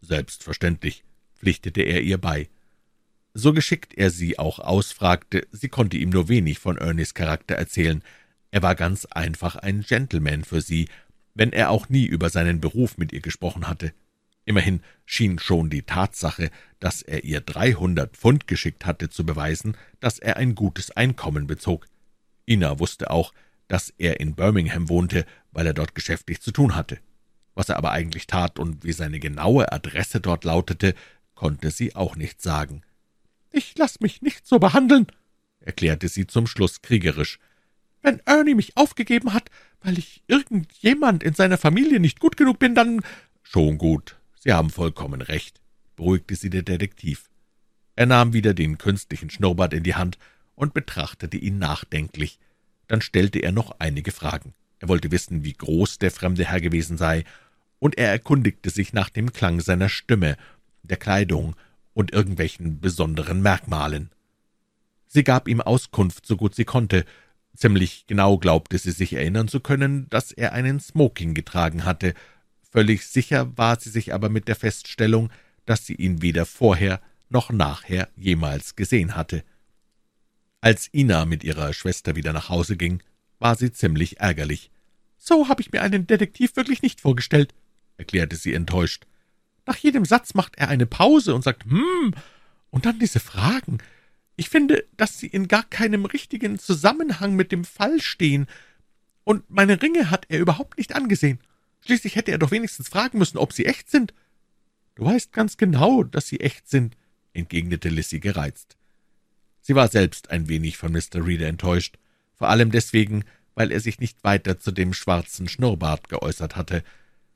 Selbstverständlich, 0.00 1.02
pflichtete 1.34 1.82
er 1.82 2.02
ihr 2.02 2.18
bei. 2.18 2.48
So 3.34 3.52
geschickt 3.52 3.94
er 3.94 4.10
sie 4.10 4.38
auch 4.38 4.60
ausfragte, 4.60 5.48
sie 5.50 5.68
konnte 5.68 5.96
ihm 5.96 6.10
nur 6.10 6.28
wenig 6.28 6.60
von 6.60 6.78
Ernies 6.78 7.14
Charakter 7.14 7.56
erzählen. 7.56 8.02
Er 8.50 8.62
war 8.62 8.74
ganz 8.74 9.04
einfach 9.06 9.56
ein 9.56 9.82
Gentleman 9.82 10.44
für 10.44 10.60
sie, 10.60 10.88
wenn 11.34 11.52
er 11.52 11.70
auch 11.70 11.88
nie 11.88 12.04
über 12.04 12.30
seinen 12.30 12.60
Beruf 12.60 12.98
mit 12.98 13.12
ihr 13.12 13.20
gesprochen 13.20 13.68
hatte. 13.68 13.92
Immerhin 14.44 14.80
schien 15.04 15.38
schon 15.38 15.68
die 15.68 15.82
Tatsache, 15.82 16.50
dass 16.80 17.02
er 17.02 17.24
ihr 17.24 17.42
dreihundert 17.42 18.16
Pfund 18.16 18.46
geschickt 18.46 18.86
hatte, 18.86 19.10
zu 19.10 19.26
beweisen, 19.26 19.76
dass 20.00 20.18
er 20.18 20.38
ein 20.38 20.54
gutes 20.54 20.90
Einkommen 20.90 21.46
bezog. 21.46 21.86
Ina 22.46 22.78
wusste 22.78 23.10
auch, 23.10 23.34
dass 23.68 23.92
er 23.98 24.20
in 24.20 24.34
Birmingham 24.34 24.88
wohnte, 24.88 25.26
weil 25.52 25.66
er 25.66 25.74
dort 25.74 25.94
geschäftlich 25.94 26.40
zu 26.40 26.50
tun 26.50 26.74
hatte. 26.74 26.98
Was 27.54 27.68
er 27.68 27.76
aber 27.76 27.90
eigentlich 27.90 28.26
tat 28.26 28.58
und 28.58 28.84
wie 28.84 28.92
seine 28.92 29.20
genaue 29.20 29.70
Adresse 29.70 30.20
dort 30.20 30.44
lautete, 30.44 30.94
konnte 31.34 31.70
sie 31.70 31.94
auch 31.94 32.16
nicht 32.16 32.40
sagen. 32.40 32.82
»Ich 33.50 33.76
lass 33.76 34.00
mich 34.00 34.22
nicht 34.22 34.46
so 34.46 34.58
behandeln«, 34.58 35.06
erklärte 35.60 36.08
sie 36.08 36.26
zum 36.26 36.46
Schluss 36.46 36.80
kriegerisch. 36.80 37.38
»Wenn 38.02 38.20
Ernie 38.26 38.54
mich 38.54 38.76
aufgegeben 38.76 39.32
hat, 39.32 39.50
weil 39.80 39.98
ich 39.98 40.22
irgendjemand 40.26 41.22
in 41.22 41.34
seiner 41.34 41.58
Familie 41.58 42.00
nicht 42.00 42.20
gut 42.20 42.36
genug 42.36 42.58
bin, 42.58 42.74
dann...« 42.74 43.02
»Schon 43.42 43.78
gut, 43.78 44.16
Sie 44.38 44.52
haben 44.52 44.70
vollkommen 44.70 45.20
recht«, 45.20 45.60
beruhigte 45.96 46.36
sie 46.36 46.50
der 46.50 46.62
Detektiv. 46.62 47.28
Er 47.96 48.06
nahm 48.06 48.32
wieder 48.32 48.54
den 48.54 48.78
künstlichen 48.78 49.30
Schnurrbart 49.30 49.74
in 49.74 49.82
die 49.82 49.96
Hand 49.96 50.18
und 50.54 50.74
betrachtete 50.74 51.36
ihn 51.36 51.58
nachdenklich. 51.58 52.38
Dann 52.86 53.00
stellte 53.00 53.40
er 53.40 53.52
noch 53.52 53.76
einige 53.80 54.12
Fragen. 54.12 54.54
Er 54.78 54.88
wollte 54.88 55.10
wissen, 55.10 55.44
wie 55.44 55.52
groß 55.52 55.98
der 55.98 56.10
fremde 56.10 56.44
Herr 56.44 56.60
gewesen 56.60 56.96
sei, 56.96 57.24
und 57.80 57.98
er 57.98 58.10
erkundigte 58.10 58.70
sich 58.70 58.92
nach 58.92 59.08
dem 59.08 59.32
Klang 59.32 59.60
seiner 59.60 59.88
Stimme, 59.88 60.36
der 60.82 60.96
Kleidung 60.96 61.56
und 61.94 62.12
irgendwelchen 62.12 62.80
besonderen 62.80 63.42
Merkmalen. 63.42 64.10
Sie 65.06 65.24
gab 65.24 65.48
ihm 65.48 65.60
Auskunft, 65.60 66.26
so 66.26 66.36
gut 66.36 66.54
sie 66.54 66.64
konnte. 66.64 67.04
Ziemlich 67.58 68.06
genau 68.06 68.38
glaubte 68.38 68.78
sie 68.78 68.92
sich 68.92 69.12
erinnern 69.12 69.48
zu 69.48 69.60
können, 69.60 70.08
dass 70.10 70.32
er 70.32 70.52
einen 70.52 70.80
Smoking 70.80 71.34
getragen 71.34 71.84
hatte, 71.84 72.14
Völlig 72.70 73.06
sicher 73.06 73.56
war 73.56 73.80
sie 73.80 73.90
sich 73.90 74.12
aber 74.12 74.28
mit 74.28 74.46
der 74.46 74.56
Feststellung, 74.56 75.30
dass 75.64 75.86
sie 75.86 75.94
ihn 75.94 76.22
weder 76.22 76.44
vorher 76.44 77.00
noch 77.30 77.50
nachher 77.50 78.08
jemals 78.16 78.76
gesehen 78.76 79.16
hatte. 79.16 79.42
Als 80.60 80.92
Ina 80.92 81.24
mit 81.24 81.44
ihrer 81.44 81.72
Schwester 81.72 82.14
wieder 82.14 82.32
nach 82.32 82.48
Hause 82.48 82.76
ging, 82.76 83.02
war 83.38 83.54
sie 83.56 83.72
ziemlich 83.72 84.20
ärgerlich. 84.20 84.70
»So 85.18 85.48
habe 85.48 85.62
ich 85.62 85.72
mir 85.72 85.82
einen 85.82 86.06
Detektiv 86.06 86.56
wirklich 86.56 86.82
nicht 86.82 87.00
vorgestellt«, 87.00 87.54
erklärte 87.96 88.36
sie 88.36 88.54
enttäuscht. 88.54 89.06
»Nach 89.66 89.76
jedem 89.76 90.04
Satz 90.04 90.34
macht 90.34 90.56
er 90.56 90.68
eine 90.68 90.86
Pause 90.86 91.34
und 91.34 91.42
sagt 91.42 91.64
»Hm«, 91.64 92.14
und 92.70 92.86
dann 92.86 92.98
diese 92.98 93.20
Fragen. 93.20 93.78
Ich 94.38 94.50
finde, 94.50 94.86
dass 94.96 95.18
sie 95.18 95.26
in 95.26 95.48
gar 95.48 95.64
keinem 95.64 96.04
richtigen 96.04 96.60
Zusammenhang 96.60 97.34
mit 97.34 97.50
dem 97.50 97.64
Fall 97.64 98.00
stehen, 98.00 98.46
und 99.24 99.50
meine 99.50 99.82
Ringe 99.82 100.10
hat 100.10 100.26
er 100.28 100.38
überhaupt 100.38 100.78
nicht 100.78 100.94
angesehen. 100.94 101.40
Schließlich 101.84 102.14
hätte 102.14 102.30
er 102.30 102.38
doch 102.38 102.52
wenigstens 102.52 102.88
fragen 102.88 103.18
müssen, 103.18 103.36
ob 103.36 103.52
sie 103.52 103.66
echt 103.66 103.90
sind. 103.90 104.14
Du 104.94 105.04
weißt 105.04 105.32
ganz 105.32 105.56
genau, 105.56 106.04
dass 106.04 106.28
sie 106.28 106.38
echt 106.38 106.68
sind, 106.68 106.96
entgegnete 107.32 107.88
Lissy 107.88 108.20
gereizt. 108.20 108.76
Sie 109.60 109.74
war 109.74 109.88
selbst 109.88 110.30
ein 110.30 110.48
wenig 110.48 110.76
von 110.76 110.92
Mr. 110.92 111.26
Reeder 111.26 111.48
enttäuscht, 111.48 111.98
vor 112.36 112.48
allem 112.48 112.70
deswegen, 112.70 113.24
weil 113.56 113.72
er 113.72 113.80
sich 113.80 113.98
nicht 113.98 114.22
weiter 114.22 114.60
zu 114.60 114.70
dem 114.70 114.94
schwarzen 114.94 115.48
Schnurrbart 115.48 116.08
geäußert 116.08 116.54
hatte. 116.54 116.84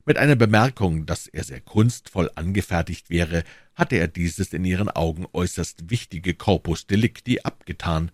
Mit 0.04 0.18
einer 0.18 0.34
Bemerkung, 0.34 1.06
dass 1.06 1.28
er 1.28 1.44
sehr 1.44 1.60
kunstvoll 1.60 2.28
angefertigt 2.34 3.08
wäre, 3.08 3.44
hatte 3.74 3.96
er 3.96 4.08
dieses 4.08 4.52
in 4.52 4.64
ihren 4.64 4.88
Augen 4.88 5.26
äußerst 5.32 5.90
wichtige 5.90 6.34
Corpus 6.34 6.88
Delicti 6.88 7.40
abgetan. 7.40 8.10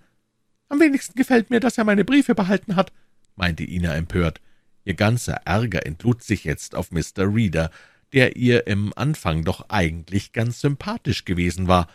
»Am 0.69 0.81
wenigsten 0.81 1.15
gefällt 1.15 1.49
mir, 1.49 1.61
dass 1.61 1.79
er 1.79 1.85
meine 1.85 2.05
Briefe 2.05 2.35
behalten 2.35 2.77
hat«, 2.77 2.93
meinte 3.37 3.65
Ina 3.65 3.95
empört. 3.95 4.43
Ihr 4.85 4.95
ganzer 4.95 5.41
Ärger 5.47 5.87
entlud 5.87 6.23
sich 6.23 6.45
jetzt 6.45 6.75
auf 6.75 6.93
Mr. 6.93 7.35
Reeder, 7.35 7.71
der 8.13 8.37
ihr 8.37 8.67
im 8.67 8.93
Anfang 8.95 9.45
doch 9.45 9.71
eigentlich 9.71 10.35
ganz 10.35 10.61
sympathisch 10.61 11.25
gewesen 11.25 11.69
war. 11.69 11.89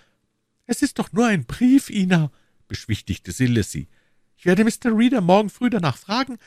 »Es 0.66 0.82
ist 0.82 0.98
doch 0.98 1.12
nur 1.12 1.28
ein 1.28 1.46
Brief, 1.46 1.92
Ina«, 1.92 2.32
beschwichtigte 2.68 3.32
sie 3.32 3.46
Lissy. 3.46 3.88
»Ich 4.38 4.46
werde 4.46 4.64
Mr. 4.64 4.98
Reeder 4.98 5.22
morgen 5.22 5.52
früh 5.52 5.70
danach 5.70 5.98
fragen, 5.98 6.40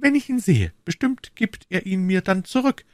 wenn 0.00 0.14
ich 0.14 0.28
ihn 0.28 0.40
sehe. 0.40 0.72
Bestimmt 0.84 1.34
gibt 1.34 1.66
er 1.68 1.86
ihn 1.86 2.04
mir 2.04 2.20
dann 2.20 2.44
zurück. 2.44 2.84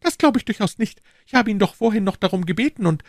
Das 0.00 0.18
glaube 0.18 0.38
ich 0.38 0.44
durchaus 0.44 0.78
nicht. 0.78 1.00
Ich 1.26 1.34
habe 1.34 1.50
ihn 1.50 1.58
doch 1.58 1.74
vorhin 1.74 2.04
noch 2.04 2.16
darum 2.16 2.46
gebeten, 2.46 2.86
und 2.86 3.02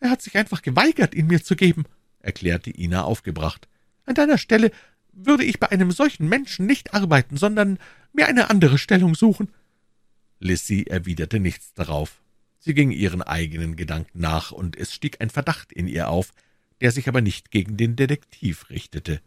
er 0.00 0.10
hat 0.10 0.22
sich 0.22 0.36
einfach 0.36 0.62
geweigert, 0.62 1.14
ihn 1.14 1.26
mir 1.26 1.42
zu 1.42 1.56
geben«, 1.56 1.84
erklärte 2.20 2.70
Ina 2.70 3.04
aufgebracht. 3.04 3.68
»An 4.04 4.14
deiner 4.14 4.38
Stelle 4.38 4.70
würde 5.12 5.44
ich 5.44 5.60
bei 5.60 5.70
einem 5.70 5.92
solchen 5.92 6.28
Menschen 6.28 6.66
nicht 6.66 6.94
arbeiten, 6.94 7.36
sondern 7.36 7.78
mir 8.12 8.26
eine 8.26 8.50
andere 8.50 8.78
Stellung 8.78 9.14
suchen.« 9.14 9.48
Lissy 10.40 10.84
erwiderte 10.88 11.40
nichts 11.40 11.72
darauf. 11.74 12.20
Sie 12.58 12.74
ging 12.74 12.90
ihren 12.90 13.22
eigenen 13.22 13.76
Gedanken 13.76 14.20
nach, 14.20 14.52
und 14.52 14.76
es 14.76 14.92
stieg 14.92 15.20
ein 15.20 15.30
Verdacht 15.30 15.72
in 15.72 15.88
ihr 15.88 16.08
auf, 16.08 16.32
der 16.80 16.90
sich 16.90 17.08
aber 17.08 17.20
nicht 17.20 17.50
gegen 17.50 17.76
den 17.76 17.96
Detektiv 17.96 18.68
richtete. 18.70 19.20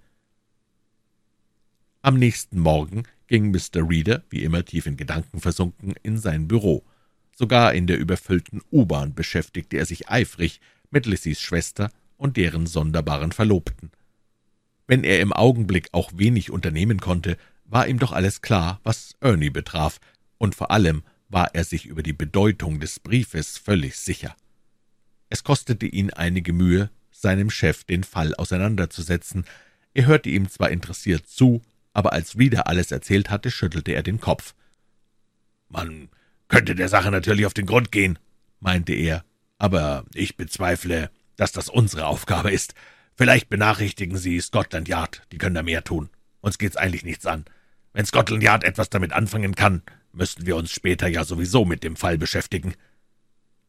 Am 2.02 2.20
nächsten 2.20 2.60
Morgen 2.60 3.04
ging 3.28 3.52
Mr. 3.52 3.88
Reeder, 3.90 4.24
wie 4.30 4.44
immer 4.44 4.64
tief 4.66 4.86
in 4.86 4.98
Gedanken 4.98 5.40
versunken, 5.40 5.96
in 6.04 6.18
sein 6.18 6.48
Büro. 6.48 6.84
Sogar 7.32 7.74
in 7.74 7.88
der 7.88 7.98
überfüllten 7.98 8.62
U-Bahn 8.72 9.14
beschäftigte 9.14 9.78
er 9.78 9.86
sich 9.86 10.10
eifrig 10.10 10.62
mit 10.92 11.06
Lissys 11.06 11.42
Schwester 11.42 11.92
und 12.18 12.38
deren 12.38 12.66
sonderbaren 12.66 13.32
Verlobten. 13.32 13.92
Wenn 14.88 15.04
er 15.04 15.20
im 15.20 15.34
Augenblick 15.34 15.90
auch 15.92 16.12
wenig 16.16 16.52
unternehmen 16.52 17.00
konnte, 17.00 17.38
war 17.66 17.88
ihm 17.88 18.00
doch 18.00 18.12
alles 18.12 18.42
klar, 18.42 18.80
was 18.84 19.16
Ernie 19.20 19.50
betraf, 19.50 20.00
und 20.38 20.56
vor 20.56 20.72
allem 20.72 21.04
war 21.28 21.56
er 21.56 21.64
sich 21.64 21.86
über 21.86 22.04
die 22.04 22.14
Bedeutung 22.14 22.80
des 22.80 23.00
Briefes 23.00 23.58
völlig 23.58 23.98
sicher. 23.98 24.36
Es 25.30 25.44
kostete 25.44 25.88
ihn 25.88 26.12
einige 26.12 26.54
Mühe, 26.54 26.92
seinem 27.12 27.50
Chef 27.50 27.84
den 27.84 28.04
Fall 28.04 28.36
auseinanderzusetzen. 28.36 29.46
Er 29.94 30.06
hörte 30.06 30.30
ihm 30.30 30.48
zwar 30.50 30.70
interessiert 30.70 31.28
zu, 31.28 31.62
aber 31.96 32.12
als 32.12 32.38
Reader 32.38 32.68
alles 32.68 32.92
erzählt 32.92 33.30
hatte, 33.30 33.50
schüttelte 33.50 33.94
er 33.94 34.04
den 34.04 34.20
Kopf. 34.20 34.54
»Man 35.70 36.10
könnte 36.50 36.76
der 36.76 36.90
Sache 36.90 37.10
natürlich 37.10 37.46
auf 37.46 37.54
den 37.54 37.66
Grund 37.66 37.92
gehen«, 37.92 38.20
meinte 38.60 38.94
er, 38.94 39.24
»aber 39.58 40.04
ich 40.14 40.36
bezweifle, 40.36 41.10
dass 41.38 41.54
das 41.54 41.70
unsere 41.70 42.06
Aufgabe 42.06 42.52
ist. 42.52 42.76
Vielleicht 43.16 43.50
benachrichtigen 43.50 44.18
Sie 44.18 44.42
Scotland 44.42 44.90
Yard, 44.90 45.22
die 45.32 45.38
können 45.38 45.56
da 45.56 45.64
mehr 45.64 45.86
tun. 45.86 46.10
Uns 46.42 46.58
geht's 46.58 46.76
eigentlich 46.76 47.06
nichts 47.06 47.26
an. 47.26 47.46
Wenn 47.94 48.06
Scotland 48.06 48.44
Yard 48.44 48.66
etwas 48.66 48.90
damit 48.90 49.14
anfangen 49.14 49.56
kann, 49.56 49.82
müssten 50.12 50.46
wir 50.46 50.58
uns 50.58 50.72
später 50.72 51.08
ja 51.08 51.24
sowieso 51.24 51.64
mit 51.64 51.82
dem 51.84 51.96
Fall 51.96 52.18
beschäftigen.« 52.18 52.76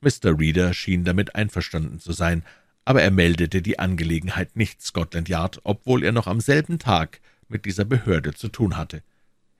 Mr. 0.00 0.36
Reeder 0.36 0.74
schien 0.74 1.04
damit 1.04 1.36
einverstanden 1.36 2.00
zu 2.00 2.12
sein, 2.12 2.42
aber 2.84 3.02
er 3.02 3.12
meldete 3.12 3.62
die 3.62 3.78
Angelegenheit 3.78 4.56
nicht 4.56 4.82
Scotland 4.82 5.28
Yard, 5.28 5.60
obwohl 5.62 6.02
er 6.02 6.12
noch 6.12 6.26
am 6.26 6.40
selben 6.40 6.80
Tag 6.80 7.20
mit 7.48 7.64
dieser 7.64 7.84
Behörde 7.84 8.34
zu 8.34 8.48
tun 8.48 8.76
hatte. 8.76 9.02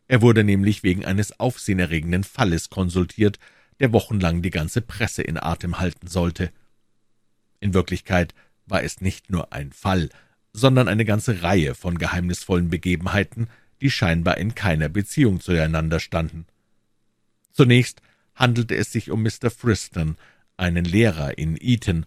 Er 0.09 0.23
wurde 0.23 0.45
nämlich 0.45 0.83
wegen 0.83 1.05
eines 1.05 1.39
aufsehenerregenden 1.41 2.25
Falles 2.25 2.71
konsultiert, 2.71 3.39
der 3.81 3.93
wochenlang 3.93 4.43
die 4.43 4.51
ganze 4.51 4.81
Presse 4.81 5.23
in 5.23 5.37
Atem 5.37 5.79
halten 5.79 6.07
sollte. 6.07 6.51
In 7.61 7.75
Wirklichkeit 7.75 8.35
war 8.67 8.83
es 8.83 9.01
nicht 9.01 9.31
nur 9.31 9.53
ein 9.53 9.73
Fall, 9.73 10.09
sondern 10.53 10.89
eine 10.89 11.05
ganze 11.05 11.43
Reihe 11.43 11.75
von 11.75 11.99
geheimnisvollen 11.99 12.71
Begebenheiten, 12.71 13.49
die 13.81 13.91
scheinbar 13.91 14.39
in 14.39 14.55
keiner 14.55 14.89
Beziehung 14.89 15.41
zueinander 15.41 16.01
standen. 16.01 16.47
Zunächst 17.53 18.01
handelte 18.35 18.75
es 18.75 18.93
sich 18.93 19.11
um 19.11 19.23
Mr. 19.23 19.51
Friston, 19.51 20.17
einen 20.57 20.85
Lehrer 20.85 21.37
in 21.39 21.57
Eton. 21.61 22.07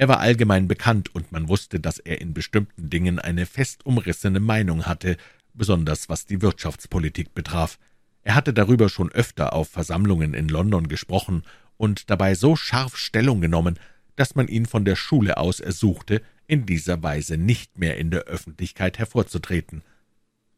Er 0.00 0.08
war 0.08 0.20
allgemein 0.20 0.66
bekannt, 0.66 1.14
und 1.14 1.30
man 1.30 1.48
wusste, 1.50 1.78
dass 1.78 1.98
er 1.98 2.22
in 2.22 2.32
bestimmten 2.32 2.88
Dingen 2.88 3.18
eine 3.18 3.44
fest 3.44 3.84
umrissene 3.84 4.40
Meinung 4.40 4.86
hatte, 4.86 5.18
besonders 5.52 6.08
was 6.08 6.24
die 6.24 6.40
Wirtschaftspolitik 6.40 7.34
betraf. 7.34 7.78
Er 8.22 8.34
hatte 8.34 8.54
darüber 8.54 8.88
schon 8.88 9.12
öfter 9.12 9.52
auf 9.52 9.68
Versammlungen 9.68 10.32
in 10.32 10.48
London 10.48 10.88
gesprochen 10.88 11.42
und 11.76 12.08
dabei 12.08 12.34
so 12.34 12.56
scharf 12.56 12.96
Stellung 12.96 13.42
genommen, 13.42 13.78
dass 14.16 14.34
man 14.34 14.48
ihn 14.48 14.64
von 14.64 14.86
der 14.86 14.96
Schule 14.96 15.36
aus 15.36 15.60
ersuchte, 15.60 16.22
in 16.46 16.64
dieser 16.64 17.02
Weise 17.02 17.36
nicht 17.36 17.76
mehr 17.76 17.98
in 17.98 18.10
der 18.10 18.22
Öffentlichkeit 18.22 18.98
hervorzutreten. 18.98 19.82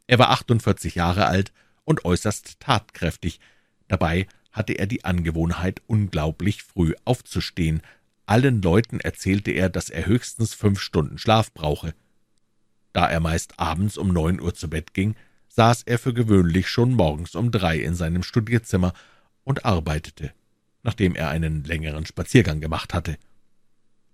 Er 0.06 0.20
war 0.20 0.30
48 0.30 0.94
Jahre 0.94 1.26
alt 1.26 1.52
und 1.82 2.04
äußerst 2.04 2.60
tatkräftig. 2.60 3.40
Dabei 3.88 4.28
hatte 4.52 4.74
er 4.74 4.86
die 4.86 5.04
Angewohnheit, 5.04 5.82
unglaublich 5.88 6.62
früh 6.62 6.94
aufzustehen. 7.04 7.82
Allen 8.26 8.62
Leuten 8.62 9.00
erzählte 9.00 9.50
er, 9.50 9.68
dass 9.68 9.90
er 9.90 10.06
höchstens 10.06 10.54
fünf 10.54 10.80
Stunden 10.80 11.18
Schlaf 11.18 11.52
brauche. 11.52 11.94
Da 12.92 13.08
er 13.08 13.20
meist 13.20 13.58
abends 13.58 13.96
um 13.96 14.08
neun 14.08 14.40
Uhr 14.40 14.54
zu 14.54 14.68
Bett 14.68 14.94
ging, 14.94 15.16
saß 15.48 15.82
er 15.82 15.98
für 15.98 16.14
gewöhnlich 16.14 16.68
schon 16.68 16.94
morgens 16.94 17.34
um 17.34 17.50
drei 17.50 17.78
in 17.78 17.94
seinem 17.94 18.22
Studierzimmer 18.22 18.92
und 19.44 19.64
arbeitete, 19.64 20.32
nachdem 20.82 21.14
er 21.14 21.28
einen 21.28 21.64
längeren 21.64 22.06
Spaziergang 22.06 22.60
gemacht 22.60 22.94
hatte. 22.94 23.18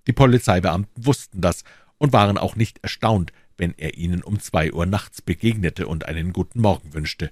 Die 0.07 0.13
Polizeibeamten 0.13 1.05
wussten 1.05 1.41
das 1.41 1.65
und 1.99 2.13
waren 2.13 2.39
auch 2.39 2.57
nicht 2.57 2.79
erstaunt, 2.83 3.33
wenn 3.57 3.75
er 3.77 3.95
ihnen 3.95 4.23
um 4.23 4.41
zwei 4.41 4.73
Uhr 4.73 4.87
nachts 4.87 5.21
begegnete 5.21 5.87
und 5.87 6.07
einen 6.07 6.33
guten 6.33 6.61
Morgen 6.61 6.95
wünschte. 6.95 7.31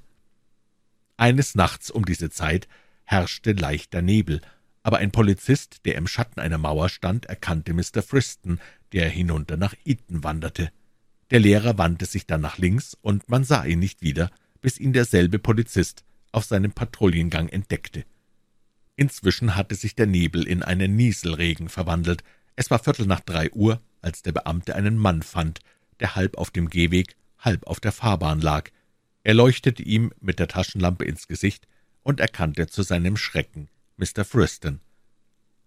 Eines 1.17 1.55
Nachts 1.55 1.91
um 1.91 2.05
diese 2.05 2.31
Zeit 2.31 2.69
herrschte 3.05 3.53
leichter 3.53 4.03
Nebel, 4.03 4.43
aber 4.87 4.99
ein 4.99 5.11
Polizist, 5.11 5.85
der 5.85 5.97
im 5.97 6.07
Schatten 6.07 6.39
einer 6.39 6.59
Mauer 6.59 6.89
stand, 6.89 7.27
erkannte 7.27 7.75
Mr. 7.75 8.03
Friston, 8.03 8.61
der 8.93 9.09
hinunter 9.09 9.57
nach 9.57 9.75
Eton 9.85 10.23
wanderte. 10.23 10.71
Der 11.33 11.41
Lehrer 11.41 11.77
wandte 11.77 12.07
sich 12.07 12.25
dann 12.29 12.41
nach 12.41 12.57
links, 12.57 12.97
und 13.03 13.29
man 13.29 13.43
sah 13.43 13.65
ihn 13.65 13.81
nicht 13.81 14.03
wieder, 14.03 14.31
bis 14.61 14.79
ihn 14.79 14.93
derselbe 14.93 15.41
Polizist 15.41 16.05
auf 16.31 16.45
seinem 16.45 16.71
Patrouillengang 16.71 17.49
entdeckte. 17.49 18.05
Inzwischen 18.95 19.57
hatte 19.57 19.75
sich 19.75 19.97
der 19.97 20.07
Nebel 20.07 20.47
in 20.47 20.63
einen 20.63 20.95
Nieselregen 20.95 21.69
verwandelt. 21.69 22.23
Es 22.55 22.71
war 22.71 22.79
Viertel 22.79 23.07
nach 23.07 23.19
drei 23.19 23.51
Uhr, 23.51 23.81
als 24.03 24.23
der 24.23 24.31
Beamte 24.31 24.77
einen 24.77 24.99
Mann 24.99 25.23
fand, 25.23 25.59
der 25.99 26.15
halb 26.15 26.39
auf 26.39 26.53
dem 26.53 26.71
Gehweg, 26.71 27.17
halb 27.41 27.67
auf 27.67 27.81
der 27.81 27.91
Fahrbahn 27.91 28.41
lag. 28.41 28.71
Er 29.25 29.35
leuchtete 29.35 29.83
ihm 29.83 30.13
mit 30.21 30.39
der 30.39 30.47
Taschenlampe 30.47 31.05
ins 31.05 31.27
Gesicht 31.27 31.67
und 32.05 32.21
erkannte 32.21 32.69
zu 32.69 32.85
seinem 32.85 33.17
Schrecken 33.17 33.69
Mr. 33.97 34.25
Friston. 34.25 34.81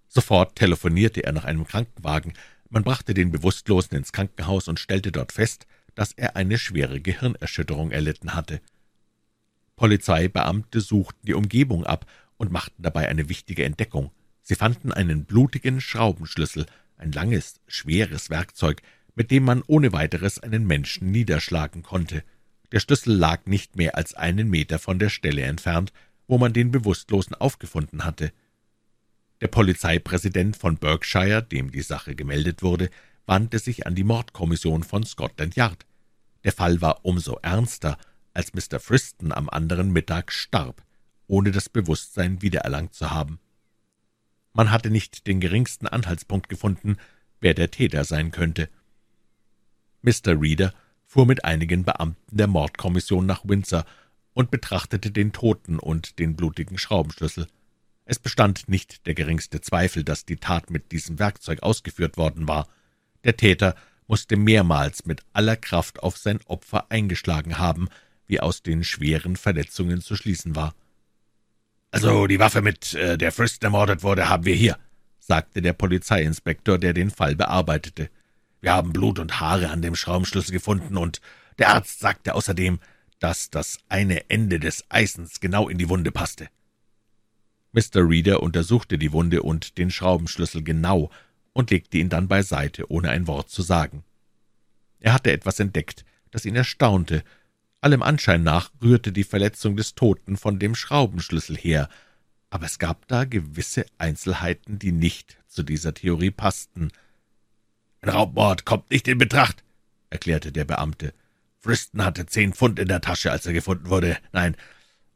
Sofort 0.07 0.55
telefonierte 0.55 1.23
er 1.23 1.31
nach 1.31 1.45
einem 1.45 1.65
Krankenwagen. 1.65 2.33
Man 2.69 2.83
brachte 2.83 3.13
den 3.13 3.31
Bewusstlosen 3.31 3.97
ins 3.97 4.11
Krankenhaus 4.11 4.67
und 4.67 4.79
stellte 4.79 5.11
dort 5.11 5.31
fest, 5.31 5.65
dass 5.95 6.13
er 6.13 6.35
eine 6.35 6.57
schwere 6.57 7.01
Gehirnerschütterung 7.01 7.91
erlitten 7.91 8.35
hatte. 8.35 8.61
Polizeibeamte 9.75 10.81
suchten 10.81 11.25
die 11.25 11.33
Umgebung 11.33 11.85
ab 11.85 12.05
und 12.37 12.51
machten 12.51 12.83
dabei 12.83 13.07
eine 13.07 13.29
wichtige 13.29 13.65
Entdeckung. 13.65 14.11
Sie 14.41 14.55
fanden 14.55 14.91
einen 14.91 15.25
blutigen 15.25 15.81
Schraubenschlüssel, 15.81 16.65
ein 16.97 17.11
langes, 17.11 17.61
schweres 17.67 18.29
Werkzeug, 18.29 18.81
mit 19.15 19.31
dem 19.31 19.43
man 19.43 19.63
ohne 19.67 19.91
weiteres 19.91 20.39
einen 20.39 20.67
Menschen 20.67 21.11
niederschlagen 21.11 21.81
konnte. 21.81 22.23
Der 22.71 22.79
Schlüssel 22.79 23.15
lag 23.15 23.45
nicht 23.45 23.75
mehr 23.75 23.95
als 23.95 24.13
einen 24.13 24.49
Meter 24.49 24.79
von 24.79 24.99
der 24.99 25.09
Stelle 25.09 25.41
entfernt, 25.41 25.91
wo 26.29 26.37
man 26.37 26.53
den 26.53 26.71
Bewusstlosen 26.71 27.35
aufgefunden 27.35 28.05
hatte. 28.05 28.31
Der 29.41 29.47
Polizeipräsident 29.47 30.55
von 30.55 30.77
Berkshire, 30.77 31.41
dem 31.41 31.71
die 31.71 31.81
Sache 31.81 32.15
gemeldet 32.15 32.61
wurde, 32.61 32.91
wandte 33.25 33.57
sich 33.57 33.87
an 33.87 33.95
die 33.95 34.03
Mordkommission 34.03 34.83
von 34.83 35.03
Scotland 35.03 35.55
Yard. 35.55 35.87
Der 36.43 36.51
Fall 36.51 36.81
war 36.81 37.03
umso 37.03 37.39
ernster, 37.41 37.97
als 38.33 38.53
Mr. 38.53 38.79
Friston 38.79 39.31
am 39.31 39.49
anderen 39.49 39.91
Mittag 39.91 40.31
starb, 40.31 40.83
ohne 41.25 41.49
das 41.49 41.67
Bewusstsein 41.67 42.43
wiedererlangt 42.43 42.93
zu 42.93 43.09
haben. 43.09 43.39
Man 44.53 44.69
hatte 44.69 44.91
nicht 44.91 45.25
den 45.25 45.39
geringsten 45.39 45.87
Anhaltspunkt 45.87 46.47
gefunden, 46.47 46.97
wer 47.41 47.55
der 47.55 47.71
Täter 47.71 48.03
sein 48.03 48.29
könnte. 48.29 48.69
Mr. 50.03 50.39
Reeder 50.39 50.75
fuhr 51.05 51.25
mit 51.25 51.43
einigen 51.43 51.85
Beamten 51.85 52.37
der 52.37 52.47
Mordkommission 52.47 53.25
nach 53.25 53.41
Windsor 53.45 53.83
und 54.39 54.51
betrachtete 54.51 55.11
den 55.11 55.33
Toten 55.33 55.79
und 55.79 56.17
den 56.17 56.37
blutigen 56.37 56.77
Schraubenschlüssel. 56.77 57.47
Es 58.05 58.19
bestand 58.19 58.69
nicht 58.69 59.05
der 59.05 59.13
geringste 59.13 59.59
Zweifel, 59.59 60.05
dass 60.05 60.23
die 60.23 60.37
Tat 60.37 60.69
mit 60.69 60.93
diesem 60.93 61.19
Werkzeug 61.19 61.61
ausgeführt 61.61 62.15
worden 62.15 62.47
war. 62.47 62.69
Der 63.25 63.35
Täter 63.35 63.75
musste 64.07 64.37
mehrmals 64.37 65.05
mit 65.05 65.23
aller 65.33 65.57
Kraft 65.57 66.01
auf 66.01 66.15
sein 66.15 66.39
Opfer 66.45 66.89
eingeschlagen 66.89 67.57
haben, 67.57 67.89
wie 68.27 68.39
aus 68.39 68.63
den 68.63 68.85
schweren 68.85 69.35
Verletzungen 69.35 69.99
zu 69.99 70.15
schließen 70.15 70.55
war. 70.55 70.73
»Also 71.91 72.25
die 72.25 72.39
Waffe, 72.39 72.61
mit 72.61 72.93
äh, 72.93 73.17
der 73.17 73.33
Frist 73.33 73.61
ermordet 73.65 74.03
wurde, 74.03 74.29
haben 74.29 74.45
wir 74.45 74.55
hier«, 74.55 74.77
sagte 75.19 75.61
der 75.61 75.73
Polizeiinspektor, 75.73 76.77
der 76.77 76.93
den 76.93 77.11
Fall 77.11 77.35
bearbeitete. 77.35 78.09
»Wir 78.61 78.71
haben 78.71 78.93
Blut 78.93 79.19
und 79.19 79.41
Haare 79.41 79.69
an 79.69 79.81
dem 79.81 79.95
Schraubenschlüssel 79.95 80.53
gefunden, 80.53 80.95
und 80.95 81.19
der 81.57 81.71
Arzt 81.73 81.99
sagte 81.99 82.35
außerdem, 82.35 82.79
dass 83.19 83.49
das 83.49 83.79
eine 83.89 84.29
Ende 84.29 84.59
des 84.59 84.85
Eisens 84.89 85.39
genau 85.39 85.69
in 85.69 85.77
die 85.77 85.89
Wunde 85.89 86.11
passte. 86.11 86.49
Mr. 87.71 88.07
Reeder 88.09 88.41
untersuchte 88.41 88.97
die 88.97 89.11
Wunde 89.11 89.43
und 89.43 89.77
den 89.77 89.91
Schraubenschlüssel 89.91 90.63
genau 90.63 91.11
und 91.53 91.69
legte 91.69 91.97
ihn 91.97 92.09
dann 92.09 92.27
beiseite, 92.27 92.91
ohne 92.91 93.09
ein 93.09 93.27
Wort 93.27 93.49
zu 93.49 93.61
sagen. 93.61 94.03
Er 94.99 95.13
hatte 95.13 95.31
etwas 95.31 95.59
entdeckt, 95.59 96.05
das 96.31 96.45
ihn 96.45 96.55
erstaunte. 96.55 97.23
Allem 97.81 98.01
Anschein 98.01 98.43
nach 98.43 98.71
rührte 98.81 99.11
die 99.11 99.23
Verletzung 99.23 99.77
des 99.77 99.95
Toten 99.95 100.37
von 100.37 100.59
dem 100.59 100.75
Schraubenschlüssel 100.75 101.57
her, 101.57 101.89
aber 102.49 102.65
es 102.65 102.79
gab 102.79 103.07
da 103.07 103.25
gewisse 103.25 103.85
Einzelheiten, 103.97 104.79
die 104.79 104.91
nicht 104.91 105.37
zu 105.47 105.63
dieser 105.63 105.93
Theorie 105.93 106.31
passten. 106.31 106.91
»Ein 108.01 108.09
Raubmord 108.09 108.65
kommt 108.65 108.89
nicht 108.89 109.07
in 109.07 109.17
Betracht«, 109.17 109.63
erklärte 110.09 110.51
der 110.51 110.65
Beamte. 110.65 111.13
Friston 111.59 112.03
hatte 112.03 112.25
zehn 112.25 112.53
Pfund 112.53 112.79
in 112.79 112.87
der 112.87 113.01
Tasche, 113.01 113.31
als 113.31 113.45
er 113.45 113.53
gefunden 113.53 113.89
wurde. 113.89 114.17
Nein, 114.31 114.55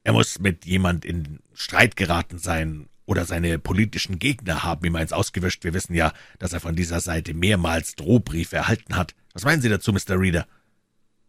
er 0.04 0.14
muss 0.14 0.40
mit 0.40 0.66
jemand 0.66 1.06
in 1.06 1.40
Streit 1.54 1.96
geraten 1.96 2.38
sein, 2.38 2.90
oder 3.06 3.26
seine 3.26 3.60
politischen 3.60 4.20
Gegner 4.20 4.64
haben 4.64 4.86
ihm 4.86 4.96
eins 4.96 5.12
ausgewischt. 5.12 5.64
Wir 5.64 5.74
wissen 5.74 5.94
ja, 5.94 6.14
dass 6.40 6.54
er 6.54 6.60
von 6.60 6.76
dieser 6.76 7.02
Seite 7.02 7.34
mehrmals 7.34 7.96
Drohbriefe 7.96 8.56
erhalten 8.56 8.96
hat. 8.96 9.14
Was 9.34 9.44
meinen 9.44 9.62
Sie 9.62 9.70
dazu, 9.70 9.92
Mr. 9.92 10.20
Reeder? 10.20 10.48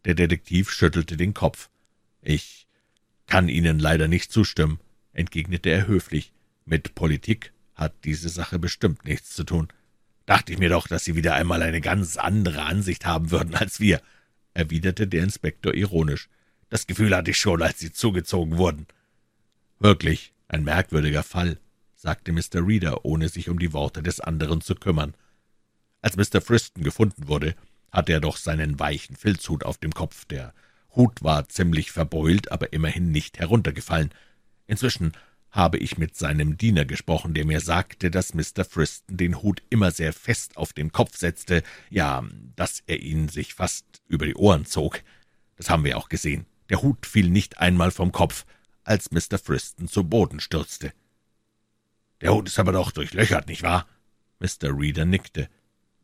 Der 0.04 0.14
Detektiv 0.14 0.70
schüttelte 0.70 1.16
den 1.16 1.34
Kopf. 1.34 1.70
Ich 2.22 2.68
kann 3.26 3.48
Ihnen 3.48 3.78
leider 3.78 4.06
nicht 4.06 4.30
zustimmen, 4.30 4.78
entgegnete 5.12 5.70
er 5.70 5.86
höflich. 5.86 6.32
Mit 6.64 6.94
Politik 6.94 7.52
hat 7.74 7.92
diese 8.04 8.28
Sache 8.28 8.58
bestimmt 8.58 9.04
nichts 9.04 9.30
zu 9.34 9.44
tun. 9.44 9.68
Dachte 10.26 10.52
ich 10.52 10.58
mir 10.58 10.68
doch, 10.68 10.86
dass 10.86 11.04
Sie 11.04 11.16
wieder 11.16 11.34
einmal 11.34 11.62
eine 11.62 11.80
ganz 11.80 12.16
andere 12.16 12.62
Ansicht 12.62 13.04
haben 13.04 13.30
würden 13.30 13.54
als 13.54 13.80
wir 13.80 14.00
erwiderte 14.54 15.06
der 15.06 15.22
Inspektor 15.22 15.74
ironisch. 15.74 16.28
Das 16.70 16.86
Gefühl 16.86 17.14
hatte 17.14 17.32
ich 17.32 17.38
schon, 17.38 17.62
als 17.62 17.78
Sie 17.78 17.92
zugezogen 17.92 18.56
wurden. 18.56 18.86
Wirklich 19.78 20.32
ein 20.48 20.64
merkwürdiger 20.64 21.22
Fall, 21.22 21.58
sagte 21.94 22.32
Mr. 22.32 22.66
Reeder, 22.66 23.04
ohne 23.04 23.28
sich 23.28 23.48
um 23.48 23.58
die 23.58 23.72
Worte 23.72 24.02
des 24.02 24.20
anderen 24.20 24.60
zu 24.60 24.74
kümmern. 24.74 25.14
Als 26.00 26.16
Mr. 26.16 26.40
Friston 26.40 26.84
gefunden 26.84 27.28
wurde, 27.28 27.54
hatte 27.90 28.12
er 28.12 28.20
doch 28.20 28.36
seinen 28.36 28.78
weichen 28.78 29.16
Filzhut 29.16 29.64
auf 29.64 29.78
dem 29.78 29.92
Kopf. 29.92 30.24
Der 30.26 30.52
Hut 30.94 31.22
war 31.22 31.48
ziemlich 31.48 31.92
verbeult, 31.92 32.52
aber 32.52 32.72
immerhin 32.72 33.10
nicht 33.10 33.38
heruntergefallen. 33.38 34.10
Inzwischen 34.66 35.12
habe 35.50 35.78
ich 35.78 35.98
mit 35.98 36.16
seinem 36.16 36.58
Diener 36.58 36.84
gesprochen, 36.84 37.32
der 37.32 37.46
mir 37.46 37.60
sagte, 37.60 38.10
dass 38.10 38.34
Mr. 38.34 38.64
Friston 38.68 39.16
den 39.16 39.40
Hut 39.42 39.62
immer 39.70 39.92
sehr 39.92 40.12
fest 40.12 40.56
auf 40.56 40.72
den 40.72 40.90
Kopf 40.90 41.16
setzte, 41.16 41.62
ja, 41.90 42.24
dass 42.56 42.82
er 42.86 43.00
ihn 43.00 43.28
sich 43.28 43.54
fast 43.54 43.93
über 44.06 44.26
die 44.26 44.34
Ohren 44.34 44.66
zog. 44.66 45.02
Das 45.56 45.70
haben 45.70 45.84
wir 45.84 45.96
auch 45.98 46.08
gesehen. 46.08 46.46
Der 46.68 46.82
Hut 46.82 47.06
fiel 47.06 47.30
nicht 47.30 47.58
einmal 47.58 47.90
vom 47.90 48.12
Kopf, 48.12 48.44
als 48.84 49.10
Mr. 49.10 49.38
Friston 49.38 49.88
zu 49.88 50.04
Boden 50.04 50.40
stürzte. 50.40 50.92
Der 52.20 52.32
Hut 52.32 52.48
ist 52.48 52.58
aber 52.58 52.72
doch 52.72 52.90
durchlöchert, 52.90 53.48
nicht 53.48 53.62
wahr? 53.62 53.86
Mr. 54.40 54.78
Reeder 54.78 55.04
nickte. 55.04 55.48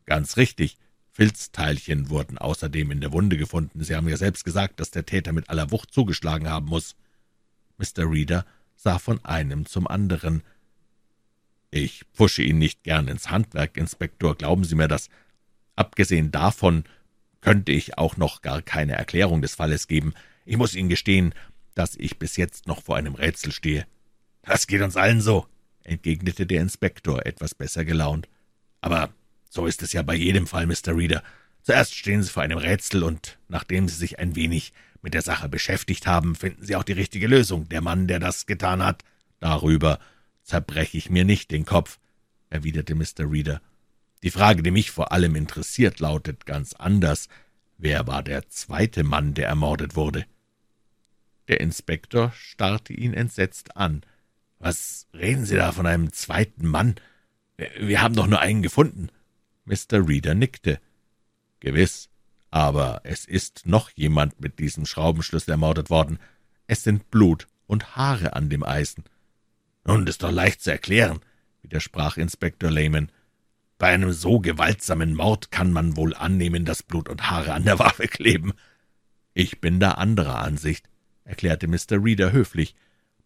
Ganz 0.05 0.37
richtig. 0.37 0.77
Filzteilchen 1.11 2.09
wurden 2.09 2.37
außerdem 2.37 2.91
in 2.91 3.01
der 3.01 3.11
Wunde 3.11 3.37
gefunden. 3.37 3.83
Sie 3.83 3.95
haben 3.95 4.07
ja 4.07 4.17
selbst 4.17 4.45
gesagt, 4.45 4.79
dass 4.79 4.91
der 4.91 5.05
Täter 5.05 5.33
mit 5.33 5.49
aller 5.49 5.71
Wucht 5.71 5.93
zugeschlagen 5.93 6.49
haben 6.49 6.67
muss. 6.67 6.95
Mr. 7.77 8.09
Reeder 8.09 8.45
sah 8.75 8.97
von 8.97 9.23
einem 9.25 9.65
zum 9.65 9.87
anderen. 9.87 10.43
»Ich 11.69 12.05
pfusche 12.13 12.43
ihn 12.43 12.57
nicht 12.57 12.83
gern 12.83 13.07
ins 13.07 13.29
Handwerk, 13.29 13.77
Inspektor, 13.77 14.35
glauben 14.35 14.63
Sie 14.63 14.75
mir 14.75 14.87
das. 14.87 15.09
Abgesehen 15.75 16.31
davon 16.31 16.83
könnte 17.41 17.71
ich 17.71 17.97
auch 17.97 18.17
noch 18.17 18.41
gar 18.41 18.61
keine 18.61 18.93
Erklärung 18.93 19.41
des 19.41 19.55
Falles 19.55 19.87
geben. 19.87 20.13
Ich 20.45 20.57
muss 20.57 20.75
Ihnen 20.75 20.89
gestehen, 20.89 21.33
dass 21.75 21.95
ich 21.95 22.17
bis 22.17 22.37
jetzt 22.37 22.67
noch 22.67 22.81
vor 22.81 22.97
einem 22.97 23.15
Rätsel 23.15 23.51
stehe.« 23.51 23.85
»Das 24.43 24.67
geht 24.67 24.81
uns 24.81 24.95
allen 24.95 25.21
so«, 25.21 25.45
entgegnete 25.83 26.45
der 26.45 26.61
Inspektor, 26.61 27.25
etwas 27.25 27.53
besser 27.53 27.85
gelaunt. 27.85 28.27
»Aber 28.81 29.09
so 29.49 29.65
ist 29.65 29.83
es 29.83 29.93
ja 29.93 30.01
bei 30.01 30.15
jedem 30.15 30.47
Fall, 30.47 30.65
Mr. 30.65 30.95
Reeder. 30.95 31.23
Zuerst 31.61 31.95
stehen 31.95 32.23
Sie 32.23 32.29
vor 32.29 32.43
einem 32.43 32.57
Rätsel, 32.57 33.03
und 33.03 33.37
nachdem 33.47 33.87
Sie 33.87 33.95
sich 33.95 34.17
ein 34.17 34.35
wenig 34.35 34.73
mit 35.01 35.13
der 35.13 35.21
Sache 35.21 35.49
beschäftigt 35.49 36.07
haben, 36.07 36.35
finden 36.35 36.65
Sie 36.65 36.75
auch 36.75 36.83
die 36.83 36.93
richtige 36.93 37.27
Lösung. 37.27 37.69
Der 37.69 37.81
Mann, 37.81 38.07
der 38.07 38.19
das 38.19 38.45
getan 38.45 38.83
hat, 38.83 39.03
darüber 39.39 39.99
zerbreche 40.43 40.97
ich 40.97 41.09
mir 41.09 41.25
nicht 41.25 41.51
den 41.51 41.65
Kopf, 41.65 41.99
erwiderte 42.49 42.95
Mr. 42.95 43.29
Reeder. 43.31 43.61
Die 44.23 44.31
Frage, 44.31 44.61
die 44.61 44.71
mich 44.71 44.91
vor 44.91 45.11
allem 45.11 45.35
interessiert, 45.35 45.99
lautet 45.99 46.45
ganz 46.45 46.73
anders. 46.73 47.27
Wer 47.77 48.05
war 48.07 48.21
der 48.21 48.47
zweite 48.49 49.03
Mann, 49.03 49.33
der 49.33 49.47
ermordet 49.47 49.95
wurde? 49.95 50.25
Der 51.47 51.59
Inspektor 51.59 52.31
starrte 52.35 52.93
ihn 52.93 53.13
entsetzt 53.13 53.75
an. 53.75 54.03
Was 54.59 55.07
reden 55.13 55.45
Sie 55.45 55.55
da 55.55 55.71
von 55.71 55.87
einem 55.87 56.13
zweiten 56.13 56.67
Mann? 56.67 56.95
Wir 57.79 58.01
haben 58.01 58.15
doch 58.15 58.27
nur 58.27 58.39
einen 58.39 58.61
gefunden. 58.61 59.09
Mr. 59.65 60.07
Reeder 60.07 60.35
nickte. 60.35 60.79
Gewiss, 61.59 62.09
aber 62.51 63.01
es 63.03 63.25
ist 63.25 63.65
noch 63.65 63.89
jemand 63.91 64.39
mit 64.39 64.59
diesem 64.59 64.85
Schraubenschlüssel 64.85 65.51
ermordet 65.51 65.89
worden. 65.89 66.19
Es 66.67 66.83
sind 66.83 67.09
Blut 67.09 67.47
und 67.65 67.95
Haare 67.95 68.33
an 68.33 68.49
dem 68.49 68.63
Eisen. 68.63 69.03
Nun, 69.83 70.05
ist 70.05 70.21
doch 70.21 70.31
leicht 70.31 70.61
zu 70.61 70.71
erklären, 70.71 71.21
widersprach 71.63 72.17
Inspektor 72.17 72.69
Lehman. 72.69 73.11
Bei 73.81 73.95
einem 73.95 74.11
so 74.11 74.39
gewaltsamen 74.39 75.15
Mord 75.15 75.49
kann 75.49 75.73
man 75.73 75.97
wohl 75.97 76.13
annehmen, 76.13 76.65
dass 76.65 76.83
Blut 76.83 77.09
und 77.09 77.31
Haare 77.31 77.53
an 77.53 77.63
der 77.63 77.79
Waffe 77.79 78.07
kleben. 78.07 78.53
Ich 79.33 79.59
bin 79.59 79.79
da 79.79 79.93
anderer 79.93 80.37
Ansicht, 80.37 80.87
erklärte 81.23 81.67
Mr. 81.67 81.93
Reeder 81.93 82.31
höflich. 82.31 82.75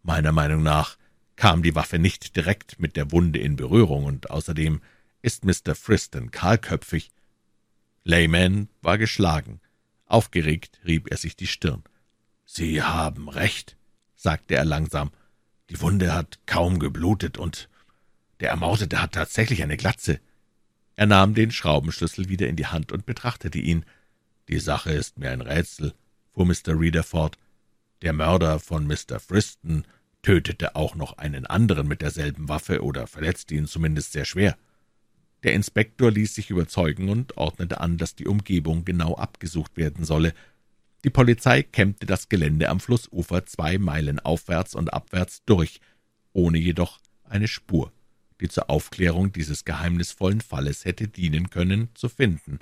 Meiner 0.02 0.32
Meinung 0.32 0.62
nach 0.62 0.96
kam 1.36 1.62
die 1.62 1.74
Waffe 1.74 1.98
nicht 1.98 2.36
direkt 2.36 2.80
mit 2.80 2.96
der 2.96 3.12
Wunde 3.12 3.38
in 3.38 3.56
Berührung, 3.56 4.04
und 4.04 4.30
außerdem 4.30 4.80
ist 5.20 5.44
Mr. 5.44 5.74
Friston 5.74 6.30
kahlköpfig. 6.30 7.10
Layman 8.04 8.70
war 8.80 8.96
geschlagen. 8.96 9.60
Aufgeregt 10.06 10.80
rieb 10.86 11.10
er 11.10 11.18
sich 11.18 11.36
die 11.36 11.48
Stirn. 11.48 11.84
»Sie 12.46 12.82
haben 12.82 13.28
recht«, 13.28 13.76
sagte 14.14 14.54
er 14.54 14.64
langsam. 14.64 15.10
»Die 15.68 15.82
Wunde 15.82 16.14
hat 16.14 16.38
kaum 16.46 16.78
geblutet, 16.78 17.36
und 17.36 17.68
der 18.40 18.48
Ermordete 18.48 19.02
hat 19.02 19.12
tatsächlich 19.12 19.62
eine 19.62 19.76
Glatze.« 19.76 20.18
Er 20.96 21.06
nahm 21.06 21.34
den 21.34 21.50
Schraubenschlüssel 21.50 22.28
wieder 22.28 22.48
in 22.48 22.56
die 22.56 22.66
Hand 22.66 22.90
und 22.90 23.06
betrachtete 23.06 23.58
ihn. 23.58 23.84
»Die 24.48 24.58
Sache 24.58 24.92
ist 24.92 25.18
mir 25.18 25.30
ein 25.30 25.42
Rätsel«, 25.42 25.92
fuhr 26.32 26.46
Mr. 26.46 26.78
Reeder 26.80 27.02
fort. 27.02 27.38
»Der 28.00 28.14
Mörder 28.14 28.58
von 28.58 28.86
Mr. 28.86 29.20
Friston 29.20 29.84
tötete 30.22 30.74
auch 30.74 30.94
noch 30.94 31.18
einen 31.18 31.46
anderen 31.46 31.86
mit 31.86 32.00
derselben 32.00 32.48
Waffe 32.48 32.82
oder 32.82 33.06
verletzte 33.06 33.54
ihn 33.54 33.66
zumindest 33.66 34.12
sehr 34.12 34.24
schwer. 34.24 34.56
Der 35.42 35.52
Inspektor 35.52 36.10
ließ 36.10 36.34
sich 36.34 36.50
überzeugen 36.50 37.10
und 37.10 37.36
ordnete 37.36 37.80
an, 37.80 37.98
dass 37.98 38.14
die 38.14 38.26
Umgebung 38.26 38.84
genau 38.84 39.14
abgesucht 39.14 39.76
werden 39.76 40.04
solle. 40.04 40.32
Die 41.04 41.10
Polizei 41.10 41.62
kämmte 41.62 42.06
das 42.06 42.28
Gelände 42.28 42.68
am 42.70 42.80
Flussufer 42.80 43.46
zwei 43.46 43.78
Meilen 43.78 44.18
aufwärts 44.18 44.74
und 44.74 44.92
abwärts 44.92 45.44
durch, 45.44 45.80
ohne 46.32 46.58
jedoch 46.58 46.98
eine 47.22 47.48
Spur, 47.48 47.92
die 48.40 48.48
zur 48.48 48.70
Aufklärung 48.70 49.32
dieses 49.32 49.64
geheimnisvollen 49.64 50.40
Falles 50.40 50.84
hätte 50.84 51.08
dienen 51.08 51.50
können, 51.50 51.88
zu 51.94 52.08
finden. 52.08 52.58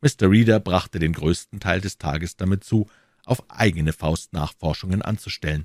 Mr. 0.00 0.30
Reeder 0.30 0.60
brachte 0.60 0.98
den 0.98 1.12
größten 1.12 1.60
Teil 1.60 1.80
des 1.80 1.98
Tages 1.98 2.36
damit 2.36 2.64
zu, 2.64 2.88
auf 3.24 3.50
eigene 3.50 3.92
Faust 3.92 4.32
Nachforschungen 4.32 5.02
anzustellen. 5.02 5.64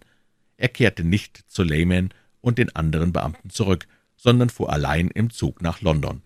Er 0.57 0.69
kehrte 0.69 1.03
nicht 1.03 1.43
zu 1.47 1.63
Layman 1.63 2.09
und 2.41 2.57
den 2.57 2.75
anderen 2.75 3.13
Beamten 3.13 3.49
zurück, 3.49 3.87
sondern 4.15 4.49
fuhr 4.49 4.71
allein 4.71 5.07
im 5.09 5.29
Zug 5.29 5.61
nach 5.61 5.81
London. 5.81 6.21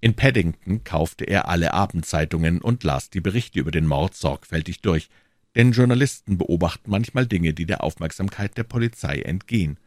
In 0.00 0.14
Paddington 0.14 0.82
kaufte 0.82 1.24
er 1.24 1.48
alle 1.48 1.74
Abendzeitungen 1.74 2.60
und 2.60 2.82
las 2.82 3.10
die 3.10 3.20
Berichte 3.20 3.60
über 3.60 3.70
den 3.70 3.86
Mord 3.86 4.14
sorgfältig 4.14 4.80
durch, 4.80 5.08
denn 5.54 5.72
Journalisten 5.72 6.38
beobachten 6.38 6.90
manchmal 6.90 7.26
Dinge, 7.26 7.54
die 7.54 7.66
der 7.66 7.84
Aufmerksamkeit 7.84 8.56
der 8.56 8.64
Polizei 8.64 9.20
entgehen. 9.20 9.78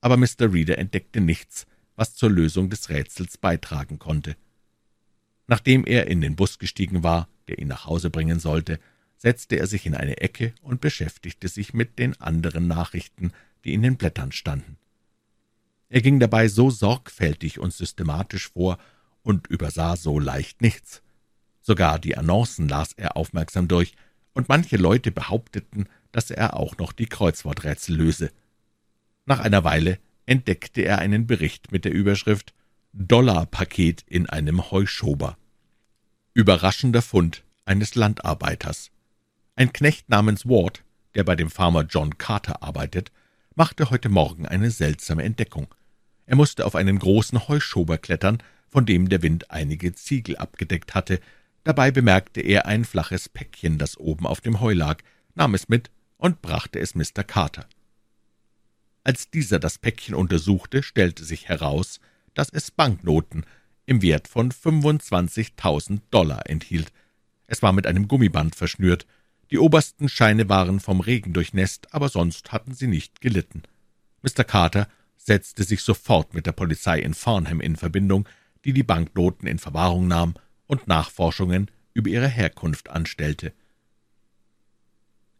Aber 0.00 0.16
Mr. 0.16 0.52
Reeder 0.52 0.78
entdeckte 0.78 1.20
nichts, 1.20 1.66
was 1.94 2.14
zur 2.14 2.30
Lösung 2.30 2.70
des 2.70 2.88
Rätsels 2.88 3.38
beitragen 3.38 3.98
konnte. 3.98 4.36
Nachdem 5.46 5.84
er 5.86 6.06
in 6.08 6.20
den 6.20 6.36
Bus 6.36 6.58
gestiegen 6.58 7.02
war, 7.02 7.28
der 7.48 7.58
ihn 7.58 7.68
nach 7.68 7.86
Hause 7.86 8.10
bringen 8.10 8.40
sollte, 8.40 8.78
setzte 9.16 9.56
er 9.56 9.66
sich 9.66 9.86
in 9.86 9.94
eine 9.94 10.18
Ecke 10.18 10.54
und 10.60 10.80
beschäftigte 10.80 11.48
sich 11.48 11.72
mit 11.72 11.98
den 11.98 12.20
anderen 12.20 12.66
Nachrichten, 12.66 13.32
die 13.64 13.72
in 13.72 13.82
den 13.82 13.96
Blättern 13.96 14.32
standen. 14.32 14.76
Er 15.88 16.02
ging 16.02 16.20
dabei 16.20 16.48
so 16.48 16.70
sorgfältig 16.70 17.58
und 17.58 17.72
systematisch 17.72 18.50
vor 18.50 18.78
und 19.22 19.46
übersah 19.46 19.96
so 19.96 20.18
leicht 20.18 20.60
nichts. 20.62 21.02
Sogar 21.60 21.98
die 21.98 22.16
Annoncen 22.16 22.68
las 22.68 22.92
er 22.92 23.16
aufmerksam 23.16 23.68
durch, 23.68 23.94
und 24.32 24.50
manche 24.50 24.76
Leute 24.76 25.12
behaupteten, 25.12 25.88
dass 26.12 26.30
er 26.30 26.54
auch 26.54 26.76
noch 26.76 26.92
die 26.92 27.06
Kreuzworträtsel 27.06 27.96
löse. 27.96 28.30
Nach 29.28 29.40
einer 29.40 29.64
Weile 29.64 29.98
entdeckte 30.24 30.82
er 30.82 31.00
einen 31.00 31.26
Bericht 31.26 31.72
mit 31.72 31.84
der 31.84 31.92
Überschrift 31.92 32.54
Dollarpaket 32.92 34.04
in 34.06 34.28
einem 34.28 34.70
Heuschober. 34.70 35.36
Überraschender 36.32 37.02
Fund 37.02 37.42
eines 37.64 37.96
Landarbeiters. 37.96 38.92
Ein 39.56 39.72
Knecht 39.72 40.08
namens 40.08 40.46
Ward, 40.46 40.84
der 41.16 41.24
bei 41.24 41.34
dem 41.34 41.50
Farmer 41.50 41.82
John 41.82 42.18
Carter 42.18 42.62
arbeitet, 42.62 43.10
machte 43.56 43.90
heute 43.90 44.08
Morgen 44.08 44.46
eine 44.46 44.70
seltsame 44.70 45.24
Entdeckung. 45.24 45.74
Er 46.26 46.36
musste 46.36 46.64
auf 46.64 46.76
einen 46.76 47.00
großen 47.00 47.48
Heuschober 47.48 47.98
klettern, 47.98 48.38
von 48.68 48.86
dem 48.86 49.08
der 49.08 49.22
Wind 49.22 49.50
einige 49.50 49.92
Ziegel 49.92 50.36
abgedeckt 50.36 50.94
hatte. 50.94 51.18
Dabei 51.64 51.90
bemerkte 51.90 52.42
er 52.42 52.66
ein 52.66 52.84
flaches 52.84 53.28
Päckchen, 53.28 53.76
das 53.76 53.96
oben 53.98 54.24
auf 54.24 54.40
dem 54.40 54.60
Heu 54.60 54.72
lag, 54.72 55.02
nahm 55.34 55.54
es 55.54 55.68
mit 55.68 55.90
und 56.16 56.42
brachte 56.42 56.78
es 56.78 56.94
Mr. 56.94 57.24
Carter. 57.26 57.66
Als 59.06 59.30
dieser 59.30 59.60
das 59.60 59.78
Päckchen 59.78 60.16
untersuchte, 60.16 60.82
stellte 60.82 61.24
sich 61.24 61.48
heraus, 61.48 62.00
dass 62.34 62.48
es 62.50 62.72
Banknoten 62.72 63.46
im 63.84 64.02
Wert 64.02 64.26
von 64.26 64.50
25.000 64.50 66.00
Dollar 66.10 66.50
enthielt. 66.50 66.92
Es 67.46 67.62
war 67.62 67.72
mit 67.72 67.86
einem 67.86 68.08
Gummiband 68.08 68.56
verschnürt, 68.56 69.06
die 69.52 69.58
obersten 69.58 70.08
Scheine 70.08 70.48
waren 70.48 70.80
vom 70.80 70.98
Regen 70.98 71.32
durchnässt, 71.32 71.94
aber 71.94 72.08
sonst 72.08 72.50
hatten 72.50 72.74
sie 72.74 72.88
nicht 72.88 73.20
gelitten. 73.20 73.62
Mr. 74.22 74.42
Carter 74.42 74.88
setzte 75.16 75.62
sich 75.62 75.82
sofort 75.82 76.34
mit 76.34 76.46
der 76.46 76.52
Polizei 76.52 76.98
in 76.98 77.14
Farnham 77.14 77.60
in 77.60 77.76
Verbindung, 77.76 78.28
die 78.64 78.72
die 78.72 78.82
Banknoten 78.82 79.46
in 79.46 79.60
Verwahrung 79.60 80.08
nahm 80.08 80.34
und 80.66 80.88
Nachforschungen 80.88 81.70
über 81.94 82.10
ihre 82.10 82.26
Herkunft 82.26 82.90
anstellte. 82.90 83.52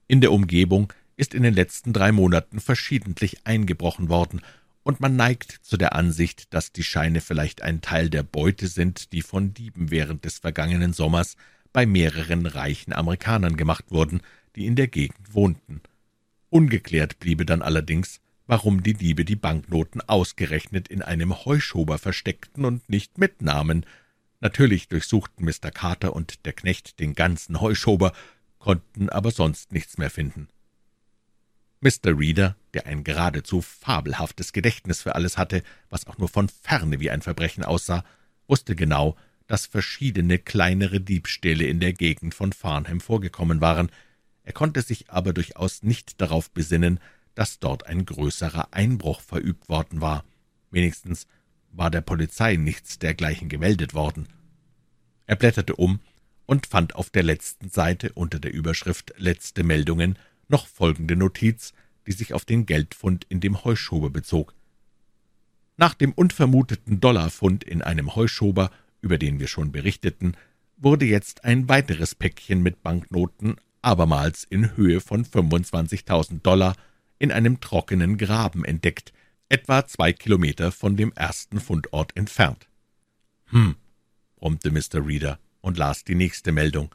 In 0.06 0.20
der 0.20 0.30
Umgebung 0.30 0.92
ist 1.16 1.34
in 1.34 1.42
den 1.42 1.54
letzten 1.54 1.92
drei 1.92 2.12
Monaten 2.12 2.60
verschiedentlich 2.60 3.46
eingebrochen 3.46 4.08
worden, 4.08 4.40
und 4.82 5.00
man 5.00 5.16
neigt 5.16 5.50
zu 5.62 5.76
der 5.76 5.96
Ansicht, 5.96 6.54
dass 6.54 6.70
die 6.70 6.84
Scheine 6.84 7.20
vielleicht 7.20 7.60
ein 7.60 7.80
Teil 7.80 8.08
der 8.08 8.22
Beute 8.22 8.68
sind, 8.68 9.12
die 9.12 9.22
von 9.22 9.52
Dieben 9.52 9.90
während 9.90 10.24
des 10.24 10.38
vergangenen 10.38 10.92
Sommers 10.92 11.36
bei 11.72 11.86
mehreren 11.86 12.46
reichen 12.46 12.92
Amerikanern 12.92 13.56
gemacht 13.56 13.86
wurden, 13.88 14.20
die 14.54 14.64
in 14.64 14.76
der 14.76 14.86
Gegend 14.86 15.34
wohnten. 15.34 15.80
Ungeklärt 16.50 17.18
bliebe 17.18 17.44
dann 17.44 17.62
allerdings, 17.62 18.20
warum 18.46 18.84
die 18.84 18.94
Diebe 18.94 19.24
die 19.24 19.34
Banknoten 19.34 20.00
ausgerechnet 20.02 20.86
in 20.86 21.02
einem 21.02 21.44
Heuschober 21.44 21.98
versteckten 21.98 22.64
und 22.64 22.88
nicht 22.88 23.18
mitnahmen. 23.18 23.84
Natürlich 24.40 24.86
durchsuchten 24.86 25.44
Mr. 25.44 25.72
Carter 25.72 26.14
und 26.14 26.46
der 26.46 26.52
Knecht 26.52 27.00
den 27.00 27.14
ganzen 27.14 27.60
Heuschober, 27.60 28.12
konnten 28.60 29.08
aber 29.10 29.32
sonst 29.32 29.72
nichts 29.72 29.98
mehr 29.98 30.10
finden. 30.10 30.46
Mr. 31.87 32.18
Reeder, 32.18 32.57
der 32.74 32.87
ein 32.87 33.05
geradezu 33.05 33.62
fabelhaftes 33.62 34.53
Gedächtnis 34.53 35.03
für 35.03 35.14
alles 35.14 35.39
hatte, 35.39 35.62
was 35.89 36.09
auch 36.09 36.18
nur 36.18 36.28
von 36.28 36.49
ferne 36.49 36.99
wie 36.99 37.12
ein 37.12 37.22
Verbrechen 37.22 37.62
aussah, 37.62 38.05
wusste 38.49 38.74
genau, 38.74 39.16
dass 39.47 39.66
verschiedene 39.66 40.41
kleinere 40.41 41.01
Diebstähle 41.01 41.64
in 41.64 41.78
der 41.78 41.93
Gegend 41.93 42.34
von 42.34 42.53
Farnham 42.53 42.99
vorgekommen 43.01 43.61
waren. 43.61 43.93
Er 44.43 44.53
konnte 44.53 44.82
sich 44.82 45.11
aber 45.11 45.32
durchaus 45.32 45.84
nicht 45.84 46.20
darauf 46.20 46.51
besinnen, 46.51 46.99
dass 47.37 47.61
dort 47.61 47.87
ein 47.87 48.05
größerer 48.05 48.72
Einbruch 48.72 49.20
verübt 49.20 49.68
worden 49.68 50.01
war. 50.01 50.24
Wenigstens 50.72 51.28
war 51.70 51.93
der 51.93 52.01
Polizei 52.01 52.57
nichts 52.57 52.99
dergleichen 52.99 53.49
gemeldet 53.49 53.95
worden. 53.95 54.26
Er 55.26 55.37
blätterte 55.37 55.76
um 55.76 56.01
und 56.47 56.66
fand 56.66 56.97
auf 56.97 57.11
der 57.11 57.22
letzten 57.22 57.70
Seite 57.70 58.11
unter 58.14 58.41
der 58.41 58.53
Überschrift 58.53 59.14
Letzte 59.18 59.62
Meldungen 59.62 60.18
noch 60.49 60.66
folgende 60.66 61.16
Notiz, 61.16 61.72
die 62.07 62.12
sich 62.12 62.34
auf 62.34 62.44
den 62.44 62.66
Geldfund 62.66 63.26
in 63.28 63.40
dem 63.40 63.64
Heuschober 63.64 64.11
bezog. 64.11 64.55
Nach 65.76 65.94
dem 65.94 66.12
unvermuteten 66.12 67.01
Dollarfund 67.01 67.64
in 67.64 67.82
einem 67.82 68.14
Heuschober 68.14 68.70
über 69.07 69.18
den 69.18 69.38
wir 69.38 69.47
schon 69.47 69.72
berichteten, 69.72 70.36
wurde 70.76 71.07
jetzt 71.07 71.44
ein 71.44 71.68
weiteres 71.68 72.14
Päckchen 72.14 72.62
mit 72.62 72.82
Banknoten, 72.82 73.57
abermals 73.80 74.44
in 74.44 74.76
Höhe 74.76 75.01
von 75.01 75.24
25.000 75.24 76.42
Dollar, 76.42 76.76
in 77.18 77.32
einem 77.32 77.61
trockenen 77.61 78.18
Graben 78.18 78.64
entdeckt, 78.64 79.12
etwa 79.49 79.86
zwei 79.86 80.12
Kilometer 80.12 80.72
von 80.72 80.97
dem 80.97 81.12
ersten 81.12 81.61
Fundort 81.61 82.16
entfernt. 82.16 82.68
»Hm«, 83.47 83.76
brummte 84.34 84.70
Mr. 84.70 85.07
Reeder 85.07 85.38
und 85.61 85.78
las 85.78 86.03
die 86.05 86.16
nächste 86.16 86.51
Meldung. 86.51 86.92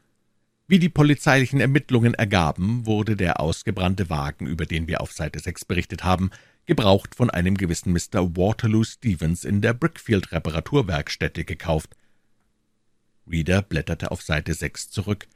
Wie 0.72 0.80
die 0.80 0.88
polizeilichen 0.88 1.60
Ermittlungen 1.60 2.14
ergaben, 2.14 2.86
wurde 2.86 3.18
der 3.18 3.42
ausgebrannte 3.42 4.10
Wagen, 4.10 4.48
über 4.48 4.66
den 4.66 4.88
wir 4.88 5.02
auf 5.02 5.12
Seite 5.12 5.38
6 5.38 5.66
berichtet 5.66 6.06
haben, 6.06 6.32
gebraucht 6.66 7.14
von 7.14 7.30
einem 7.30 7.58
gewissen 7.58 7.92
Mr. 7.92 8.38
Waterloo 8.38 8.86
Stevens 8.86 9.44
in 9.44 9.60
der 9.60 9.74
Brickfield-Reparaturwerkstätte 9.74 11.44
gekauft. 11.44 11.98
Reeder 13.30 13.62
blätterte 13.62 14.12
auf 14.12 14.22
Seite 14.22 14.54
6 14.54 14.92
zurück 14.92 15.28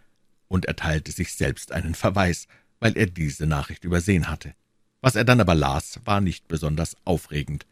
und 0.47 0.67
erteilte 0.67 1.11
sich 1.11 1.33
selbst 1.33 1.73
einen 1.73 1.95
Verweis, 1.95 2.47
weil 2.79 2.95
er 2.95 3.07
diese 3.07 3.45
Nachricht 3.45 3.83
übersehen 3.83 4.29
hatte. 4.29 4.55
Was 5.01 5.17
er 5.17 5.25
dann 5.25 5.41
aber 5.41 5.53
las, 5.53 5.99
war 6.05 6.21
nicht 6.21 6.47
besonders 6.47 6.95
aufregend. 7.03 7.65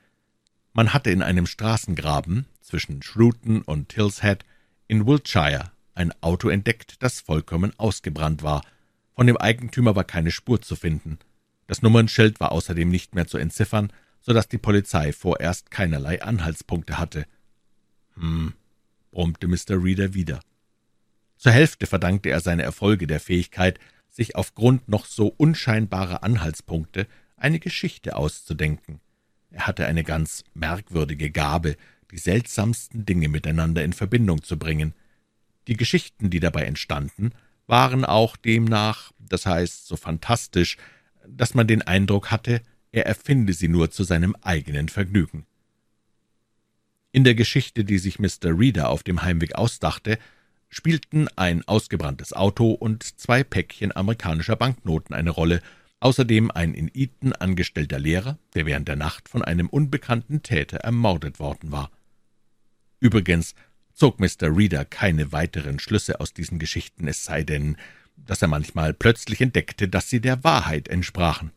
Man 0.73 0.93
hatte 0.93 1.11
in 1.11 1.23
einem 1.23 1.45
Straßengraben 1.45 2.45
zwischen 2.59 3.01
Shrewton 3.01 3.61
und 3.61 3.93
Hillshead 3.93 4.43
in 4.89 5.07
Wiltshire 5.07 5.71
ein 5.95 6.13
Auto 6.21 6.49
entdeckt, 6.49 7.01
das 7.03 7.21
vollkommen 7.21 7.73
ausgebrannt 7.77 8.43
war. 8.43 8.63
Von 9.15 9.27
dem 9.27 9.37
Eigentümer 9.37 9.95
war 9.95 10.03
keine 10.03 10.31
Spur 10.31 10.61
zu 10.61 10.75
finden. 10.75 11.19
Das 11.67 11.81
Nummernschild 11.81 12.39
war 12.39 12.51
außerdem 12.51 12.89
nicht 12.89 13.15
mehr 13.15 13.27
zu 13.27 13.37
entziffern, 13.37 13.91
so 14.21 14.33
dass 14.33 14.47
die 14.47 14.57
Polizei 14.57 15.13
vorerst 15.13 15.71
keinerlei 15.71 16.21
Anhaltspunkte 16.21 16.97
hatte. 16.97 17.25
»Hm«, 18.15 18.53
brummte 19.11 19.47
Mr. 19.47 19.83
Reader 19.83 20.13
wieder. 20.13 20.39
Zur 21.37 21.51
Hälfte 21.51 21.87
verdankte 21.87 22.29
er 22.29 22.39
seine 22.39 22.63
Erfolge 22.63 23.05
der 23.05 23.19
Fähigkeit, 23.19 23.79
sich 24.09 24.35
aufgrund 24.35 24.87
noch 24.87 25.05
so 25.05 25.27
unscheinbarer 25.27 26.23
Anhaltspunkte 26.23 27.07
eine 27.35 27.59
Geschichte 27.59 28.15
auszudenken. 28.15 29.01
Er 29.51 29.67
hatte 29.67 29.85
eine 29.85 30.03
ganz 30.03 30.43
merkwürdige 30.53 31.31
Gabe, 31.31 31.75
die 32.11 32.17
seltsamsten 32.17 33.05
Dinge 33.05 33.27
miteinander 33.27 33.83
in 33.83 33.93
Verbindung 33.93 34.43
zu 34.43 34.57
bringen. 34.57 34.93
Die 35.67 35.77
Geschichten, 35.77 36.29
die 36.29 36.39
dabei 36.39 36.63
entstanden, 36.63 37.31
waren 37.67 38.05
auch 38.05 38.35
demnach, 38.35 39.11
das 39.19 39.45
heißt 39.45 39.87
so 39.87 39.95
fantastisch, 39.95 40.77
dass 41.27 41.53
man 41.53 41.67
den 41.67 41.81
Eindruck 41.81 42.31
hatte, 42.31 42.61
er 42.91 43.05
erfinde 43.05 43.53
sie 43.53 43.69
nur 43.69 43.89
zu 43.91 44.03
seinem 44.03 44.35
eigenen 44.41 44.89
Vergnügen. 44.89 45.45
In 47.11 47.23
der 47.23 47.35
Geschichte, 47.35 47.85
die 47.85 47.99
sich 47.99 48.19
Mr. 48.19 48.57
Reader 48.57 48.89
auf 48.89 49.03
dem 49.03 49.21
Heimweg 49.21 49.55
ausdachte, 49.55 50.17
spielten 50.69 51.27
ein 51.35 51.63
ausgebranntes 51.67 52.33
Auto 52.33 52.71
und 52.71 53.03
zwei 53.19 53.43
Päckchen 53.43 53.95
amerikanischer 53.95 54.55
Banknoten 54.55 55.13
eine 55.15 55.29
Rolle, 55.29 55.61
außerdem 55.99 56.51
ein 56.51 56.73
in 56.73 56.91
Eton 56.93 57.33
angestellter 57.33 57.99
Lehrer, 57.99 58.37
der 58.55 58.65
während 58.65 58.87
der 58.87 58.95
Nacht 58.95 59.29
von 59.29 59.43
einem 59.43 59.69
unbekannten 59.69 60.41
Täter 60.41 60.77
ermordet 60.77 61.39
worden 61.39 61.71
war. 61.71 61.91
Übrigens 62.99 63.53
zog 63.93 64.19
Mr. 64.19 64.55
Reader 64.55 64.85
keine 64.85 65.31
weiteren 65.31 65.79
Schlüsse 65.79 66.19
aus 66.19 66.33
diesen 66.33 66.59
Geschichten, 66.59 67.07
es 67.07 67.23
sei 67.23 67.43
denn, 67.43 67.77
dass 68.17 68.41
er 68.41 68.47
manchmal 68.47 68.93
plötzlich 68.93 69.41
entdeckte, 69.41 69.87
dass 69.87 70.09
sie 70.09 70.21
der 70.21 70.43
Wahrheit 70.43 70.87
entsprachen. 70.87 71.51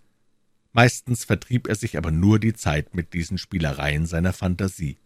Meistens 0.72 1.24
vertrieb 1.24 1.68
er 1.68 1.74
sich 1.74 1.96
aber 1.96 2.10
nur 2.10 2.38
die 2.38 2.52
Zeit 2.52 2.94
mit 2.94 3.14
diesen 3.14 3.38
Spielereien 3.38 4.06
seiner 4.06 4.32
Fantasie. 4.32 4.98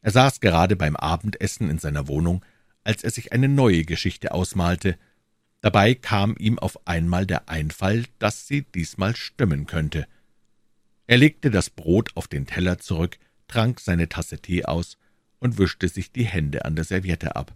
Er 0.00 0.10
saß 0.10 0.40
gerade 0.40 0.76
beim 0.76 0.96
Abendessen 0.96 1.68
in 1.68 1.78
seiner 1.78 2.08
Wohnung, 2.08 2.44
als 2.82 3.04
er 3.04 3.10
sich 3.10 3.32
eine 3.32 3.48
neue 3.48 3.84
Geschichte 3.84 4.32
ausmalte. 4.32 4.98
Dabei 5.60 5.94
kam 5.94 6.34
ihm 6.38 6.58
auf 6.58 6.86
einmal 6.86 7.26
der 7.26 7.48
Einfall, 7.48 8.04
dass 8.18 8.46
sie 8.46 8.62
diesmal 8.62 9.16
stimmen 9.16 9.66
könnte. 9.66 10.06
Er 11.06 11.18
legte 11.18 11.50
das 11.50 11.70
Brot 11.70 12.10
auf 12.14 12.28
den 12.28 12.46
Teller 12.46 12.78
zurück, 12.78 13.18
trank 13.48 13.80
seine 13.80 14.08
Tasse 14.08 14.38
Tee 14.38 14.64
aus 14.64 14.98
und 15.44 15.58
wischte 15.58 15.88
sich 15.88 16.10
die 16.10 16.24
Hände 16.24 16.64
an 16.64 16.74
der 16.74 16.86
Serviette 16.86 17.36
ab. 17.36 17.54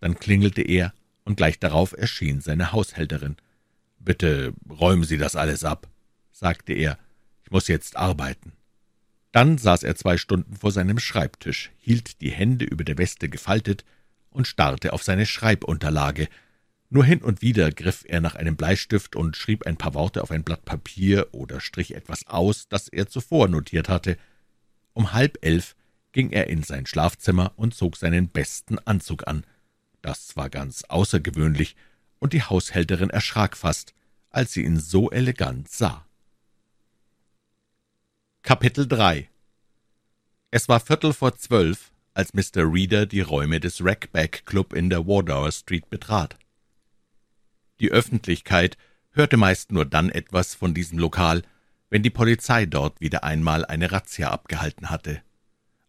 Dann 0.00 0.18
klingelte 0.18 0.60
er, 0.60 0.92
und 1.24 1.36
gleich 1.36 1.60
darauf 1.60 1.92
erschien 1.92 2.40
seine 2.40 2.72
Haushälterin. 2.72 3.36
»Bitte 4.00 4.52
räumen 4.68 5.04
Sie 5.04 5.18
das 5.18 5.36
alles 5.36 5.62
ab«, 5.62 5.88
sagte 6.32 6.72
er, 6.72 6.98
»ich 7.44 7.52
muss 7.52 7.68
jetzt 7.68 7.96
arbeiten.« 7.96 8.52
Dann 9.30 9.56
saß 9.56 9.84
er 9.84 9.94
zwei 9.94 10.18
Stunden 10.18 10.56
vor 10.56 10.72
seinem 10.72 10.98
Schreibtisch, 10.98 11.70
hielt 11.78 12.20
die 12.20 12.32
Hände 12.32 12.64
über 12.64 12.82
der 12.82 12.98
Weste 12.98 13.28
gefaltet 13.28 13.84
und 14.30 14.48
starrte 14.48 14.92
auf 14.92 15.04
seine 15.04 15.24
Schreibunterlage. 15.24 16.28
Nur 16.90 17.04
hin 17.04 17.22
und 17.22 17.40
wieder 17.40 17.70
griff 17.70 18.04
er 18.04 18.20
nach 18.20 18.34
einem 18.34 18.56
Bleistift 18.56 19.14
und 19.14 19.36
schrieb 19.36 19.64
ein 19.64 19.76
paar 19.76 19.94
Worte 19.94 20.24
auf 20.24 20.32
ein 20.32 20.42
Blatt 20.42 20.64
Papier 20.64 21.28
oder 21.30 21.60
strich 21.60 21.94
etwas 21.94 22.26
aus, 22.26 22.66
das 22.68 22.88
er 22.88 23.06
zuvor 23.06 23.46
notiert 23.46 23.88
hatte. 23.88 24.18
Um 24.92 25.12
halb 25.12 25.38
elf 25.42 25.76
ging 26.12 26.30
er 26.30 26.46
in 26.48 26.62
sein 26.62 26.86
Schlafzimmer 26.86 27.52
und 27.56 27.74
zog 27.74 27.96
seinen 27.96 28.28
besten 28.28 28.78
Anzug 28.78 29.26
an. 29.26 29.44
Das 30.02 30.36
war 30.36 30.50
ganz 30.50 30.84
außergewöhnlich, 30.84 31.76
und 32.18 32.32
die 32.32 32.42
Haushälterin 32.42 33.10
erschrak 33.10 33.56
fast, 33.56 33.94
als 34.30 34.52
sie 34.52 34.64
ihn 34.64 34.78
so 34.78 35.10
elegant 35.10 35.68
sah. 35.68 36.06
Kapitel 38.42 38.86
3 38.86 39.28
Es 40.50 40.68
war 40.68 40.80
Viertel 40.80 41.12
vor 41.12 41.36
zwölf, 41.36 41.92
als 42.14 42.34
Mr. 42.34 42.72
Reader 42.72 43.06
die 43.06 43.20
Räume 43.20 43.60
des 43.60 43.84
Rackback 43.84 44.44
Club 44.46 44.72
in 44.72 44.90
der 44.90 45.06
Wardour 45.06 45.50
Street 45.50 45.88
betrat. 45.90 46.36
Die 47.80 47.90
Öffentlichkeit 47.90 48.76
hörte 49.10 49.36
meist 49.36 49.72
nur 49.72 49.84
dann 49.84 50.10
etwas 50.10 50.54
von 50.54 50.74
diesem 50.74 50.98
Lokal, 50.98 51.42
wenn 51.90 52.02
die 52.02 52.10
Polizei 52.10 52.66
dort 52.66 53.00
wieder 53.00 53.24
einmal 53.24 53.64
eine 53.64 53.92
Razzia 53.92 54.30
abgehalten 54.30 54.90
hatte. 54.90 55.22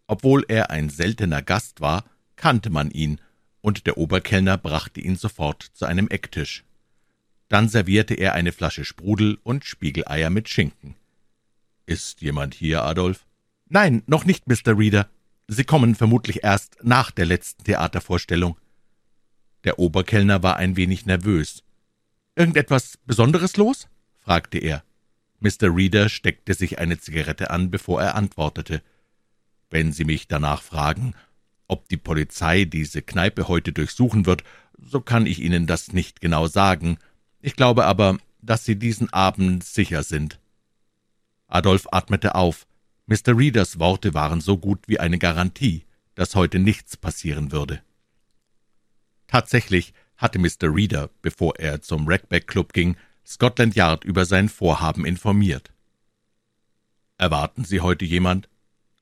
Obwohl 0.08 0.46
er 0.48 0.70
ein 0.70 0.90
seltener 0.90 1.42
Gast 1.42 1.82
war, 1.82 2.06
kannte 2.36 2.70
man 2.70 2.92
ihn, 2.92 3.20
und 3.62 3.88
der 3.88 3.98
Oberkellner 3.98 4.58
brachte 4.58 5.00
ihn 5.00 5.16
sofort 5.16 5.64
zu 5.74 5.86
einem 5.86 6.10
Ecktisch. 6.10 6.64
Dann 7.48 7.70
servierte 7.70 8.16
er 8.16 8.34
eine 8.34 8.52
Flasche 8.52 8.84
Sprudel 8.84 9.38
und 9.44 9.64
Spiegeleier 9.64 10.30
mit 10.30 10.50
Schinken. 10.50 10.96
»Ist 11.86 12.22
jemand 12.22 12.56
hier, 12.56 12.84
Adolf?« 12.84 13.26
»Nein, 13.70 14.04
noch 14.08 14.26
nicht, 14.26 14.48
Mr. 14.48 14.78
Reader. 14.78 15.10
Sie 15.48 15.64
kommen 15.64 15.96
vermutlich 15.96 16.44
erst 16.44 16.78
nach 16.84 17.12
der 17.12 17.26
letzten 17.26 17.64
Theatervorstellung.« 17.64 18.58
Der 19.64 19.80
Oberkellner 19.80 20.44
war 20.44 20.58
ein 20.58 20.76
wenig 20.76 21.06
nervös. 21.06 21.64
»Irgendetwas 22.36 22.98
Besonderes 23.06 23.58
los?« 23.58 23.88
fragte 24.20 24.58
er. 24.58 24.84
Mr. 25.40 25.76
Reader 25.76 26.10
steckte 26.10 26.54
sich 26.54 26.80
eine 26.80 26.98
Zigarette 26.98 27.52
an, 27.52 27.70
bevor 27.70 28.02
er 28.02 28.16
antwortete. 28.16 28.82
»Wenn 29.74 29.92
Sie 29.92 30.06
mich 30.06 30.28
danach 30.28 30.62
fragen, 30.62 31.16
ob 31.68 31.90
die 31.90 31.98
Polizei 31.98 32.64
diese 32.64 33.02
Kneipe 33.02 33.48
heute 33.48 33.74
durchsuchen 33.74 34.28
wird, 34.28 34.44
so 34.78 35.02
kann 35.02 35.26
ich 35.26 35.40
Ihnen 35.40 35.66
das 35.66 35.94
nicht 35.94 36.22
genau 36.22 36.46
sagen. 36.46 37.00
Ich 37.40 37.56
glaube 37.56 37.86
aber, 37.86 38.20
dass 38.40 38.66
Sie 38.66 38.76
diesen 38.76 39.12
Abend 39.12 39.64
sicher 39.64 40.04
sind.« 40.04 40.40
Adolf 41.48 41.88
atmete 41.92 42.36
auf. 42.36 42.68
Mr. 43.08 43.36
Readers 43.36 43.80
Worte 43.80 44.14
waren 44.14 44.42
so 44.42 44.60
gut 44.60 44.88
wie 44.88 45.00
eine 45.00 45.18
Garantie, 45.18 45.86
dass 46.14 46.36
heute 46.36 46.60
nichts 46.60 46.96
passieren 46.96 47.52
würde. 47.52 47.82
Tatsächlich 49.26 49.96
hatte 50.18 50.38
Mr. 50.38 50.66
Reader, 50.72 51.10
bevor 51.24 51.58
er 51.58 51.82
zum 51.82 52.08
Rackback 52.08 52.46
Club 52.46 52.74
ging, 52.74 52.96
Scotland 53.26 53.76
Yard 53.76 54.04
über 54.04 54.26
sein 54.26 54.50
Vorhaben 54.50 55.04
informiert. 55.04 55.74
»Erwarten 57.18 57.66
Sie 57.66 57.82
heute 57.82 58.06
jemand?« 58.06 58.53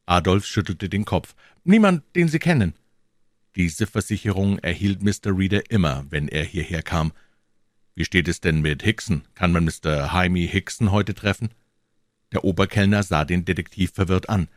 Adolf 0.06 0.46
schüttelte 0.46 0.90
den 0.90 1.06
Kopf. 1.06 1.36
»Niemand, 1.64 2.04
den 2.16 2.28
Sie 2.28 2.40
kennen.« 2.40 2.74
Diese 3.56 3.88
Versicherung 3.88 4.60
erhielt 4.60 5.04
Mr. 5.04 5.38
Reader 5.38 5.70
immer, 5.70 6.06
wenn 6.10 6.28
er 6.28 6.44
hierher 6.44 6.82
kam. 6.82 7.12
»Wie 7.96 8.06
steht 8.06 8.28
es 8.28 8.40
denn 8.40 8.62
mit 8.62 8.84
Hickson? 8.84 9.24
Kann 9.36 9.52
man 9.52 9.66
Mr. 9.66 10.12
Jaime 10.14 10.40
Hickson 10.40 10.92
heute 10.92 11.14
treffen?« 11.14 11.50
der 12.32 12.44
Oberkellner 12.46 13.04
sah 13.04 13.26
den 13.26 13.46
Detektiv 13.46 13.92
verwirrt 13.94 14.30
an. 14.30 14.48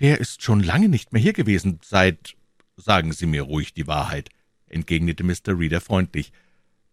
»Der 0.00 0.20
ist 0.20 0.42
schon 0.42 0.62
lange 0.62 0.88
nicht 0.88 1.12
mehr 1.12 1.22
hier 1.22 1.32
gewesen, 1.32 1.78
seit...« 1.82 2.36
»Sagen 2.76 3.12
Sie 3.12 3.26
mir 3.26 3.42
ruhig 3.42 3.74
die 3.74 3.86
Wahrheit«, 3.86 4.30
entgegnete 4.66 5.24
Mr. 5.24 5.58
Reader 5.58 5.80
freundlich. 5.80 6.32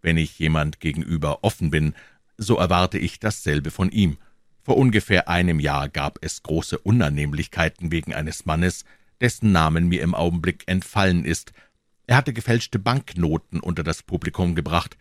»Wenn 0.02 0.18
ich 0.18 0.40
jemand 0.40 0.80
gegenüber 0.80 1.44
offen 1.44 1.72
bin, 1.72 1.94
so 2.38 2.58
erwarte 2.58 2.98
ich 2.98 3.20
dasselbe 3.20 3.72
von 3.72 3.92
ihm. 3.92 4.18
Vor 4.70 4.78
ungefähr 4.78 5.28
einem 5.28 5.60
Jahr 5.60 5.90
gab 5.90 6.20
es 6.22 6.44
große 6.44 6.78
Unannehmlichkeiten 6.78 7.92
wegen 7.92 8.14
eines 8.14 8.46
Mannes, 8.46 8.86
dessen 9.20 9.52
Namen 9.52 9.88
mir 9.88 10.04
im 10.04 10.14
Augenblick 10.14 10.62
entfallen 10.68 11.26
ist. 11.26 11.54
Er 12.06 12.18
hatte 12.18 12.34
gefälschte 12.34 12.78
Banknoten 12.78 13.62
unter 13.62 13.82
das 13.82 14.04
Publikum 14.04 14.54
gebracht. 14.54 14.96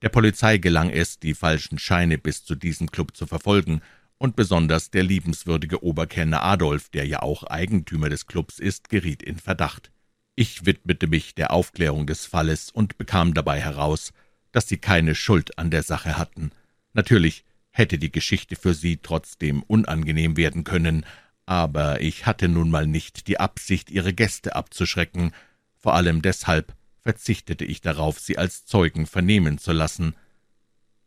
Der 0.00 0.08
Polizei 0.08 0.56
gelang 0.56 0.88
es, 0.88 1.18
die 1.18 1.34
falschen 1.34 1.78
Scheine 1.78 2.16
bis 2.16 2.42
zu 2.42 2.54
diesem 2.54 2.90
Club 2.90 3.14
zu 3.14 3.26
verfolgen, 3.26 3.82
und 4.16 4.34
besonders 4.34 4.90
der 4.90 5.02
liebenswürdige 5.02 5.84
Oberkellner 5.84 6.42
Adolf, 6.42 6.88
der 6.88 7.06
ja 7.06 7.20
auch 7.20 7.42
Eigentümer 7.42 8.08
des 8.08 8.26
Clubs 8.26 8.58
ist, 8.58 8.88
geriet 8.88 9.22
in 9.22 9.36
Verdacht. 9.36 9.92
Ich 10.36 10.64
widmete 10.64 11.06
mich 11.06 11.34
der 11.34 11.50
Aufklärung 11.50 12.06
des 12.06 12.24
Falles 12.24 12.70
und 12.70 12.96
bekam 12.96 13.34
dabei 13.34 13.60
heraus, 13.60 14.14
dass 14.52 14.68
Sie 14.68 14.78
keine 14.78 15.14
Schuld 15.14 15.58
an 15.58 15.70
der 15.70 15.82
Sache 15.82 16.16
hatten. 16.16 16.50
Natürlich 16.94 17.44
hätte 17.72 17.98
die 17.98 18.12
Geschichte 18.12 18.54
für 18.54 18.74
Sie 18.74 18.98
trotzdem 18.98 19.62
unangenehm 19.64 20.36
werden 20.36 20.62
können, 20.62 21.04
aber 21.46 22.00
ich 22.00 22.26
hatte 22.26 22.48
nun 22.48 22.70
mal 22.70 22.86
nicht 22.86 23.26
die 23.26 23.40
Absicht, 23.40 23.90
Ihre 23.90 24.12
Gäste 24.12 24.54
abzuschrecken. 24.54 25.32
Vor 25.76 25.94
allem 25.94 26.22
deshalb 26.22 26.74
verzichtete 27.00 27.64
ich 27.64 27.80
darauf, 27.80 28.20
Sie 28.20 28.38
als 28.38 28.64
Zeugen 28.64 29.06
vernehmen 29.06 29.58
zu 29.58 29.72
lassen. 29.72 30.14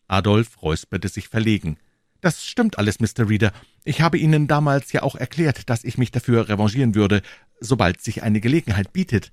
Adolf 0.07 0.61
räusperte 0.61 1.07
sich 1.07 1.29
verlegen. 1.29 1.77
»Das 2.21 2.45
stimmt 2.45 2.77
alles, 2.77 2.99
Mr. 2.99 3.29
Reader. 3.29 3.53
Ich 3.83 4.01
habe 4.01 4.17
Ihnen 4.17 4.47
damals 4.47 4.91
ja 4.91 5.03
auch 5.03 5.15
erklärt, 5.15 5.69
dass 5.69 5.83
ich 5.83 5.97
mich 5.97 6.11
dafür 6.11 6.49
revanchieren 6.49 6.95
würde, 6.95 7.21
sobald 7.59 8.01
sich 8.01 8.23
eine 8.23 8.41
Gelegenheit 8.41 8.91
bietet.« 8.91 9.31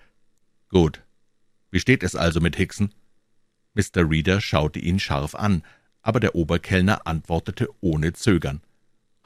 »Gut. 0.69 1.03
Wie 1.71 1.81
steht 1.81 2.03
es 2.03 2.15
also 2.15 2.41
mit 2.41 2.57
Hickson?« 2.57 2.95
Mr. 3.75 4.09
Reader 4.09 4.41
schaute 4.41 4.79
ihn 4.79 5.01
scharf 5.01 5.35
an, 5.35 5.63
aber 6.03 6.21
der 6.21 6.35
Oberkellner 6.35 7.07
antwortete 7.07 7.69
ohne 7.81 8.13
Zögern. 8.13 8.61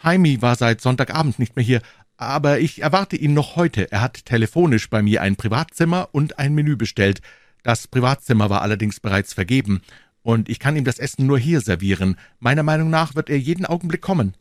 »Jaime 0.03 0.43
war 0.43 0.57
seit 0.57 0.81
Sonntagabend 0.81 1.39
nicht 1.39 1.57
mehr 1.57 1.65
hier, 1.65 1.83
aber 2.17 2.61
ich 2.61 2.83
erwarte 2.83 3.17
ihn 3.17 3.35
noch 3.35 3.57
heute. 3.57 3.91
Er 3.91 4.01
hat 4.01 4.25
telefonisch 4.25 4.89
bei 4.89 5.03
mir 5.03 5.23
ein 5.23 5.37
Privatzimmer 5.37 6.09
und 6.13 6.39
ein 6.39 6.55
Menü 6.55 6.77
bestellt. 6.77 7.21
Das 7.63 7.89
Privatzimmer 7.89 8.51
war 8.51 8.63
allerdings 8.63 9.01
bereits 9.01 9.33
vergeben, 9.33 9.83
und 10.23 10.49
ich 10.49 10.59
kann 10.59 10.77
ihm 10.77 10.85
das 10.85 10.99
Essen 10.99 11.27
nur 11.27 11.39
hier 11.39 11.61
servieren. 11.61 12.17
Meiner 12.41 12.63
Meinung 12.63 12.91
nach 12.91 13.15
wird 13.15 13.31
er 13.31 13.39
jeden 13.39 13.65
Augenblick 13.65 14.03
kommen.« 14.03 14.35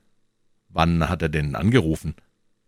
Wann 0.70 1.08
hat 1.08 1.22
er 1.22 1.30
denn 1.30 1.56
angerufen? 1.56 2.16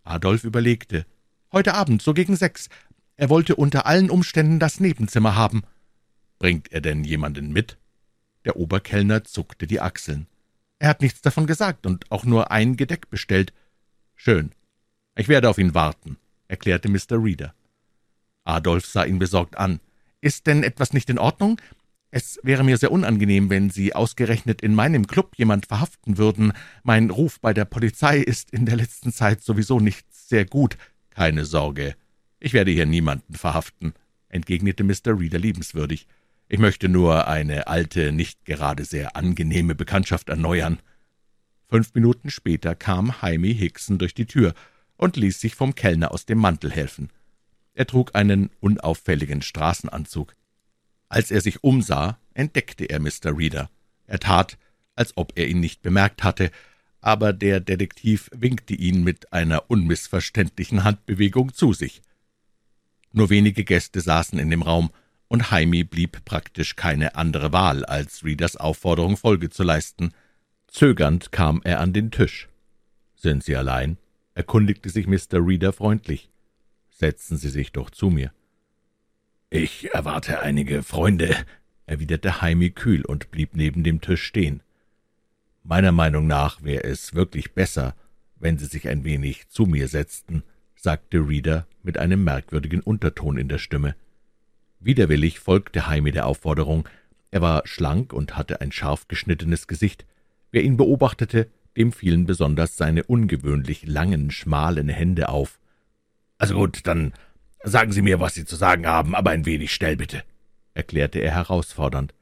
Adolf 0.03 0.43
überlegte. 0.43 1.05
Heute 1.51 1.74
Abend, 1.74 2.01
so 2.01 2.13
gegen 2.13 2.36
sechs. 2.36 2.70
Er 3.15 3.30
wollte 3.30 3.55
unter 3.55 3.86
allen 3.86 4.09
Umständen 4.09 4.59
das 4.59 4.80
Nebenzimmer 4.80 5.36
haben. 5.36 5.63
Bringt 6.39 6.72
er 6.72 6.82
denn 6.82 7.03
jemanden 7.03 7.51
mit? 7.51 7.78
Der 8.47 8.55
Oberkellner 8.55 9.25
zuckte 9.25 9.67
die 9.67 9.81
Achseln. 9.81 10.25
Er 10.79 10.87
hat 10.87 11.01
nichts 11.01 11.21
davon 11.21 11.47
gesagt 11.47 11.85
und 11.85 12.09
auch 12.09 12.23
nur 12.23 12.49
ein 12.49 12.77
Gedeck 12.77 13.09
bestellt. 13.09 13.51
Schön. 14.15 14.53
Ich 15.17 15.27
werde 15.27 15.49
auf 15.49 15.57
ihn 15.57 15.73
warten, 15.73 16.15
erklärte 16.47 16.87
Mr. 16.87 17.21
Reeder. 17.21 17.53
Adolf 18.45 18.85
sah 18.85 19.03
ihn 19.03 19.19
besorgt 19.19 19.57
an. 19.57 19.81
Ist 20.21 20.47
denn 20.47 20.63
etwas 20.63 20.93
nicht 20.93 21.09
in 21.09 21.19
Ordnung? 21.19 21.59
Es 22.09 22.39
wäre 22.41 22.63
mir 22.63 22.77
sehr 22.77 22.93
unangenehm, 22.93 23.49
wenn 23.49 23.69
Sie 23.69 23.93
ausgerechnet 23.93 24.61
in 24.61 24.73
meinem 24.73 25.07
Club 25.07 25.33
jemand 25.35 25.65
verhaften 25.65 26.17
würden. 26.17 26.53
Mein 26.83 27.09
Ruf 27.09 27.41
bei 27.41 27.53
der 27.53 27.65
Polizei 27.65 28.19
ist 28.19 28.51
in 28.51 28.65
der 28.65 28.77
letzten 28.77 29.11
Zeit 29.11 29.43
sowieso 29.43 29.81
nicht 29.81 30.05
sehr 30.13 30.45
gut. 30.45 30.77
Keine 31.09 31.43
Sorge, 31.43 31.97
ich 32.39 32.53
werde 32.53 32.71
hier 32.71 32.85
niemanden 32.85 33.33
verhaften, 33.33 33.93
entgegnete 34.29 34.85
Mr. 34.85 35.19
Reeder 35.19 35.37
liebenswürdig. 35.37 36.07
Ich 36.49 36.59
möchte 36.59 36.87
nur 36.87 37.27
eine 37.27 37.67
alte, 37.67 38.13
nicht 38.13 38.45
gerade 38.45 38.85
sehr 38.85 39.17
angenehme 39.17 39.75
Bekanntschaft 39.75 40.29
erneuern. 40.29 40.79
Fünf 41.67 41.93
Minuten 41.93 42.29
später 42.29 42.73
kam 42.73 43.13
Jaime 43.21 43.49
Hickson 43.49 43.97
durch 43.97 44.13
die 44.13 44.27
Tür 44.27 44.53
und 44.95 45.17
ließ 45.17 45.41
sich 45.41 45.55
vom 45.55 45.75
Kellner 45.75 46.11
aus 46.11 46.25
dem 46.25 46.37
Mantel 46.37 46.71
helfen. 46.71 47.09
Er 47.73 47.85
trug 47.85 48.15
einen 48.15 48.49
unauffälligen 48.61 49.41
Straßenanzug. 49.41 50.35
Als 51.09 51.31
er 51.31 51.41
sich 51.41 51.63
umsah, 51.63 52.17
entdeckte 52.33 52.85
er 52.85 52.99
Mr. 53.01 53.37
Reeder. 53.37 53.69
Er 54.05 54.19
tat, 54.19 54.57
als 54.95 55.17
ob 55.17 55.33
er 55.35 55.47
ihn 55.47 55.59
nicht 55.59 55.81
bemerkt 55.81 56.23
hatte, 56.23 56.49
aber 57.01 57.33
der 57.33 57.59
Detektiv 57.59 58.29
winkte 58.33 58.73
ihn 58.73 59.03
mit 59.03 59.33
einer 59.33 59.69
unmissverständlichen 59.69 60.85
Handbewegung 60.85 61.53
zu 61.53 61.73
sich. 61.73 62.01
Nur 63.11 63.29
wenige 63.29 63.65
Gäste 63.65 63.99
saßen 63.99 64.39
in 64.39 64.49
dem 64.49 64.61
Raum, 64.61 64.91
und 65.28 65.51
Jaime 65.51 65.86
blieb 65.86 66.23
praktisch 66.25 66.75
keine 66.75 67.15
andere 67.15 67.51
Wahl, 67.51 67.86
als 67.86 68.23
Reeders 68.23 68.55
Aufforderung 68.55 69.17
Folge 69.17 69.49
zu 69.49 69.63
leisten. 69.63 70.13
Zögernd 70.67 71.32
kam 71.32 71.61
er 71.63 71.80
an 71.80 71.93
den 71.93 72.11
Tisch. 72.11 72.49
»Sind 73.15 73.43
Sie 73.43 73.55
allein?« 73.55 73.97
erkundigte 74.34 74.89
sich 74.89 75.07
Mr. 75.07 75.45
Reeder 75.45 75.73
freundlich. 75.73 76.30
»Setzen 76.89 77.38
Sie 77.38 77.49
sich 77.49 77.71
doch 77.71 77.89
zu 77.89 78.09
mir.« 78.09 78.32
»Ich 79.49 79.93
erwarte 79.93 80.41
einige 80.41 80.84
Freunde«, 80.84 81.36
erwiderte 81.86 82.34
Jaime 82.41 82.69
kühl 82.69 83.03
und 83.05 83.32
blieb 83.32 83.55
neben 83.55 83.84
dem 83.84 84.01
Tisch 84.01 84.23
stehen. 84.23 84.61
»Meiner 85.63 85.91
Meinung 85.91 86.28
nach 86.28 86.63
wäre 86.63 86.84
es 86.84 87.13
wirklich 87.13 87.53
besser, 87.53 87.95
wenn 88.36 88.57
Sie 88.57 88.65
sich 88.65 88.88
ein 88.88 89.03
wenig 89.03 89.49
zu 89.49 89.65
mir 89.65 89.88
setzten«, 89.88 90.43
sagte 90.75 91.28
Reeder 91.28 91.67
mit 91.82 91.97
einem 91.97 92.23
merkwürdigen 92.23 92.82
Unterton 92.82 93.38
in 93.38 93.49
der 93.49 93.57
Stimme. 93.57 93.95
Widerwillig 94.80 95.39
folgte 95.39 95.80
Jaime 95.80 96.11
der 96.11 96.28
Aufforderung. 96.28 96.88
Er 97.32 97.41
war 97.41 97.61
schlank 97.65 98.13
und 98.13 98.38
hatte 98.38 98.61
ein 98.61 98.71
scharf 98.71 99.07
geschnittenes 99.07 99.67
Gesicht. 99.67 100.05
Wer 100.51 100.63
ihn 100.63 100.78
beobachtete, 100.78 101.47
dem 101.75 101.91
fielen 101.91 102.25
besonders 102.25 102.78
seine 102.78 103.03
ungewöhnlich 103.03 103.86
langen, 103.86 104.32
schmalen 104.32 104.89
Hände 104.89 105.30
auf. 105.30 105.59
»Also 106.38 106.55
gut, 106.55 106.82
dann 106.86 107.13
Sagen 107.63 107.91
Sie 107.91 108.01
mir, 108.01 108.19
was 108.19 108.36
Sie 108.36 108.45
zu 108.45 108.55
sagen 108.55 108.88
haben, 108.88 109.15
aber 109.15 109.32
ein 109.32 109.45
wenig 109.45 109.73
schnell 109.73 109.97
bitte«, 109.97 110.23
erklärte 110.73 111.19
er 111.19 111.34
herausfordernd. 111.34 112.13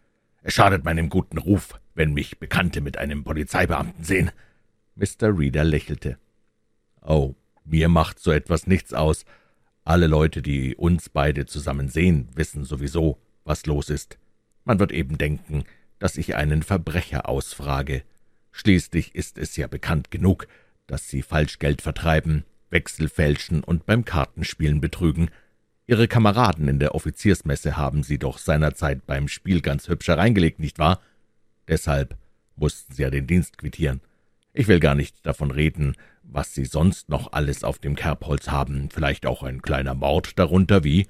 »Es 0.41 0.53
schadet 0.53 0.84
meinem 0.84 1.10
guten 1.10 1.38
Ruf, 1.38 1.80
wenn 1.93 2.14
mich 2.14 2.39
Bekannte 2.39 2.82
mit 2.82 2.97
einem 2.97 3.24
Polizeibeamten 3.24 4.03
sehen.« 4.03 4.32
Mr. 4.95 5.38
Reeder 5.38 5.64
lächelte. 5.64 6.18
»Oh, 7.01 7.36
mir 7.66 7.89
macht 7.89 8.20
so 8.20 8.32
etwas 8.32 8.66
nichts 8.66 8.93
aus. 8.93 9.26
Alle 9.88 10.07
Leute, 10.07 10.41
die 10.41 10.75
uns 10.75 11.09
beide 11.09 11.45
zusammen 11.45 11.89
sehen, 11.89 12.27
wissen 12.33 12.65
sowieso, 12.65 13.19
was 13.43 13.67
los 13.67 13.91
ist. 13.91 14.17
Man 14.63 14.79
wird 14.79 14.91
eben 14.91 15.19
denken, 15.19 15.63
dass 15.99 16.17
ich 16.17 16.36
einen 16.36 16.63
Verbrecher 16.63 17.29
ausfrage. 17.29 18.01
Schließlich 18.51 19.13
ist 19.13 19.38
es 19.38 19.55
ja 19.57 19.67
bekannt 19.67 20.09
genug, 20.09 20.47
dass 20.88 21.07
Sie 21.07 21.21
Falschgeld 21.21 21.83
vertreiben, 21.83 22.45
Wechsel 22.71 23.09
fälschen 23.09 23.63
und 23.63 23.86
beim 23.86 24.05
Kartenspielen 24.05 24.81
betrügen. 24.81 25.29
Ihre 25.86 26.07
Kameraden 26.07 26.67
in 26.67 26.79
der 26.79 26.95
Offiziersmesse 26.95 27.77
haben 27.77 28.01
Sie 28.01 28.17
doch 28.17 28.39
seinerzeit 28.39 29.05
beim 29.05 29.27
Spiel 29.27 29.61
ganz 29.61 29.88
hübsch 29.88 30.07
hereingelegt, 30.07 30.57
nicht 30.57 30.79
wahr? 30.79 30.99
Deshalb 31.67 32.17
mussten 32.55 32.91
Sie 32.95 33.03
ja 33.03 33.11
den 33.11 33.27
Dienst 33.27 33.59
quittieren. 33.59 34.01
Ich 34.58 34.70
will 34.70 34.80
gar 34.80 34.95
nicht 34.95 35.26
davon 35.26 35.51
reden, 35.51 35.97
was 36.24 36.53
Sie 36.53 36.64
sonst 36.64 37.10
noch 37.10 37.34
alles 37.34 37.66
auf 37.66 37.78
dem 37.78 37.93
Kerbholz 37.93 38.47
haben, 38.47 38.89
vielleicht 38.89 39.26
auch 39.26 39.43
ein 39.43 39.62
kleiner 39.62 39.93
Mord 39.93 40.39
darunter, 40.39 40.86
wie?« 40.86 41.08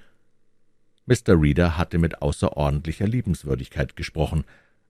Mr. 1.06 1.40
Reeder 1.40 1.78
hatte 1.78 1.98
mit 1.98 2.22
außerordentlicher 2.22 3.06
Liebenswürdigkeit 3.06 3.94
gesprochen. 3.94 4.44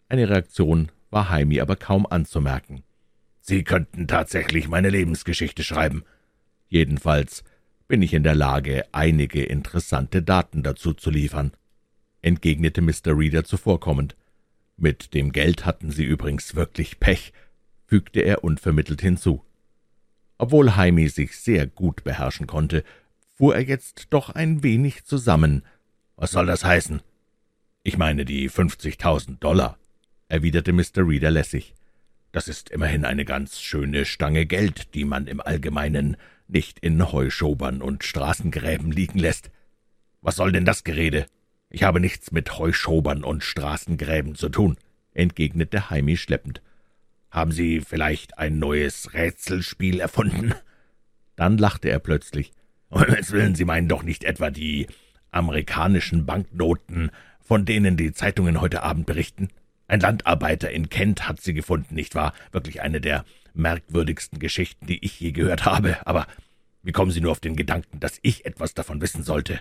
Eine 0.09 0.31
Reaktion 0.31 0.91
war 1.11 1.31
Jaime 1.31 1.61
aber 1.61 1.77
kaum 1.77 2.07
anzumerken. 2.07 2.83
»Sie 3.41 3.63
könnten 3.63 4.09
tatsächlich 4.09 4.69
meine 4.69 4.89
Lebensgeschichte 4.89 5.63
schreiben«, 5.63 6.05
Jedenfalls 6.69 7.45
bin 7.89 8.01
ich 8.01 8.15
in 8.15 8.23
der 8.23 8.35
Lage, 8.35 8.87
einige 8.91 9.45
interessante 9.45 10.23
Daten 10.23 10.63
dazu 10.63 10.95
zu 10.95 11.11
liefern«, 11.11 11.53
entgegnete 12.23 12.81
Mr. 12.81 13.19
Reeder 13.19 13.45
zuvorkommend. 13.45 14.17
»Mit 14.79 15.13
dem 15.13 15.33
Geld 15.33 15.67
hatten 15.67 15.91
Sie 15.91 16.05
übrigens 16.05 16.55
wirklich 16.55 16.99
Pech«, 17.01 17.35
fügte 17.87 18.21
er 18.21 18.45
unvermittelt 18.45 19.01
hinzu. 19.01 19.45
Obwohl 20.39 20.69
Jaime 20.69 21.09
sich 21.09 21.37
sehr 21.39 21.67
gut 21.67 22.05
beherrschen 22.05 22.47
konnte, 22.47 22.85
fuhr 23.35 23.55
er 23.55 23.63
jetzt 23.63 24.09
doch 24.11 24.31
ein 24.31 24.63
wenig 24.63 25.05
zusammen. 25.05 25.63
»Was 26.17 26.33
soll 26.33 26.47
das 26.47 26.65
heißen?« 26.65 27.01
»Ich 27.83 27.97
meine 27.97 28.25
die 28.25 28.49
fünfzigtausend 28.49 29.43
Dollar«, 29.43 29.79
erwiderte 30.29 30.73
Mr. 30.73 31.07
Reeder 31.07 31.31
lässig. 31.31 31.75
»Das 32.33 32.49
ist 32.49 32.71
immerhin 32.71 33.05
eine 33.05 33.25
ganz 33.25 33.61
schöne 33.61 34.05
Stange 34.05 34.45
Geld, 34.45 34.95
die 34.95 35.05
man 35.05 35.27
im 35.27 35.41
Allgemeinen 35.41 36.17
nicht 36.49 36.79
in 36.81 37.13
Heuschobern 37.13 37.81
und 37.81 38.05
Straßengräben 38.05 38.93
liegen 38.93 39.19
lässt. 39.19 39.51
Was 40.21 40.37
soll 40.37 40.53
denn 40.53 40.65
das 40.65 40.85
Gerede? 40.85 41.27
Ich 41.71 41.83
habe 41.83 42.01
nichts 42.01 42.33
mit 42.33 42.59
Heuschobern 42.59 43.25
und 43.25 43.43
Straßengräben 43.43 44.35
zu 44.35 44.49
tun, 44.49 44.77
entgegnete 45.13 45.85
Jaime 45.91 46.17
schleppend. 46.17 46.63
Haben 47.31 47.53
Sie 47.53 47.81
vielleicht 47.81 48.39
ein 48.39 48.59
neues 48.59 49.13
Rätselspiel 49.15 50.01
erfunden? 50.01 50.55
Dann 51.37 51.59
lachte 51.59 51.89
er 51.89 51.99
plötzlich. 51.99 52.53
Jetzt 53.09 53.33
willen 53.33 53.55
Sie 53.55 53.65
meinen 53.65 53.89
doch 53.89 54.03
nicht 54.03 54.25
etwa 54.25 54.51
die 54.51 54.87
amerikanischen 55.31 56.25
Banknoten, 56.27 57.11
von 57.41 57.65
denen 57.65 57.97
die 57.97 58.13
Zeitungen 58.13 58.61
heute 58.61 58.83
Abend 58.83 59.07
berichten? 59.07 59.49
Ein 59.89 60.01
Landarbeiter 60.01 60.71
in 60.71 60.89
Kent 60.89 61.29
hat 61.29 61.41
sie 61.41 61.55
gefunden, 61.55 61.95
nicht 61.95 62.15
wahr? 62.15 62.33
Wirklich 62.51 62.83
eine 62.83 63.01
der 63.01 63.25
merkwürdigsten 63.55 64.39
Geschichten, 64.39 64.87
die 64.87 65.05
ich 65.05 65.21
je 65.21 65.33
gehört 65.33 65.65
habe. 65.65 66.05
Aber 66.07 66.27
wie 66.83 66.93
kommen 66.93 67.11
Sie 67.11 67.21
nur 67.21 67.31
auf 67.31 67.41
den 67.41 67.57
Gedanken, 67.57 68.01
dass 68.01 68.19
ich 68.23 68.47
etwas 68.47 68.75
davon 68.75 69.01
wissen 69.01 69.23
sollte? 69.23 69.61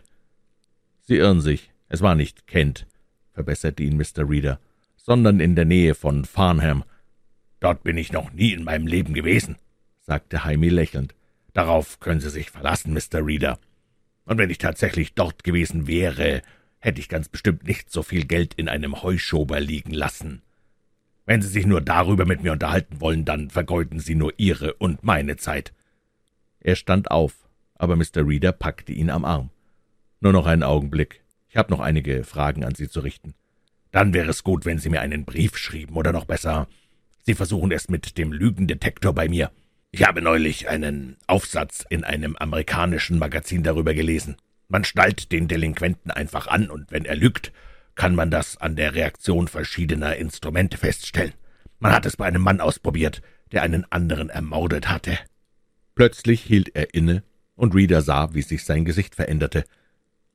Sie 1.03 1.17
irren 1.17 1.41
sich. 1.41 1.71
Es 1.87 2.01
war 2.01 2.15
nicht 2.15 2.47
Kent, 2.47 2.87
verbesserte 3.33 3.83
ihn 3.83 3.97
Mr. 3.97 4.27
Reeder, 4.27 4.59
sondern 4.97 5.39
in 5.39 5.55
der 5.55 5.65
Nähe 5.65 5.93
von 5.93 6.25
Farnham. 6.25 6.83
Dort 7.65 7.81
bin 7.81 7.97
ich 7.97 8.13
noch 8.13 8.31
nie 8.31 8.53
in 8.53 8.63
meinem 8.63 8.85
Leben 8.85 9.15
gewesen, 9.15 9.55
sagte 10.03 10.37
Jaime 10.45 10.69
lächelnd. 10.69 11.15
Darauf 11.51 11.99
können 11.99 12.19
Sie 12.19 12.29
sich 12.29 12.51
verlassen, 12.51 12.93
Mr. 12.93 13.25
Reeder. 13.25 13.57
Und 14.25 14.37
wenn 14.37 14.51
ich 14.51 14.59
tatsächlich 14.59 15.15
dort 15.15 15.43
gewesen 15.43 15.87
wäre, 15.87 16.43
hätte 16.77 16.99
ich 16.99 17.09
ganz 17.09 17.27
bestimmt 17.27 17.63
nicht 17.63 17.91
so 17.91 18.03
viel 18.03 18.27
Geld 18.27 18.53
in 18.53 18.69
einem 18.69 19.01
Heuschober 19.01 19.59
liegen 19.59 19.95
lassen. 19.95 20.43
Wenn 21.25 21.41
Sie 21.41 21.47
sich 21.47 21.65
nur 21.65 21.81
darüber 21.81 22.25
mit 22.25 22.43
mir 22.43 22.51
unterhalten 22.51 23.01
wollen, 23.01 23.25
dann 23.25 23.49
vergeuden 23.49 23.99
Sie 23.99 24.13
nur 24.13 24.31
Ihre 24.37 24.75
und 24.75 25.03
meine 25.03 25.35
Zeit.« 25.35 25.73
Er 26.59 26.75
stand 26.75 27.09
auf, 27.09 27.33
aber 27.73 27.95
Mr. 27.95 28.27
Reeder 28.27 28.51
packte 28.51 28.93
ihn 28.93 29.09
am 29.09 29.25
Arm. 29.25 29.49
»Nur 30.19 30.33
noch 30.33 30.45
einen 30.45 30.61
Augenblick. 30.61 31.23
Ich 31.49 31.57
habe 31.57 31.73
noch 31.73 31.79
einige 31.79 32.25
Fragen 32.25 32.63
an 32.63 32.75
Sie 32.75 32.89
zu 32.89 32.99
richten. 32.99 33.33
Dann 33.89 34.13
wäre 34.13 34.29
es 34.29 34.43
gut, 34.43 34.65
wenn 34.65 34.77
Sie 34.77 34.89
mir 34.89 35.01
einen 35.01 35.25
Brief 35.25 35.57
schrieben, 35.57 35.95
oder 35.95 36.11
noch 36.11 36.25
besser, 36.25 36.67
Sie 37.25 37.33
versuchen 37.33 37.71
es 37.71 37.89
mit 37.89 38.19
dem 38.19 38.31
Lügendetektor 38.31 39.13
bei 39.13 39.27
mir. 39.27 39.51
Ich 39.91 40.05
habe 40.05 40.21
neulich 40.21 40.69
einen 40.69 41.17
Aufsatz 41.25 41.83
in 41.89 42.03
einem 42.03 42.35
amerikanischen 42.35 43.17
Magazin 43.17 43.63
darüber 43.63 43.95
gelesen. 43.95 44.35
Man 44.67 44.83
schnallt 44.83 45.31
den 45.31 45.47
Delinquenten 45.47 46.11
einfach 46.11 46.47
an, 46.47 46.69
und 46.69 46.91
wenn 46.91 47.05
er 47.05 47.15
lügt, 47.15 47.51
kann 47.95 48.13
man 48.13 48.29
das 48.29 48.57
an 48.57 48.75
der 48.75 48.93
Reaktion 48.93 49.47
verschiedener 49.47 50.17
Instrumente 50.17 50.77
feststellen. 50.77 51.33
Man 51.79 51.93
hat 51.93 52.05
es 52.05 52.17
bei 52.17 52.25
einem 52.25 52.43
Mann 52.43 52.61
ausprobiert, 52.61 53.21
der 53.51 53.63
einen 53.63 53.89
anderen 53.91 54.29
ermordet 54.29 54.89
hatte. 54.89 55.17
Plötzlich 55.95 56.41
hielt 56.41 56.75
er 56.75 56.93
inne, 56.93 57.23
und 57.55 57.73
Reeder 57.73 58.01
sah, 58.01 58.33
wie 58.33 58.41
sich 58.41 58.65
sein 58.65 58.85
Gesicht 58.85 59.15
veränderte. 59.15 59.63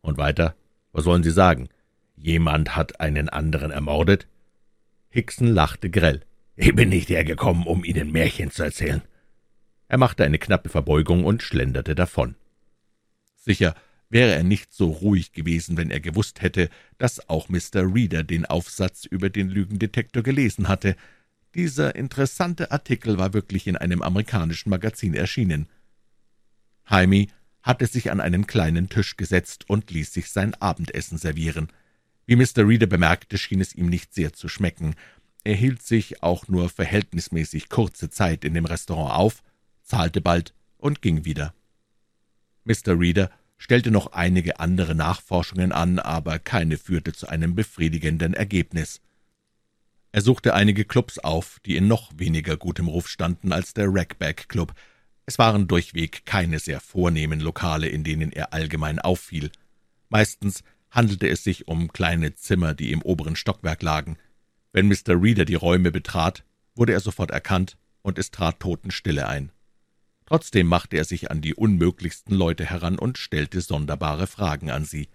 Und 0.00 0.16
weiter, 0.16 0.56
was 0.92 1.04
wollen 1.04 1.22
Sie 1.22 1.30
sagen? 1.30 1.68
Jemand 2.16 2.74
hat 2.74 3.00
einen 3.00 3.28
anderen 3.28 3.70
ermordet? 3.70 4.26
Hickson 5.10 5.48
lachte 5.48 5.90
grell. 5.90 6.22
Ich 6.62 6.74
bin 6.74 6.90
nicht 6.90 7.08
hergekommen, 7.08 7.66
um 7.66 7.84
Ihnen 7.84 8.12
Märchen 8.12 8.50
zu 8.50 8.62
erzählen. 8.62 9.00
Er 9.88 9.96
machte 9.96 10.24
eine 10.24 10.38
knappe 10.38 10.68
Verbeugung 10.68 11.24
und 11.24 11.42
schlenderte 11.42 11.94
davon. 11.94 12.34
Sicher 13.34 13.74
wäre 14.10 14.34
er 14.34 14.42
nicht 14.42 14.74
so 14.74 14.90
ruhig 14.90 15.32
gewesen, 15.32 15.78
wenn 15.78 15.90
er 15.90 16.00
gewusst 16.00 16.42
hätte, 16.42 16.68
dass 16.98 17.30
auch 17.30 17.48
Mr. 17.48 17.94
Reader 17.94 18.24
den 18.24 18.44
Aufsatz 18.44 19.06
über 19.06 19.30
den 19.30 19.48
Lügendetektor 19.48 20.22
gelesen 20.22 20.68
hatte. 20.68 20.96
Dieser 21.54 21.94
interessante 21.94 22.70
Artikel 22.72 23.16
war 23.16 23.32
wirklich 23.32 23.66
in 23.66 23.78
einem 23.78 24.02
amerikanischen 24.02 24.68
Magazin 24.68 25.14
erschienen. 25.14 25.66
Jaime 26.90 27.28
hatte 27.62 27.86
sich 27.86 28.10
an 28.10 28.20
einen 28.20 28.46
kleinen 28.46 28.90
Tisch 28.90 29.16
gesetzt 29.16 29.64
und 29.70 29.90
ließ 29.90 30.12
sich 30.12 30.30
sein 30.30 30.54
Abendessen 30.56 31.16
servieren. 31.16 31.68
Wie 32.26 32.36
Mr. 32.36 32.68
Reader 32.68 32.86
bemerkte, 32.86 33.38
schien 33.38 33.62
es 33.62 33.74
ihm 33.74 33.86
nicht 33.86 34.12
sehr 34.12 34.34
zu 34.34 34.48
schmecken. 34.48 34.94
Er 35.44 35.54
hielt 35.54 35.82
sich 35.82 36.22
auch 36.22 36.48
nur 36.48 36.68
verhältnismäßig 36.68 37.68
kurze 37.68 38.10
Zeit 38.10 38.44
in 38.44 38.54
dem 38.54 38.66
Restaurant 38.66 39.14
auf, 39.14 39.42
zahlte 39.82 40.20
bald 40.20 40.54
und 40.78 41.02
ging 41.02 41.24
wieder. 41.24 41.54
Mr. 42.64 42.98
Reader 42.98 43.30
stellte 43.56 43.90
noch 43.90 44.12
einige 44.12 44.60
andere 44.60 44.94
Nachforschungen 44.94 45.72
an, 45.72 45.98
aber 45.98 46.38
keine 46.38 46.78
führte 46.78 47.12
zu 47.12 47.28
einem 47.28 47.54
befriedigenden 47.54 48.34
Ergebnis. 48.34 49.00
Er 50.12 50.22
suchte 50.22 50.54
einige 50.54 50.84
Clubs 50.84 51.18
auf, 51.18 51.60
die 51.64 51.76
in 51.76 51.86
noch 51.86 52.10
weniger 52.16 52.56
gutem 52.56 52.88
Ruf 52.88 53.08
standen 53.08 53.52
als 53.52 53.74
der 53.74 53.86
Rackback 53.88 54.48
Club. 54.48 54.74
Es 55.26 55.38
waren 55.38 55.68
durchweg 55.68 56.26
keine 56.26 56.58
sehr 56.58 56.80
vornehmen 56.80 57.38
Lokale, 57.38 57.86
in 57.88 58.02
denen 58.02 58.32
er 58.32 58.52
allgemein 58.52 58.98
auffiel. 58.98 59.50
Meistens 60.08 60.64
handelte 60.90 61.28
es 61.28 61.44
sich 61.44 61.68
um 61.68 61.92
kleine 61.92 62.34
Zimmer, 62.34 62.74
die 62.74 62.90
im 62.90 63.02
oberen 63.02 63.36
Stockwerk 63.36 63.82
lagen. 63.82 64.18
Wenn 64.72 64.88
Mr. 64.88 65.20
Reader 65.20 65.44
die 65.44 65.54
Räume 65.54 65.90
betrat, 65.90 66.44
wurde 66.74 66.92
er 66.92 67.00
sofort 67.00 67.30
erkannt, 67.30 67.76
und 68.02 68.18
es 68.18 68.30
trat 68.30 68.60
Totenstille 68.60 69.28
ein. 69.28 69.52
Trotzdem 70.24 70.68
machte 70.68 70.96
er 70.96 71.04
sich 71.04 71.30
an 71.30 71.40
die 71.40 71.54
unmöglichsten 71.54 72.34
Leute 72.34 72.64
heran 72.64 72.98
und 72.98 73.18
stellte 73.18 73.60
sonderbare 73.60 74.26
Fragen 74.26 74.70
an 74.70 74.84
sie. 74.84 75.08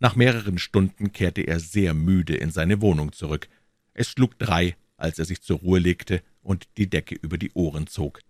Nach 0.00 0.16
mehreren 0.16 0.58
Stunden 0.58 1.12
kehrte 1.12 1.42
er 1.42 1.60
sehr 1.60 1.94
müde 1.94 2.34
in 2.34 2.50
seine 2.50 2.80
Wohnung 2.80 3.12
zurück. 3.12 3.48
Es 3.92 4.08
schlug 4.08 4.38
drei, 4.38 4.76
als 4.96 5.18
er 5.18 5.26
sich 5.26 5.42
zur 5.42 5.58
Ruhe 5.58 5.78
legte 5.78 6.22
und 6.42 6.66
die 6.76 6.88
Decke 6.88 7.14
über 7.14 7.38
die 7.38 7.52
Ohren 7.52 7.86
zog. 7.86 8.20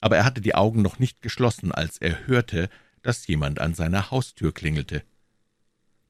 Aber 0.00 0.16
er 0.16 0.24
hatte 0.24 0.40
die 0.40 0.54
Augen 0.54 0.80
noch 0.80 0.98
nicht 0.98 1.20
geschlossen, 1.22 1.72
als 1.72 1.98
er 1.98 2.26
hörte, 2.26 2.70
dass 3.02 3.26
jemand 3.26 3.58
an 3.60 3.74
seiner 3.74 4.10
Haustür 4.10 4.54
klingelte. 4.54 5.02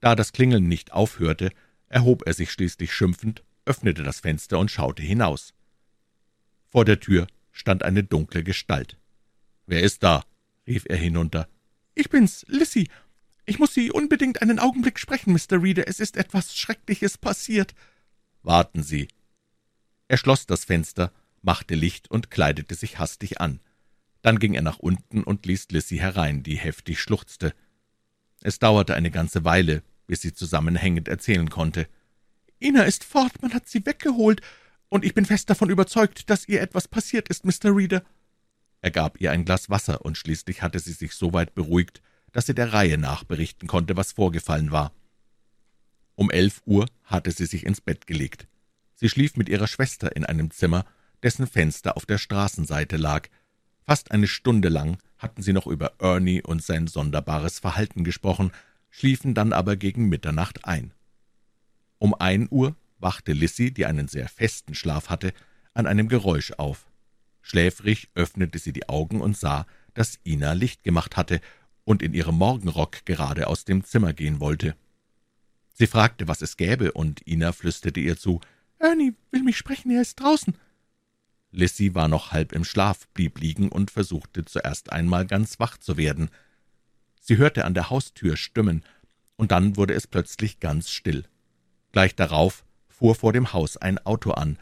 Da 0.00 0.14
das 0.14 0.32
Klingeln 0.32 0.68
nicht 0.68 0.92
aufhörte, 0.92 1.50
erhob 1.88 2.26
er 2.26 2.34
sich 2.34 2.50
schließlich 2.50 2.92
schimpfend, 2.92 3.42
öffnete 3.64 4.02
das 4.02 4.20
Fenster 4.20 4.58
und 4.58 4.70
schaute 4.70 5.02
hinaus. 5.02 5.54
Vor 6.68 6.84
der 6.84 7.00
Tür 7.00 7.26
stand 7.52 7.82
eine 7.82 8.04
dunkle 8.04 8.44
Gestalt. 8.44 8.98
»Wer 9.66 9.82
ist 9.82 10.02
da?« 10.02 10.24
rief 10.66 10.84
er 10.88 10.96
hinunter. 10.96 11.48
»Ich 11.94 12.10
bin's, 12.10 12.44
Lissy. 12.48 12.88
Ich 13.44 13.58
muss 13.58 13.74
Sie 13.74 13.90
unbedingt 13.90 14.42
einen 14.42 14.58
Augenblick 14.58 14.98
sprechen, 14.98 15.32
Mr. 15.32 15.62
Reader. 15.62 15.88
Es 15.88 16.00
ist 16.00 16.16
etwas 16.16 16.56
Schreckliches 16.56 17.18
passiert.« 17.18 17.74
»Warten 18.42 18.82
Sie.« 18.82 19.08
Er 20.08 20.18
schloss 20.18 20.46
das 20.46 20.64
Fenster, 20.64 21.12
machte 21.42 21.74
Licht 21.74 22.10
und 22.10 22.30
kleidete 22.30 22.74
sich 22.74 22.98
hastig 22.98 23.40
an. 23.40 23.60
Dann 24.22 24.38
ging 24.38 24.54
er 24.54 24.62
nach 24.62 24.78
unten 24.78 25.22
und 25.22 25.46
ließ 25.46 25.68
Lissy 25.70 25.96
herein, 25.98 26.42
die 26.42 26.56
heftig 26.56 27.00
schluchzte. 27.00 27.54
Es 28.40 28.58
dauerte 28.58 28.94
eine 28.94 29.10
ganze 29.10 29.44
Weile, 29.44 29.82
bis 30.08 30.22
sie 30.22 30.32
zusammenhängend 30.32 31.06
erzählen 31.06 31.48
konnte. 31.48 31.86
»Ina 32.58 32.82
ist 32.82 33.04
fort, 33.04 33.40
man 33.40 33.54
hat 33.54 33.68
sie 33.68 33.86
weggeholt, 33.86 34.40
und 34.88 35.04
ich 35.04 35.14
bin 35.14 35.26
fest 35.26 35.48
davon 35.48 35.70
überzeugt, 35.70 36.28
dass 36.30 36.48
ihr 36.48 36.60
etwas 36.60 36.88
passiert 36.88 37.28
ist, 37.28 37.44
Mr. 37.44 37.76
Reader.« 37.76 38.02
Er 38.80 38.90
gab 38.90 39.20
ihr 39.20 39.30
ein 39.30 39.44
Glas 39.44 39.70
Wasser, 39.70 40.04
und 40.04 40.18
schließlich 40.18 40.62
hatte 40.62 40.80
sie 40.80 40.92
sich 40.92 41.12
so 41.12 41.32
weit 41.32 41.54
beruhigt, 41.54 42.02
dass 42.32 42.46
sie 42.46 42.54
der 42.54 42.72
Reihe 42.72 42.98
nach 42.98 43.22
berichten 43.22 43.68
konnte, 43.68 43.96
was 43.96 44.12
vorgefallen 44.12 44.72
war. 44.72 44.92
Um 46.16 46.30
elf 46.30 46.62
Uhr 46.64 46.86
hatte 47.04 47.30
sie 47.30 47.46
sich 47.46 47.64
ins 47.64 47.80
Bett 47.80 48.08
gelegt. 48.08 48.48
Sie 48.94 49.08
schlief 49.08 49.36
mit 49.36 49.48
ihrer 49.48 49.68
Schwester 49.68 50.16
in 50.16 50.24
einem 50.24 50.50
Zimmer, 50.50 50.84
dessen 51.22 51.46
Fenster 51.46 51.96
auf 51.96 52.06
der 52.06 52.18
Straßenseite 52.18 52.96
lag. 52.96 53.28
Fast 53.84 54.10
eine 54.10 54.26
Stunde 54.26 54.68
lang 54.68 54.98
hatten 55.16 55.42
sie 55.42 55.52
noch 55.52 55.66
über 55.66 55.92
Ernie 56.00 56.42
und 56.42 56.62
sein 56.62 56.86
sonderbares 56.86 57.60
Verhalten 57.60 58.04
gesprochen, 58.04 58.52
schliefen 58.98 59.32
dann 59.32 59.52
aber 59.52 59.76
gegen 59.76 60.08
Mitternacht 60.08 60.64
ein. 60.64 60.92
Um 61.98 62.14
ein 62.14 62.48
Uhr 62.50 62.74
wachte 62.98 63.32
Lissy, 63.32 63.70
die 63.72 63.86
einen 63.86 64.08
sehr 64.08 64.28
festen 64.28 64.74
Schlaf 64.74 65.08
hatte, 65.08 65.32
an 65.72 65.86
einem 65.86 66.08
Geräusch 66.08 66.50
auf. 66.58 66.90
Schläfrig 67.40 68.10
öffnete 68.16 68.58
sie 68.58 68.72
die 68.72 68.88
Augen 68.88 69.20
und 69.20 69.36
sah, 69.36 69.66
dass 69.94 70.18
Ina 70.26 70.52
Licht 70.52 70.82
gemacht 70.82 71.16
hatte 71.16 71.40
und 71.84 72.02
in 72.02 72.12
ihrem 72.12 72.34
Morgenrock 72.34 73.04
gerade 73.04 73.46
aus 73.46 73.64
dem 73.64 73.84
Zimmer 73.84 74.12
gehen 74.14 74.40
wollte. 74.40 74.74
Sie 75.74 75.86
fragte, 75.86 76.26
was 76.26 76.42
es 76.42 76.56
gäbe, 76.56 76.90
und 76.90 77.24
Ina 77.24 77.52
flüsterte 77.52 78.00
ihr 78.00 78.16
zu, 78.16 78.40
»Ernie 78.80 79.14
will 79.30 79.44
mich 79.44 79.58
sprechen, 79.58 79.92
er 79.92 80.02
ist 80.02 80.18
draußen.« 80.18 80.56
Lissy 81.52 81.94
war 81.94 82.08
noch 82.08 82.32
halb 82.32 82.52
im 82.52 82.64
Schlaf, 82.64 83.06
blieb 83.14 83.38
liegen 83.38 83.68
und 83.68 83.92
versuchte 83.92 84.44
zuerst 84.44 84.90
einmal 84.90 85.24
ganz 85.24 85.60
wach 85.60 85.78
zu 85.78 85.96
werden. 85.96 86.30
Sie 87.20 87.36
hörte 87.36 87.64
an 87.64 87.74
der 87.74 87.90
Haustür 87.90 88.36
Stimmen, 88.36 88.84
und 89.36 89.52
dann 89.52 89.76
wurde 89.76 89.94
es 89.94 90.06
plötzlich 90.06 90.60
ganz 90.60 90.90
still. 90.90 91.24
Gleich 91.92 92.14
darauf 92.14 92.64
fuhr 92.88 93.14
vor 93.14 93.32
dem 93.32 93.52
Haus 93.52 93.76
ein 93.76 93.98
Auto 93.98 94.32
an. 94.32 94.58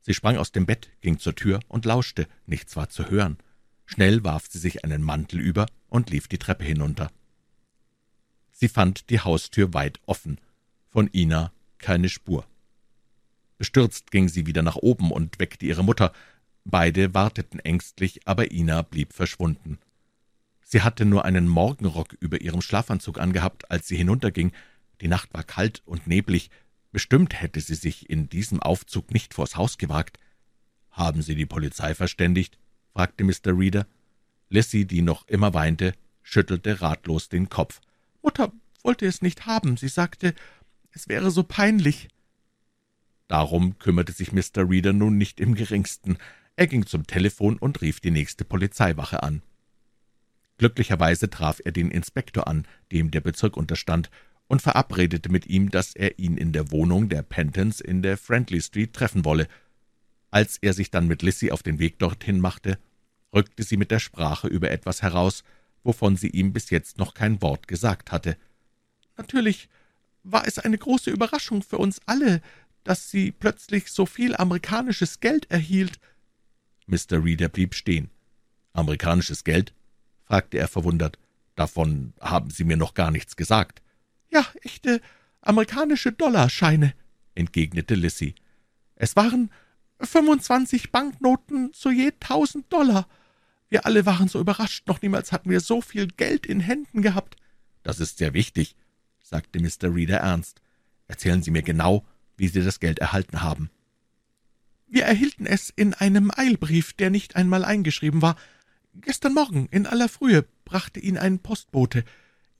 Sie 0.00 0.14
sprang 0.14 0.36
aus 0.36 0.52
dem 0.52 0.66
Bett, 0.66 0.90
ging 1.00 1.18
zur 1.18 1.34
Tür 1.34 1.60
und 1.68 1.84
lauschte, 1.84 2.28
nichts 2.46 2.76
war 2.76 2.88
zu 2.88 3.10
hören. 3.10 3.38
Schnell 3.86 4.22
warf 4.24 4.46
sie 4.48 4.58
sich 4.58 4.84
einen 4.84 5.02
Mantel 5.02 5.40
über 5.40 5.66
und 5.88 6.10
lief 6.10 6.28
die 6.28 6.38
Treppe 6.38 6.64
hinunter. 6.64 7.10
Sie 8.52 8.68
fand 8.68 9.10
die 9.10 9.20
Haustür 9.20 9.74
weit 9.74 9.98
offen, 10.06 10.40
von 10.90 11.10
Ina 11.12 11.52
keine 11.78 12.08
Spur. 12.08 12.46
Bestürzt 13.58 14.10
ging 14.10 14.28
sie 14.28 14.46
wieder 14.46 14.62
nach 14.62 14.76
oben 14.76 15.10
und 15.10 15.38
weckte 15.38 15.66
ihre 15.66 15.84
Mutter. 15.84 16.12
Beide 16.64 17.14
warteten 17.14 17.60
ängstlich, 17.60 18.26
aber 18.26 18.52
Ina 18.52 18.82
blieb 18.82 19.12
verschwunden. 19.12 19.78
Sie 20.64 20.82
hatte 20.82 21.04
nur 21.04 21.24
einen 21.24 21.46
Morgenrock 21.46 22.14
über 22.20 22.40
ihrem 22.40 22.62
Schlafanzug 22.62 23.18
angehabt, 23.18 23.70
als 23.70 23.86
sie 23.86 23.96
hinunterging. 23.96 24.52
Die 25.00 25.08
Nacht 25.08 25.32
war 25.32 25.44
kalt 25.44 25.82
und 25.84 26.06
neblig, 26.06 26.50
Bestimmt 26.94 27.42
hätte 27.42 27.60
sie 27.60 27.74
sich 27.74 28.08
in 28.08 28.28
diesem 28.28 28.62
Aufzug 28.62 29.12
nicht 29.12 29.34
vors 29.34 29.56
Haus 29.56 29.78
gewagt. 29.78 30.20
»Haben 30.92 31.22
Sie 31.22 31.34
die 31.34 31.44
Polizei 31.44 31.92
verständigt?« 31.92 32.56
fragte 32.92 33.24
Mr. 33.24 33.46
Reader. 33.58 33.88
Lissy, 34.48 34.84
die 34.84 35.02
noch 35.02 35.26
immer 35.26 35.54
weinte, 35.54 35.94
schüttelte 36.22 36.82
ratlos 36.82 37.28
den 37.28 37.48
Kopf. 37.48 37.80
»Mutter 38.22 38.52
wollte 38.84 39.06
es 39.06 39.22
nicht 39.22 39.44
haben. 39.44 39.76
Sie 39.76 39.88
sagte, 39.88 40.36
es 40.92 41.08
wäre 41.08 41.32
so 41.32 41.42
peinlich.« 41.42 42.06
Darum 43.26 43.76
kümmerte 43.80 44.12
sich 44.12 44.30
Mr. 44.30 44.70
Reader 44.70 44.92
nun 44.92 45.18
nicht 45.18 45.40
im 45.40 45.56
geringsten. 45.56 46.18
Er 46.54 46.68
ging 46.68 46.86
zum 46.86 47.08
Telefon 47.08 47.58
und 47.58 47.80
rief 47.80 47.98
die 47.98 48.12
nächste 48.12 48.44
Polizeiwache 48.44 49.24
an. 49.24 49.42
Glücklicherweise 50.58 51.30
traf 51.30 51.60
er 51.64 51.72
den 51.72 51.90
Inspektor 51.90 52.46
an, 52.46 52.66
dem 52.92 53.10
der 53.10 53.20
Bezirk 53.20 53.56
unterstand, 53.56 54.10
und 54.46 54.62
verabredete 54.62 55.30
mit 55.30 55.46
ihm, 55.46 55.70
dass 55.70 55.94
er 55.94 56.18
ihn 56.18 56.36
in 56.36 56.52
der 56.52 56.70
Wohnung 56.70 57.08
der 57.08 57.22
Pentons 57.22 57.80
in 57.80 58.02
der 58.02 58.16
Friendly 58.16 58.60
Street 58.60 58.92
treffen 58.92 59.24
wolle. 59.24 59.48
Als 60.30 60.58
er 60.58 60.74
sich 60.74 60.90
dann 60.90 61.08
mit 61.08 61.22
Lissy 61.22 61.50
auf 61.50 61.62
den 61.62 61.78
Weg 61.78 61.98
dorthin 61.98 62.40
machte, 62.40 62.78
rückte 63.34 63.62
sie 63.62 63.76
mit 63.76 63.90
der 63.90 64.00
Sprache 64.00 64.48
über 64.48 64.70
etwas 64.70 65.02
heraus, 65.02 65.44
wovon 65.82 66.16
sie 66.16 66.28
ihm 66.28 66.52
bis 66.52 66.70
jetzt 66.70 66.98
noch 66.98 67.14
kein 67.14 67.40
Wort 67.42 67.68
gesagt 67.68 68.12
hatte. 68.12 68.36
»Natürlich 69.16 69.68
war 70.22 70.46
es 70.46 70.58
eine 70.58 70.78
große 70.78 71.10
Überraschung 71.10 71.62
für 71.62 71.78
uns 71.78 72.00
alle, 72.06 72.40
dass 72.84 73.10
sie 73.10 73.32
plötzlich 73.32 73.90
so 73.90 74.06
viel 74.06 74.36
amerikanisches 74.36 75.20
Geld 75.20 75.50
erhielt.« 75.50 75.98
Mr. 76.86 77.24
Reader 77.24 77.48
blieb 77.48 77.74
stehen. 77.74 78.10
»Amerikanisches 78.72 79.44
Geld?« 79.44 79.72
Fragte 80.24 80.58
er 80.58 80.68
verwundert. 80.68 81.18
»Davon 81.54 82.14
haben 82.20 82.50
Sie 82.50 82.64
mir 82.64 82.76
noch 82.76 82.94
gar 82.94 83.10
nichts 83.10 83.36
gesagt.« 83.36 83.80
»Ja, 84.30 84.44
echte 84.62 85.00
amerikanische 85.40 86.10
Dollarscheine«, 86.10 86.94
entgegnete 87.34 87.94
Lissy. 87.94 88.34
»Es 88.96 89.14
waren 89.14 89.50
fünfundzwanzig 90.00 90.90
Banknoten 90.90 91.72
zu 91.72 91.90
je 91.90 92.12
tausend 92.18 92.72
Dollar. 92.72 93.06
Wir 93.68 93.86
alle 93.86 94.04
waren 94.06 94.28
so 94.28 94.40
überrascht, 94.40 94.88
noch 94.88 95.00
niemals 95.00 95.30
hatten 95.30 95.50
wir 95.50 95.60
so 95.60 95.80
viel 95.80 96.08
Geld 96.08 96.46
in 96.46 96.60
Händen 96.60 97.02
gehabt.« 97.02 97.36
»Das 97.82 98.00
ist 98.00 98.18
sehr 98.18 98.34
wichtig«, 98.34 98.76
sagte 99.22 99.60
Mr. 99.60 99.94
Reader 99.94 100.18
ernst. 100.18 100.60
»Erzählen 101.06 101.42
Sie 101.42 101.50
mir 101.50 101.62
genau, 101.62 102.04
wie 102.36 102.48
Sie 102.48 102.62
das 102.62 102.80
Geld 102.80 102.98
erhalten 102.98 103.42
haben.« 103.42 103.70
»Wir 104.86 105.04
erhielten 105.04 105.46
es 105.46 105.70
in 105.70 105.94
einem 105.94 106.30
Eilbrief, 106.34 106.94
der 106.94 107.10
nicht 107.10 107.36
einmal 107.36 107.64
eingeschrieben 107.64 108.22
war. 108.22 108.36
Gestern 109.00 109.34
Morgen 109.34 109.66
in 109.70 109.86
aller 109.86 110.08
Frühe 110.08 110.46
brachte 110.64 111.00
ihn 111.00 111.18
ein 111.18 111.40
Postbote. 111.40 112.04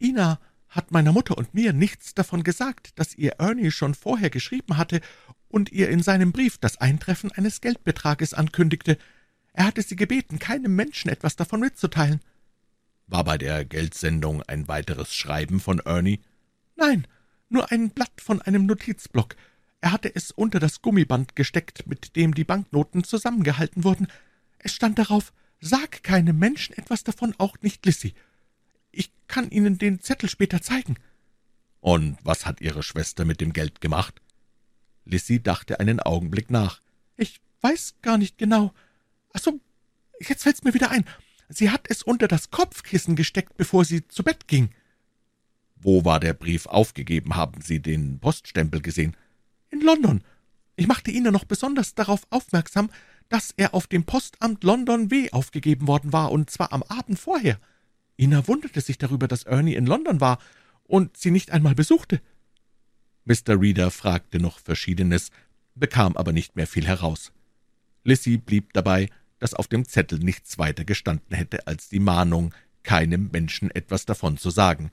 Ina 0.01 0.41
hat 0.69 0.91
meiner 0.91 1.13
Mutter 1.13 1.39
und 1.39 1.55
mir 1.55 1.73
nichts 1.73 2.15
davon 2.15 2.43
gesagt, 2.43 2.99
dass 2.99 3.15
ihr 3.15 3.35
Ernie 3.39 3.71
schon 3.71 3.95
vorher 3.95 4.31
geschrieben 4.31 4.77
hatte 4.77 5.01
und 5.49 5.71
ihr 5.71 5.89
in 5.89 6.03
seinem 6.03 6.33
Brief 6.33 6.59
das 6.59 6.79
Eintreffen 6.79 7.31
eines 7.31 7.61
Geldbetrages 7.61 8.35
ankündigte. 8.35 8.99
Er 9.53 9.67
hatte 9.67 9.83
sie 9.83 9.95
gebeten, 9.95 10.41
keinem 10.41 10.75
Menschen 10.75 11.09
etwas 11.09 11.37
davon 11.37 11.61
mitzuteilen. 11.61 12.21
War 13.07 13.23
bei 13.23 13.39
der 13.39 13.65
Geldsendung 13.65 14.43
ein 14.43 14.67
weiteres 14.67 15.15
Schreiben 15.15 15.61
von 15.61 15.79
Ernie? 15.79 16.21
Nein, 16.75 17.07
nur 17.49 17.71
ein 17.71 17.91
Blatt 17.91 18.21
von 18.21 18.43
einem 18.43 18.67
Notizblock. 18.67 19.37
Er 19.81 19.93
hatte 19.93 20.13
es 20.13 20.33
unter 20.33 20.59
das 20.59 20.83
Gummiband 20.83 21.37
gesteckt, 21.37 21.87
mit 21.87 22.17
dem 22.17 22.35
die 22.35 22.45
Banknoten 22.45 23.05
zusammengehalten 23.05 23.85
wurden. 23.85 24.09
Es 24.59 24.73
stand 24.73 24.99
darauf, 24.99 25.33
sag 25.61 26.03
keinem 26.03 26.39
Menschen 26.39 26.77
etwas 26.77 27.05
davon, 27.05 27.35
auch 27.39 27.57
nicht 27.61 27.85
Lissy. 27.87 28.15
Ich 28.91 29.11
kann 29.29 29.51
Ihnen 29.51 29.79
den 29.79 30.01
Zettel 30.01 30.29
später 30.29 30.63
zeigen. 30.63 30.97
Und 31.81 32.19
was 32.23 32.47
hat 32.47 32.61
Ihre 32.61 32.83
Schwester 32.83 33.25
mit 33.25 33.41
dem 33.41 33.53
Geld 33.53 33.81
gemacht? 33.81 34.21
Lissy 35.05 35.43
dachte 35.43 35.81
einen 35.81 36.01
Augenblick 36.01 36.51
nach. 36.51 36.81
Ich 37.17 37.41
weiß 37.61 37.97
gar 38.03 38.19
nicht 38.19 38.39
genau. 38.39 38.73
Ach 39.33 39.41
so, 39.41 39.61
jetzt 40.21 40.45
fällt's 40.45 40.65
mir 40.65 40.75
wieder 40.75 40.91
ein. 40.91 41.05
Sie 41.49 41.71
hat 41.71 41.87
es 41.91 42.03
unter 42.03 42.29
das 42.29 42.51
Kopfkissen 42.51 43.17
gesteckt, 43.17 43.57
bevor 43.57 43.85
sie 43.85 44.07
zu 44.09 44.23
Bett 44.23 44.49
ging. 44.49 44.71
Wo 45.77 46.05
war 46.05 46.21
der 46.21 46.33
Brief 46.33 46.67
aufgegeben? 46.67 47.37
Haben 47.37 47.61
Sie 47.61 47.81
den 47.81 48.19
Poststempel 48.19 48.81
gesehen? 48.81 49.17
In 49.71 49.81
London. 49.81 50.25
Ich 50.77 50.87
machte 50.87 51.11
Ihnen 51.11 51.33
noch 51.33 51.45
besonders 51.45 51.95
darauf 51.95 52.27
aufmerksam, 52.31 52.91
dass 53.29 53.53
er 53.57 53.75
auf 53.75 53.87
dem 53.87 54.05
Postamt 54.05 54.65
London 54.65 55.11
W. 55.11 55.31
aufgegeben 55.31 55.87
worden 55.87 56.13
war, 56.13 56.33
und 56.33 56.51
zwar 56.51 56.73
am 56.73 56.83
Abend 56.85 57.19
vorher. 57.19 57.59
Ina 58.17 58.47
wunderte 58.47 58.81
sich 58.81 58.99
darüber, 58.99 59.29
dass 59.29 59.45
Ernie 59.45 59.75
in 59.75 59.87
London 59.87 60.21
war 60.21 60.39
und 60.85 61.17
sie 61.17 61.31
nicht 61.31 61.51
einmal 61.51 61.75
besuchte. 61.75 62.21
Mr. 63.25 63.61
Reeder 63.61 63.91
fragte 63.91 64.39
noch 64.39 64.59
Verschiedenes, 64.59 65.31
bekam 65.75 66.17
aber 66.17 66.33
nicht 66.33 66.57
mehr 66.57 66.67
viel 66.67 66.87
heraus. 66.87 67.33
Lissy 68.05 68.37
blieb 68.37 68.73
dabei, 68.75 69.09
dass 69.39 69.55
auf 69.55 69.67
dem 69.67 69.87
Zettel 69.87 70.19
nichts 70.19 70.59
weiter 70.59 70.85
gestanden 70.85 71.37
hätte 71.37 71.67
als 71.67 71.89
die 71.89 72.01
Mahnung, 72.01 72.55
keinem 72.83 73.31
Menschen 73.33 73.71
etwas 73.71 74.05
davon 74.05 74.37
zu 74.37 74.51
sagen. 74.51 74.93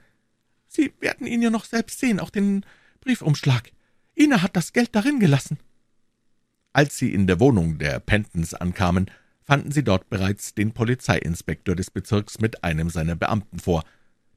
Sie 0.67 0.93
werden 1.01 1.27
ihn 1.27 1.41
ja 1.41 1.49
noch 1.49 1.65
selbst 1.65 1.99
sehen, 1.99 2.19
auch 2.19 2.29
den 2.29 2.65
Briefumschlag. 3.01 3.71
Ina 4.15 4.41
hat 4.41 4.55
das 4.55 4.71
Geld 4.73 4.95
darin 4.95 5.19
gelassen. 5.19 5.59
Als 6.73 6.97
sie 6.97 7.13
in 7.13 7.27
der 7.27 7.39
Wohnung 7.39 7.79
der 7.79 7.99
Pentons 7.99 8.53
ankamen, 8.53 9.11
fanden 9.41 9.71
sie 9.71 9.83
dort 9.83 10.09
bereits 10.09 10.53
den 10.53 10.71
Polizeiinspektor 10.71 11.75
des 11.75 11.91
Bezirks 11.91 12.39
mit 12.39 12.63
einem 12.63 12.89
seiner 12.89 13.15
Beamten 13.15 13.59
vor. 13.59 13.83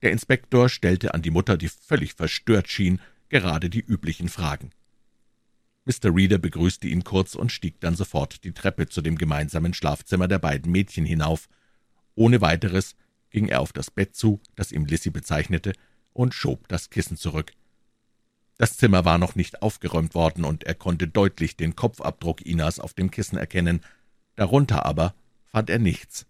Der 0.02 0.10
Inspektor 0.10 0.68
stellte 0.68 1.14
an 1.14 1.22
die 1.22 1.30
Mutter, 1.30 1.56
die 1.56 1.68
völlig 1.68 2.14
verstört 2.14 2.68
schien, 2.68 3.00
gerade 3.28 3.70
die 3.70 3.80
üblichen 3.80 4.28
Fragen. 4.28 4.70
Mr. 5.84 6.14
Reeder 6.14 6.38
begrüßte 6.38 6.88
ihn 6.88 7.04
kurz 7.04 7.34
und 7.34 7.52
stieg 7.52 7.78
dann 7.80 7.94
sofort 7.94 8.42
die 8.42 8.52
Treppe 8.52 8.88
zu 8.88 9.00
dem 9.00 9.16
gemeinsamen 9.16 9.74
Schlafzimmer 9.74 10.26
der 10.26 10.38
beiden 10.38 10.72
Mädchen 10.72 11.04
hinauf. 11.04 11.48
Ohne 12.14 12.40
weiteres 12.40 12.96
ging 13.30 13.48
er 13.48 13.60
auf 13.60 13.72
das 13.72 13.90
Bett 13.90 14.16
zu, 14.16 14.40
das 14.56 14.72
ihm 14.72 14.86
Lissy 14.86 15.10
bezeichnete, 15.10 15.72
und 16.12 16.34
schob 16.34 16.66
das 16.68 16.90
Kissen 16.90 17.16
zurück. 17.16 17.52
Das 18.56 18.76
Zimmer 18.76 19.04
war 19.04 19.18
noch 19.18 19.34
nicht 19.34 19.62
aufgeräumt 19.62 20.14
worden, 20.14 20.44
und 20.44 20.64
er 20.64 20.74
konnte 20.74 21.08
deutlich 21.08 21.56
den 21.56 21.74
Kopfabdruck 21.74 22.42
Inas 22.42 22.78
auf 22.78 22.94
dem 22.94 23.10
Kissen 23.10 23.36
erkennen. 23.36 23.80
Darunter 24.36 24.86
aber 24.86 25.14
fand 25.44 25.70
er 25.70 25.78
nichts, 25.78 26.26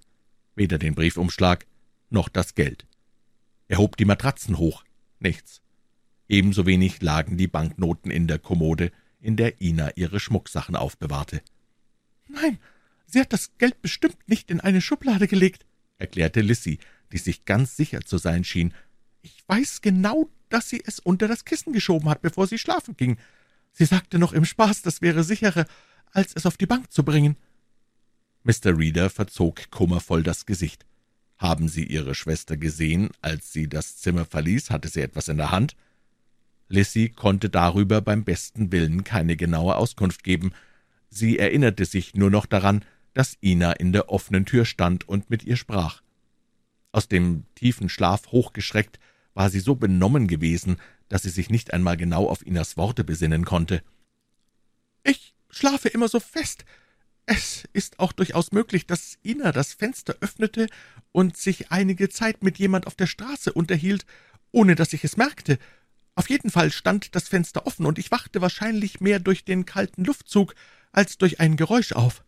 weder 0.55 0.79
den 0.79 0.95
Briefumschlag 0.95 1.67
noch 2.11 2.29
das 2.29 2.55
Geld. 2.55 2.87
Er 3.69 3.79
hob 3.79 3.97
die 3.97 4.05
Matratzen 4.05 4.59
hoch, 4.59 4.85
nichts. 5.19 5.61
Ebenso 6.29 6.67
wenig 6.67 7.03
lagen 7.03 7.37
die 7.37 7.47
Banknoten 7.47 8.11
in 8.11 8.27
der 8.27 8.39
Kommode, 8.39 8.93
in 9.21 9.37
der 9.37 9.61
Ina 9.61 9.91
ihre 9.97 10.21
Schmucksachen 10.21 10.77
aufbewahrte. 10.77 11.43
»Nein, 12.29 12.59
sie 13.07 13.21
hat 13.21 13.33
das 13.33 13.57
Geld 13.59 13.81
bestimmt 13.83 14.29
nicht 14.29 14.51
in 14.51 14.61
eine 14.61 14.81
Schublade 14.81 15.29
gelegt«, 15.29 15.67
erklärte 15.99 16.41
Lissy, 16.41 16.79
die 17.13 17.19
sich 17.19 17.45
ganz 17.45 17.77
sicher 17.77 18.01
zu 18.03 18.19
sein 18.19 18.45
schien. 18.45 18.75
»Ich 19.25 19.43
weiß 19.47 19.81
genau, 19.81 20.29
dass 20.51 20.69
sie 20.69 20.83
es 20.85 21.01
unter 21.01 21.29
das 21.29 21.47
Kissen 21.47 21.73
geschoben 21.73 22.11
hat, 22.11 22.21
bevor 22.21 22.47
sie 22.47 22.59
schlafen 22.59 22.95
ging. 22.95 23.17
Sie 23.73 23.87
sagte 23.87 24.19
noch 24.19 24.35
im 24.35 24.45
Spaß, 24.45 24.83
das 24.83 25.01
wäre 25.01 25.25
sicherer, 25.25 25.65
als 26.13 26.33
es 26.35 26.45
auf 26.45 26.59
die 26.59 26.67
Bank 26.67 26.93
zu 26.93 27.05
bringen.« 27.05 27.37
Mr. 28.43 28.77
Reeder 28.79 29.09
verzog 29.09 29.71
kummervoll 29.71 30.23
das 30.23 30.45
Gesicht. 30.45 30.85
»Haben 31.39 31.69
Sie 31.69 31.85
Ihre 31.85 32.15
Schwester 32.15 32.59
gesehen, 32.59 33.11
als 33.23 33.51
sie 33.51 33.67
das 33.67 33.97
Zimmer 33.97 34.27
verließ? 34.27 34.69
Hatte 34.69 34.89
sie 34.89 35.01
etwas 35.01 35.29
in 35.29 35.39
der 35.39 35.51
Hand?« 35.51 35.75
Lissy 36.69 37.09
konnte 37.09 37.49
darüber 37.49 38.03
beim 38.03 38.25
besten 38.25 38.73
Willen 38.73 39.05
keine 39.05 39.37
genaue 39.37 39.77
Auskunft 39.77 40.23
geben. 40.23 40.53
Sie 41.09 41.39
erinnerte 41.39 41.87
sich 41.87 42.15
nur 42.15 42.29
noch 42.29 42.45
daran, 42.45 42.85
dass 43.15 43.39
Ina 43.43 43.73
in 43.73 43.93
der 43.93 44.11
offenen 44.11 44.45
Tür 44.45 44.67
stand 44.67 45.09
und 45.09 45.31
mit 45.31 45.45
ihr 45.45 45.57
sprach. 45.57 46.03
Aus 46.93 47.09
dem 47.09 47.45
tiefen 47.55 47.89
Schlaf 47.89 48.27
hochgeschreckt, 48.29 48.99
war 49.35 49.51
sie 49.51 49.61
so 49.61 49.75
benommen 49.75 50.27
gewesen, 50.27 50.79
dass 51.09 51.23
sie 51.23 51.31
sich 51.31 51.51
nicht 51.51 51.73
einmal 51.73 51.97
genau 51.97 52.29
auf 52.29 52.47
Inas 52.47 52.77
Worte 52.77 53.05
besinnen 53.05 53.45
konnte. 53.45 53.83
»Ich 55.03 55.35
schlafe 55.51 55.89
immer 55.89 56.09
so 56.09 56.21
fest. 56.21 56.65
Es 57.27 57.65
ist 57.73 57.99
auch 58.01 58.13
durchaus 58.13 58.53
möglich, 58.53 58.87
dass 58.87 59.19
Ina 59.25 59.53
das 59.53 59.73
Fenster 59.73 60.17
öffnete 60.21 60.67
und 61.13 61.37
sich 61.37 61.71
einige 61.71 62.09
Zeit 62.09 62.43
mit 62.43 62.59
jemand 62.59 62.87
auf 62.87 62.95
der 62.95 63.07
Straße 63.07 63.53
unterhielt, 63.53 64.05
ohne 64.53 64.75
dass 64.75 64.93
ich 64.93 65.05
es 65.05 65.17
merkte. 65.17 65.59
Auf 66.17 66.29
jeden 66.29 66.51
Fall 66.51 66.71
stand 66.71 67.15
das 67.15 67.29
Fenster 67.29 67.67
offen, 67.67 67.87
und 67.87 67.99
ich 67.99 68.11
wachte 68.11 68.41
wahrscheinlich 68.41 69.01
mehr 69.01 69.21
durch 69.21 69.45
den 69.45 69.65
kalten 69.65 70.05
Luftzug 70.05 70.55
als 70.93 71.19
durch 71.19 71.41
ein 71.41 71.57
Geräusch 71.57 71.93
auf. 71.93 72.23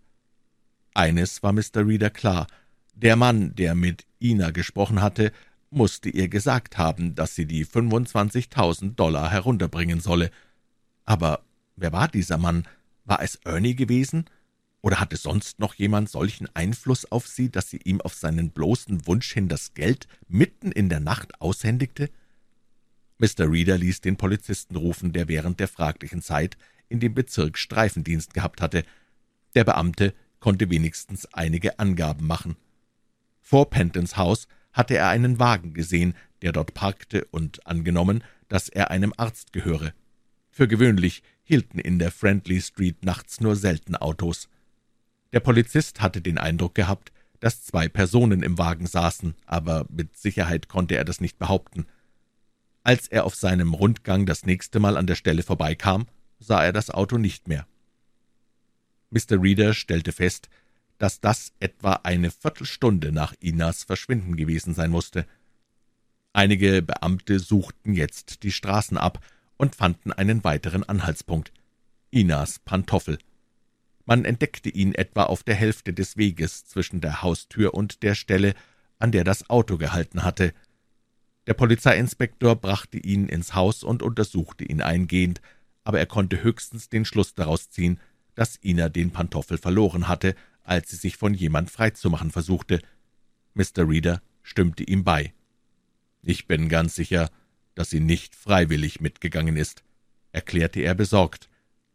Eines 0.95 1.43
war 1.43 1.53
Mr. 1.53 1.87
Reeder 1.87 2.11
klar. 2.11 2.47
Der 2.95 3.17
Mann, 3.17 3.55
der 3.55 3.75
mit 3.75 4.07
Ina 4.19 4.51
gesprochen 4.51 5.03
hatte, 5.03 5.31
musste 5.71 6.09
ihr 6.09 6.29
gesagt 6.29 6.79
haben, 6.79 7.15
dass 7.15 7.35
sie 7.35 7.47
die 7.47 7.67
25.000 7.67 8.95
Dollar 8.95 9.31
herunterbringen 9.31 10.01
solle. 10.01 10.31
Aber 11.05 11.45
wer 11.77 11.93
war 11.93 12.09
dieser 12.09 12.39
Mann? 12.39 12.67
War 13.05 13.23
es 13.23 13.37
Ernie 13.45 13.75
gewesen? 13.75 14.27
Oder 14.83 15.01
hatte 15.01 15.17
sonst 15.17 15.59
noch 15.59 15.75
jemand 15.75 16.09
solchen 16.11 16.49
Einfluss 16.55 17.11
auf 17.11 17.27
sie, 17.27 17.51
dass 17.51 17.71
sie 17.71 17.81
ihm 17.85 18.01
auf 18.01 18.15
seinen 18.15 18.51
bloßen 18.51 19.07
Wunsch 19.07 19.33
hin 19.33 19.49
das 19.49 19.75
Geld 19.75 20.07
mitten 20.29 20.71
in 20.71 20.89
der 20.89 21.01
Nacht 21.01 21.41
aushändigte? 21.41 22.11
Mr. 23.19 23.51
Reeder 23.51 23.79
ließ 23.79 24.03
den 24.03 24.17
Polizisten 24.17 24.77
rufen, 24.77 25.13
der 25.13 25.27
während 25.29 25.59
der 25.59 25.69
fraglichen 25.69 26.23
Zeit 26.23 26.57
in 26.89 27.01
dem 27.01 27.15
Bezirk 27.15 27.59
Streifendienst 27.59 28.35
gehabt 28.35 28.61
hatte. 28.61 28.85
Der 29.55 29.65
Beamte 29.65 30.15
konnte 30.39 30.71
wenigstens 30.71 31.27
einige 31.33 31.79
Angaben 31.79 32.27
machen. 32.27 32.57
Vor 33.41 33.71
Pentons 33.71 34.17
Haus 34.17 34.47
hatte 34.77 34.97
er 34.97 35.09
einen 35.09 35.39
Wagen 35.39 35.73
gesehen, 35.73 36.15
der 36.43 36.53
dort 36.53 36.75
parkte, 36.75 37.25
und 37.31 37.67
angenommen, 37.67 38.23
dass 38.49 38.69
er 38.69 38.91
einem 38.91 39.15
Arzt 39.17 39.53
gehöre. 39.53 39.93
Für 40.51 40.69
gewöhnlich 40.69 41.23
hielten 41.43 41.79
in 41.79 41.99
der 41.99 42.13
Friendly 42.13 42.61
Street 42.61 43.05
nachts 43.05 43.41
nur 43.41 43.57
selten 43.57 43.97
Autos. 43.97 44.49
Der 45.33 45.41
Polizist 45.41 46.03
hatte 46.03 46.21
den 46.21 46.39
Eindruck 46.39 46.75
gehabt, 46.75 47.11
dass 47.41 47.65
zwei 47.65 47.89
Personen 47.89 48.43
im 48.43 48.59
Wagen 48.59 48.87
saßen, 48.87 49.35
aber 49.47 49.87
mit 49.91 50.17
Sicherheit 50.17 50.69
konnte 50.69 50.97
er 50.97 51.05
das 51.05 51.21
nicht 51.21 51.39
behaupten. 51.39 51.87
Als 52.83 53.09
er 53.09 53.25
auf 53.25 53.35
seinem 53.35 53.75
Rundgang 53.75 54.27
das 54.27 54.45
nächste 54.45 54.79
Mal 54.79 54.97
an 54.97 55.07
der 55.07 55.15
Stelle 55.17 55.43
vorbeikam, 55.43 56.07
sah 56.39 56.63
er 56.63 56.73
das 56.73 56.91
Auto 56.91 57.19
nicht 57.19 57.49
mehr. 57.49 57.67
Mr. 59.11 59.43
Reeder 59.43 59.73
stellte 59.73 60.13
fest, 60.13 60.49
dass 60.99 61.21
das 61.21 61.53
etwa 61.61 62.01
eine 62.03 62.31
Viertelstunde 62.31 63.13
nach 63.13 63.35
Inas 63.41 63.85
Verschwinden 63.85 64.37
gewesen 64.37 64.75
sein 64.75 64.91
musste. 64.91 65.27
Einige 66.33 66.83
Beamte 66.83 67.39
suchten 67.39 67.95
jetzt 67.95 68.43
die 68.43 68.53
Straßen 68.53 68.99
ab 68.99 69.21
und 69.57 69.75
fanden 69.75 70.13
einen 70.13 70.45
weiteren 70.45 70.85
Anhaltspunkt. 70.85 71.53
Inas 72.11 72.59
Pantoffel. 72.59 73.19
Man 74.05 74.25
entdeckte 74.25 74.69
ihn 74.69 74.95
etwa 74.95 75.25
auf 75.25 75.43
der 75.43 75.55
Hälfte 75.55 75.93
des 75.93 76.17
Weges 76.17 76.65
zwischen 76.65 77.01
der 77.01 77.23
Haustür 77.23 77.75
und 77.75 78.03
der 78.03 78.15
Stelle, 78.15 78.55
an 78.99 79.13
der 79.13 79.25
das 79.25 79.51
Auto 79.51 79.77
gehalten 79.77 80.23
hatte. 80.23 80.55
Der 81.47 81.55
Polizeiinspektor 81.55 82.57
brachte 82.57 82.99
ihn 82.99 83.29
ins 83.29 83.55
Haus 83.55 83.83
und 83.83 84.03
untersuchte 84.03 84.65
ihn 84.65 84.81
eingehend, 84.81 85.41
aber 85.85 85.99
er 85.99 86.07
konnte 86.07 86.43
höchstens 86.43 86.89
den 86.89 87.05
Schluss 87.05 87.35
daraus 87.35 87.71
ziehen, 87.71 88.01
dass 88.35 88.59
Ina 88.63 88.89
den 88.89 89.11
Pantoffel 89.11 89.59
verloren 89.59 90.09
hatte, 90.09 90.35
als 90.67 90.91
sie 90.91 90.97
sich 90.97 91.17
von 91.17 91.33
jemand 91.33 91.71
freizumachen 91.71 92.31
versuchte. 92.31 92.83
Mr. 93.55 93.89
Reeder 93.89 94.21
stimmte 94.43 94.85
ihm 94.85 95.05
bei. 95.05 95.33
»Ich 96.23 96.47
bin 96.47 96.69
ganz 96.69 96.97
sicher, 96.97 97.31
dass 97.75 97.91
sie 97.91 98.01
nicht 98.01 98.35
freiwillig 98.35 99.01
mitgegangen 99.01 99.57
ist«, 99.57 99.85
erklärte 100.33 100.81
er 100.81 100.95
besorgt, 100.95 101.49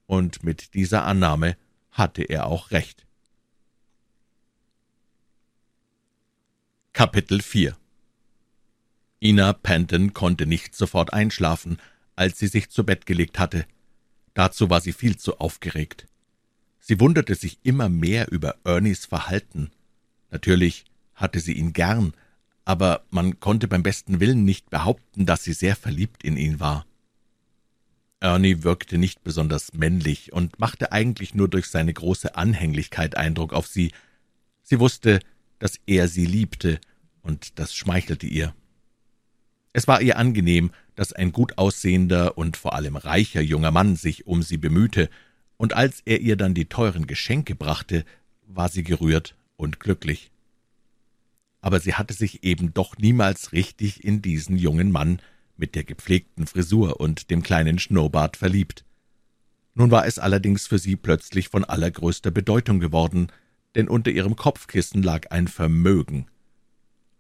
und 0.06 0.44
mit 0.44 0.74
dieser 0.74 1.04
Annahme 1.04 1.58
hatte 1.92 2.24
er 2.24 2.46
auch 2.48 2.72
recht. 2.72 3.06
Kapitel 6.94 7.42
4 7.42 7.78
Ina 9.20 9.54
Penton 9.54 10.14
konnte 10.14 10.46
nicht 10.46 10.76
sofort 10.76 11.14
einschlafen, 11.14 11.78
als 12.16 12.40
sie 12.40 12.48
sich 12.48 12.70
zu 12.70 12.86
Bett 12.86 13.06
gelegt 13.06 13.38
hatte. 13.38 13.66
Dazu 14.34 14.70
war 14.70 14.82
sie 14.82 14.94
viel 14.94 15.18
zu 15.18 15.40
aufgeregt. 15.40 16.08
Sie 16.84 17.00
wunderte 17.00 17.36
sich 17.36 17.60
immer 17.62 17.90
mehr 17.90 18.32
über 18.32 18.56
Ernies 18.64 19.06
Verhalten. 19.06 19.70
Natürlich 20.32 20.86
hatte 21.14 21.40
sie 21.40 21.54
ihn 21.54 21.74
gern, 21.74 22.14
aber 22.66 23.06
man 23.12 23.40
konnte 23.40 23.68
beim 23.68 23.84
besten 23.84 24.20
Willen 24.20 24.44
nicht 24.44 24.72
behaupten, 24.72 25.28
dass 25.28 25.44
sie 25.44 25.54
sehr 25.54 25.76
verliebt 25.76 26.24
in 26.24 26.38
ihn 26.38 26.60
war. 26.60 26.88
Ernie 28.20 28.64
wirkte 28.64 28.98
nicht 28.98 29.24
besonders 29.24 29.74
männlich 29.74 30.34
und 30.34 30.60
machte 30.60 30.92
eigentlich 30.92 31.36
nur 31.36 31.48
durch 31.48 31.68
seine 31.68 31.94
große 31.94 32.36
Anhänglichkeit 32.36 33.16
Eindruck 33.16 33.54
auf 33.54 33.68
sie. 33.68 33.92
Sie 34.64 34.80
wusste, 34.80 35.20
dass 35.60 35.80
er 35.86 36.08
sie 36.08 36.26
liebte, 36.26 36.80
und 37.22 37.60
das 37.60 37.76
schmeichelte 37.76 38.26
ihr. 38.26 38.56
Es 39.74 39.88
war 39.88 40.02
ihr 40.02 40.18
angenehm, 40.18 40.72
dass 40.96 41.14
ein 41.14 41.32
gut 41.32 41.60
aussehender 41.60 42.38
und 42.38 42.58
vor 42.58 42.74
allem 42.74 42.96
reicher 42.96 43.42
junger 43.42 43.72
Mann 43.72 43.96
sich 43.96 44.26
um 44.26 44.42
sie 44.42 44.58
bemühte, 44.58 45.10
und 45.62 45.76
als 45.76 46.02
er 46.06 46.22
ihr 46.22 46.38
dann 46.38 46.56
die 46.56 46.66
teuren 46.66 47.06
Geschenke 47.06 47.54
brachte, 47.54 48.04
war 48.48 48.68
sie 48.68 48.82
gerührt 48.82 49.36
und 49.58 49.80
glücklich. 49.80 50.32
Aber 51.62 51.80
sie 51.80 51.94
hatte 51.94 52.16
sich 52.16 52.44
eben 52.44 52.74
doch 52.74 52.98
niemals 52.98 53.52
richtig 53.52 54.04
in 54.04 54.24
diesen 54.24 54.58
jungen 54.58 54.92
Mann 54.92 55.20
mit 55.58 55.76
der 55.76 55.84
gepflegten 55.84 56.48
Frisur 56.48 57.00
und 57.00 57.30
dem 57.30 57.44
kleinen 57.44 57.78
Schnurrbart 57.78 58.38
verliebt. 58.38 58.86
Nun 59.76 59.92
war 59.92 60.08
es 60.08 60.18
allerdings 60.18 60.66
für 60.66 60.80
sie 60.80 60.96
plötzlich 60.96 61.50
von 61.50 61.64
allergrößter 61.64 62.32
Bedeutung 62.32 62.80
geworden, 62.80 63.28
denn 63.76 63.88
unter 63.88 64.10
ihrem 64.10 64.36
Kopfkissen 64.36 65.04
lag 65.04 65.30
ein 65.30 65.48
Vermögen. 65.48 66.26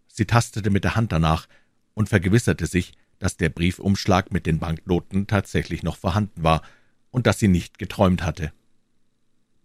Sie 0.08 0.26
tastete 0.26 0.72
mit 0.72 0.84
der 0.84 0.96
Hand 0.96 1.12
danach 1.12 1.48
und 1.94 2.10
vergewisserte 2.10 2.66
sich, 2.66 2.94
dass 3.20 3.38
der 3.38 3.50
Briefumschlag 3.50 4.34
mit 4.34 4.48
den 4.48 4.58
Banknoten 4.58 5.28
tatsächlich 5.28 5.84
noch 5.84 5.98
vorhanden 5.98 6.42
war 6.42 6.64
und 7.12 7.28
dass 7.28 7.40
sie 7.40 7.48
nicht 7.48 7.78
geträumt 7.78 8.24
hatte. 8.24 8.52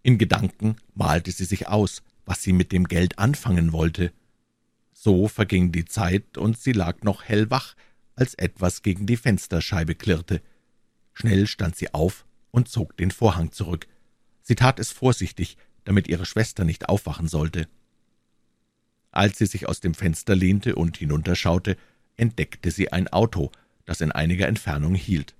In 0.02 0.18
Gedanken 0.18 0.76
malte 0.94 1.32
sie 1.32 1.44
sich 1.44 1.68
aus, 1.68 2.02
was 2.24 2.42
sie 2.42 2.52
mit 2.52 2.72
dem 2.72 2.84
Geld 2.84 3.18
anfangen 3.18 3.72
wollte. 3.72 4.12
So 4.92 5.28
verging 5.28 5.72
die 5.72 5.84
Zeit, 5.84 6.36
und 6.36 6.58
sie 6.58 6.72
lag 6.72 7.02
noch 7.02 7.24
hellwach, 7.24 7.74
als 8.14 8.34
etwas 8.34 8.82
gegen 8.82 9.06
die 9.06 9.16
Fensterscheibe 9.16 9.94
klirrte. 9.94 10.42
Schnell 11.12 11.46
stand 11.46 11.76
sie 11.76 11.94
auf 11.94 12.26
und 12.50 12.68
zog 12.68 12.96
den 12.96 13.10
Vorhang 13.10 13.52
zurück. 13.52 13.86
Sie 14.42 14.54
tat 14.54 14.80
es 14.80 14.90
vorsichtig, 14.90 15.56
damit 15.84 16.08
ihre 16.08 16.26
Schwester 16.26 16.64
nicht 16.64 16.88
aufwachen 16.88 17.28
sollte. 17.28 17.68
Als 19.12 19.38
sie 19.38 19.46
sich 19.46 19.68
aus 19.68 19.80
dem 19.80 19.94
Fenster 19.94 20.34
lehnte 20.34 20.74
und 20.74 20.96
hinunterschaute, 20.96 21.76
entdeckte 22.16 22.70
sie 22.70 22.92
ein 22.92 23.08
Auto, 23.08 23.52
das 23.84 24.00
in 24.00 24.12
einiger 24.12 24.48
Entfernung 24.48 24.94
hielt. 24.94 25.35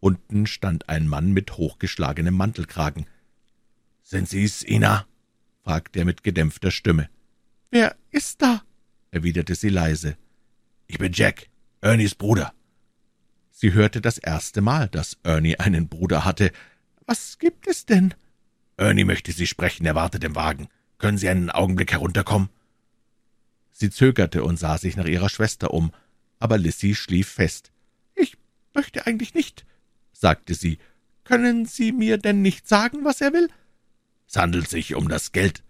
Unten 0.00 0.46
stand 0.46 0.88
ein 0.88 1.06
Mann 1.06 1.32
mit 1.32 1.56
hochgeschlagenem 1.58 2.34
Mantelkragen. 2.34 3.06
»Sind 4.02 4.28
Sie's, 4.28 4.62
Ina?« 4.62 5.06
fragte 5.62 6.00
er 6.00 6.04
mit 6.06 6.24
gedämpfter 6.24 6.70
Stimme. 6.70 7.08
»Wer 7.70 7.94
ist 8.10 8.42
da?« 8.42 8.62
erwiderte 9.10 9.54
sie 9.54 9.68
leise. 9.68 10.16
»Ich 10.86 10.98
bin 10.98 11.12
Jack, 11.12 11.48
Ernies 11.82 12.14
Bruder.« 12.14 12.52
Sie 13.50 13.74
hörte 13.74 14.00
das 14.00 14.16
erste 14.16 14.62
Mal, 14.62 14.88
dass 14.88 15.18
Ernie 15.22 15.58
einen 15.58 15.88
Bruder 15.88 16.24
hatte. 16.24 16.50
»Was 17.04 17.38
gibt 17.38 17.68
es 17.68 17.84
denn?« 17.84 18.14
»Ernie 18.78 19.04
möchte 19.04 19.32
Sie 19.32 19.46
sprechen, 19.46 19.84
er 19.84 19.94
wartet 19.94 20.24
im 20.24 20.34
Wagen. 20.34 20.68
Können 20.96 21.18
Sie 21.18 21.28
einen 21.28 21.50
Augenblick 21.50 21.92
herunterkommen?« 21.92 22.48
Sie 23.70 23.90
zögerte 23.90 24.44
und 24.44 24.58
sah 24.58 24.78
sich 24.78 24.96
nach 24.96 25.06
ihrer 25.06 25.28
Schwester 25.28 25.72
um, 25.72 25.92
aber 26.38 26.56
Lissy 26.56 26.94
schlief 26.94 27.28
fest. 27.28 27.70
»Ich 28.14 28.38
möchte 28.74 29.06
eigentlich 29.06 29.34
nicht«, 29.34 29.66
sagte 30.20 30.54
sie. 30.54 30.78
»Können 31.24 31.66
Sie 31.66 31.92
mir 31.92 32.18
denn 32.18 32.42
nicht 32.42 32.68
sagen, 32.68 33.04
was 33.04 33.20
er 33.20 33.32
will?« 33.32 33.48
»Es 34.28 34.36
handelt 34.36 34.68
sich 34.68 34.94
um 34.94 35.08
das 35.08 35.32
Geld«, 35.32 35.62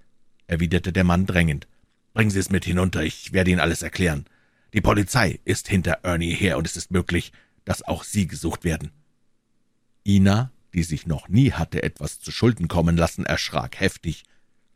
erwiderte 0.46 0.92
der 0.92 1.04
Mann 1.04 1.26
drängend. 1.26 1.68
»Bringen 2.12 2.30
Sie 2.30 2.38
es 2.38 2.50
mit 2.50 2.64
hinunter, 2.64 3.02
ich 3.02 3.32
werde 3.32 3.50
Ihnen 3.50 3.60
alles 3.60 3.82
erklären. 3.82 4.26
Die 4.72 4.80
Polizei 4.80 5.40
ist 5.44 5.68
hinter 5.68 6.00
Ernie 6.02 6.34
her, 6.34 6.58
und 6.58 6.66
es 6.66 6.76
ist 6.76 6.90
möglich, 6.90 7.32
dass 7.64 7.82
auch 7.82 8.04
Sie 8.04 8.26
gesucht 8.26 8.64
werden.« 8.64 8.90
Ina, 10.06 10.50
die 10.74 10.82
sich 10.82 11.06
noch 11.06 11.28
nie 11.28 11.52
hatte 11.52 11.82
etwas 11.82 12.20
zu 12.20 12.30
Schulden 12.30 12.68
kommen 12.68 12.96
lassen, 12.96 13.26
erschrak 13.26 13.80
heftig. 13.80 14.24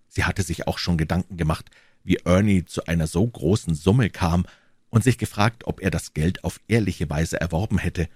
Sie 0.09 0.25
hatte 0.25 0.43
sich 0.43 0.67
auch 0.67 0.79
schon 0.79 0.99
Gedanken 0.99 1.37
gemacht, 1.37 1.71
wie 2.05 2.17
Ernie 2.25 2.65
zu 2.65 2.87
einer 2.87 3.07
so 3.07 3.27
großen 3.27 3.75
Summe 3.75 4.11
kam, 4.11 4.47
und 4.91 5.03
sich 5.03 5.19
gefragt, 5.19 5.67
ob 5.67 5.81
er 5.81 5.91
das 5.91 6.15
Geld 6.15 6.45
auf 6.45 6.61
ehrliche 6.69 7.11
Weise 7.11 7.41
erworben 7.41 7.79
hätte. 7.79 8.09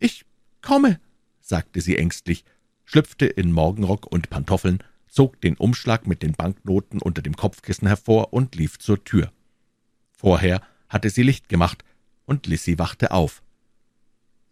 »Ich 0.00 0.26
komme«, 0.64 0.98
sagte 1.40 1.80
sie 1.80 1.96
ängstlich, 1.96 2.44
schlüpfte 2.84 3.26
in 3.26 3.52
Morgenrock 3.52 4.10
und 4.10 4.30
Pantoffeln, 4.30 4.82
zog 5.06 5.40
den 5.40 5.56
Umschlag 5.56 6.08
mit 6.08 6.22
den 6.22 6.32
Banknoten 6.32 7.00
unter 7.00 7.22
dem 7.22 7.36
Kopfkissen 7.36 7.86
hervor 7.86 8.32
und 8.32 8.56
lief 8.56 8.78
zur 8.80 9.04
Tür. 9.04 9.32
Vorher 10.10 10.60
hatte 10.88 11.10
sie 11.10 11.22
Licht 11.22 11.48
gemacht, 11.48 11.84
und 12.24 12.46
Lissy 12.46 12.78
wachte 12.78 13.12
auf. 13.12 13.42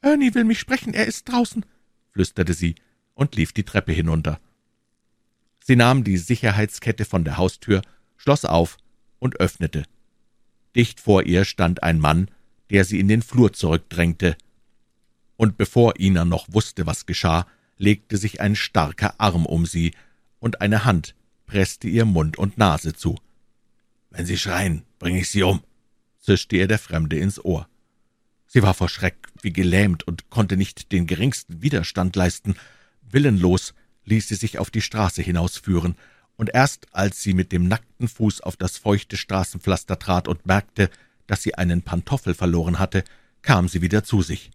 »Ernie 0.03 0.35
will 0.35 0.45
mich 0.45 0.61
sprechen, 0.61 0.95
er 0.95 1.07
ist 1.07 1.29
draußen«, 1.29 1.65
flüsterte 2.13 2.55
sie 2.55 2.75
und 3.15 3.35
lief 3.35 3.53
die 3.53 3.65
Treppe 3.65 3.93
hinunter. 3.93 4.39
Sie 5.65 5.77
nahm 5.77 6.05
die 6.05 6.19
Sicherheitskette 6.19 7.05
von 7.05 7.25
der 7.25 7.39
Haustür, 7.39 7.83
schloss 8.17 8.45
auf 8.45 8.77
und 9.19 9.41
öffnete. 9.41 9.85
Dicht 10.77 11.01
vor 11.01 11.23
ihr 11.25 11.45
stand 11.45 11.83
ein 11.83 11.99
Mann, 11.99 12.29
der 12.71 12.85
sie 12.85 12.99
in 13.01 13.09
den 13.09 13.23
Flur 13.23 13.53
zurückdrängte. 13.53 14.37
Und 15.37 15.57
bevor 15.57 15.99
Ina 15.99 16.25
noch 16.25 16.47
wusste, 16.51 16.87
was 16.87 17.07
geschah, 17.07 17.47
legte 17.79 18.17
sich 18.17 18.41
ein 18.41 18.55
starker 18.55 19.15
Arm 19.19 19.47
um 19.47 19.67
sie, 19.67 19.93
und 20.39 20.61
eine 20.61 20.85
Hand 20.85 21.15
presste 21.47 21.89
ihr 21.89 22.05
Mund 22.05 22.39
und 22.39 22.59
Nase 22.59 22.95
zu. 22.95 23.17
»Wenn 24.11 24.27
Sie 24.27 24.39
schreien, 24.39 24.83
bringe 24.99 25.21
ich 25.21 25.31
Sie 25.31 25.43
um«, 25.43 25.63
zischte 26.19 26.57
ihr 26.57 26.69
der 26.69 26.79
Fremde 26.79 27.19
ins 27.19 27.45
Ohr. 27.45 27.69
Sie 28.47 28.63
war 28.63 28.75
vor 28.75 28.89
Schreck 28.89 29.29
wie 29.41 29.53
gelähmt 29.53 30.07
und 30.07 30.31
konnte 30.31 30.57
nicht 30.57 30.93
den 30.93 31.07
geringsten 31.07 31.63
Widerstand 31.63 32.15
leisten. 32.17 32.55
Willenlos 33.03 33.75
ließ 34.05 34.29
sie 34.29 34.35
sich 34.35 34.59
auf 34.59 34.71
die 34.71 34.83
Straße 34.83 35.23
hinausführen, 35.23 35.97
und 36.37 36.51
erst 36.53 36.87
als 36.93 37.23
sie 37.23 37.35
mit 37.35 37.53
dem 37.53 37.69
nackten 37.69 38.09
Fuß 38.09 38.41
auf 38.41 38.57
das 38.57 38.79
feuchte 38.79 39.17
Straßenpflaster 39.17 39.99
trat 39.99 40.29
und 40.29 40.47
merkte, 40.47 40.91
dass 41.27 41.43
sie 41.43 41.55
einen 41.55 41.83
Pantoffel 41.83 42.35
verloren 42.35 42.79
hatte, 42.79 43.05
kam 43.43 43.69
sie 43.69 43.81
wieder 43.81 44.05
zu 44.05 44.23
sich. 44.23 44.51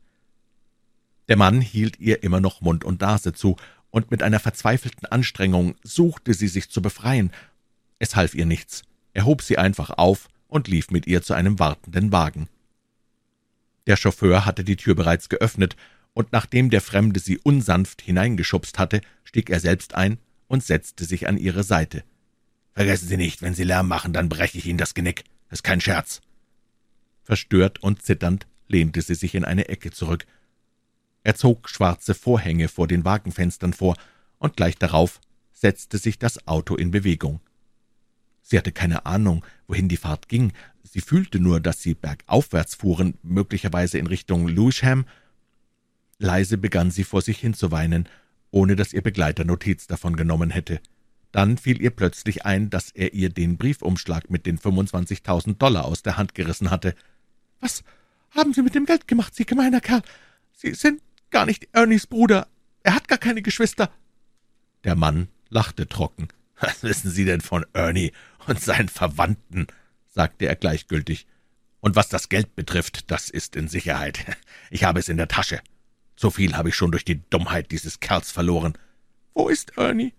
Der 1.28 1.38
Mann 1.38 1.62
hielt 1.62 2.00
ihr 2.00 2.24
immer 2.24 2.40
noch 2.40 2.62
Mund 2.62 2.84
und 2.84 3.02
Nase 3.02 3.34
zu, 3.34 3.58
und 3.90 4.12
mit 4.12 4.22
einer 4.22 4.40
verzweifelten 4.40 5.06
Anstrengung 5.08 5.76
suchte 5.84 6.34
sie 6.34 6.48
sich 6.48 6.70
zu 6.70 6.82
befreien. 6.82 7.32
Es 8.00 8.16
half 8.16 8.36
ihr 8.36 8.46
nichts. 8.46 8.84
Er 9.14 9.26
hob 9.26 9.42
sie 9.42 9.58
einfach 9.58 9.92
auf 9.92 10.28
und 10.48 10.68
lief 10.68 10.92
mit 10.92 11.08
ihr 11.08 11.22
zu 11.22 11.34
einem 11.34 11.58
wartenden 11.60 12.12
Wagen. 12.12 12.48
Der 13.88 13.96
Chauffeur 13.96 14.46
hatte 14.46 14.64
die 14.64 14.76
Tür 14.76 14.96
bereits 14.96 15.30
geöffnet, 15.30 15.76
und 16.14 16.32
nachdem 16.32 16.70
der 16.70 16.82
Fremde 16.82 17.20
sie 17.20 17.38
unsanft 17.38 18.02
hineingeschubst 18.02 18.80
hatte, 18.80 19.02
stieg 19.24 19.50
er 19.50 19.60
selbst 19.60 19.96
ein 19.96 20.18
und 20.48 20.64
setzte 20.64 21.06
sich 21.06 21.28
an 21.28 21.38
ihre 21.38 21.64
Seite. 21.64 22.04
»Vergessen 22.74 23.08
Sie 23.08 23.18
nicht, 23.18 23.42
wenn 23.42 23.56
Sie 23.56 23.64
Lärm 23.64 23.88
machen, 23.88 24.14
dann 24.14 24.30
breche 24.30 24.58
ich 24.58 24.66
Ihnen 24.66 24.78
das 24.78 24.94
Genick. 24.94 25.24
Das 25.50 25.60
ist 25.60 25.64
kein 25.64 25.82
Scherz.« 25.82 26.22
Verstört 27.24 27.84
und 27.84 28.04
zitternd 28.04 28.48
lehnte 28.68 29.02
sie 29.02 29.16
sich 29.16 29.36
in 29.36 29.46
eine 29.46 29.68
Ecke 29.70 29.92
zurück. 29.92 30.26
Er 31.28 31.36
zog 31.36 31.68
schwarze 31.68 32.14
Vorhänge 32.14 32.70
vor 32.70 32.88
den 32.88 33.04
Wagenfenstern 33.04 33.74
vor, 33.74 33.98
und 34.38 34.56
gleich 34.56 34.78
darauf 34.78 35.20
setzte 35.52 35.98
sich 35.98 36.20
das 36.20 36.48
Auto 36.48 36.78
in 36.78 36.90
Bewegung. 36.90 37.42
Sie 38.42 38.58
hatte 38.58 38.72
keine 38.72 39.06
Ahnung, 39.06 39.46
wohin 39.68 39.90
die 39.90 39.98
Fahrt 39.98 40.30
ging. 40.30 40.54
Sie 40.84 41.02
fühlte 41.02 41.42
nur, 41.42 41.60
dass 41.60 41.82
sie 41.82 41.96
bergaufwärts 41.96 42.76
fuhren, 42.76 43.16
möglicherweise 43.24 43.98
in 43.98 44.08
Richtung 44.08 44.48
Lewisham. 44.48 45.06
Leise 46.18 46.58
begann 46.58 46.92
sie 46.92 47.04
vor 47.04 47.22
sich 47.22 47.40
hin 47.40 47.54
zu 47.54 47.72
weinen, 47.72 48.08
ohne 48.50 48.78
dass 48.78 48.94
ihr 48.94 49.02
Begleiter 49.02 49.44
Notiz 49.44 49.86
davon 49.86 50.16
genommen 50.16 50.50
hätte. 50.50 50.80
Dann 51.34 51.58
fiel 51.58 51.82
ihr 51.82 51.92
plötzlich 51.92 52.46
ein, 52.46 52.70
dass 52.70 52.92
er 52.92 53.14
ihr 53.14 53.32
den 53.32 53.58
Briefumschlag 53.58 54.30
mit 54.30 54.46
den 54.46 54.58
25.000 54.58 55.58
Dollar 55.58 55.84
aus 55.84 56.04
der 56.04 56.16
Hand 56.16 56.36
gerissen 56.36 56.72
hatte. 56.72 56.96
»Was 57.60 57.84
haben 58.30 58.54
Sie 58.54 58.62
mit 58.62 58.76
dem 58.76 58.86
Geld 58.86 59.10
gemacht, 59.10 59.36
Sie 59.36 59.46
gemeiner 59.46 59.82
Kerl? 59.82 60.04
Sie 60.54 60.74
sind 60.74 61.02
gar 61.30 61.46
nicht 61.46 61.68
Ernies 61.72 62.08
Bruder. 62.08 62.48
Er 62.84 62.96
hat 62.96 63.08
gar 63.08 63.18
keine 63.18 63.42
Geschwister.« 63.42 63.92
Der 64.84 64.96
Mann 64.96 65.28
lachte 65.50 65.88
trocken. 65.88 66.28
»Was 66.60 66.84
wissen 66.84 67.12
Sie 67.12 67.26
denn 67.26 67.42
von 67.42 67.66
Ernie 67.74 68.12
und 68.48 68.62
seinen 68.62 68.90
Verwandten?« 68.90 69.68
sagte 70.08 70.46
er 70.46 70.56
gleichgültig. 70.56 71.28
»Und 71.80 71.96
was 71.96 72.10
das 72.10 72.30
Geld 72.30 72.56
betrifft, 72.56 73.12
das 73.12 73.30
ist 73.30 73.56
in 73.56 73.68
Sicherheit. 73.68 74.26
Ich 74.70 74.84
habe 74.84 75.00
es 75.00 75.10
in 75.10 75.18
der 75.18 75.28
Tasche. 75.28 75.62
So 76.16 76.32
viel 76.32 76.58
habe 76.58 76.70
ich 76.70 76.76
schon 76.76 76.92
durch 76.92 77.06
die 77.06 77.22
Dummheit 77.30 77.72
dieses 77.72 78.00
Kerls 78.00 78.32
verloren.« 78.32 78.74
»Wo 79.34 79.50
ist 79.50 79.78
Ernie?« 79.78 80.14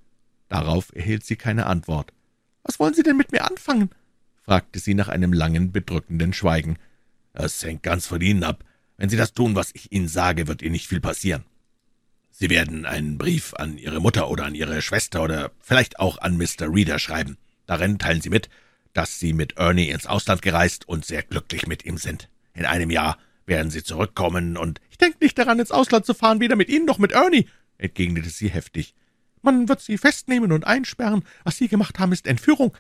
Darauf 0.49 0.95
erhielt 0.95 1.25
sie 1.25 1.37
keine 1.37 1.67
Antwort. 1.67 2.13
»Was 2.63 2.79
wollen 2.79 2.95
Sie 2.95 3.03
denn 3.03 3.17
mit 3.17 3.33
mir 3.33 3.45
anfangen?« 3.45 3.91
fragte 4.43 4.79
sie 4.79 4.95
nach 4.95 5.09
einem 5.09 5.33
langen, 5.33 5.73
bedrückenden 5.73 6.33
Schweigen. 6.33 6.79
»Es 7.33 7.63
hängt 7.63 7.83
ganz 7.83 8.07
von 8.07 8.21
Ihnen 8.21 8.45
ab. 8.45 8.65
Wenn 8.99 9.09
Sie 9.09 9.17
das 9.17 9.33
tun, 9.33 9.55
was 9.55 9.71
ich 9.75 9.93
Ihnen 9.93 10.09
sage, 10.09 10.49
wird 10.49 10.61
Ihnen 10.61 10.73
nicht 10.73 10.89
viel 10.89 11.01
passieren.« 11.01 11.45
Sie 12.31 12.51
werden 12.51 12.85
einen 12.85 13.17
Brief 13.17 13.55
an 13.55 13.79
Ihre 13.79 14.01
Mutter 14.01 14.29
oder 14.29 14.45
an 14.45 14.55
Ihre 14.55 14.83
Schwester 14.83 15.23
oder 15.23 15.53
vielleicht 15.61 15.99
auch 15.99 16.19
an 16.19 16.37
Mr. 16.37 16.73
Reader 16.73 16.99
schreiben. 16.99 17.39
Darin 17.67 17.99
teilen 17.99 18.21
Sie 18.21 18.31
mit, 18.31 18.49
dass 18.93 19.19
Sie 19.19 19.33
mit 19.33 19.57
Ernie 19.57 19.91
ins 19.91 20.07
Ausland 20.07 20.43
gereist 20.43 20.89
und 20.89 21.05
sehr 21.05 21.23
glücklich 21.23 21.67
mit 21.67 21.85
ihm 21.85 21.97
sind. 21.97 22.29
In 22.55 22.65
einem 22.65 22.91
Jahr 22.91 23.19
werden 23.47 23.71
Sie 23.71 23.83
zurückkommen 23.83 24.57
und 24.57 24.81
»Ich 24.91 24.99
denke 24.99 25.19
nicht 25.21 25.39
daran, 25.39 25.61
ins 25.61 25.71
Ausland 25.71 26.05
zu 26.05 26.15
fahren, 26.15 26.41
weder 26.41 26.57
mit 26.57 26.69
Ihnen 26.69 26.85
noch 26.85 26.99
mit 26.99 27.13
Ernie«, 27.13 27.47
entgegnete 27.79 28.31
sie 28.31 28.51
heftig. 28.51 28.95
»Man 29.43 29.69
wird 29.69 29.81
Sie 29.81 29.99
festnehmen 29.99 30.51
und 30.51 30.67
einsperren. 30.67 31.25
Was 31.45 31.57
Sie 31.57 31.69
gemacht 31.69 31.99
haben, 32.01 32.13
ist 32.13 32.27
Entführung.« 32.27 32.77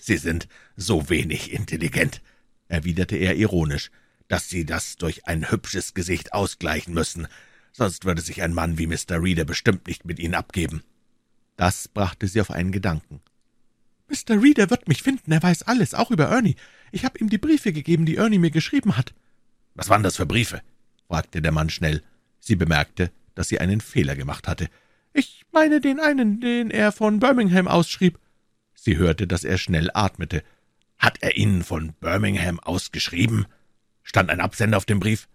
»Sie 0.00 0.16
sind 0.16 0.48
so 0.76 1.10
wenig 1.10 1.52
intelligent«, 1.52 2.22
erwiderte 2.68 3.16
er 3.16 3.36
ironisch, 3.36 3.90
»dass 4.28 4.48
Sie 4.48 4.64
das 4.64 4.96
durch 4.96 5.26
ein 5.26 5.50
hübsches 5.50 5.94
Gesicht 5.94 6.32
ausgleichen 6.32 6.94
müssen. 6.94 7.28
Sonst 7.72 8.04
würde 8.04 8.22
sich 8.22 8.42
ein 8.42 8.54
Mann 8.54 8.78
wie 8.78 8.86
Mr. 8.86 9.22
Reader 9.22 9.44
bestimmt 9.44 9.86
nicht 9.86 10.04
mit 10.04 10.18
Ihnen 10.18 10.34
abgeben.« 10.34 10.82
Das 11.56 11.88
brachte 11.88 12.26
sie 12.26 12.40
auf 12.40 12.50
einen 12.50 12.72
Gedanken. 12.72 13.20
»Mr. 14.08 14.42
Reader 14.42 14.70
wird 14.70 14.88
mich 14.88 15.02
finden, 15.02 15.32
er 15.32 15.42
weiß 15.42 15.62
alles, 15.62 15.94
auch 15.94 16.10
über 16.10 16.26
Ernie. 16.26 16.56
Ich 16.92 17.04
habe 17.04 17.18
ihm 17.18 17.28
die 17.28 17.38
Briefe 17.38 17.72
gegeben, 17.72 18.06
die 18.06 18.16
Ernie 18.16 18.38
mir 18.38 18.50
geschrieben 18.50 18.96
hat.« 18.96 19.14
»Was 19.74 19.88
waren 19.88 20.02
das 20.02 20.16
für 20.16 20.26
Briefe?« 20.26 20.62
fragte 21.06 21.42
der 21.42 21.52
Mann 21.52 21.70
schnell. 21.70 22.02
Sie 22.38 22.56
bemerkte, 22.56 23.10
dass 23.34 23.48
sie 23.48 23.60
einen 23.60 23.80
Fehler 23.80 24.16
gemacht 24.16 24.48
hatte. 24.48 24.68
»Ich 25.12 25.44
meine 25.52 25.80
den 25.80 26.00
einen, 26.00 26.40
den 26.40 26.70
er 26.70 26.92
von 26.92 27.20
Birmingham 27.20 27.68
ausschrieb.« 27.68 28.18
Sie 28.74 28.96
hörte, 28.96 29.26
dass 29.26 29.44
er 29.44 29.58
schnell 29.58 29.90
atmete. 29.94 30.42
»Hat 30.98 31.18
er 31.22 31.36
Ihnen 31.36 31.64
von 31.64 31.92
Birmingham 31.94 32.60
ausgeschrieben? 32.60 33.46
Stand 34.04 34.30
ein 34.30 34.40
Absender 34.40 34.76
auf 34.76 34.84
dem 34.84 35.00
Brief?« 35.00 35.26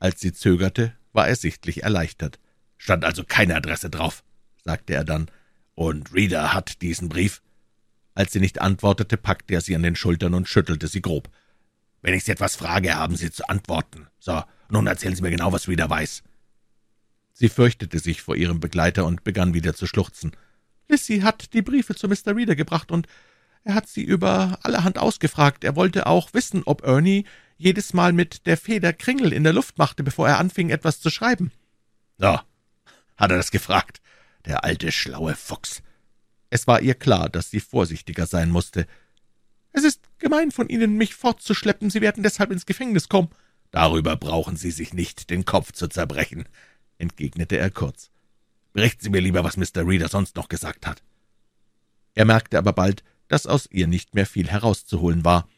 Als 0.00 0.20
sie 0.20 0.32
zögerte, 0.32 0.94
war 1.12 1.28
er 1.28 1.36
sichtlich 1.36 1.84
erleichtert. 1.84 2.40
»Stand 2.76 3.04
also 3.04 3.22
keine 3.22 3.54
Adresse 3.54 3.90
drauf«, 3.90 4.24
sagte 4.64 4.94
er 4.94 5.04
dann. 5.04 5.30
»Und 5.74 6.12
Reader 6.12 6.52
hat 6.52 6.82
diesen 6.82 7.08
Brief?« 7.08 7.42
Als 8.14 8.32
sie 8.32 8.40
nicht 8.40 8.60
antwortete, 8.60 9.16
packte 9.16 9.54
er 9.54 9.60
sie 9.60 9.76
an 9.76 9.82
den 9.82 9.94
Schultern 9.94 10.34
und 10.34 10.48
schüttelte 10.48 10.88
sie 10.88 11.02
grob. 11.02 11.30
»Wenn 12.00 12.14
ich 12.14 12.24
Sie 12.24 12.32
etwas 12.32 12.56
frage, 12.56 12.94
haben 12.94 13.16
Sie 13.16 13.30
zu 13.30 13.48
antworten. 13.48 14.06
So, 14.18 14.42
nun 14.70 14.86
erzählen 14.86 15.14
Sie 15.14 15.22
mir 15.22 15.30
genau, 15.30 15.52
was 15.52 15.68
Reader 15.68 15.90
weiß.« 15.90 16.22
Sie 17.32 17.48
fürchtete 17.48 17.98
sich 17.98 18.22
vor 18.22 18.36
ihrem 18.36 18.60
Begleiter 18.60 19.04
und 19.04 19.22
begann 19.22 19.54
wieder 19.54 19.74
zu 19.74 19.86
schluchzen. 19.86 20.32
Lissy 20.88 21.20
hat 21.20 21.52
die 21.52 21.62
Briefe 21.62 21.94
zu 21.94 22.08
Mr. 22.08 22.34
Reader 22.34 22.56
gebracht, 22.56 22.90
und 22.90 23.06
er 23.64 23.74
hat 23.74 23.88
sie 23.88 24.02
über 24.02 24.58
allerhand 24.62 24.98
ausgefragt. 24.98 25.62
Er 25.62 25.76
wollte 25.76 26.06
auch 26.06 26.32
wissen, 26.32 26.62
ob 26.64 26.82
Ernie 26.84 27.24
jedes 27.58 27.92
Mal 27.92 28.12
mit 28.12 28.46
der 28.46 28.56
Feder 28.56 28.92
Kringel 28.92 29.32
in 29.32 29.44
der 29.44 29.52
Luft 29.52 29.78
machte, 29.78 30.02
bevor 30.02 30.28
er 30.28 30.38
anfing, 30.38 30.70
etwas 30.70 31.00
zu 31.00 31.10
schreiben. 31.10 31.52
»So, 32.16 32.40
hat 33.16 33.30
er 33.30 33.36
das 33.36 33.50
gefragt, 33.50 34.00
der 34.46 34.64
alte 34.64 34.90
schlaue 34.90 35.34
Fuchs.« 35.34 35.82
Es 36.50 36.66
war 36.66 36.80
ihr 36.80 36.94
klar, 36.94 37.28
dass 37.28 37.50
sie 37.50 37.60
vorsichtiger 37.60 38.26
sein 38.26 38.50
musste. 38.50 38.86
»Es 39.72 39.84
ist 39.84 40.00
gemein 40.18 40.50
von 40.50 40.68
Ihnen, 40.68 40.96
mich 40.96 41.14
fortzuschleppen. 41.14 41.90
Sie 41.90 42.00
werden 42.00 42.22
deshalb 42.22 42.50
ins 42.50 42.64
Gefängnis 42.64 43.08
kommen.« 43.08 43.28
»Darüber 43.70 44.16
brauchen 44.16 44.56
Sie 44.56 44.70
sich 44.70 44.94
nicht 44.94 45.28
den 45.28 45.44
Kopf 45.44 45.72
zu 45.72 45.88
zerbrechen 45.88 46.48
entgegnete 46.98 47.56
er 47.56 47.70
kurz. 47.70 48.10
Berichten 48.72 49.02
Sie 49.02 49.10
mir 49.10 49.20
lieber, 49.20 49.44
was 49.44 49.56
Mr. 49.56 49.86
Reader 49.86 50.08
sonst 50.08 50.36
noch 50.36 50.48
gesagt 50.48 50.86
hat. 50.86 51.02
Er 52.14 52.24
merkte 52.24 52.58
aber 52.58 52.72
bald, 52.72 53.02
dass 53.28 53.46
aus 53.46 53.68
ihr 53.70 53.86
nicht 53.86 54.14
mehr 54.14 54.26
viel 54.26 54.48
herauszuholen 54.48 55.24
war. 55.24 55.48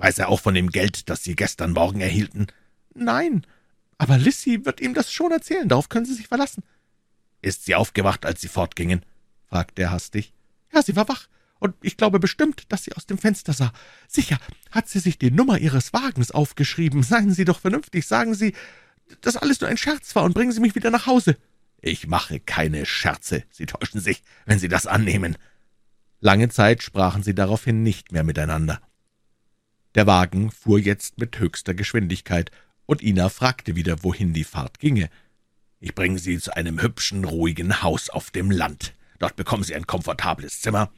Weiß 0.00 0.18
er 0.18 0.30
auch 0.30 0.40
von 0.40 0.54
dem 0.54 0.70
Geld, 0.70 1.10
das 1.10 1.22
Sie 1.22 1.36
gestern 1.36 1.72
Morgen 1.72 2.00
erhielten? 2.00 2.46
Nein, 2.94 3.46
aber 3.98 4.16
Lissy 4.16 4.64
wird 4.64 4.80
ihm 4.80 4.94
das 4.94 5.12
schon 5.12 5.30
erzählen, 5.30 5.68
darauf 5.68 5.90
können 5.90 6.06
Sie 6.06 6.14
sich 6.14 6.26
verlassen. 6.26 6.62
Ist 7.42 7.66
sie 7.66 7.74
aufgewacht, 7.74 8.24
als 8.24 8.40
Sie 8.40 8.48
fortgingen? 8.48 9.04
fragte 9.46 9.82
er 9.82 9.90
hastig. 9.90 10.32
Ja, 10.72 10.82
sie 10.82 10.96
war 10.96 11.06
wach, 11.08 11.28
und 11.58 11.74
ich 11.82 11.98
glaube 11.98 12.18
bestimmt, 12.18 12.72
dass 12.72 12.84
sie 12.84 12.94
aus 12.94 13.04
dem 13.04 13.18
Fenster 13.18 13.52
sah. 13.52 13.72
Sicher 14.08 14.38
hat 14.70 14.88
sie 14.88 15.00
sich 15.00 15.18
die 15.18 15.30
Nummer 15.30 15.58
Ihres 15.58 15.92
Wagens 15.92 16.30
aufgeschrieben. 16.30 17.02
Seien 17.02 17.34
Sie 17.34 17.44
doch 17.44 17.60
vernünftig, 17.60 18.06
sagen 18.06 18.34
Sie, 18.34 18.54
dass 19.20 19.36
alles 19.36 19.60
nur 19.60 19.68
ein 19.68 19.76
Scherz 19.76 20.16
war 20.16 20.22
und 20.22 20.32
bringen 20.32 20.52
Sie 20.52 20.60
mich 20.60 20.74
wieder 20.74 20.90
nach 20.90 21.06
Hause.« 21.06 21.36
»Ich 21.82 22.06
mache 22.06 22.40
keine 22.40 22.86
Scherze. 22.86 23.44
Sie 23.50 23.66
täuschen 23.66 24.00
sich, 24.00 24.22
wenn 24.46 24.58
Sie 24.58 24.68
das 24.68 24.86
annehmen.« 24.86 25.36
Lange 26.20 26.48
Zeit 26.50 26.82
sprachen 26.82 27.22
sie 27.22 27.34
daraufhin 27.34 27.82
nicht 27.82 28.12
mehr 28.12 28.24
miteinander. 28.24 28.80
Der 29.94 30.06
Wagen 30.06 30.50
fuhr 30.52 30.78
jetzt 30.78 31.18
mit 31.18 31.38
höchster 31.38 31.74
Geschwindigkeit, 31.74 32.50
und 32.86 33.02
Ina 33.02 33.28
fragte 33.28 33.76
wieder, 33.76 34.02
wohin 34.02 34.32
die 34.32 34.44
Fahrt 34.44 34.78
ginge. 34.78 35.10
»Ich 35.80 35.94
bringe 35.94 36.18
Sie 36.18 36.38
zu 36.38 36.54
einem 36.56 36.80
hübschen, 36.82 37.24
ruhigen 37.24 37.82
Haus 37.82 38.10
auf 38.10 38.30
dem 38.30 38.50
Land. 38.50 38.94
Dort 39.18 39.36
bekommen 39.36 39.62
Sie 39.62 39.74
ein 39.74 39.86
komfortables 39.86 40.60
Zimmer. 40.60 40.90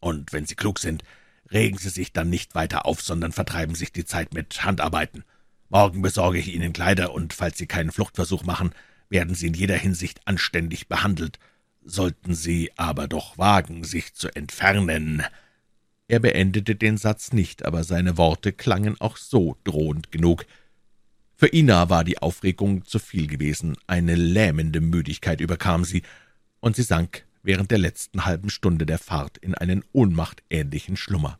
Und 0.00 0.32
wenn 0.32 0.46
Sie 0.46 0.54
klug 0.54 0.78
sind, 0.78 1.02
regen 1.50 1.78
Sie 1.78 1.88
sich 1.88 2.12
dann 2.12 2.30
nicht 2.30 2.54
weiter 2.54 2.86
auf, 2.86 3.02
sondern 3.02 3.32
vertreiben 3.32 3.74
sich 3.74 3.92
die 3.92 4.04
Zeit 4.04 4.32
mit 4.32 4.64
Handarbeiten. 4.64 5.24
Morgen 5.68 6.02
besorge 6.02 6.38
ich 6.38 6.48
Ihnen 6.48 6.72
Kleider, 6.72 7.12
und 7.12 7.32
falls 7.32 7.58
Sie 7.58 7.66
keinen 7.66 7.92
Fluchtversuch 7.92 8.44
machen, 8.44 8.72
werden 9.08 9.34
Sie 9.34 9.48
in 9.48 9.54
jeder 9.54 9.76
Hinsicht 9.76 10.20
anständig 10.26 10.88
behandelt. 10.88 11.38
Sollten 11.82 12.34
Sie 12.34 12.70
aber 12.76 13.08
doch 13.08 13.38
wagen, 13.38 13.84
sich 13.84 14.14
zu 14.14 14.28
entfernen. 14.34 15.24
Er 16.10 16.18
beendete 16.18 16.74
den 16.74 16.96
Satz 16.96 17.32
nicht, 17.32 17.64
aber 17.64 17.84
seine 17.84 18.16
Worte 18.16 18.52
klangen 18.52 19.00
auch 19.00 19.16
so 19.16 19.56
drohend 19.62 20.10
genug. 20.10 20.44
Für 21.36 21.46
Ina 21.46 21.88
war 21.88 22.02
die 22.02 22.18
Aufregung 22.18 22.84
zu 22.84 22.98
viel 22.98 23.28
gewesen, 23.28 23.76
eine 23.86 24.16
lähmende 24.16 24.80
Müdigkeit 24.80 25.40
überkam 25.40 25.84
sie, 25.84 26.02
und 26.58 26.74
sie 26.74 26.82
sank 26.82 27.26
während 27.44 27.70
der 27.70 27.78
letzten 27.78 28.24
halben 28.24 28.50
Stunde 28.50 28.86
der 28.86 28.98
Fahrt 28.98 29.38
in 29.38 29.54
einen 29.54 29.84
ohnmachtähnlichen 29.92 30.96
Schlummer. 30.96 31.38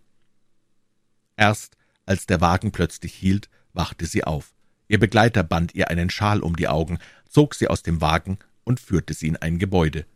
Erst 1.37 1.77
als 2.07 2.27
der 2.27 2.41
Wagen 2.41 2.71
plötzlich 2.71 3.13
hielt, 3.13 3.51
wachte 3.73 4.07
sie 4.07 4.23
auf. 4.23 4.55
Ihr 4.87 5.01
Begleiter 5.01 5.43
band 5.43 5.75
ihr 5.75 5.91
einen 5.91 6.11
Schal 6.11 6.39
um 6.39 6.55
die 6.55 6.69
Augen, 6.69 7.01
zog 7.29 7.57
sie 7.57 7.67
aus 7.67 7.83
dem 7.83 8.01
Wagen 8.01 8.39
und 8.63 8.79
führte 8.79 9.15
sie 9.15 9.27
in 9.27 9.37
ein 9.37 9.59
Gebäude. 9.59 10.07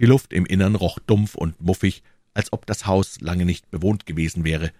Die 0.00 0.06
Luft 0.06 0.32
im 0.32 0.46
Innern 0.46 0.76
roch 0.76 0.98
dumpf 0.98 1.34
und 1.34 1.60
muffig, 1.60 2.02
als 2.34 2.52
ob 2.52 2.66
das 2.66 2.86
Haus 2.86 3.20
lange 3.20 3.44
nicht 3.44 3.70
bewohnt 3.70 4.06
gewesen 4.06 4.44
wäre. 4.44 4.72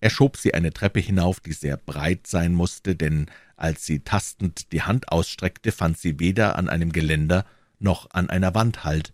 Er 0.00 0.10
schob 0.10 0.36
sie 0.36 0.54
eine 0.54 0.72
Treppe 0.72 1.00
hinauf, 1.00 1.40
die 1.40 1.52
sehr 1.52 1.76
breit 1.76 2.26
sein 2.26 2.54
musste, 2.54 2.96
denn 2.96 3.26
als 3.56 3.84
sie 3.84 4.00
tastend 4.00 4.72
die 4.72 4.82
Hand 4.82 5.12
ausstreckte, 5.12 5.72
fand 5.72 5.98
sie 5.98 6.18
weder 6.18 6.56
an 6.56 6.68
einem 6.68 6.92
Geländer 6.92 7.44
noch 7.78 8.10
an 8.10 8.30
einer 8.30 8.54
Wand 8.54 8.84
Halt. 8.84 9.12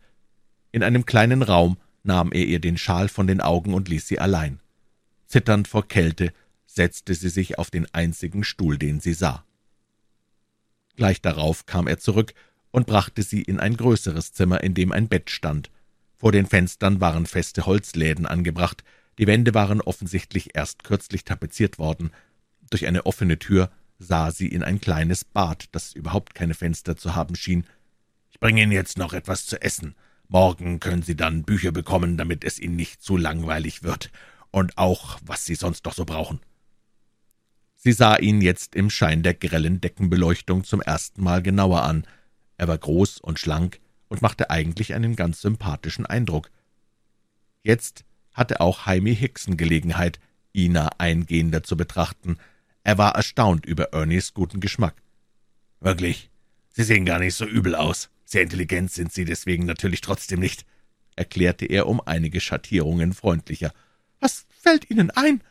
In 0.70 0.82
einem 0.82 1.04
kleinen 1.06 1.42
Raum 1.42 1.78
nahm 2.04 2.30
er 2.32 2.46
ihr 2.46 2.60
den 2.60 2.78
Schal 2.78 3.08
von 3.08 3.26
den 3.26 3.40
Augen 3.40 3.74
und 3.74 3.88
ließ 3.88 4.06
sie 4.06 4.20
allein. 4.20 4.60
Zitternd 5.26 5.66
vor 5.66 5.88
Kälte 5.88 6.32
setzte 6.66 7.14
sie 7.14 7.30
sich 7.30 7.58
auf 7.58 7.70
den 7.70 7.92
einzigen 7.92 8.44
Stuhl, 8.44 8.78
den 8.78 9.00
sie 9.00 9.14
sah. 9.14 9.44
Gleich 10.94 11.20
darauf 11.20 11.66
kam 11.66 11.88
er 11.88 11.98
zurück 11.98 12.34
und 12.70 12.86
brachte 12.86 13.22
sie 13.22 13.42
in 13.42 13.58
ein 13.58 13.76
größeres 13.76 14.32
Zimmer, 14.32 14.62
in 14.62 14.74
dem 14.74 14.92
ein 14.92 15.08
Bett 15.08 15.30
stand. 15.30 15.70
Vor 16.18 16.32
den 16.32 16.46
Fenstern 16.46 17.00
waren 17.00 17.26
feste 17.26 17.66
Holzläden 17.66 18.26
angebracht, 18.26 18.82
die 19.18 19.26
Wände 19.26 19.54
waren 19.54 19.80
offensichtlich 19.80 20.54
erst 20.54 20.84
kürzlich 20.84 21.24
tapeziert 21.24 21.78
worden. 21.78 22.10
Durch 22.70 22.86
eine 22.86 23.06
offene 23.06 23.38
Tür 23.38 23.70
sah 23.98 24.30
sie 24.30 24.48
in 24.48 24.62
ein 24.62 24.80
kleines 24.80 25.24
Bad, 25.24 25.66
das 25.72 25.92
überhaupt 25.92 26.34
keine 26.34 26.54
Fenster 26.54 26.96
zu 26.96 27.14
haben 27.14 27.34
schien. 27.34 27.66
»Ich 28.30 28.40
bringe 28.40 28.62
Ihnen 28.62 28.72
jetzt 28.72 28.98
noch 28.98 29.14
etwas 29.14 29.46
zu 29.46 29.60
essen. 29.62 29.94
Morgen 30.28 30.80
können 30.80 31.02
Sie 31.02 31.16
dann 31.16 31.44
Bücher 31.44 31.72
bekommen, 31.72 32.16
damit 32.16 32.44
es 32.44 32.58
Ihnen 32.58 32.76
nicht 32.76 33.02
zu 33.02 33.16
langweilig 33.16 33.82
wird, 33.82 34.10
und 34.50 34.76
auch, 34.76 35.18
was 35.24 35.44
Sie 35.44 35.54
sonst 35.54 35.84
noch 35.84 35.94
so 35.94 36.04
brauchen.« 36.04 36.40
Sie 37.76 37.92
sah 37.92 38.16
ihn 38.16 38.40
jetzt 38.40 38.74
im 38.74 38.90
Schein 38.90 39.22
der 39.22 39.34
grellen 39.34 39.80
Deckenbeleuchtung 39.80 40.64
zum 40.64 40.80
ersten 40.80 41.22
Mal 41.22 41.42
genauer 41.42 41.82
an. 41.82 42.06
Er 42.56 42.68
war 42.68 42.76
groß 42.76 43.18
und 43.20 43.38
schlank 43.38 43.80
und 44.08 44.22
machte 44.22 44.50
eigentlich 44.50 44.94
einen 44.94 45.16
ganz 45.16 45.40
sympathischen 45.40 46.06
Eindruck. 46.06 46.50
Jetzt 47.62 48.04
hatte 48.32 48.60
auch 48.60 48.86
Jaime 48.86 49.10
Hickson 49.10 49.56
Gelegenheit, 49.56 50.20
Ina 50.54 50.90
eingehender 50.98 51.62
zu 51.62 51.76
betrachten. 51.76 52.38
Er 52.84 52.98
war 52.98 53.14
erstaunt 53.14 53.66
über 53.66 53.92
Ernies 53.92 54.34
guten 54.34 54.60
Geschmack. 54.60 54.94
»Wirklich, 55.80 56.30
Sie 56.70 56.84
sehen 56.84 57.04
gar 57.04 57.18
nicht 57.18 57.34
so 57.34 57.44
übel 57.44 57.74
aus. 57.74 58.10
Sehr 58.24 58.42
intelligent 58.42 58.92
sind 58.92 59.12
Sie 59.12 59.24
deswegen 59.24 59.66
natürlich 59.66 60.00
trotzdem 60.00 60.40
nicht«, 60.40 60.64
erklärte 61.16 61.66
er 61.66 61.86
um 61.86 62.00
einige 62.04 62.40
Schattierungen 62.40 63.12
freundlicher. 63.12 63.72
»Was 64.20 64.46
fällt 64.60 64.90
Ihnen 64.90 65.10
ein?« 65.10 65.42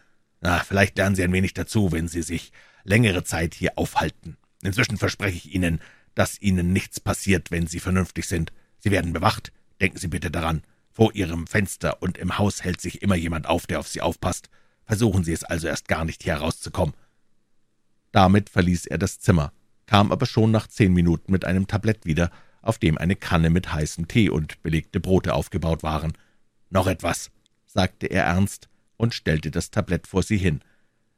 na, 0.45 0.60
vielleicht 0.60 0.95
lernen 0.98 1.15
Sie 1.15 1.23
ein 1.23 1.34
wenig 1.34 1.56
dazu, 1.56 1.91
wenn 1.91 2.07
Sie 2.07 2.22
sich 2.22 2.52
längere 2.84 3.23
Zeit 3.23 3.56
hier 3.56 3.80
aufhalten. 3.80 4.38
Inzwischen 4.61 4.98
verspreche 4.98 5.38
ich 5.38 5.56
Ihnen, 5.56 5.82
dass 6.15 6.41
Ihnen 6.41 6.73
nichts 6.73 6.99
passiert, 6.99 7.51
wenn 7.51 7.67
Sie 7.67 7.79
vernünftig 7.79 8.25
sind. 8.25 8.51
Sie 8.79 8.91
werden 8.91 9.13
bewacht. 9.13 9.51
Denken 9.79 9.97
Sie 9.97 10.07
bitte 10.07 10.31
daran. 10.31 10.63
Vor 10.91 11.13
Ihrem 11.13 11.45
Fenster 11.45 12.01
und 12.01 12.17
im 12.17 12.37
Haus 12.37 12.63
hält 12.63 12.81
sich 12.81 13.01
immer 13.01 13.15
jemand 13.15 13.47
auf, 13.47 13.67
der 13.67 13.79
auf 13.79 13.87
Sie 13.87 14.01
aufpasst. 14.01 14.49
Versuchen 14.85 15.23
Sie 15.23 15.33
es 15.33 15.43
also 15.43 15.67
erst 15.67 15.87
gar 15.87 16.05
nicht, 16.05 16.23
hier 16.23 16.33
herauszukommen.« 16.33 16.95
Damit 18.11 18.49
verließ 18.49 18.85
er 18.85 18.97
das 18.97 19.19
Zimmer, 19.19 19.51
kam 19.87 20.11
aber 20.11 20.25
schon 20.25 20.51
nach 20.51 20.67
zehn 20.67 20.93
Minuten 20.93 21.31
mit 21.31 21.43
einem 21.43 21.67
Tablett 21.67 22.05
wieder, 22.05 22.31
auf 22.61 22.79
dem 22.79 22.97
eine 22.97 23.15
Kanne 23.15 23.49
mit 23.49 23.73
heißem 23.73 24.07
Tee 24.07 24.29
und 24.29 24.63
belegte 24.63 24.99
Brote 25.01 25.33
aufgebaut 25.33 25.83
waren. 25.83 26.13
»Noch 26.69 26.87
etwas«, 26.87 27.29
sagte 27.65 28.07
er 28.07 28.23
ernst 28.23 28.69
und 28.97 29.13
stellte 29.13 29.51
das 29.51 29.69
Tablett 29.71 30.07
vor 30.07 30.23
sie 30.23 30.37
hin. 30.37 30.61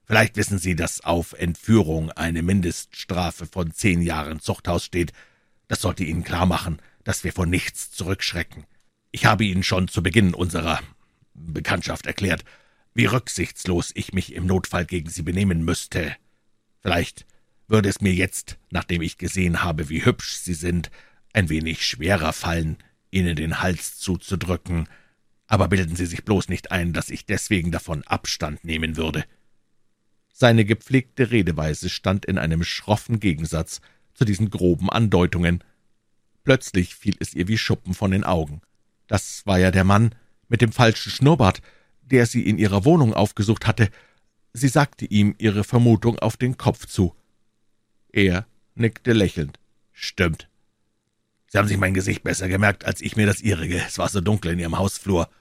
»Vielleicht 0.08 0.38
wissen 0.38 0.58
Sie, 0.58 0.76
dass 0.76 1.02
auf 1.02 1.34
Entführung 1.34 2.12
eine 2.12 2.42
Mindeststrafe 2.42 3.46
von 3.46 3.74
zehn 3.74 4.02
Jahren 4.02 4.40
Zuchthaus 4.40 4.86
steht. 4.86 5.12
Das 5.68 5.82
sollte 5.82 6.06
Ihnen 6.06 6.24
klar 6.24 6.46
machen, 6.46 6.82
dass 7.04 7.26
wir 7.26 7.34
vor 7.34 7.46
nichts 7.46 7.92
zurückschrecken. 7.92 8.66
Ich 9.12 9.26
habe 9.26 9.44
Ihnen 9.44 9.64
schon 9.64 9.90
zu 9.90 10.02
Beginn 10.02 10.34
unserer 10.34 10.80
Bekanntschaft 11.34 12.08
erklärt, 12.08 12.46
wie 12.94 13.06
rücksichtslos 13.06 13.92
ich 13.96 14.14
mich 14.14 14.34
im 14.34 14.46
Notfall 14.46 14.86
gegen 14.86 15.10
Sie 15.10 15.24
benehmen 15.24 15.66
müsste. 15.66 16.16
Vielleicht 16.82 17.26
würde 17.68 17.90
es 17.90 18.00
mir 18.00 18.14
jetzt, 18.14 18.58
nachdem 18.72 19.02
ich 19.02 19.18
gesehen 19.18 19.62
habe, 19.62 19.90
wie 19.90 20.06
hübsch 20.06 20.38
Sie 20.38 20.54
sind, 20.54 20.90
ein 21.34 21.50
wenig 21.50 21.86
schwerer 21.86 22.32
fallen, 22.32 22.78
Ihnen 23.12 23.36
den 23.36 23.60
Hals 23.62 24.00
zuzudrücken, 24.00 24.88
aber 25.48 25.68
bilden 25.68 25.98
Sie 25.98 26.06
sich 26.06 26.24
bloß 26.24 26.48
nicht 26.48 26.72
ein, 26.72 26.94
dass 26.94 27.10
ich 27.10 27.26
deswegen 27.26 27.72
davon 27.72 28.04
Abstand 28.08 28.64
nehmen 28.64 28.96
würde.« 28.96 29.26
Seine 30.40 30.66
gepflegte 30.66 31.32
Redeweise 31.32 31.90
stand 31.90 32.24
in 32.26 32.38
einem 32.38 32.64
schroffen 32.64 33.20
Gegensatz 33.20 33.82
zu 34.14 34.24
diesen 34.24 34.52
groben 34.52 34.88
Andeutungen. 34.88 35.64
Plötzlich 36.44 36.94
fiel 36.94 37.16
es 37.20 37.34
ihr 37.34 37.48
wie 37.48 37.58
Schuppen 37.58 37.96
von 37.96 38.12
den 38.12 38.24
Augen. 38.24 38.62
Das 39.08 39.48
war 39.48 39.58
ja 39.58 39.72
der 39.72 39.84
Mann 39.84 40.14
mit 40.48 40.62
dem 40.62 40.72
falschen 40.72 41.10
Schnurrbart, 41.10 41.64
der 42.04 42.28
sie 42.28 42.48
in 42.48 42.60
ihrer 42.60 42.86
Wohnung 42.86 43.16
aufgesucht 43.16 43.66
hatte. 43.66 43.90
Sie 44.54 44.68
sagte 44.68 45.06
ihm 45.06 45.34
ihre 45.40 45.64
Vermutung 45.64 46.20
auf 46.20 46.38
den 46.38 46.56
Kopf 46.56 46.86
zu. 46.86 47.16
Er 48.12 48.46
nickte 48.76 49.14
lächelnd. 49.14 49.58
»Stimmt. 49.92 50.50
Sie 51.48 51.58
haben 51.58 51.68
sich 51.68 51.80
mein 51.80 51.96
Gesicht 51.96 52.22
besser 52.22 52.48
gemerkt 52.48 52.86
als 52.86 53.02
ich 53.02 53.16
mir 53.16 53.26
das 53.26 53.42
Ihrige. 53.42 53.78
Es 53.78 53.98
war 53.98 54.08
so 54.08 54.22
dunkel 54.22 54.52
in 54.52 54.60
Ihrem 54.60 54.78
Hausflur. 54.78 55.32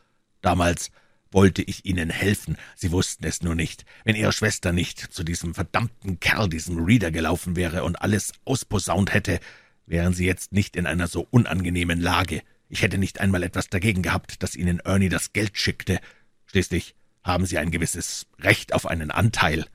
Damals 0.40 0.90
wollte 1.36 1.60
ich 1.60 1.84
Ihnen 1.84 2.08
helfen. 2.08 2.56
Sie 2.76 2.90
wussten 2.92 3.26
es 3.26 3.42
nur 3.42 3.54
nicht. 3.54 3.84
Wenn 4.04 4.16
Ihre 4.16 4.32
Schwester 4.32 4.72
nicht 4.72 4.98
zu 4.98 5.22
diesem 5.22 5.54
verdammten 5.54 6.18
Kerl, 6.18 6.48
diesem 6.48 6.82
Reader, 6.82 7.10
gelaufen 7.10 7.56
wäre 7.56 7.84
und 7.84 8.00
alles 8.00 8.32
ausposaunt 8.46 9.12
hätte, 9.12 9.38
wären 9.84 10.14
Sie 10.14 10.24
jetzt 10.24 10.52
nicht 10.52 10.76
in 10.76 10.86
einer 10.86 11.08
so 11.08 11.28
unangenehmen 11.30 12.00
Lage. 12.00 12.42
Ich 12.70 12.80
hätte 12.80 12.96
nicht 12.96 13.20
einmal 13.20 13.42
etwas 13.42 13.68
dagegen 13.68 14.00
gehabt, 14.00 14.42
dass 14.42 14.56
Ihnen 14.56 14.80
Ernie 14.80 15.10
das 15.10 15.34
Geld 15.34 15.58
schickte. 15.58 16.00
Schließlich 16.46 16.94
haben 17.22 17.44
Sie 17.44 17.58
ein 17.58 17.70
gewisses 17.70 18.26
Recht 18.40 18.72
auf 18.72 18.86
einen 18.86 19.10
Anteil. 19.10 19.66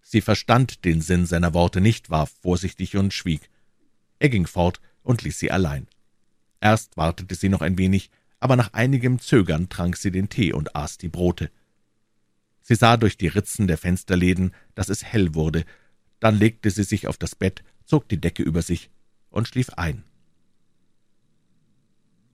Sie 0.00 0.20
verstand 0.20 0.84
den 0.84 1.00
Sinn 1.00 1.26
seiner 1.26 1.54
Worte 1.54 1.80
nicht, 1.80 2.08
war 2.08 2.28
vorsichtig 2.28 2.96
und 2.96 3.12
schwieg. 3.12 3.50
Er 4.20 4.28
ging 4.28 4.46
fort 4.46 4.80
und 5.02 5.22
ließ 5.22 5.40
sie 5.40 5.50
allein. 5.50 5.88
Erst 6.60 6.96
wartete 6.96 7.34
sie 7.34 7.48
noch 7.48 7.62
ein 7.62 7.78
wenig, 7.78 8.10
aber 8.40 8.56
nach 8.56 8.72
einigem 8.72 9.18
Zögern 9.18 9.68
trank 9.68 9.96
sie 9.96 10.10
den 10.10 10.28
Tee 10.28 10.52
und 10.52 10.76
aß 10.76 10.98
die 10.98 11.08
Brote. 11.08 11.50
Sie 12.62 12.74
sah 12.74 12.96
durch 12.96 13.16
die 13.16 13.28
Ritzen 13.28 13.66
der 13.66 13.78
Fensterläden, 13.78 14.54
dass 14.74 14.88
es 14.88 15.04
hell 15.04 15.34
wurde, 15.34 15.64
dann 16.20 16.36
legte 16.36 16.70
sie 16.70 16.84
sich 16.84 17.06
auf 17.06 17.16
das 17.16 17.34
Bett, 17.34 17.62
zog 17.84 18.08
die 18.08 18.20
Decke 18.20 18.42
über 18.42 18.62
sich 18.62 18.90
und 19.30 19.48
schlief 19.48 19.70
ein. 19.70 20.04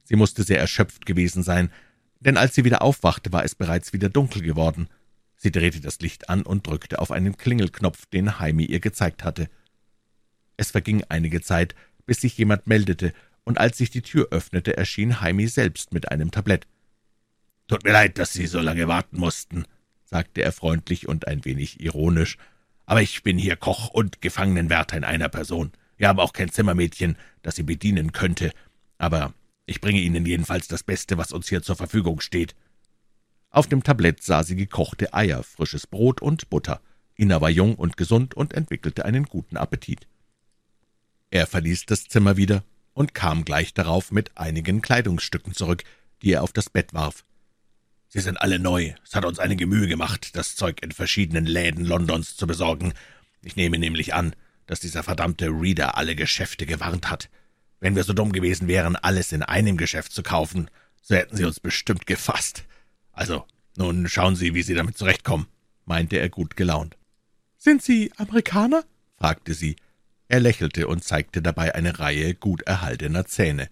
Sie 0.05 0.17
musste 0.17 0.43
sehr 0.43 0.59
erschöpft 0.59 1.07
gewesen 1.07 1.43
sein, 1.43 1.71
denn 2.21 2.37
als 2.37 2.55
sie 2.55 2.65
wieder 2.65 2.83
aufwachte, 2.83 3.33
war 3.33 3.45
es 3.45 3.55
bereits 3.55 3.93
wieder 3.93 4.09
dunkel 4.09 4.43
geworden. 4.43 4.89
Sie 5.37 5.51
drehte 5.51 5.81
das 5.81 6.01
Licht 6.01 6.29
an 6.29 6.43
und 6.43 6.67
drückte 6.67 6.99
auf 6.99 7.11
einen 7.11 7.37
Klingelknopf, 7.37 8.07
den 8.07 8.39
Heimi 8.39 8.65
ihr 8.65 8.81
gezeigt 8.81 9.25
hatte. 9.25 9.49
Es 10.57 10.71
verging 10.71 11.05
einige 11.09 11.41
Zeit, 11.41 11.75
bis 12.07 12.21
sich 12.21 12.37
jemand 12.39 12.67
meldete, 12.67 13.13
und 13.45 13.59
als 13.59 13.79
sich 13.79 13.91
die 13.91 14.03
Tür 14.03 14.29
öffnete, 14.31 14.77
erschien 14.77 15.21
Heimi 15.21 15.47
selbst 15.47 15.93
mit 15.93 16.11
einem 16.11 16.31
Tablett. 16.31 16.67
»Tut 17.69 17.85
mir 17.85 17.93
leid, 17.93 18.19
dass 18.19 18.33
Sie 18.33 18.47
so 18.47 18.61
lange 18.61 18.89
warten 18.89 19.19
mussten«, 19.19 19.65
sagte 20.05 20.43
er 20.43 20.53
freundlich 20.53 21.09
und 21.09 21.29
ein 21.29 21.45
wenig 21.45 21.81
ironisch, 21.81 22.37
»aber 22.87 23.03
ich 23.03 23.23
bin 23.23 23.39
hier 23.39 23.57
Koch 23.57 23.91
und 23.91 24.21
Gefangenenwärter 24.21 24.97
in 24.97 25.05
einer 25.05 25.29
Person. 25.29 25.73
Wir 25.97 26.09
haben 26.09 26.21
auch 26.21 26.33
kein 26.33 26.51
Zimmermädchen, 26.51 27.17
das 27.43 27.57
Sie 27.57 27.63
bedienen 27.63 28.13
könnte, 28.13 28.53
aber 28.99 29.33
ich 29.67 29.81
bringe 29.81 30.01
Ihnen 30.01 30.27
jedenfalls 30.27 30.69
das 30.69 30.83
Beste, 30.83 31.17
was 31.17 31.33
uns 31.33 31.49
hier 31.49 31.63
zur 31.63 31.77
Verfügung 31.77 32.21
steht.« 32.21 32.55
Auf 33.51 33.69
dem 33.69 33.85
Tablett 33.85 34.21
sah 34.21 34.43
sie 34.43 34.57
gekochte 34.57 35.15
Eier, 35.15 35.45
frisches 35.45 35.87
Brot 35.87 36.21
und 36.21 36.51
Butter. 36.51 36.81
Ina 37.17 37.41
war 37.41 37.51
jung 37.51 37.77
und 37.77 37.97
gesund 37.97 38.35
und 38.35 38.53
entwickelte 38.53 39.05
einen 39.05 39.27
guten 39.27 39.57
Appetit. 39.57 40.09
Er 41.31 41.47
verließ 41.47 41.87
das 41.87 42.09
Zimmer 42.09 42.37
wieder 42.37 42.65
und 42.95 43.15
kam 43.15 43.45
gleich 43.45 43.75
darauf 43.75 44.11
mit 44.11 44.37
einigen 44.37 44.81
Kleidungsstücken 44.81 45.53
zurück, 45.53 45.85
die 46.23 46.33
er 46.33 46.43
auf 46.43 46.53
das 46.53 46.71
Bett 46.71 46.95
warf. 46.95 47.25
»Sie 48.09 48.21
sind 48.21 48.41
alle 48.41 48.59
neu. 48.59 48.95
Es 49.05 49.15
hat 49.15 49.25
uns 49.25 49.39
einige 49.39 49.67
Mühe 49.67 49.89
gemacht, 49.89 50.37
das 50.37 50.57
Zeug 50.57 50.83
in 50.83 50.93
verschiedenen 50.93 51.47
Läden 51.47 51.85
Londons 51.85 52.37
zu 52.37 52.47
besorgen. 52.47 52.95
Ich 53.43 53.57
nehme 53.57 53.79
nämlich 53.79 54.15
an, 54.15 54.35
dass 54.67 54.81
dieser 54.81 55.03
verdammte 55.03 55.49
Reader 55.49 55.97
alle 55.97 56.15
Geschäfte 56.15 56.65
gewarnt 56.65 57.11
hat. 57.11 57.29
Wenn 57.81 57.97
wir 57.97 58.05
so 58.05 58.13
dumm 58.13 58.33
gewesen 58.33 58.69
wären, 58.69 58.97
alles 58.97 59.33
in 59.33 59.43
einem 59.43 59.77
Geschäft 59.77 60.13
zu 60.13 60.23
kaufen, 60.23 60.71
so 61.03 61.15
hätten 61.15 61.37
sie 61.37 61.45
uns 61.45 61.61
bestimmt 61.61 62.07
gefasst. 62.07 62.65
Also, 63.13 63.45
nun 63.77 64.09
schauen 64.09 64.37
Sie, 64.37 64.55
wie 64.55 64.63
Sie 64.63 64.75
damit 64.75 64.97
zurechtkommen«, 64.97 65.49
meinte 65.85 66.17
er 66.17 66.29
gut 66.29 66.57
gelaunt. 66.57 66.97
»Sind 67.59 67.83
Sie 67.83 68.13
Amerikaner?« 68.17 68.85
fragte 69.19 69.55
sie. 69.55 69.77
Er 70.35 70.41
lächelte 70.41 70.89
und 70.89 71.05
zeigte 71.05 71.43
dabei 71.43 71.77
eine 71.77 72.01
Reihe 72.01 72.35
gut 72.35 72.63
erhaltener 72.63 73.25
Zähne. 73.25 73.71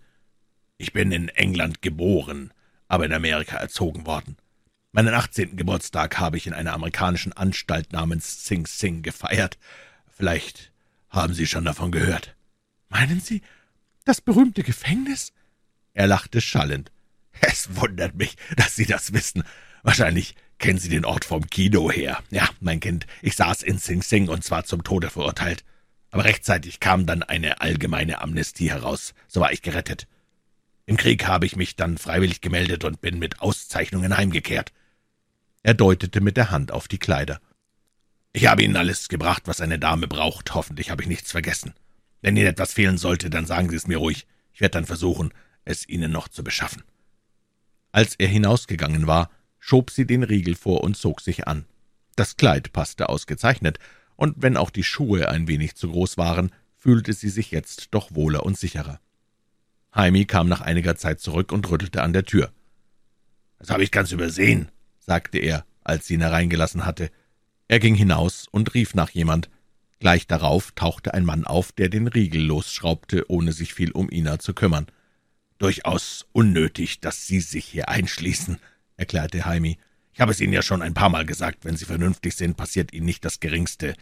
»Ich 0.78 0.92
bin 0.92 1.10
in 1.10 1.28
England 1.28 1.82
geboren, 1.82 2.54
aber 2.86 3.04
in 3.04 3.12
Amerika 3.12 3.56
erzogen 3.56 4.06
worden. 4.06 4.36
Meinen 4.92 5.12
achtzehnten 5.12 5.56
Geburtstag 5.56 6.20
habe 6.20 6.36
ich 6.36 6.46
in 6.46 6.52
einer 6.52 6.72
amerikanischen 6.72 7.32
Anstalt 7.32 7.92
namens 7.92 8.46
Sing 8.46 8.68
Sing 8.68 9.02
gefeiert. 9.02 9.58
Vielleicht 10.06 10.70
haben 11.10 11.34
Sie 11.34 11.48
schon 11.48 11.64
davon 11.64 11.90
gehört.« 11.90 12.36
»Meinen 12.88 13.20
Sie 13.20 13.42
das 14.04 14.20
berühmte 14.20 14.62
Gefängnis?« 14.62 15.32
Er 15.94 16.06
lachte 16.06 16.40
schallend. 16.40 16.92
»Es 17.40 17.74
wundert 17.74 18.14
mich, 18.14 18.36
dass 18.54 18.76
Sie 18.76 18.86
das 18.86 19.12
wissen. 19.12 19.42
Wahrscheinlich 19.82 20.36
kennen 20.60 20.78
Sie 20.78 20.90
den 20.90 21.06
Ort 21.06 21.24
vom 21.24 21.44
Kino 21.50 21.90
her. 21.90 22.22
Ja, 22.30 22.48
mein 22.60 22.78
Kind, 22.78 23.08
ich 23.20 23.34
saß 23.34 23.64
in 23.64 23.78
Sing 23.78 24.00
Sing 24.00 24.28
und 24.28 24.44
zwar 24.44 24.64
zum 24.64 24.84
Tode 24.84 25.10
verurteilt 25.10 25.64
aber 26.12 26.24
rechtzeitig 26.24 26.78
kam 26.78 27.06
dann 27.06 27.24
eine 27.24 27.60
allgemeine 27.60 28.20
Amnestie 28.20 28.70
heraus, 28.70 29.14
so 29.26 29.40
war 29.40 29.52
ich 29.52 29.62
gerettet. 29.62 30.06
Im 30.86 30.96
Krieg 30.96 31.26
habe 31.26 31.46
ich 31.46 31.56
mich 31.56 31.74
dann 31.74 31.98
freiwillig 31.98 32.40
gemeldet 32.40 32.84
und 32.84 33.00
bin 33.00 33.18
mit 33.18 33.40
Auszeichnungen 33.40 34.16
heimgekehrt. 34.16 34.72
Er 35.62 35.74
deutete 35.74 36.20
mit 36.20 36.36
der 36.36 36.50
Hand 36.50 36.70
auf 36.70 36.86
die 36.86 36.98
Kleider. 36.98 37.40
Ich 38.32 38.46
habe 38.46 38.62
Ihnen 38.62 38.76
alles 38.76 39.08
gebracht, 39.08 39.42
was 39.46 39.60
eine 39.60 39.78
Dame 39.78 40.06
braucht. 40.06 40.54
Hoffentlich 40.54 40.90
habe 40.90 41.02
ich 41.02 41.08
nichts 41.08 41.30
vergessen. 41.30 41.74
Wenn 42.20 42.36
Ihnen 42.36 42.46
etwas 42.46 42.72
fehlen 42.72 42.98
sollte, 42.98 43.30
dann 43.30 43.46
sagen 43.46 43.70
Sie 43.70 43.76
es 43.76 43.86
mir 43.86 43.98
ruhig. 43.98 44.26
Ich 44.52 44.60
werde 44.60 44.72
dann 44.72 44.86
versuchen, 44.86 45.32
es 45.64 45.88
Ihnen 45.88 46.12
noch 46.12 46.28
zu 46.28 46.44
beschaffen. 46.44 46.82
Als 47.90 48.16
er 48.16 48.28
hinausgegangen 48.28 49.06
war, 49.06 49.30
schob 49.58 49.90
sie 49.90 50.06
den 50.06 50.24
Riegel 50.24 50.56
vor 50.56 50.82
und 50.82 50.96
zog 50.96 51.20
sich 51.20 51.46
an. 51.46 51.64
Das 52.16 52.36
Kleid 52.36 52.72
passte 52.72 53.08
ausgezeichnet, 53.08 53.78
und 54.22 54.36
wenn 54.40 54.56
auch 54.56 54.70
die 54.70 54.84
Schuhe 54.84 55.28
ein 55.30 55.48
wenig 55.48 55.74
zu 55.74 55.90
groß 55.90 56.16
waren, 56.16 56.52
fühlte 56.76 57.12
sie 57.12 57.28
sich 57.28 57.50
jetzt 57.50 57.88
doch 57.90 58.14
wohler 58.14 58.46
und 58.46 58.56
sicherer. 58.56 59.00
Heimi 59.96 60.26
kam 60.26 60.48
nach 60.48 60.60
einiger 60.60 60.94
Zeit 60.94 61.18
zurück 61.18 61.50
und 61.50 61.68
rüttelte 61.68 62.02
an 62.02 62.12
der 62.12 62.24
Tür. 62.24 62.52
»Das 63.58 63.70
habe 63.70 63.82
ich 63.82 63.90
ganz 63.90 64.12
übersehen«, 64.12 64.70
sagte 65.00 65.38
er, 65.38 65.66
als 65.82 66.06
sie 66.06 66.14
ihn 66.14 66.20
hereingelassen 66.20 66.86
hatte. 66.86 67.10
Er 67.66 67.80
ging 67.80 67.96
hinaus 67.96 68.46
und 68.48 68.74
rief 68.74 68.94
nach 68.94 69.10
jemand. 69.10 69.50
Gleich 69.98 70.28
darauf 70.28 70.70
tauchte 70.70 71.14
ein 71.14 71.24
Mann 71.24 71.44
auf, 71.44 71.72
der 71.72 71.88
den 71.88 72.06
Riegel 72.06 72.42
losschraubte, 72.42 73.28
ohne 73.28 73.50
sich 73.50 73.74
viel 73.74 73.90
um 73.90 74.08
Ina 74.08 74.38
zu 74.38 74.54
kümmern. 74.54 74.86
»Durchaus 75.58 76.26
unnötig, 76.30 77.00
dass 77.00 77.26
Sie 77.26 77.40
sich 77.40 77.64
hier 77.64 77.88
einschließen«, 77.88 78.58
erklärte 78.96 79.46
Heimi. 79.46 79.78
Ich 80.12 80.20
habe 80.20 80.30
es 80.30 80.40
Ihnen 80.40 80.52
ja 80.52 80.62
schon 80.62 80.80
ein 80.80 80.94
paar 80.94 81.08
Mal 81.08 81.26
gesagt, 81.26 81.64
wenn 81.64 81.76
Sie 81.76 81.86
vernünftig 81.86 82.36
sind, 82.36 82.56
passiert 82.56 82.92
Ihnen 82.92 83.06
nicht 83.06 83.24
das 83.24 83.40
Geringste. 83.40 83.94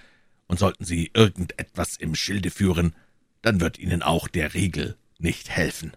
Und 0.51 0.59
sollten 0.59 0.85
Sie 0.85 1.13
irgendetwas 1.15 1.95
im 1.97 2.17
Schilde 2.17 2.51
führen, 2.51 2.97
dann 3.41 3.61
wird 3.61 3.79
Ihnen 3.79 4.03
auch 4.03 4.27
der 4.27 4.53
Riegel 4.53 4.97
nicht 5.17 5.49
helfen. 5.49 5.93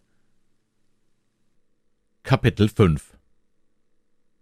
Kapitel 2.21 2.69
5 2.69 3.17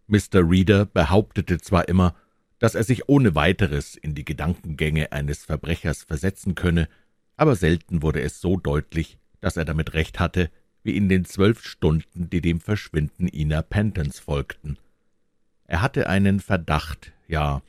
Mr. 0.08 0.20
Reader 0.34 0.86
behauptete 0.86 1.60
zwar 1.60 1.88
immer, 1.88 2.14
dass 2.60 2.76
er 2.76 2.84
sich 2.84 3.08
ohne 3.08 3.36
weiteres 3.36 3.96
in 3.96 4.14
die 4.14 4.26
Gedankengänge 4.26 5.14
eines 5.14 5.46
Verbrechers 5.46 6.04
versetzen 6.04 6.56
könne, 6.56 6.90
aber 7.38 7.56
selten 7.56 8.02
wurde 8.02 8.22
es 8.22 8.42
so 8.42 8.58
deutlich, 8.58 9.18
dass 9.40 9.56
er 9.56 9.64
damit 9.64 9.94
recht 9.94 10.20
hatte, 10.20 10.52
wie 10.84 10.98
in 10.98 11.08
den 11.08 11.24
zwölf 11.24 11.64
Stunden, 11.64 12.30
die 12.30 12.42
dem 12.42 12.60
Verschwinden 12.60 13.30
Ina 13.30 13.62
Pentons 13.62 14.20
folgten. 14.20 14.78
Er 15.68 15.82
hatte 15.82 16.10
einen 16.10 16.42
Verdacht, 16.42 17.14
ja, 17.30 17.62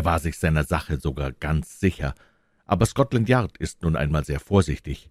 er 0.00 0.06
war 0.06 0.18
sich 0.18 0.38
seiner 0.38 0.64
Sache 0.64 0.98
sogar 0.98 1.30
ganz 1.30 1.78
sicher, 1.78 2.14
aber 2.64 2.86
Scotland 2.86 3.28
Yard 3.28 3.58
ist 3.58 3.82
nun 3.82 3.96
einmal 3.96 4.24
sehr 4.24 4.40
vorsichtig. 4.40 5.10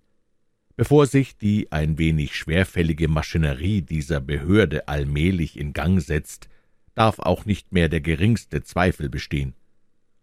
Bevor 0.77 1.05
sich 1.05 1.37
die 1.37 1.71
ein 1.71 1.99
wenig 1.99 2.35
schwerfällige 2.35 3.07
Maschinerie 3.07 3.83
dieser 3.83 4.19
Behörde 4.19 4.87
allmählich 4.87 5.59
in 5.59 5.73
Gang 5.73 6.01
setzt, 6.01 6.49
darf 6.95 7.19
auch 7.19 7.45
nicht 7.45 7.71
mehr 7.71 7.87
der 7.87 8.01
geringste 8.01 8.63
Zweifel 8.63 9.09
bestehen. 9.09 9.53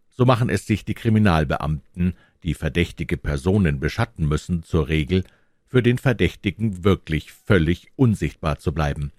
So 0.09 0.25
machen 0.25 0.49
es 0.49 0.67
sich 0.67 0.85
die 0.85 0.95
Kriminalbeamten, 0.95 2.15
die 2.43 2.55
verdächtige 2.55 3.17
Personen 3.17 3.79
beschatten 3.79 4.27
müssen, 4.27 4.65
zur 4.65 4.89
Regel, 4.89 5.23
für 5.65 5.81
den 5.81 5.99
Verdächtigen 5.99 6.83
wirklich 6.83 7.31
völlig 7.31 7.93
unsichtbar 7.95 8.59
zu 8.59 8.73
bleiben. 8.73 9.13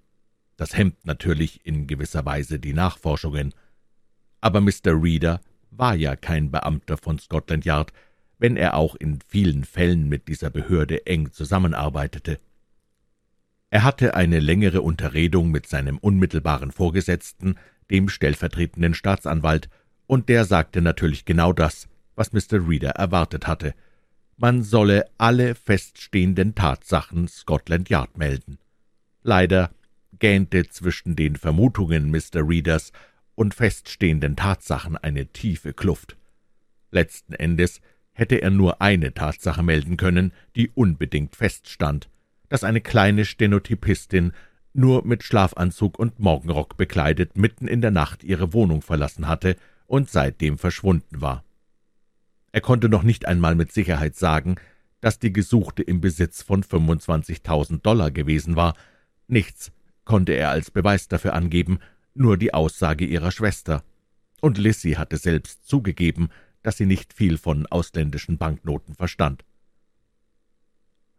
Das 0.58 0.76
hemmt 0.76 1.06
natürlich 1.06 1.66
in 1.66 1.88
gewisser 1.88 2.26
Weise 2.26 2.60
die 2.60 2.74
Nachforschungen. 2.74 3.54
Aber 4.42 4.62
Mr. 4.62 5.02
Reader 5.02 5.42
war 5.72 5.96
ja 5.96 6.16
kein 6.16 6.52
Beamter 6.52 6.98
von 6.98 7.20
Scotland 7.20 7.66
Yard, 7.66 7.92
wenn 8.40 8.58
er 8.58 8.76
auch 8.76 8.96
in 8.96 9.20
vielen 9.28 9.64
Fällen 9.64 10.08
mit 10.10 10.28
dieser 10.28 10.50
Behörde 10.50 11.06
eng 11.06 11.32
zusammenarbeitete. 11.32 12.38
Er 13.70 13.84
hatte 13.84 14.14
eine 14.16 14.40
längere 14.40 14.82
Unterredung 14.82 15.52
mit 15.52 15.68
seinem 15.68 15.98
unmittelbaren 15.98 16.72
Vorgesetzten, 16.72 17.56
dem 17.92 18.10
stellvertretenden 18.10 18.94
Staatsanwalt, 18.94 19.70
und 20.06 20.30
der 20.30 20.46
sagte 20.46 20.82
natürlich 20.82 21.26
genau 21.26 21.52
das, 21.52 21.90
was 22.16 22.32
Mr. 22.32 22.68
Reader 22.68 22.92
erwartet 22.92 23.46
hatte. 23.46 23.74
Man 24.38 24.64
solle 24.64 25.06
alle 25.18 25.56
feststehenden 25.56 26.56
Tatsachen 26.56 27.28
Scotland 27.28 27.90
Yard 27.90 28.18
melden. 28.18 28.58
Leider 29.24 29.72
gähnte 30.20 30.70
zwischen 30.70 31.16
den 31.16 31.36
Vermutungen 31.36 32.10
Mr. 32.10 32.48
Readers 32.48 32.94
und 33.38 33.54
feststehenden 33.54 34.36
Tatsachen 34.36 34.98
eine 34.98 35.28
tiefe 35.28 35.72
Kluft. 35.72 36.18
Letzten 36.90 37.34
Endes 37.34 37.82
hätte 38.12 38.42
er 38.42 38.50
nur 38.50 38.82
eine 38.82 39.14
Tatsache 39.14 39.62
melden 39.62 39.96
können, 39.96 40.34
die 40.56 40.72
unbedingt 40.74 41.36
feststand, 41.36 42.10
dass 42.50 42.64
eine 42.64 42.82
kleine 42.82 43.26
Stenotypistin 43.26 44.34
nur 44.74 45.06
mit 45.06 45.24
Schlafanzug 45.24 46.00
und 46.00 46.20
Morgenrock 46.20 46.78
bekleidet 46.78 47.38
mitten 47.38 47.68
in 47.68 47.82
der 47.82 47.92
Nacht 47.92 48.24
ihre 48.24 48.54
Wohnung 48.54 48.82
verlassen 48.82 49.28
hatte 49.28 49.56
und 49.86 50.10
seitdem 50.10 50.58
verschwunden 50.58 51.22
war. 51.22 51.44
Er 52.52 52.62
konnte 52.62 52.90
noch 52.90 53.04
nicht 53.04 53.28
einmal 53.28 53.54
mit 53.54 53.72
Sicherheit 53.72 54.16
sagen, 54.16 54.56
dass 55.00 55.20
die 55.20 55.32
Gesuchte 55.32 55.84
im 55.84 56.02
Besitz 56.02 56.42
von 56.42 56.64
25.000 56.64 57.82
Dollar 57.84 58.10
gewesen 58.10 58.56
war. 58.56 58.76
Nichts 59.28 59.72
konnte 60.06 60.32
er 60.34 60.50
als 60.50 60.72
Beweis 60.72 61.08
dafür 61.08 61.34
angeben, 61.34 61.78
nur 62.20 62.38
die 62.38 62.54
Aussage 62.54 63.06
ihrer 63.06 63.32
Schwester. 63.32 63.84
Und 64.42 64.58
Lissy 64.58 64.94
hatte 64.94 65.18
selbst 65.18 65.68
zugegeben, 65.68 66.30
dass 66.64 66.78
sie 66.78 66.86
nicht 66.86 67.14
viel 67.14 67.38
von 67.38 67.66
ausländischen 67.66 68.38
Banknoten 68.38 68.96
verstand. 68.96 69.44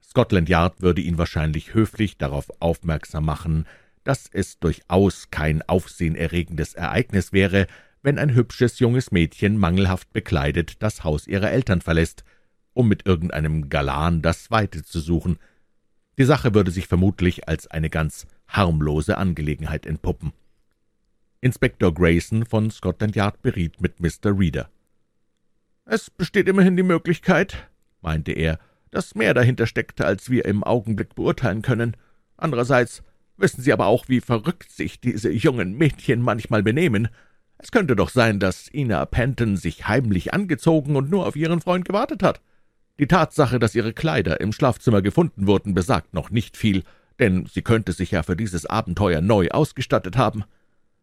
Scotland 0.02 0.48
Yard 0.48 0.80
würde 0.80 1.00
ihn 1.00 1.18
wahrscheinlich 1.18 1.74
höflich 1.74 2.16
darauf 2.16 2.50
aufmerksam 2.60 3.26
machen, 3.26 3.66
dass 4.04 4.28
es 4.32 4.58
durchaus 4.58 5.30
kein 5.30 5.62
aufsehenerregendes 5.62 6.74
Ereignis 6.74 7.32
wäre, 7.32 7.66
wenn 8.02 8.18
ein 8.18 8.34
hübsches 8.34 8.78
junges 8.78 9.10
Mädchen 9.10 9.58
mangelhaft 9.58 10.12
bekleidet 10.12 10.82
das 10.82 11.04
Haus 11.04 11.26
ihrer 11.26 11.50
Eltern 11.50 11.80
verlässt, 11.80 12.24
um 12.72 12.88
mit 12.88 13.06
irgendeinem 13.06 13.68
Galan 13.68 14.22
das 14.22 14.50
Weite 14.50 14.82
zu 14.82 15.00
suchen. 15.00 15.38
Die 16.16 16.24
Sache 16.24 16.54
würde 16.54 16.70
sich 16.70 16.86
vermutlich 16.86 17.48
als 17.48 17.66
eine 17.66 17.90
ganz 17.90 18.26
harmlose 18.46 19.18
Angelegenheit 19.18 19.84
entpuppen. 19.84 20.32
Inspektor 21.40 21.94
Grayson 21.94 22.44
von 22.44 22.70
Scotland 22.70 23.14
Yard 23.14 23.42
beriet 23.42 23.80
mit 23.80 24.00
Mr. 24.00 24.36
Reader. 24.36 24.68
Es 25.84 26.10
besteht 26.10 26.48
immerhin 26.48 26.76
die 26.76 26.82
Möglichkeit, 26.82 27.68
meinte 28.02 28.32
er, 28.32 28.58
dass 28.90 29.14
mehr 29.14 29.34
dahinter 29.34 29.66
steckte, 29.66 30.04
als 30.04 30.30
wir 30.30 30.44
im 30.44 30.64
Augenblick 30.64 31.14
beurteilen 31.14 31.62
können. 31.62 31.96
Andererseits 32.36 33.02
wissen 33.36 33.62
Sie 33.62 33.72
aber 33.72 33.86
auch, 33.86 34.08
wie 34.08 34.20
verrückt 34.20 34.70
sich 34.70 35.00
diese 35.00 35.30
jungen 35.30 35.76
Mädchen 35.78 36.22
manchmal 36.22 36.62
benehmen. 36.62 37.08
Es 37.58 37.70
könnte 37.70 37.94
doch 37.94 38.10
sein, 38.10 38.40
dass 38.40 38.72
Ina 38.72 39.04
Penton 39.06 39.56
sich 39.56 39.86
heimlich 39.86 40.34
angezogen 40.34 40.96
und 40.96 41.10
nur 41.10 41.26
auf 41.26 41.36
ihren 41.36 41.60
Freund 41.60 41.84
gewartet 41.84 42.22
hat. 42.22 42.40
Die 42.98 43.06
Tatsache, 43.06 43.60
dass 43.60 43.76
ihre 43.76 43.92
Kleider 43.92 44.40
im 44.40 44.52
Schlafzimmer 44.52 45.02
gefunden 45.02 45.46
wurden, 45.46 45.72
besagt 45.72 46.14
noch 46.14 46.30
nicht 46.30 46.56
viel, 46.56 46.82
denn 47.20 47.46
sie 47.46 47.62
könnte 47.62 47.92
sich 47.92 48.10
ja 48.10 48.24
für 48.24 48.36
dieses 48.36 48.66
Abenteuer 48.66 49.20
neu 49.20 49.48
ausgestattet 49.50 50.16
haben. 50.16 50.44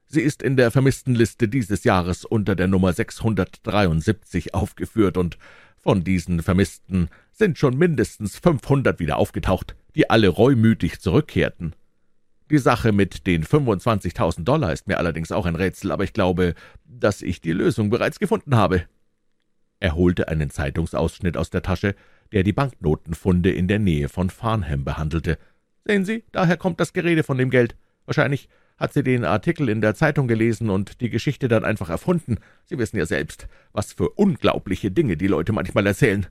Sie 0.08 0.22
ist 0.22 0.44
in 0.44 0.56
der 0.56 0.72
Vermisstenliste 0.72 1.48
dieses 1.48 1.84
Jahres 1.84 2.26
unter 2.26 2.56
der 2.56 2.68
Nummer 2.68 2.94
673 2.94 4.54
aufgeführt, 4.54 5.18
und 5.18 5.38
von 5.78 6.04
diesen 6.04 6.42
Vermissten 6.42 7.10
sind 7.32 7.58
schon 7.58 7.78
mindestens 7.78 8.38
500 8.38 9.00
wieder 9.00 9.18
aufgetaucht, 9.18 9.76
die 9.96 10.10
alle 10.10 10.30
reumütig 10.30 11.00
zurückkehrten. 11.00 11.76
Die 12.52 12.60
Sache 12.60 12.92
mit 12.92 13.26
den 13.26 13.44
25.000 13.44 14.44
Dollar 14.44 14.72
ist 14.72 14.88
mir 14.88 14.98
allerdings 15.00 15.32
auch 15.32 15.46
ein 15.46 15.56
Rätsel, 15.56 15.92
aber 15.92 16.04
ich 16.04 16.14
glaube, 16.14 16.54
dass 16.86 17.22
ich 17.24 17.42
die 17.42 17.54
Lösung 17.54 17.90
bereits 17.90 18.20
gefunden 18.20 18.56
habe. 18.56 18.84
Er 19.80 19.96
holte 19.96 20.28
einen 20.28 20.52
Zeitungsausschnitt 20.52 21.38
aus 21.38 21.50
der 21.50 21.64
Tasche, 21.64 21.96
der 22.32 22.44
die 22.44 22.54
Banknotenfunde 22.54 23.52
in 23.52 23.68
der 23.68 23.80
Nähe 23.80 24.10
von 24.10 24.30
Farnham 24.30 24.84
behandelte. 24.84 25.38
Sehen 25.86 26.06
Sie, 26.06 26.24
daher 26.32 26.58
kommt 26.58 26.80
das 26.80 26.94
Gerede 26.94 27.24
von 27.24 27.38
dem 27.38 27.50
Geld. 27.50 27.76
Wahrscheinlich 28.06 28.48
hat 28.78 28.94
sie 28.94 29.04
den 29.04 29.24
Artikel 29.24 29.70
in 29.70 29.82
der 29.82 29.96
Zeitung 29.96 30.28
gelesen 30.28 30.70
und 30.70 31.02
die 31.02 31.10
Geschichte 31.10 31.48
dann 31.48 31.64
einfach 31.64 31.90
erfunden. 31.90 32.38
Sie 32.66 32.78
wissen 32.78 32.98
ja 32.98 33.06
selbst, 33.06 33.48
was 33.72 33.94
für 33.94 34.10
unglaubliche 34.10 34.92
Dinge 34.92 35.18
die 35.18 35.28
Leute 35.28 35.54
manchmal 35.54 35.88
erzählen. 35.88 36.28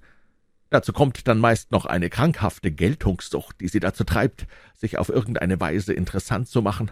Dazu 0.70 0.92
kommt 0.92 1.26
dann 1.28 1.38
meist 1.38 1.70
noch 1.70 1.86
eine 1.86 2.10
krankhafte 2.10 2.70
Geltungssucht, 2.70 3.60
die 3.60 3.68
sie 3.68 3.80
dazu 3.80 4.04
treibt, 4.04 4.46
sich 4.74 4.98
auf 4.98 5.08
irgendeine 5.08 5.60
Weise 5.60 5.92
interessant 5.92 6.48
zu 6.48 6.62
machen. 6.62 6.90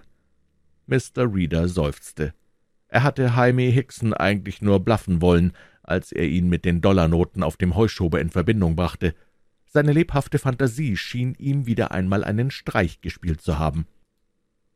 Mr. 0.87 1.33
Reader 1.33 1.69
seufzte. 1.69 2.33
Er 2.89 3.03
hatte 3.03 3.33
Jaime 3.35 3.71
Hickson 3.71 4.15
eigentlich 4.15 4.63
nur 4.63 4.81
bluffen 4.81 5.21
wollen, 5.21 5.53
als 5.83 6.13
er 6.13 6.27
ihn 6.27 6.49
mit 6.49 6.65
den 6.65 6.81
Dollarnoten 6.81 7.43
auf 7.43 7.57
dem 7.57 7.75
Heuschober 7.75 8.21
in 8.21 8.31
Verbindung 8.31 8.77
brachte. 8.77 9.15
Seine 9.67 9.93
lebhafte 9.93 10.39
Fantasie 10.39 10.97
schien 10.97 11.35
ihm 11.39 11.67
wieder 11.67 11.93
einmal 11.93 12.25
einen 12.25 12.51
Streich 12.51 13.01
gespielt 13.01 13.41
zu 13.41 13.59
haben. 13.59 13.87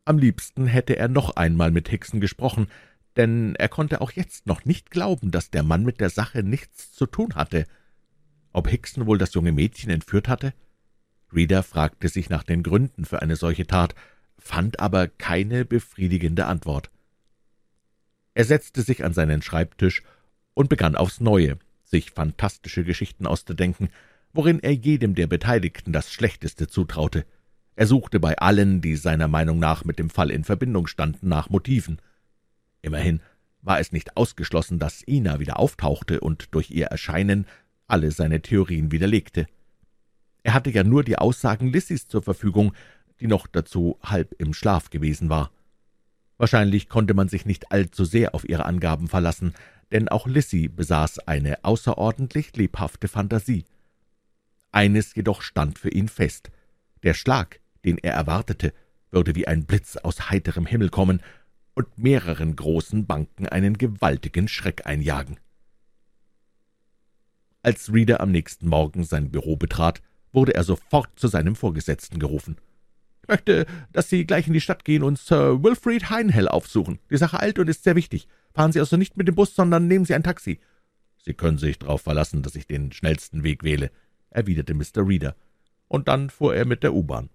Am 0.06 0.18
liebsten 0.18 0.66
hätte 0.66 0.96
er 0.96 1.08
noch 1.08 1.34
einmal 1.34 1.72
mit 1.72 1.88
Hickson 1.88 2.20
gesprochen, 2.20 2.68
denn 3.16 3.56
er 3.56 3.68
konnte 3.68 4.00
auch 4.00 4.12
jetzt 4.12 4.46
noch 4.46 4.64
nicht 4.64 4.92
glauben, 4.92 5.32
dass 5.32 5.50
der 5.50 5.64
Mann 5.64 5.82
mit 5.82 6.00
der 6.00 6.10
Sache 6.10 6.44
nichts 6.44 6.92
zu 6.92 7.06
tun 7.06 7.34
hatte. 7.34 7.66
Ob 8.52 8.68
Hickson 8.68 9.06
wohl 9.06 9.18
das 9.18 9.34
junge 9.34 9.50
Mädchen 9.50 9.90
entführt 9.90 10.28
hatte? 10.28 10.54
Reader 11.32 11.64
fragte 11.64 12.08
sich 12.08 12.30
nach 12.30 12.44
den 12.44 12.62
Gründen 12.62 13.04
für 13.04 13.20
eine 13.20 13.34
solche 13.34 13.66
Tat, 13.66 13.96
fand 14.38 14.78
aber 14.78 15.08
keine 15.08 15.64
befriedigende 15.64 16.46
Antwort. 16.46 16.92
Er 18.34 18.44
setzte 18.44 18.82
sich 18.82 19.04
an 19.04 19.12
seinen 19.12 19.42
Schreibtisch 19.42 20.04
und 20.54 20.68
begann 20.68 20.94
aufs 20.94 21.18
Neue, 21.18 21.58
sich 21.82 22.12
fantastische 22.12 22.84
Geschichten 22.84 23.26
auszudenken, 23.26 23.88
worin 24.32 24.60
er 24.60 24.72
jedem 24.72 25.16
der 25.16 25.26
Beteiligten 25.26 25.92
das 25.92 26.12
Schlechteste 26.12 26.68
zutraute. 26.68 27.26
Er 27.76 27.86
suchte 27.86 28.20
bei 28.20 28.38
allen, 28.38 28.80
die 28.80 28.96
seiner 28.96 29.28
Meinung 29.28 29.58
nach 29.58 29.84
mit 29.84 29.98
dem 29.98 30.08
Fall 30.08 30.30
in 30.30 30.44
Verbindung 30.44 30.86
standen, 30.86 31.28
nach 31.28 31.50
Motiven. 31.50 32.00
Immerhin 32.80 33.20
war 33.60 33.80
es 33.80 33.92
nicht 33.92 34.16
ausgeschlossen, 34.16 34.78
dass 34.78 35.06
Ina 35.06 35.40
wieder 35.40 35.58
auftauchte 35.58 36.20
und 36.20 36.54
durch 36.54 36.70
ihr 36.70 36.86
Erscheinen 36.86 37.46
alle 37.86 38.10
seine 38.12 38.40
Theorien 38.40 38.92
widerlegte. 38.92 39.46
Er 40.42 40.54
hatte 40.54 40.70
ja 40.70 40.84
nur 40.84 41.04
die 41.04 41.18
Aussagen 41.18 41.68
Lissys 41.68 42.08
zur 42.08 42.22
Verfügung, 42.22 42.72
die 43.20 43.26
noch 43.26 43.46
dazu 43.46 43.98
halb 44.02 44.34
im 44.38 44.54
Schlaf 44.54 44.90
gewesen 44.90 45.28
war. 45.28 45.50
Wahrscheinlich 46.38 46.88
konnte 46.88 47.14
man 47.14 47.28
sich 47.28 47.44
nicht 47.44 47.72
allzu 47.72 48.04
sehr 48.04 48.34
auf 48.34 48.48
ihre 48.48 48.64
Angaben 48.64 49.08
verlassen, 49.08 49.54
denn 49.92 50.08
auch 50.08 50.26
Lissy 50.26 50.68
besaß 50.68 51.20
eine 51.20 51.64
außerordentlich 51.64 52.56
lebhafte 52.56 53.08
Fantasie. 53.08 53.64
Eines 54.72 55.14
jedoch 55.14 55.42
stand 55.42 55.78
für 55.78 55.90
ihn 55.90 56.08
fest. 56.08 56.50
Der 57.02 57.14
Schlag, 57.14 57.60
den 57.86 57.98
er 57.98 58.12
erwartete, 58.12 58.74
würde 59.10 59.34
wie 59.34 59.46
ein 59.46 59.64
Blitz 59.64 59.96
aus 59.96 60.28
heiterem 60.28 60.66
Himmel 60.66 60.90
kommen 60.90 61.22
und 61.74 61.98
mehreren 61.98 62.56
großen 62.56 63.06
Banken 63.06 63.48
einen 63.48 63.78
gewaltigen 63.78 64.48
Schreck 64.48 64.86
einjagen. 64.86 65.38
Als 67.62 67.92
Reader 67.92 68.20
am 68.20 68.30
nächsten 68.30 68.68
Morgen 68.68 69.04
sein 69.04 69.30
Büro 69.30 69.56
betrat, 69.56 70.02
wurde 70.32 70.54
er 70.54 70.64
sofort 70.64 71.08
zu 71.18 71.28
seinem 71.28 71.56
Vorgesetzten 71.56 72.18
gerufen. 72.18 72.56
»Ich 73.22 73.28
möchte, 73.28 73.66
dass 73.92 74.08
Sie 74.08 74.24
gleich 74.24 74.46
in 74.46 74.52
die 74.52 74.60
Stadt 74.60 74.84
gehen 74.84 75.02
und 75.02 75.18
Sir 75.18 75.62
Wilfrid 75.64 76.10
Heinhell 76.10 76.46
aufsuchen. 76.46 77.00
Die 77.10 77.16
Sache 77.16 77.40
eilt 77.40 77.58
und 77.58 77.68
ist 77.68 77.82
sehr 77.82 77.96
wichtig. 77.96 78.28
Fahren 78.54 78.70
Sie 78.70 78.78
also 78.78 78.96
nicht 78.96 79.16
mit 79.16 79.26
dem 79.26 79.34
Bus, 79.34 79.54
sondern 79.54 79.88
nehmen 79.88 80.04
Sie 80.04 80.14
ein 80.14 80.22
Taxi.« 80.22 80.60
»Sie 81.18 81.34
können 81.34 81.58
sich 81.58 81.80
darauf 81.80 82.02
verlassen, 82.02 82.42
dass 82.42 82.54
ich 82.54 82.68
den 82.68 82.92
schnellsten 82.92 83.42
Weg 83.42 83.64
wähle«, 83.64 83.90
erwiderte 84.30 84.74
Mr. 84.74 85.06
Reader. 85.06 85.34
Und 85.88 86.06
dann 86.06 86.30
fuhr 86.30 86.54
er 86.54 86.66
mit 86.66 86.84
der 86.84 86.94
U-Bahn. 86.94 87.30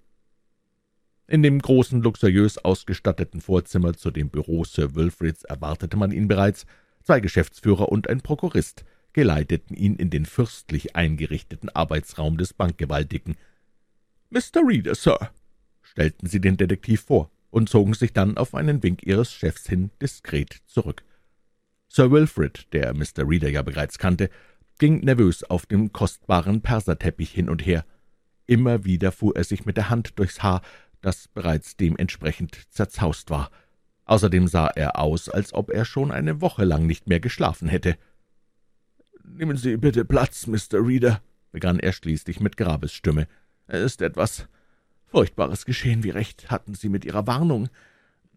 In 1.32 1.44
dem 1.44 1.60
großen, 1.60 2.02
luxuriös 2.02 2.58
ausgestatteten 2.58 3.40
Vorzimmer 3.40 3.94
zu 3.94 4.12
dem 4.12 4.28
Büro 4.28 4.66
Sir 4.66 4.96
Wilfrids 4.96 5.46
erwartete 5.46 5.96
man 5.96 6.12
ihn 6.12 6.28
bereits. 6.28 6.66
Zwei 7.04 7.22
Geschäftsführer 7.22 7.88
und 7.88 8.10
ein 8.10 8.20
Prokurist 8.20 8.84
geleiteten 9.14 9.74
ihn 9.74 9.96
in 9.96 10.10
den 10.10 10.26
fürstlich 10.26 10.98
eingerichteten 10.98 11.70
Arbeitsraum 11.70 12.38
des 12.38 12.52
Bankgewaltigen. 12.52 13.38
Mr. 14.30 14.60
Reader, 14.62 14.94
Sir«, 14.94 15.32
stellten 15.82 16.28
sie 16.28 16.42
den 16.42 16.58
Detektiv 16.58 17.04
vor 17.04 17.32
und 17.50 17.70
zogen 17.70 17.94
sich 17.94 18.12
dann 18.12 18.36
auf 18.36 18.54
einen 18.54 18.84
Wink 18.84 19.04
ihres 19.04 19.32
Chefs 19.32 19.70
hin 19.70 19.90
diskret 20.02 20.58
zurück. 20.68 21.02
Sir 21.88 22.12
Wilfrid, 22.12 22.68
der 22.74 22.94
Mr. 22.94 23.26
Reader 23.26 23.48
ja 23.48 23.62
bereits 23.62 24.00
kannte, 24.00 24.30
ging 24.80 25.00
nervös 25.00 25.46
auf 25.46 25.66
dem 25.66 25.94
kostbaren 25.94 26.60
Perserteppich 26.60 27.32
hin 27.32 27.48
und 27.48 27.66
her. 27.66 27.86
Immer 28.48 28.84
wieder 28.84 29.14
fuhr 29.14 29.38
er 29.38 29.46
sich 29.46 29.66
mit 29.66 29.78
der 29.78 29.90
Hand 29.90 30.20
durchs 30.20 30.44
Haar, 30.44 30.62
das 31.02 31.28
bereits 31.28 31.76
dementsprechend 31.78 32.68
zerzaust 32.70 33.30
war. 33.30 33.50
Außerdem 34.06 34.48
sah 34.48 34.68
er 34.68 35.00
aus, 35.00 35.30
als 35.30 35.54
ob 35.54 35.70
er 35.70 35.86
schon 35.86 36.12
eine 36.12 36.42
Woche 36.42 36.66
lang 36.66 36.86
nicht 36.86 37.08
mehr 37.08 37.20
geschlafen 37.20 37.68
hätte. 37.68 37.98
»Nehmen 39.24 39.58
Sie 39.58 39.78
bitte 39.78 40.04
Platz, 40.06 40.48
Mr. 40.48 40.86
Reader«, 40.86 41.22
begann 41.52 41.80
er 41.80 41.94
schließlich 41.94 42.40
mit 42.40 42.58
Grabesstimme. 42.58 43.28
»Es 43.68 43.82
ist 43.82 44.02
etwas 44.02 44.48
Furchtbares 45.06 45.66
geschehen. 45.66 46.04
Wie 46.04 46.10
recht 46.10 46.50
hatten 46.50 46.74
Sie 46.74 46.90
mit 46.90 47.06
Ihrer 47.06 47.28
Warnung? 47.28 47.70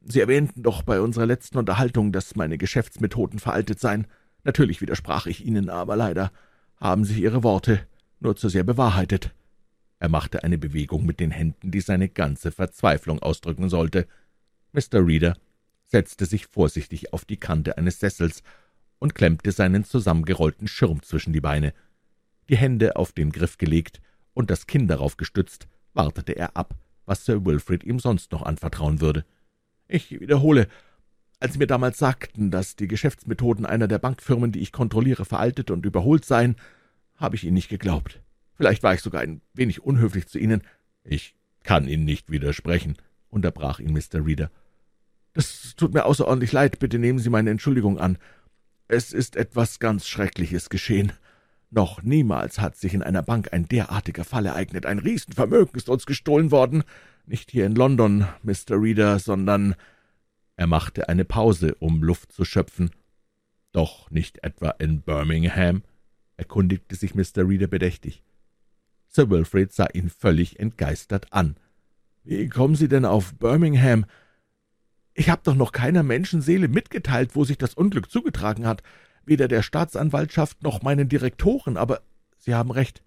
Sie 0.05 0.21
erwähnten 0.21 0.63
doch 0.63 0.83
bei 0.83 1.01
unserer 1.01 1.27
letzten 1.27 1.59
Unterhaltung, 1.59 2.13
dass 2.13 2.37
meine 2.37 2.59
Geschäftsmethoden 2.59 3.39
veraltet 3.39 3.81
seien. 3.81 4.07
Natürlich 4.45 4.81
widersprach 4.81 5.27
ich 5.27 5.45
Ihnen, 5.45 5.71
aber 5.71 5.97
leider 5.97 6.31
haben 6.77 7.05
sich 7.05 7.19
Ihre 7.19 7.43
Worte 7.43 7.81
nur 8.21 8.37
zu 8.37 8.49
sehr 8.49 8.65
bewahrheitet.« 8.65 9.35
Er 9.99 10.09
machte 10.09 10.45
eine 10.45 10.59
Bewegung 10.59 11.07
mit 11.07 11.21
den 11.21 11.31
Händen, 11.31 11.71
die 11.71 11.81
seine 11.81 12.09
ganze 12.09 12.53
Verzweiflung 12.53 13.21
ausdrücken 13.21 13.69
sollte. 13.69 14.07
Mr. 14.73 15.07
Reader 15.07 15.37
setzte 15.87 16.27
sich 16.27 16.47
vorsichtig 16.47 17.13
auf 17.13 17.25
die 17.25 17.37
Kante 17.37 17.79
eines 17.79 18.01
Sessels 18.01 18.43
und 18.99 19.15
klemmte 19.15 19.53
seinen 19.53 19.85
zusammengerollten 19.85 20.67
Schirm 20.67 21.03
zwischen 21.03 21.33
die 21.33 21.41
Beine. 21.41 21.73
Die 22.49 22.57
Hände 22.57 22.97
auf 22.97 23.13
den 23.13 23.33
Griff 23.33 23.59
gelegt 23.59 24.01
und 24.33 24.51
das 24.51 24.67
Kinn 24.67 24.89
darauf 24.89 25.17
gestützt, 25.17 25.69
wartete 25.95 26.33
er 26.33 26.57
ab, 26.57 26.75
was 27.07 27.25
Sir 27.25 27.45
Wilfrid 27.45 27.85
ihm 27.85 27.99
sonst 27.99 28.33
noch 28.33 28.43
anvertrauen 28.43 29.01
würde. 29.01 29.25
Ich 29.87 30.11
wiederhole, 30.21 30.69
als 31.41 31.59
mir 31.59 31.67
damals 31.67 31.99
sagten, 31.99 32.51
dass 32.51 32.77
die 32.77 32.89
Geschäftsmethoden 32.89 33.67
einer 33.67 33.89
der 33.89 33.99
Bankfirmen, 33.99 34.53
die 34.53 34.61
ich 34.61 34.73
kontrolliere, 34.73 35.25
veraltet 35.25 35.71
und 35.71 35.85
überholt 35.85 36.25
seien, 36.25 36.57
habe 37.17 37.37
ich 37.37 37.45
Ihnen 37.45 37.55
nicht 37.55 37.69
geglaubt. 37.69 38.21
Vielleicht 38.57 38.83
war 38.83 38.95
ich 38.95 39.01
sogar 39.01 39.21
ein 39.21 39.41
wenig 39.53 39.83
unhöflich 39.83 40.27
zu 40.27 40.39
Ihnen. 40.39 40.63
Ich 41.03 41.35
kann 41.63 41.89
Ihnen 41.89 42.05
nicht 42.05 42.31
widersprechen, 42.31 42.97
unterbrach 43.31 43.81
ihn 43.81 43.93
Mr. 43.93 44.25
Reader. 44.25 44.51
Das 45.33 45.75
tut 45.77 45.93
mir 45.95 46.05
außerordentlich 46.05 46.53
leid, 46.53 46.79
bitte 46.79 46.99
nehmen 46.99 47.19
Sie 47.19 47.31
meine 47.31 47.51
Entschuldigung 47.51 47.99
an. 47.99 48.19
Es 48.87 49.13
ist 49.13 49.37
etwas 49.37 49.81
ganz 49.81 50.07
Schreckliches 50.07 50.69
geschehen. 50.69 51.13
Noch 51.71 52.03
niemals 52.03 52.61
hat 52.61 52.77
sich 52.77 52.95
in 52.95 53.03
einer 53.03 53.23
Bank 53.23 53.53
ein 53.53 53.67
derartiger 53.67 54.25
Fall 54.25 54.47
ereignet. 54.47 54.87
Ein 54.87 55.01
Riesenvermögen 55.01 55.75
ist 55.75 55.89
uns 55.89 56.07
gestohlen 56.07 56.53
worden. 56.53 56.85
Nicht 57.27 57.51
hier 57.51 57.67
in 57.67 57.75
London, 57.75 58.29
Mr. 58.43 58.81
Reader, 58.81 59.19
sondern 59.19 59.75
er 60.57 60.67
machte 60.69 61.09
eine 61.09 61.25
Pause, 61.25 61.75
um 61.77 62.03
Luft 62.03 62.33
zu 62.33 62.45
schöpfen. 62.45 62.91
»Doch 63.73 64.09
nicht 64.11 64.45
etwa 64.45 64.71
in 64.71 65.03
Birmingham?« 65.03 65.83
erkundigte 66.37 66.95
sich 66.95 67.15
Mr. 67.15 67.49
Reader 67.49 67.67
bedächtig. 67.67 68.24
Sir 69.15 69.31
Wilfrid 69.31 69.73
sah 69.73 69.87
ihn 69.93 70.11
völlig 70.11 70.59
entgeistert 70.59 71.33
an. 71.33 71.57
»Wie 72.25 72.49
kommen 72.49 72.75
Sie 72.75 72.89
denn 72.89 73.05
auf 73.05 73.35
Birmingham? 73.35 74.07
Ich 75.13 75.31
habe 75.31 75.43
doch 75.45 75.55
noch 75.55 75.71
keiner 75.71 76.03
Menschenseele 76.03 76.67
mitgeteilt, 76.67 77.37
wo 77.37 77.45
sich 77.45 77.57
das 77.57 77.75
Unglück 77.75 78.11
zugetragen 78.11 78.67
hat, 78.67 78.83
weder 79.25 79.47
der 79.47 79.63
Staatsanwaltschaft 79.63 80.65
noch 80.65 80.83
meinen 80.83 81.09
Direktoren, 81.09 81.77
aber 81.77 82.03
Sie 82.39 82.55
haben 82.55 82.73
recht, 82.73 83.03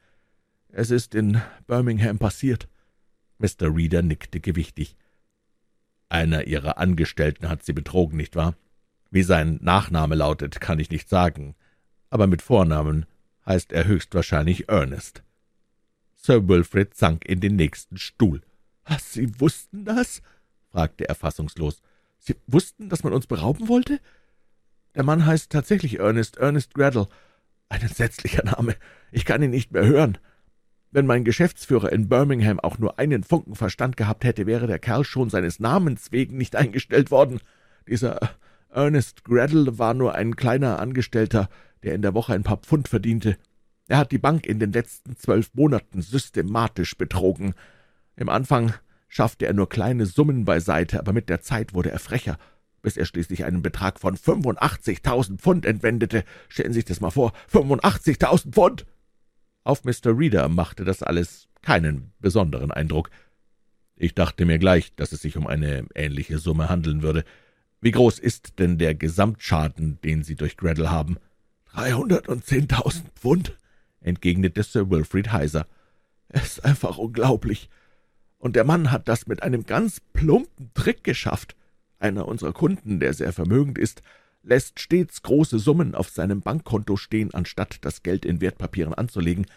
es 0.70 0.92
ist 0.92 1.14
in 1.14 1.42
Birmingham 1.68 2.20
passiert.« 2.20 2.70
Mr. 3.40 3.76
Reader 3.76 4.02
nickte 4.02 4.40
gewichtig. 4.40 4.96
Einer 6.08 6.48
Ihrer 6.48 6.78
Angestellten 6.78 7.50
hat 7.50 7.64
Sie 7.64 7.74
betrogen, 7.74 8.16
nicht 8.16 8.38
wahr? 8.38 8.56
Wie 9.12 9.24
sein 9.24 9.60
Nachname 9.62 10.16
lautet, 10.16 10.62
kann 10.62 10.80
ich 10.80 10.90
nicht 10.90 11.10
sagen, 11.10 11.56
aber 12.10 12.28
mit 12.28 12.42
Vornamen 12.42 13.06
heißt 13.46 13.74
er 13.74 13.86
höchstwahrscheinlich 13.86 14.70
Ernest. 14.70 15.24
Sir 16.28 16.46
Wilfrid 16.50 16.94
sank 16.94 17.24
in 17.26 17.40
den 17.40 17.56
nächsten 17.56 17.96
Stuhl. 17.96 18.42
»Was, 18.84 19.14
Sie 19.14 19.40
wussten 19.40 19.86
das?« 19.86 20.22
fragte 20.70 21.08
er 21.08 21.16
fassungslos. 21.16 21.82
»Sie 22.20 22.36
wussten, 22.48 22.90
dass 22.90 23.06
man 23.06 23.14
uns 23.14 23.28
berauben 23.28 23.70
wollte? 23.70 24.02
Der 24.94 25.04
Mann 25.04 25.26
heißt 25.26 25.50
tatsächlich 25.50 26.00
Ernest, 26.00 26.36
Ernest 26.36 26.74
Graddle. 26.74 27.08
Ein 27.70 27.80
entsetzlicher 27.80 28.44
Name. 28.44 28.76
Ich 29.10 29.24
kann 29.24 29.42
ihn 29.42 29.52
nicht 29.52 29.72
mehr 29.72 29.86
hören. 29.86 30.18
Wenn 30.92 31.06
mein 31.06 31.24
Geschäftsführer 31.24 31.94
in 31.94 32.10
Birmingham 32.10 32.60
auch 32.60 32.78
nur 32.78 33.00
einen 33.00 33.24
Funken 33.24 33.56
Verstand 33.56 33.96
gehabt 33.96 34.26
hätte, 34.26 34.46
wäre 34.46 34.68
der 34.68 34.80
Kerl 34.80 35.06
schon 35.06 35.30
seines 35.30 35.62
Namens 35.62 36.12
wegen 36.12 36.36
nicht 36.36 36.58
eingestellt 36.58 37.10
worden. 37.10 37.40
Dieser 37.88 38.20
Ernest 38.70 39.24
Graddle 39.24 39.80
war 39.80 39.94
nur 39.94 40.14
ein 40.16 40.36
kleiner 40.36 40.80
Angestellter, 40.80 41.48
der 41.84 41.96
in 41.96 42.02
der 42.02 42.14
Woche 42.14 42.34
ein 42.34 42.44
paar 42.44 42.58
Pfund 42.58 42.90
verdiente. 42.90 43.38
Er 43.88 43.98
hat 43.98 44.12
die 44.12 44.18
Bank 44.18 44.46
in 44.46 44.60
den 44.60 44.74
letzten 44.74 45.16
zwölf 45.16 45.52
Monaten 45.54 46.02
systematisch 46.02 46.98
betrogen. 46.98 47.54
Im 48.16 48.30
Anfang 48.30 48.74
schaffte 49.08 49.46
er 49.46 49.54
nur 49.54 49.70
kleine 49.70 50.06
Summen 50.06 50.44
beiseite, 50.46 51.00
aber 51.00 51.14
mit 51.14 51.30
der 51.30 51.42
Zeit 51.42 51.74
wurde 51.74 51.92
er 51.92 52.00
frecher, 52.00 52.38
bis 52.82 52.98
er 52.98 53.06
schließlich 53.06 53.46
einen 53.46 53.62
Betrag 53.62 54.00
von 54.00 54.18
85.000 54.18 55.38
Pfund 55.38 55.66
entwendete. 55.66 56.26
Stellen 56.50 56.74
Sie 56.74 56.80
sich 56.80 56.86
das 56.86 57.00
mal 57.00 57.12
vor, 57.12 57.34
85.000 57.52 58.52
Pfund! 58.52 58.86
Auf 59.64 59.84
Mr. 59.84 60.18
Reader 60.18 60.48
machte 60.50 60.84
das 60.86 61.04
alles 61.04 61.48
keinen 61.62 62.14
besonderen 62.20 62.72
Eindruck. 62.72 63.10
Ich 63.96 64.14
dachte 64.14 64.46
mir 64.46 64.60
gleich, 64.60 64.96
dass 64.96 65.12
es 65.12 65.22
sich 65.22 65.38
um 65.38 65.48
eine 65.48 65.86
ähnliche 65.96 66.38
Summe 66.38 66.70
handeln 66.70 67.02
würde. 67.02 67.24
Wie 67.82 67.92
groß 67.92 68.20
ist 68.20 68.60
denn 68.60 68.78
der 68.78 68.96
Gesamtschaden, 68.96 70.00
den 70.02 70.24
Sie 70.24 70.36
durch 70.36 70.58
Greddle 70.58 70.92
haben? 70.92 71.18
»Dreihundertzehntausend 71.66 73.10
Pfund«, 73.16 73.58
entgegnete 74.02 74.64
Sir 74.64 74.90
Wilfrid 74.90 75.32
heiser. 75.32 75.68
»Es 76.30 76.58
ist 76.58 76.66
einfach 76.66 76.98
unglaublich. 76.98 77.70
Und 78.38 78.56
der 78.56 78.64
Mann 78.64 78.92
hat 78.92 79.08
das 79.08 79.28
mit 79.28 79.44
einem 79.44 79.66
ganz 79.66 80.00
plumpen 80.14 80.72
Trick 80.74 81.04
geschafft. 81.04 81.56
Einer 82.00 82.28
unserer 82.28 82.54
Kunden, 82.54 83.00
der 83.00 83.14
sehr 83.14 83.34
vermögend 83.34 83.78
ist, 83.78 84.02
lässt 84.44 84.80
stets 84.80 85.22
große 85.24 85.60
Summen 85.60 85.96
auf 85.96 86.10
seinem 86.10 86.42
Bankkonto 86.42 86.96
stehen, 86.96 87.34
anstatt 87.34 87.80
das 87.82 88.04
Geld 88.04 88.26
in 88.26 88.40
Wertpapieren 88.42 88.94
anzulegen, 88.94 89.48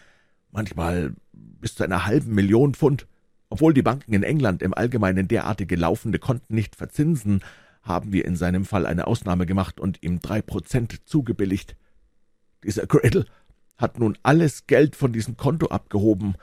manchmal 0.51 1.13
bis 1.33 1.75
zu 1.75 1.83
einer 1.83 2.05
halben 2.05 2.33
Million 2.33 2.73
Pfund. 2.73 3.07
Obwohl 3.49 3.73
die 3.73 3.81
Banken 3.81 4.13
in 4.13 4.23
England 4.23 4.61
im 4.61 4.73
Allgemeinen 4.73 5.27
derartige 5.27 5.75
laufende 5.75 6.19
Konten 6.19 6.55
nicht 6.55 6.75
verzinsen, 6.75 7.41
haben 7.83 8.13
wir 8.13 8.25
in 8.25 8.35
seinem 8.35 8.65
Fall 8.65 8.85
eine 8.85 9.07
Ausnahme 9.07 9.45
gemacht 9.45 9.79
und 9.79 10.01
ihm 10.03 10.19
drei 10.19 10.41
Prozent 10.41 11.07
zugebilligt. 11.07 11.75
Dieser 12.63 12.87
Cradle 12.87 13.25
hat 13.81 13.99
nun 13.99 14.17
alles 14.23 14.67
Geld 14.67 14.95
von 14.95 15.11
diesem 15.11 15.35
Konto 15.35 15.67
abgehoben. 15.67 16.35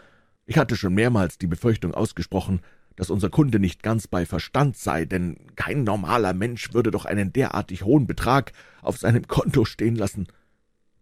Ich 0.45 0.59
hatte 0.59 0.77
schon 0.77 0.95
mehrmals 0.95 1.39
die 1.39 1.47
Befürchtung 1.47 1.95
ausgesprochen, 1.95 2.61
dass 2.97 3.11
unser 3.11 3.31
Kunde 3.31 3.61
nicht 3.61 3.83
ganz 3.83 4.09
bei 4.09 4.27
Verstand 4.27 4.77
sei, 4.77 5.05
denn 5.05 5.37
kein 5.55 5.85
normaler 5.85 6.35
Mensch 6.35 6.75
würde 6.75 6.91
doch 6.91 7.05
einen 7.05 7.33
derartig 7.33 7.85
hohen 7.85 8.09
Betrag 8.09 8.53
auf 8.83 8.99
seinem 8.99 9.29
Konto 9.29 9.65
stehen 9.65 9.95
lassen. 9.95 10.27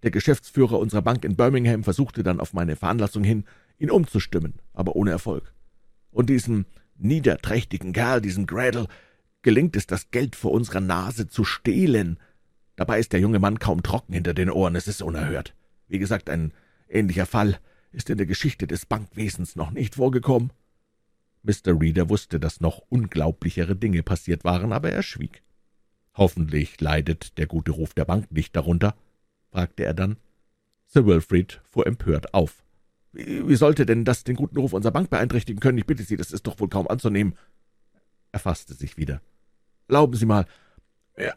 Der 0.02 0.10
Geschäftsführer 0.10 0.78
unserer 0.78 1.02
Bank 1.02 1.24
in 1.24 1.36
Birmingham 1.36 1.84
versuchte 1.84 2.22
dann 2.22 2.38
auf 2.38 2.52
meine 2.52 2.76
Veranlassung 2.76 3.24
hin, 3.24 3.44
ihn 3.78 3.90
umzustimmen, 3.90 4.54
aber 4.74 4.94
ohne 4.94 5.10
Erfolg. 5.10 5.52
Und 6.10 6.28
diesem 6.28 6.66
niederträchtigen 6.98 7.92
Kerl, 7.92 8.20
diesem 8.20 8.46
Gradle, 8.46 8.88
gelingt 9.42 9.74
es, 9.74 9.86
das 9.86 10.10
Geld 10.10 10.36
vor 10.36 10.52
unserer 10.52 10.80
Nase 10.80 11.28
zu 11.28 11.44
stehlen. 11.44 12.18
Dabei 12.76 12.98
ist 12.98 13.12
der 13.12 13.20
junge 13.20 13.38
Mann 13.38 13.58
kaum 13.58 13.82
trocken 13.82 14.12
hinter 14.12 14.34
den 14.34 14.50
Ohren, 14.50 14.76
es 14.76 14.86
ist 14.86 15.02
unerhört. 15.02 15.54
Wie 15.88 15.98
gesagt, 15.98 16.30
ein 16.30 16.52
ähnlicher 16.88 17.26
Fall 17.26 17.58
ist 17.92 18.10
in 18.10 18.18
der 18.18 18.26
Geschichte 18.26 18.66
des 18.66 18.86
Bankwesens 18.86 19.56
noch 19.56 19.70
nicht 19.70 19.94
vorgekommen. 19.94 20.52
Mr. 21.42 21.80
Reader 21.80 22.08
wusste, 22.08 22.40
dass 22.40 22.60
noch 22.60 22.82
unglaublichere 22.88 23.76
Dinge 23.76 24.02
passiert 24.02 24.44
waren, 24.44 24.72
aber 24.72 24.90
er 24.90 25.02
schwieg. 25.02 25.42
»Hoffentlich 26.14 26.80
leidet 26.80 27.38
der 27.38 27.46
gute 27.46 27.72
Ruf 27.72 27.94
der 27.94 28.04
Bank 28.04 28.32
nicht 28.32 28.56
darunter?« 28.56 28.96
fragte 29.50 29.84
er 29.84 29.94
dann. 29.94 30.16
Sir 30.86 31.06
Wilfrid 31.06 31.60
fuhr 31.64 31.86
empört 31.86 32.34
auf. 32.34 32.64
»Wie, 33.12 33.46
wie 33.48 33.56
sollte 33.56 33.86
denn 33.86 34.04
das 34.04 34.24
den 34.24 34.36
guten 34.36 34.58
Ruf 34.58 34.72
unserer 34.72 34.92
Bank 34.92 35.10
beeinträchtigen 35.10 35.60
können? 35.60 35.78
Ich 35.78 35.86
bitte 35.86 36.02
Sie, 36.02 36.16
das 36.16 36.32
ist 36.32 36.46
doch 36.46 36.58
wohl 36.58 36.68
kaum 36.68 36.88
anzunehmen.« 36.88 37.34
Er 38.32 38.40
fasste 38.40 38.74
sich 38.74 38.96
wieder. 38.96 39.20
»Glauben 39.88 40.16
Sie 40.16 40.26
mal, 40.26 40.46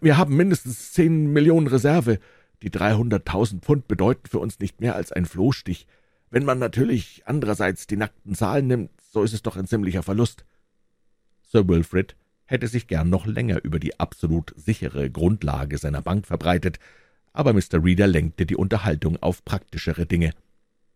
wir 0.02 0.18
haben 0.18 0.36
mindestens 0.36 0.92
zehn 0.92 1.32
Millionen 1.32 1.68
Reserve. 1.68 2.20
Die 2.62 2.72
dreihunderttausend 2.72 3.64
Pfund 3.64 3.88
bedeuten 3.88 4.28
für 4.28 4.40
uns 4.40 4.60
nicht 4.60 4.82
mehr 4.82 4.96
als 4.96 5.12
ein 5.12 5.26
Flohstich. 5.26 5.88
Wenn 6.30 6.46
man 6.46 6.60
natürlich 6.60 7.24
andererseits 7.26 7.88
die 7.88 7.98
nackten 7.98 8.36
Zahlen 8.36 8.68
nimmt, 8.68 8.92
so 9.12 9.24
ist 9.24 9.34
es 9.34 9.42
doch 9.42 9.58
ein 9.58 9.68
ziemlicher 9.68 10.04
Verlust.« 10.04 10.46
Sir 11.42 11.68
Wilfrid 11.68 12.16
hätte 12.46 12.68
sich 12.68 12.88
gern 12.88 13.10
noch 13.10 13.26
länger 13.26 13.64
über 13.64 13.80
die 13.80 14.00
absolut 14.00 14.54
sichere 14.56 15.10
Grundlage 15.10 15.78
seiner 15.78 16.02
Bank 16.02 16.28
verbreitet, 16.28 16.80
aber 17.32 17.54
Mr. 17.54 17.84
Reader 17.84 18.08
lenkte 18.08 18.46
die 18.46 18.56
Unterhaltung 18.56 19.18
auf 19.18 19.46
praktischere 19.46 20.06
Dinge. 20.06 20.34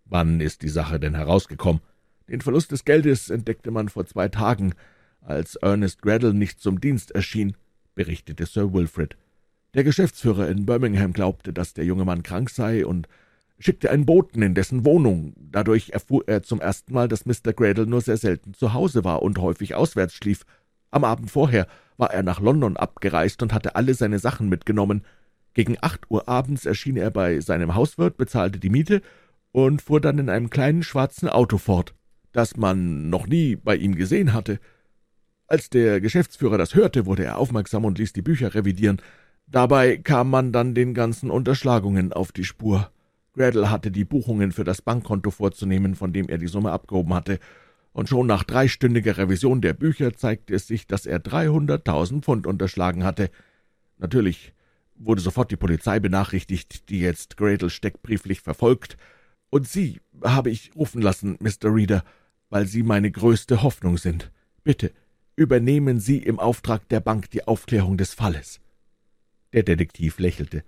»Wann 0.05 0.41
ist 0.41 0.61
die 0.61 0.69
Sache 0.69 0.99
denn 0.99 1.15
herausgekommen?« 1.15 1.81
Den 2.27 2.41
Verlust 2.41 2.71
des 2.71 2.85
Geldes 2.85 3.29
entdeckte 3.29 3.71
man 3.71 3.89
vor 3.89 4.05
zwei 4.05 4.27
Tagen, 4.29 4.73
als 5.21 5.55
Ernest 5.55 6.01
Graddle 6.01 6.33
nicht 6.33 6.59
zum 6.59 6.81
Dienst 6.81 7.11
erschien, 7.11 7.55
berichtete 7.95 8.45
Sir 8.45 8.73
Wilfrid. 8.73 9.15
Der 9.73 9.83
Geschäftsführer 9.83 10.49
in 10.49 10.65
Birmingham 10.65 11.13
glaubte, 11.13 11.51
dass 11.51 11.73
der 11.73 11.85
junge 11.85 12.05
Mann 12.05 12.21
krank 12.21 12.51
sei 12.51 12.85
und 12.85 13.07
schickte 13.57 13.89
einen 13.89 14.05
Boten 14.05 14.41
in 14.43 14.53
dessen 14.53 14.85
Wohnung. 14.85 15.33
Dadurch 15.37 15.89
erfuhr 15.91 16.23
er 16.27 16.43
zum 16.43 16.61
ersten 16.61 16.93
Mal, 16.93 17.07
dass 17.07 17.25
Mr. 17.25 17.53
Graddle 17.53 17.87
nur 17.87 18.01
sehr 18.01 18.17
selten 18.17 18.53
zu 18.53 18.73
Hause 18.73 19.03
war 19.03 19.23
und 19.23 19.39
häufig 19.39 19.73
auswärts 19.73 20.13
schlief. 20.13 20.45
Am 20.91 21.03
Abend 21.03 21.31
vorher 21.31 21.67
war 21.97 22.13
er 22.13 22.21
nach 22.21 22.39
London 22.39 22.77
abgereist 22.77 23.41
und 23.41 23.51
hatte 23.53 23.75
alle 23.75 23.95
seine 23.95 24.19
Sachen 24.19 24.47
mitgenommen. 24.47 25.03
Gegen 25.55 25.77
acht 25.81 26.09
Uhr 26.09 26.27
abends 26.27 26.65
erschien 26.65 26.97
er 26.97 27.09
bei 27.09 27.39
seinem 27.39 27.73
Hauswirt, 27.73 28.17
bezahlte 28.17 28.59
die 28.59 28.69
Miete 28.69 29.01
und 29.51 29.81
fuhr 29.81 30.01
dann 30.01 30.19
in 30.19 30.29
einem 30.29 30.51
kleinen 30.51 30.83
schwarzen 30.83 31.29
Auto 31.29 31.57
fort, 31.57 31.95
das 32.31 32.57
man 32.57 33.09
noch 33.09 33.27
nie 33.27 33.55
bei 33.55 33.75
ihm 33.75 33.95
gesehen 33.95 34.33
hatte. 34.33 34.59
Als 35.47 35.69
der 35.69 36.01
Geschäftsführer 36.01 36.57
das 36.57 36.75
hörte, 36.75 37.05
wurde 37.05 37.23
er 37.23 37.37
aufmerksam 37.37 37.85
und 37.85 37.97
ließ 37.97 38.13
die 38.13 38.21
Bücher 38.21 38.53
revidieren. 38.55 39.01
Dabei 39.47 39.97
kam 39.97 40.29
man 40.29 40.51
dann 40.51 40.73
den 40.73 40.93
ganzen 40.93 41.29
Unterschlagungen 41.29 42.13
auf 42.13 42.31
die 42.31 42.43
Spur. 42.43 42.89
Graddle 43.33 43.69
hatte 43.69 43.91
die 43.91 44.05
Buchungen 44.05 44.51
für 44.51 44.63
das 44.63 44.81
Bankkonto 44.81 45.31
vorzunehmen, 45.31 45.95
von 45.95 46.13
dem 46.13 46.29
er 46.29 46.37
die 46.37 46.47
Summe 46.47 46.71
abgehoben 46.71 47.13
hatte, 47.13 47.39
und 47.91 48.09
schon 48.09 48.25
nach 48.25 48.43
dreistündiger 48.43 49.17
Revision 49.17 49.61
der 49.61 49.73
Bücher 49.73 50.13
zeigte 50.13 50.55
es 50.55 50.67
sich, 50.67 50.87
dass 50.87 51.05
er 51.05 51.19
dreihunderttausend 51.19 52.25
Pfund 52.25 52.47
unterschlagen 52.47 53.03
hatte. 53.03 53.29
Natürlich 53.99 54.53
wurde 54.95 55.21
sofort 55.21 55.51
die 55.51 55.57
Polizei 55.57 55.99
benachrichtigt, 55.99 56.89
die 56.89 56.99
jetzt 56.99 57.37
Gradle 57.37 57.69
steckbrieflich 57.69 58.41
verfolgt, 58.41 58.97
und 59.49 59.67
Sie 59.67 60.01
habe 60.23 60.49
ich 60.49 60.71
rufen 60.75 60.99
lassen, 60.99 61.37
Mr. 61.39 61.65
Reader, 61.65 62.03
weil 62.49 62.65
Sie 62.65 62.81
meine 62.81 63.11
größte 63.11 63.61
Hoffnung 63.61 63.99
sind. 63.99 64.31
Bitte, 64.63 64.91
übernehmen 65.35 65.99
Sie 65.99 66.17
im 66.17 66.39
Auftrag 66.39 66.89
der 66.89 67.01
Bank 67.01 67.29
die 67.29 67.47
Aufklärung 67.47 67.97
des 67.97 68.15
Falles. 68.15 68.59
Der 69.53 69.63
Detektiv 69.63 70.19
lächelte. 70.19 70.63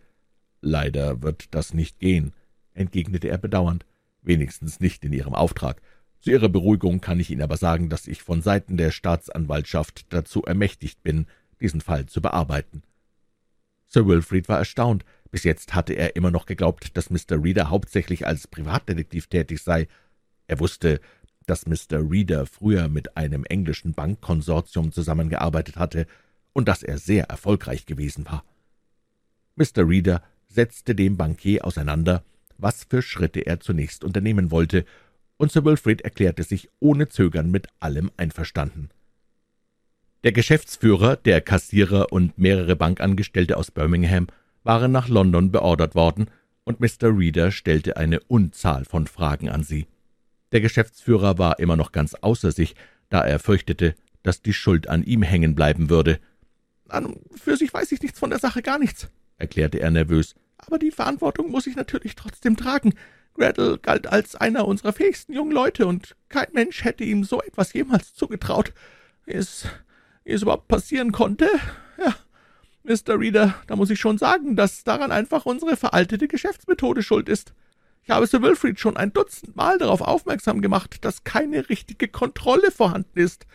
Leider 0.62 1.22
wird 1.22 1.54
das 1.56 1.74
nicht 1.74 2.00
gehen, 2.00 2.34
entgegnete 2.74 3.28
er 3.30 3.38
bedauernd, 3.38 3.86
wenigstens 4.22 4.80
nicht 4.80 5.04
in 5.04 5.14
Ihrem 5.14 5.34
Auftrag. 5.34 5.82
Zu 6.20 6.32
Ihrer 6.32 6.50
Beruhigung 6.50 7.02
kann 7.02 7.20
ich 7.20 7.30
Ihnen 7.30 7.42
aber 7.42 7.58
sagen, 7.58 7.90
dass 7.90 8.08
ich 8.08 8.22
von 8.24 8.42
Seiten 8.42 8.78
der 8.78 8.92
Staatsanwaltschaft 8.92 10.06
dazu 10.10 10.44
ermächtigt 10.44 11.04
bin, 11.04 11.26
diesen 11.60 11.82
Fall 11.82 12.06
zu 12.06 12.22
bearbeiten. 12.22 12.84
Sir 13.88 14.08
Wilfrid 14.08 14.50
war 14.50 14.60
erstaunt. 14.60 15.06
Bis 15.32 15.44
jetzt 15.44 15.74
hatte 15.74 15.94
er 15.94 16.16
immer 16.16 16.32
noch 16.32 16.46
geglaubt, 16.46 16.96
dass 16.96 17.10
Mr. 17.10 17.44
Reader 17.44 17.70
hauptsächlich 17.70 18.26
als 18.26 18.48
Privatdetektiv 18.48 19.28
tätig 19.28 19.62
sei. 19.62 19.88
Er 20.48 20.60
wusste, 20.60 21.02
dass 21.46 21.68
Mr. 21.68 22.10
Reader 22.10 22.46
früher 22.46 22.88
mit 22.88 23.18
einem 23.18 23.44
englischen 23.46 23.94
Bankkonsortium 23.94 24.92
zusammengearbeitet 24.92 25.76
hatte 25.76 26.08
und 26.54 26.68
dass 26.68 26.84
er 26.84 26.98
sehr 26.98 27.26
erfolgreich 27.26 27.86
gewesen 27.86 28.26
war. 28.26 28.44
Mr. 29.56 29.88
Reader 29.88 30.22
setzte 30.48 30.96
dem 30.96 31.18
Bankier 31.18 31.66
auseinander, 31.66 32.24
was 32.58 32.84
für 32.84 33.02
Schritte 33.02 33.46
er 33.46 33.60
zunächst 33.60 34.04
unternehmen 34.04 34.52
wollte, 34.52 34.86
und 35.38 35.52
Sir 35.52 35.66
Wilfrid 35.66 36.02
erklärte 36.02 36.44
sich 36.44 36.70
ohne 36.80 37.10
Zögern 37.10 37.52
mit 37.52 37.68
allem 37.80 38.12
einverstanden. 38.18 38.90
Der 40.24 40.32
Geschäftsführer, 40.32 41.18
der 41.18 41.42
Kassierer 41.42 42.12
und 42.12 42.38
mehrere 42.38 42.76
Bankangestellte 42.76 43.58
aus 43.58 43.72
Birmingham 43.72 44.28
waren 44.64 44.92
nach 44.92 45.08
London 45.08 45.52
beordert 45.52 45.96
worden, 45.96 46.28
und 46.64 46.80
Mr. 46.80 47.16
Reader 47.16 47.52
stellte 47.52 47.98
eine 47.98 48.20
Unzahl 48.22 48.86
von 48.86 49.06
Fragen 49.06 49.50
an 49.50 49.64
sie. 49.64 49.86
Der 50.52 50.62
Geschäftsführer 50.62 51.38
war 51.38 51.60
immer 51.60 51.76
noch 51.76 51.92
ganz 51.92 52.16
außer 52.16 52.52
sich, 52.52 52.76
da 53.10 53.24
er 53.24 53.40
fürchtete, 53.40 53.94
dass 54.24 54.42
die 54.42 54.54
Schuld 54.54 54.88
an 54.90 55.04
ihm 55.04 55.22
hängen 55.22 55.54
bleiben 55.54 55.90
würde. 55.90 56.20
»An 56.88 57.16
für 57.36 57.58
sich 57.58 57.74
weiß 57.74 57.92
ich 57.92 58.02
nichts 58.02 58.20
von 58.20 58.32
der 58.32 58.40
Sache, 58.40 58.64
gar 58.64 58.80
nichts«, 58.80 59.10
erklärte 59.38 59.80
er 59.80 59.92
nervös. 59.92 60.36
»Aber 60.58 60.80
die 60.80 60.92
Verantwortung 60.92 61.52
muss 61.52 61.68
ich 61.68 61.76
natürlich 61.76 62.16
trotzdem 62.16 62.58
tragen. 62.58 62.94
Gretel 63.34 63.78
galt 63.78 64.08
als 64.08 64.36
einer 64.36 64.68
unserer 64.68 64.94
fähigsten 64.94 65.34
jungen 65.34 65.52
Leute, 65.52 65.86
und 65.88 66.16
kein 66.30 66.48
Mensch 66.54 66.84
hätte 66.84 67.04
ihm 67.04 67.24
so 67.24 67.42
etwas 67.42 67.74
jemals 67.74 68.14
zugetraut. 68.14 68.74
Wie 69.26 69.34
es, 69.34 69.66
wie 70.24 70.32
es 70.32 70.42
überhaupt 70.42 70.68
passieren 70.68 71.12
konnte? 71.12 71.50
Ja, 71.98 72.16
Mr. 72.84 73.20
Reader, 73.20 73.56
da 73.68 73.76
muss 73.76 73.90
ich 73.90 74.00
schon 74.00 74.18
sagen, 74.18 74.56
dass 74.56 74.84
daran 74.84 75.12
einfach 75.12 75.46
unsere 75.46 75.76
veraltete 75.76 76.28
Geschäftsmethode 76.28 77.04
schuld 77.04 77.30
ist. 77.30 77.54
Ich 78.04 78.12
habe 78.12 78.28
Sir 78.28 78.44
Wilfrid 78.44 78.80
schon 78.80 78.98
ein 78.98 79.14
Dutzend 79.14 79.56
Mal 79.56 79.80
darauf 79.80 80.02
aufmerksam 80.02 80.62
gemacht, 80.62 81.04
dass 81.04 81.24
keine 81.24 81.70
richtige 81.70 82.08
Kontrolle 82.08 82.70
vorhanden 82.70 83.18
ist. 83.18 83.48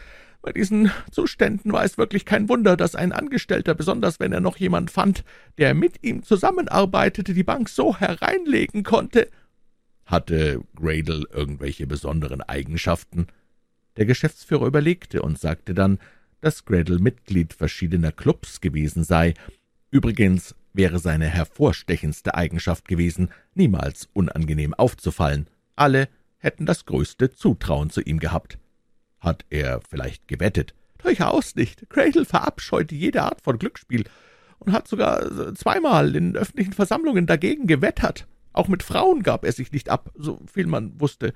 Bei 0.42 0.52
diesen 0.52 0.90
Zuständen 1.10 1.72
war 1.72 1.84
es 1.84 1.98
wirklich 1.98 2.24
kein 2.24 2.48
Wunder, 2.48 2.76
dass 2.76 2.94
ein 2.94 3.12
Angestellter, 3.12 3.74
besonders 3.74 4.20
wenn 4.20 4.32
er 4.32 4.40
noch 4.40 4.56
jemand 4.56 4.90
fand, 4.90 5.22
der 5.58 5.74
mit 5.74 6.02
ihm 6.02 6.22
zusammenarbeitete, 6.22 7.34
die 7.34 7.42
Bank 7.42 7.68
so 7.68 7.96
hereinlegen 7.96 8.82
konnte. 8.82 9.28
Hatte 10.06 10.62
Gradle 10.74 11.24
irgendwelche 11.32 11.86
besonderen 11.86 12.40
Eigenschaften? 12.40 13.26
Der 13.96 14.06
Geschäftsführer 14.06 14.66
überlegte 14.66 15.20
und 15.22 15.38
sagte 15.38 15.74
dann, 15.74 15.98
dass 16.40 16.64
Gradle 16.64 16.98
Mitglied 16.98 17.52
verschiedener 17.52 18.12
Clubs 18.12 18.62
gewesen 18.62 19.04
sei. 19.04 19.34
Übrigens 19.90 20.54
wäre 20.72 20.98
seine 20.98 21.26
hervorstechendste 21.26 22.34
Eigenschaft 22.34 22.88
gewesen, 22.88 23.30
niemals 23.54 24.08
unangenehm 24.14 24.72
aufzufallen. 24.72 25.48
Alle 25.76 26.08
hätten 26.38 26.64
das 26.64 26.86
größte 26.86 27.30
Zutrauen 27.30 27.90
zu 27.90 28.00
ihm 28.00 28.20
gehabt. 28.20 28.58
Hat 29.20 29.44
er 29.50 29.80
vielleicht 29.88 30.28
gewettet? 30.28 30.74
Durchaus 30.98 31.54
nicht. 31.54 31.88
Cradle 31.88 32.24
verabscheute 32.24 32.94
jede 32.94 33.22
Art 33.22 33.40
von 33.40 33.58
Glücksspiel 33.58 34.04
und 34.58 34.72
hat 34.72 34.88
sogar 34.88 35.54
zweimal 35.54 36.14
in 36.14 36.36
öffentlichen 36.36 36.72
Versammlungen 36.72 37.26
dagegen 37.26 37.66
gewettert. 37.66 38.26
Auch 38.52 38.68
mit 38.68 38.82
Frauen 38.82 39.22
gab 39.22 39.44
er 39.44 39.52
sich 39.52 39.72
nicht 39.72 39.88
ab, 39.88 40.10
so 40.16 40.40
viel 40.52 40.66
man 40.66 41.00
wusste. 41.00 41.32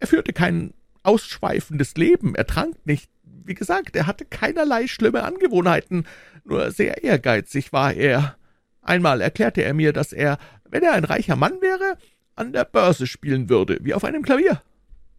Er 0.00 0.06
führte 0.06 0.32
kein 0.32 0.74
ausschweifendes 1.02 1.94
Leben, 1.96 2.34
er 2.34 2.46
trank 2.46 2.74
nicht. 2.84 3.10
Wie 3.22 3.54
gesagt, 3.54 3.94
er 3.94 4.06
hatte 4.06 4.24
keinerlei 4.24 4.88
schlimme 4.88 5.22
Angewohnheiten, 5.22 6.06
nur 6.44 6.70
sehr 6.72 7.04
ehrgeizig 7.04 7.72
war 7.72 7.92
er. 7.92 8.36
Einmal 8.82 9.20
erklärte 9.20 9.62
er 9.62 9.74
mir, 9.74 9.92
dass 9.92 10.12
er, 10.12 10.38
wenn 10.68 10.82
er 10.82 10.92
ein 10.92 11.04
reicher 11.04 11.36
Mann 11.36 11.60
wäre, 11.60 11.96
an 12.34 12.52
der 12.52 12.64
Börse 12.64 13.06
spielen 13.06 13.48
würde, 13.48 13.78
wie 13.82 13.94
auf 13.94 14.04
einem 14.04 14.22
Klavier. 14.22 14.62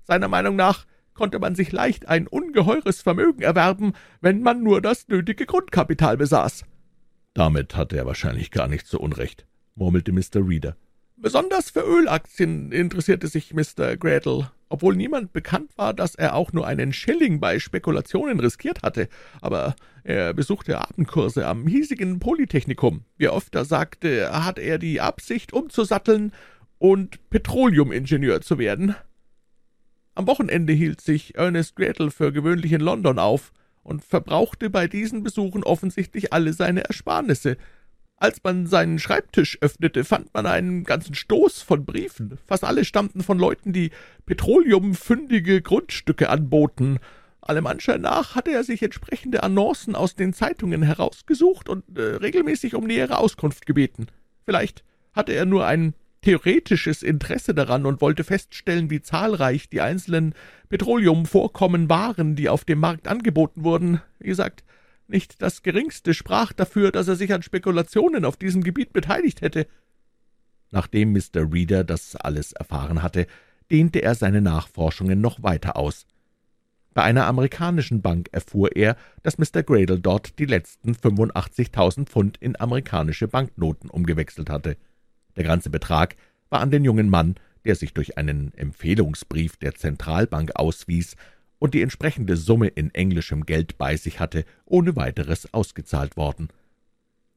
Seiner 0.03 0.27
Meinung 0.27 0.55
nach 0.55 0.85
konnte 1.17 1.39
man 1.39 1.55
sich 1.55 1.73
leicht 1.73 2.07
ein 2.07 2.27
ungeheures 2.27 3.01
Vermögen 3.01 3.41
erwerben, 3.41 3.93
wenn 4.21 4.41
man 4.41 4.63
nur 4.63 4.81
das 4.81 5.09
nötige 5.09 5.45
Grundkapital 5.45 6.15
besaß. 6.15 6.63
Damit 7.33 7.75
hatte 7.75 7.97
er 7.97 8.05
wahrscheinlich 8.05 8.51
gar 8.51 8.67
nicht 8.67 8.87
so 8.87 8.99
Unrecht, 8.99 9.45
murmelte 9.75 10.13
Mr. 10.13 10.47
Reader. 10.47 10.77
Besonders 11.19 11.71
für 11.71 11.81
Ölaktien 11.81 12.71
interessierte 12.71 13.27
sich 13.27 13.51
Mr. 13.51 13.97
Gradle, 13.97 14.51
obwohl 14.69 14.95
niemand 14.95 15.33
bekannt 15.33 15.75
war, 15.75 15.95
dass 15.95 16.13
er 16.13 16.35
auch 16.35 16.53
nur 16.53 16.67
einen 16.67 16.93
Schilling 16.93 17.39
bei 17.39 17.57
Spekulationen 17.57 18.39
riskiert 18.39 18.83
hatte. 18.83 19.09
Aber 19.41 19.75
er 20.03 20.35
besuchte 20.35 20.79
Abendkurse 20.79 21.47
am 21.47 21.65
hiesigen 21.65 22.19
Polytechnikum. 22.19 23.01
Wie 23.17 23.29
oft 23.29 23.55
er 23.55 23.65
sagte, 23.65 24.29
hat 24.31 24.59
er 24.59 24.77
die 24.77 25.01
Absicht, 25.01 25.53
umzusatteln 25.53 26.33
und 26.77 27.29
Petroleumingenieur 27.31 28.41
zu 28.41 28.59
werden. 28.59 28.95
Am 30.17 30.25
Wochenende 30.25 30.73
hielt 30.73 30.99
sich 30.99 31.35
Ernest 31.35 31.75
Gradle 31.75 32.09
für 32.09 32.31
gewöhnlich 32.31 32.73
in 32.73 32.81
London 32.81 33.19
auf 33.19 33.51
und 33.83 34.03
verbrauchte 34.03 34.69
bei 34.69 34.87
diesen 34.87 35.21
Besuchen 35.21 35.63
offensichtlich 35.63 36.33
alle 36.33 36.53
seine 36.53 36.85
Ersparnisse– 36.85 37.57
als 38.19 38.43
man 38.43 38.65
seinen 38.65 38.97
Schreibtisch 38.97 39.59
öffnete, 39.61 40.03
fand 40.03 40.33
man 40.33 40.47
einen 40.47 40.83
ganzen 40.83 41.13
Stoß 41.13 41.61
von 41.61 41.85
Briefen. 41.85 42.39
Fast 42.47 42.63
alle 42.63 42.83
stammten 42.83 43.21
von 43.21 43.37
Leuten, 43.37 43.73
die 43.73 43.91
petroleumfündige 44.25 45.61
Grundstücke 45.61 46.29
anboten. 46.29 46.97
Allem 47.41 47.67
Anschein 47.67 48.01
nach 48.01 48.33
hatte 48.33 48.51
er 48.51 48.63
sich 48.63 48.81
entsprechende 48.81 49.43
Annoncen 49.43 49.95
aus 49.95 50.15
den 50.15 50.33
Zeitungen 50.33 50.81
herausgesucht 50.81 51.69
und 51.69 51.95
äh, 51.95 52.15
regelmäßig 52.15 52.73
um 52.73 52.85
nähere 52.85 53.19
Auskunft 53.19 53.67
gebeten. 53.67 54.07
Vielleicht 54.43 54.83
hatte 55.13 55.33
er 55.33 55.45
nur 55.45 55.67
ein 55.67 55.93
theoretisches 56.21 57.03
Interesse 57.03 57.53
daran 57.53 57.85
und 57.85 58.01
wollte 58.01 58.23
feststellen, 58.23 58.89
wie 58.89 59.01
zahlreich 59.01 59.69
die 59.69 59.81
einzelnen 59.81 60.33
Petroleumvorkommen 60.69 61.89
waren, 61.89 62.35
die 62.35 62.49
auf 62.49 62.65
dem 62.65 62.79
Markt 62.79 63.07
angeboten 63.07 63.63
wurden. 63.63 64.01
Wie 64.19 64.27
gesagt, 64.27 64.63
nicht 65.07 65.41
das 65.41 65.63
geringste 65.63 66.13
sprach 66.13 66.53
dafür, 66.53 66.91
dass 66.91 67.07
er 67.07 67.15
sich 67.15 67.33
an 67.33 67.43
Spekulationen 67.43 68.25
auf 68.25 68.35
diesem 68.35 68.63
Gebiet 68.63 68.91
beteiligt 68.93 69.41
hätte. 69.41 69.67
Nachdem 70.71 71.13
Mr. 71.13 71.51
Reader 71.51 71.83
das 71.83 72.15
alles 72.15 72.51
erfahren 72.51 73.01
hatte, 73.01 73.27
dehnte 73.71 74.01
er 74.01 74.15
seine 74.15 74.41
Nachforschungen 74.41 75.21
noch 75.21 75.43
weiter 75.43 75.77
aus. 75.77 76.05
Bei 76.93 77.03
einer 77.03 77.27
amerikanischen 77.27 78.01
Bank 78.01 78.29
erfuhr 78.31 78.75
er, 78.75 78.97
dass 79.21 79.37
Mr. 79.37 79.61
Gradle 79.63 79.99
dort 79.99 80.39
die 80.39 80.45
letzten 80.45 80.93
85.000 80.93 82.07
Pfund 82.07 82.37
in 82.37 82.59
amerikanische 82.59 83.27
Banknoten 83.27 83.89
umgewechselt 83.89 84.49
hatte. 84.49 84.77
Der 85.37 85.43
ganze 85.43 85.69
Betrag 85.69 86.15
war 86.49 86.59
an 86.59 86.71
den 86.71 86.83
jungen 86.83 87.09
Mann, 87.09 87.35
der 87.63 87.75
sich 87.75 87.93
durch 87.93 88.17
einen 88.17 88.53
Empfehlungsbrief 88.55 89.57
der 89.57 89.75
Zentralbank 89.75 90.51
auswies 90.55 91.15
und 91.59 91.73
die 91.73 91.81
entsprechende 91.81 92.37
Summe 92.37 92.67
in 92.67 92.93
englischem 92.93 93.45
Geld 93.45 93.77
bei 93.77 93.95
sich 93.95 94.19
hatte, 94.19 94.45
ohne 94.65 94.95
weiteres 94.95 95.53
ausgezahlt 95.53 96.17
worden. 96.17 96.49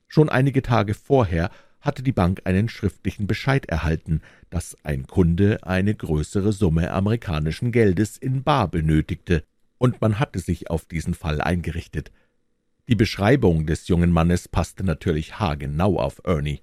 Schon 0.08 0.28
einige 0.28 0.62
Tage 0.62 0.94
vorher 0.94 1.50
hatte 1.80 2.02
die 2.02 2.12
Bank 2.12 2.42
einen 2.44 2.68
schriftlichen 2.68 3.26
Bescheid 3.26 3.66
erhalten, 3.66 4.20
dass 4.50 4.76
ein 4.82 5.06
Kunde 5.06 5.58
eine 5.62 5.94
größere 5.94 6.52
Summe 6.52 6.90
amerikanischen 6.92 7.72
Geldes 7.72 8.16
in 8.18 8.42
bar 8.42 8.68
benötigte, 8.68 9.44
und 9.78 10.00
man 10.02 10.18
hatte 10.18 10.40
sich 10.40 10.68
auf 10.68 10.84
diesen 10.84 11.14
Fall 11.14 11.40
eingerichtet. 11.40 12.12
Die 12.88 12.96
Beschreibung 12.96 13.66
des 13.66 13.88
jungen 13.88 14.10
Mannes 14.10 14.46
passte 14.48 14.84
natürlich 14.84 15.38
haargenau 15.38 15.98
auf 15.98 16.20
Ernie. 16.24 16.60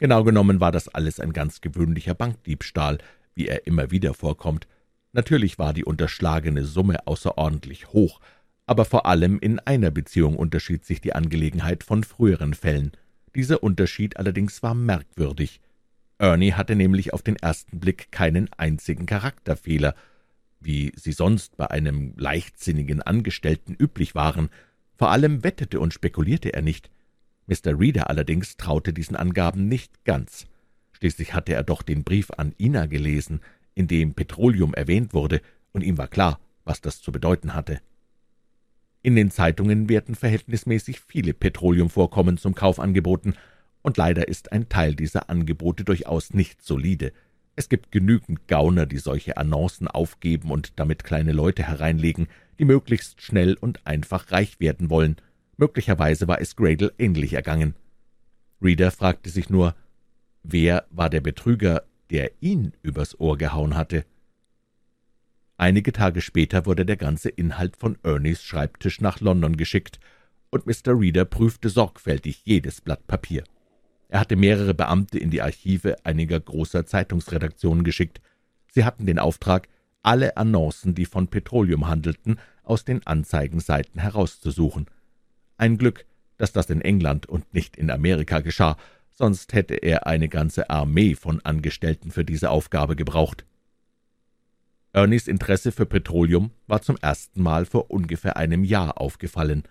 Genau 0.00 0.24
genommen 0.24 0.60
war 0.60 0.72
das 0.72 0.88
alles 0.88 1.20
ein 1.20 1.34
ganz 1.34 1.60
gewöhnlicher 1.60 2.14
Bankdiebstahl, 2.14 2.98
wie 3.34 3.48
er 3.48 3.66
immer 3.66 3.90
wieder 3.90 4.14
vorkommt. 4.14 4.66
Natürlich 5.12 5.58
war 5.58 5.74
die 5.74 5.84
unterschlagene 5.84 6.64
Summe 6.64 7.06
außerordentlich 7.06 7.88
hoch, 7.88 8.20
aber 8.66 8.86
vor 8.86 9.04
allem 9.04 9.38
in 9.38 9.58
einer 9.58 9.90
Beziehung 9.90 10.36
unterschied 10.36 10.86
sich 10.86 11.02
die 11.02 11.14
Angelegenheit 11.14 11.84
von 11.84 12.02
früheren 12.02 12.54
Fällen. 12.54 12.92
Dieser 13.34 13.62
Unterschied 13.62 14.16
allerdings 14.16 14.62
war 14.62 14.74
merkwürdig. 14.74 15.60
Ernie 16.16 16.54
hatte 16.54 16.76
nämlich 16.76 17.12
auf 17.12 17.22
den 17.22 17.36
ersten 17.36 17.78
Blick 17.78 18.10
keinen 18.10 18.48
einzigen 18.56 19.04
Charakterfehler, 19.04 19.94
wie 20.60 20.92
sie 20.96 21.12
sonst 21.12 21.58
bei 21.58 21.70
einem 21.70 22.14
leichtsinnigen 22.16 23.02
Angestellten 23.02 23.74
üblich 23.74 24.14
waren. 24.14 24.48
Vor 24.96 25.10
allem 25.10 25.44
wettete 25.44 25.78
und 25.78 25.92
spekulierte 25.92 26.54
er 26.54 26.62
nicht. 26.62 26.90
Mr. 27.50 27.78
Reader 27.78 28.08
allerdings 28.08 28.56
traute 28.56 28.92
diesen 28.92 29.16
Angaben 29.16 29.66
nicht 29.66 30.04
ganz. 30.04 30.46
Schließlich 30.92 31.34
hatte 31.34 31.52
er 31.52 31.64
doch 31.64 31.82
den 31.82 32.04
Brief 32.04 32.30
an 32.36 32.54
Ina 32.60 32.86
gelesen, 32.86 33.40
in 33.74 33.88
dem 33.88 34.14
Petroleum 34.14 34.72
erwähnt 34.72 35.14
wurde, 35.14 35.42
und 35.72 35.82
ihm 35.82 35.98
war 35.98 36.06
klar, 36.06 36.38
was 36.64 36.80
das 36.80 37.02
zu 37.02 37.10
bedeuten 37.10 37.52
hatte. 37.52 37.80
In 39.02 39.16
den 39.16 39.32
Zeitungen 39.32 39.88
werden 39.88 40.14
verhältnismäßig 40.14 41.00
viele 41.00 41.34
Petroleumvorkommen 41.34 42.38
zum 42.38 42.54
Kauf 42.54 42.78
angeboten, 42.78 43.34
und 43.82 43.96
leider 43.96 44.28
ist 44.28 44.52
ein 44.52 44.68
Teil 44.68 44.94
dieser 44.94 45.28
Angebote 45.28 45.82
durchaus 45.82 46.32
nicht 46.32 46.62
solide. 46.62 47.12
Es 47.56 47.68
gibt 47.68 47.90
genügend 47.90 48.46
Gauner, 48.46 48.86
die 48.86 48.98
solche 48.98 49.38
Annoncen 49.38 49.88
aufgeben 49.88 50.52
und 50.52 50.78
damit 50.78 51.02
kleine 51.02 51.32
Leute 51.32 51.64
hereinlegen, 51.64 52.28
die 52.60 52.64
möglichst 52.64 53.22
schnell 53.22 53.54
und 53.54 53.84
einfach 53.88 54.30
reich 54.30 54.60
werden 54.60 54.88
wollen. 54.88 55.16
Möglicherweise 55.60 56.26
war 56.26 56.40
es 56.40 56.56
Gradle 56.56 56.90
ähnlich 56.98 57.34
ergangen. 57.34 57.74
Reader 58.62 58.90
fragte 58.90 59.28
sich 59.28 59.50
nur, 59.50 59.74
wer 60.42 60.86
war 60.88 61.10
der 61.10 61.20
Betrüger, 61.20 61.82
der 62.08 62.30
ihn 62.40 62.72
übers 62.82 63.20
Ohr 63.20 63.36
gehauen 63.36 63.76
hatte? 63.76 64.06
Einige 65.58 65.92
Tage 65.92 66.22
später 66.22 66.64
wurde 66.64 66.86
der 66.86 66.96
ganze 66.96 67.28
Inhalt 67.28 67.76
von 67.76 67.98
Ernies 68.02 68.42
Schreibtisch 68.42 69.02
nach 69.02 69.20
London 69.20 69.58
geschickt, 69.58 70.00
und 70.48 70.64
Mr. 70.64 70.98
Reader 70.98 71.26
prüfte 71.26 71.68
sorgfältig 71.68 72.40
jedes 72.46 72.80
Blatt 72.80 73.06
Papier. 73.06 73.44
Er 74.08 74.20
hatte 74.20 74.36
mehrere 74.36 74.72
Beamte 74.72 75.18
in 75.18 75.30
die 75.30 75.42
Archive 75.42 75.98
einiger 76.04 76.40
großer 76.40 76.86
Zeitungsredaktionen 76.86 77.84
geschickt. 77.84 78.22
Sie 78.72 78.84
hatten 78.84 79.04
den 79.04 79.18
Auftrag, 79.18 79.68
alle 80.02 80.38
Annoncen, 80.38 80.94
die 80.94 81.04
von 81.04 81.28
Petroleum 81.28 81.86
handelten, 81.86 82.38
aus 82.62 82.86
den 82.86 83.06
Anzeigenseiten 83.06 84.00
herauszusuchen. 84.00 84.86
Ein 85.60 85.76
Glück, 85.76 86.06
dass 86.38 86.52
das 86.52 86.70
in 86.70 86.80
England 86.80 87.26
und 87.26 87.52
nicht 87.52 87.76
in 87.76 87.90
Amerika 87.90 88.40
geschah, 88.40 88.78
sonst 89.12 89.52
hätte 89.52 89.74
er 89.74 90.06
eine 90.06 90.30
ganze 90.30 90.70
Armee 90.70 91.14
von 91.14 91.44
Angestellten 91.44 92.10
für 92.10 92.24
diese 92.24 92.48
Aufgabe 92.48 92.96
gebraucht. 92.96 93.44
Ernies 94.94 95.28
Interesse 95.28 95.70
für 95.70 95.84
Petroleum 95.84 96.50
war 96.66 96.80
zum 96.80 96.96
ersten 96.96 97.42
Mal 97.42 97.66
vor 97.66 97.90
ungefähr 97.90 98.38
einem 98.38 98.64
Jahr 98.64 98.98
aufgefallen. 98.98 99.64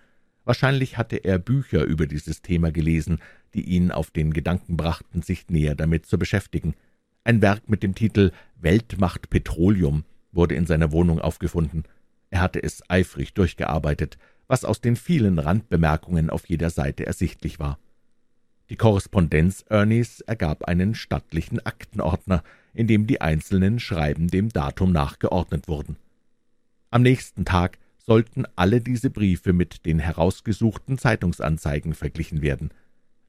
Wahrscheinlich 0.44 0.96
hatte 0.96 1.16
er 1.16 1.40
Bücher 1.40 1.82
über 1.82 2.06
dieses 2.06 2.40
Thema 2.40 2.70
gelesen, 2.70 3.18
die 3.52 3.62
ihn 3.62 3.90
auf 3.90 4.12
den 4.12 4.32
Gedanken 4.32 4.76
brachten, 4.76 5.22
sich 5.22 5.48
näher 5.48 5.74
damit 5.74 6.06
zu 6.06 6.20
beschäftigen. 6.20 6.74
Ein 7.24 7.42
Werk 7.42 7.68
mit 7.68 7.82
dem 7.82 7.96
Titel 7.96 8.30
Weltmacht 8.54 9.28
Petroleum 9.28 10.04
wurde 10.30 10.54
in 10.54 10.66
seiner 10.66 10.92
Wohnung 10.92 11.20
aufgefunden. 11.20 11.82
Er 12.30 12.42
hatte 12.42 12.62
es 12.62 12.80
eifrig 12.88 13.34
durchgearbeitet, 13.34 14.18
was 14.50 14.64
aus 14.64 14.80
den 14.80 14.96
vielen 14.96 15.38
Randbemerkungen 15.38 16.28
auf 16.28 16.48
jeder 16.48 16.70
Seite 16.70 17.06
ersichtlich 17.06 17.60
war. 17.60 17.78
Die 18.68 18.74
Korrespondenz 18.74 19.64
Ernies 19.68 20.22
ergab 20.22 20.64
einen 20.64 20.96
stattlichen 20.96 21.64
Aktenordner, 21.64 22.42
in 22.74 22.88
dem 22.88 23.06
die 23.06 23.20
einzelnen 23.20 23.78
Schreiben 23.78 24.26
dem 24.26 24.48
Datum 24.48 24.90
nachgeordnet 24.90 25.68
wurden. 25.68 25.96
Am 26.90 27.02
nächsten 27.02 27.44
Tag 27.44 27.78
sollten 28.04 28.44
alle 28.56 28.80
diese 28.80 29.08
Briefe 29.08 29.52
mit 29.52 29.86
den 29.86 30.00
herausgesuchten 30.00 30.98
Zeitungsanzeigen 30.98 31.94
verglichen 31.94 32.42
werden. 32.42 32.70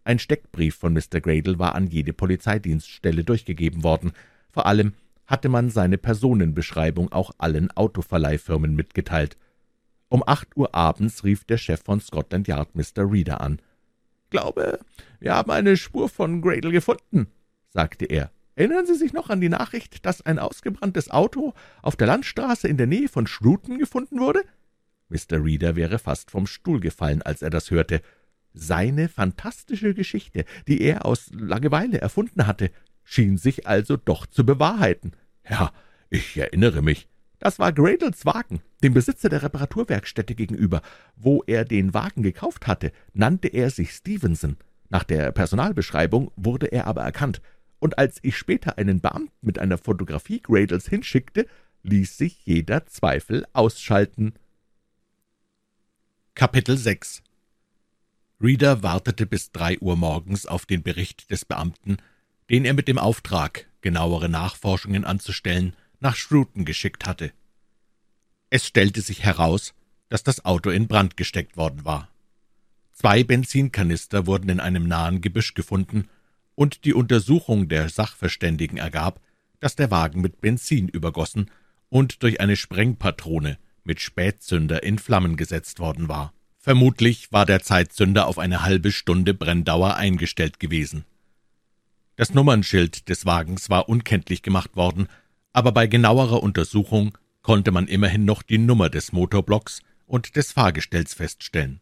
Ein 0.04 0.18
Steckbrief 0.18 0.76
von 0.76 0.94
Mr. 0.94 1.22
Gradle 1.22 1.60
war 1.60 1.76
an 1.76 1.86
jede 1.86 2.14
Polizeidienststelle 2.14 3.24
durchgegeben 3.24 3.84
worden. 3.84 4.14
Vor 4.50 4.66
allem 4.66 4.94
hatte 5.28 5.50
man 5.50 5.70
seine 5.70 6.00
Personenbeschreibung 6.00 7.12
auch 7.12 7.32
allen 7.38 7.70
Autoverleihfirmen 7.70 8.76
mitgeteilt. 8.76 9.38
Um 10.12 10.24
acht 10.28 10.56
Uhr 10.56 10.76
abends 10.76 11.24
rief 11.24 11.46
der 11.46 11.58
Chef 11.58 11.82
von 11.84 12.00
Scotland 12.00 12.48
Yard 12.48 12.76
Mr. 12.76 13.12
Reader 13.12 13.42
an 13.42 13.60
glaube, 14.32 14.80
wir 15.20 15.36
haben 15.36 15.52
eine 15.52 15.78
Spur 15.78 16.10
von 16.10 16.42
Gradle 16.42 16.72
gefunden«, 16.72 17.28
sagte 17.70 18.06
er. 18.06 18.32
»Erinnern 18.56 18.86
Sie 18.86 18.96
sich 18.96 19.14
noch 19.14 19.30
an 19.30 19.40
die 19.40 19.50
Nachricht, 19.50 20.06
dass 20.06 20.26
ein 20.26 20.40
ausgebranntes 20.40 21.10
Auto 21.10 21.54
auf 21.82 21.96
der 21.96 22.08
Landstraße 22.08 22.68
in 22.68 22.78
der 22.78 22.88
Nähe 22.88 23.08
von 23.08 23.28
Shrewton 23.28 23.78
gefunden 23.78 24.20
wurde?« 24.20 24.42
Mr. 25.10 25.44
Reader 25.44 25.76
wäre 25.76 26.00
fast 26.00 26.32
vom 26.32 26.48
Stuhl 26.48 26.80
gefallen, 26.80 27.22
als 27.22 27.42
er 27.42 27.50
das 27.50 27.70
hörte. 27.70 28.02
Seine 28.54 29.08
fantastische 29.08 29.94
Geschichte, 29.94 30.46
die 30.68 30.82
er 30.82 31.06
aus 31.06 31.30
Langeweile 31.32 32.02
erfunden 32.02 32.48
hatte, 32.48 32.72
schien 33.04 33.38
sich 33.38 33.68
also 33.68 33.98
doch 33.98 34.26
zu 34.26 34.46
bewahrheiten. 34.46 35.14
»Ja, 35.50 35.72
ich 36.10 36.38
erinnere 36.38 36.82
mich. 36.82 37.08
Das 37.42 37.58
war 37.58 37.74
Gradles 37.74 38.24
Wagen, 38.28 38.62
dem 38.84 38.94
Besitzer 38.94 39.28
der 39.28 39.42
Reparaturwerkstätte 39.42 40.36
gegenüber. 40.36 40.84
Wo 41.16 41.44
er 41.48 41.66
den 41.66 41.92
Wagen 41.92 42.22
gekauft 42.22 42.68
hatte, 42.68 42.92
nannte 43.14 43.48
er 43.48 43.72
sich 43.72 43.94
Stevenson. 43.94 44.58
Nach 44.90 45.04
der 45.04 45.32
Personalbeschreibung 45.32 46.32
wurde 46.36 46.68
er 46.68 46.86
aber 46.86 47.02
erkannt, 47.02 47.42
und 47.80 47.98
als 47.98 48.20
ich 48.22 48.38
später 48.38 48.78
einen 48.78 49.02
Beamten 49.02 49.34
mit 49.42 49.58
einer 49.58 49.80
Fotografie 49.80 50.40
Gradles 50.40 50.88
hinschickte, 50.88 51.48
ließ 51.82 52.16
sich 52.16 52.46
jeder 52.46 52.86
Zweifel 52.86 53.48
ausschalten. 53.54 54.36
Kapitel 56.36 56.78
6 56.78 57.24
Reader 58.40 58.84
wartete 58.84 59.26
bis 59.26 59.52
drei 59.52 59.80
Uhr 59.80 59.96
morgens 59.96 60.46
auf 60.46 60.68
den 60.68 60.84
Bericht 60.84 61.32
des 61.32 61.46
Beamten, 61.46 61.98
den 62.52 62.66
er 62.66 62.76
mit 62.76 62.88
dem 62.88 63.00
Auftrag, 63.00 63.68
genauere 63.82 64.30
Nachforschungen 64.30 65.06
anzustellen, 65.06 65.76
nach 66.02 66.16
Shrewton 66.16 66.66
geschickt 66.66 67.06
hatte. 67.06 67.32
Es 68.50 68.66
stellte 68.66 69.02
sich 69.02 69.24
heraus, 69.24 69.74
dass 70.10 70.24
das 70.24 70.44
Auto 70.44 70.70
in 70.70 70.88
Brand 70.88 71.16
gesteckt 71.16 71.56
worden 71.56 71.86
war. 71.86 72.10
Zwei 72.92 73.24
Benzinkanister 73.24 74.28
wurden 74.28 74.50
in 74.50 74.60
einem 74.60 74.88
nahen 74.88 75.22
Gebüsch 75.22 75.54
gefunden, 75.54 76.10
und 76.54 76.84
die 76.84 76.94
Untersuchung 76.94 77.70
der 77.70 77.90
Sachverständigen 77.90 78.78
ergab, 78.78 79.22
dass 79.62 79.76
der 79.76 79.90
Wagen 79.90 80.22
mit 80.22 80.42
Benzin 80.42 80.90
übergossen 80.90 81.50
und 81.90 82.24
durch 82.24 82.42
eine 82.42 82.56
Sprengpatrone 82.56 83.58
mit 83.84 84.02
Spätzünder 84.02 84.84
in 84.84 85.00
Flammen 85.00 85.38
gesetzt 85.38 85.80
worden 85.80 86.10
war. 86.10 86.34
Vermutlich 86.58 87.32
war 87.32 87.46
der 87.46 87.64
Zeitzünder 87.64 88.28
auf 88.28 88.38
eine 88.38 88.64
halbe 88.64 88.92
Stunde 88.92 89.34
Brenndauer 89.34 89.96
eingestellt 89.96 90.60
gewesen. 90.60 91.06
Das 92.16 92.34
Nummernschild 92.34 93.10
des 93.10 93.26
Wagens 93.26 93.70
war 93.70 93.90
unkenntlich 93.90 94.44
gemacht 94.44 94.76
worden, 94.76 95.08
aber 95.54 95.72
bei 95.72 95.88
genauerer 95.88 96.42
Untersuchung 96.44 97.18
konnte 97.42 97.72
man 97.72 97.88
immerhin 97.88 98.26
noch 98.26 98.44
die 98.44 98.58
Nummer 98.58 98.90
des 98.90 99.12
Motorblocks 99.12 99.82
und 100.06 100.36
des 100.36 100.52
Fahrgestells 100.52 101.14
feststellen. 101.14 101.82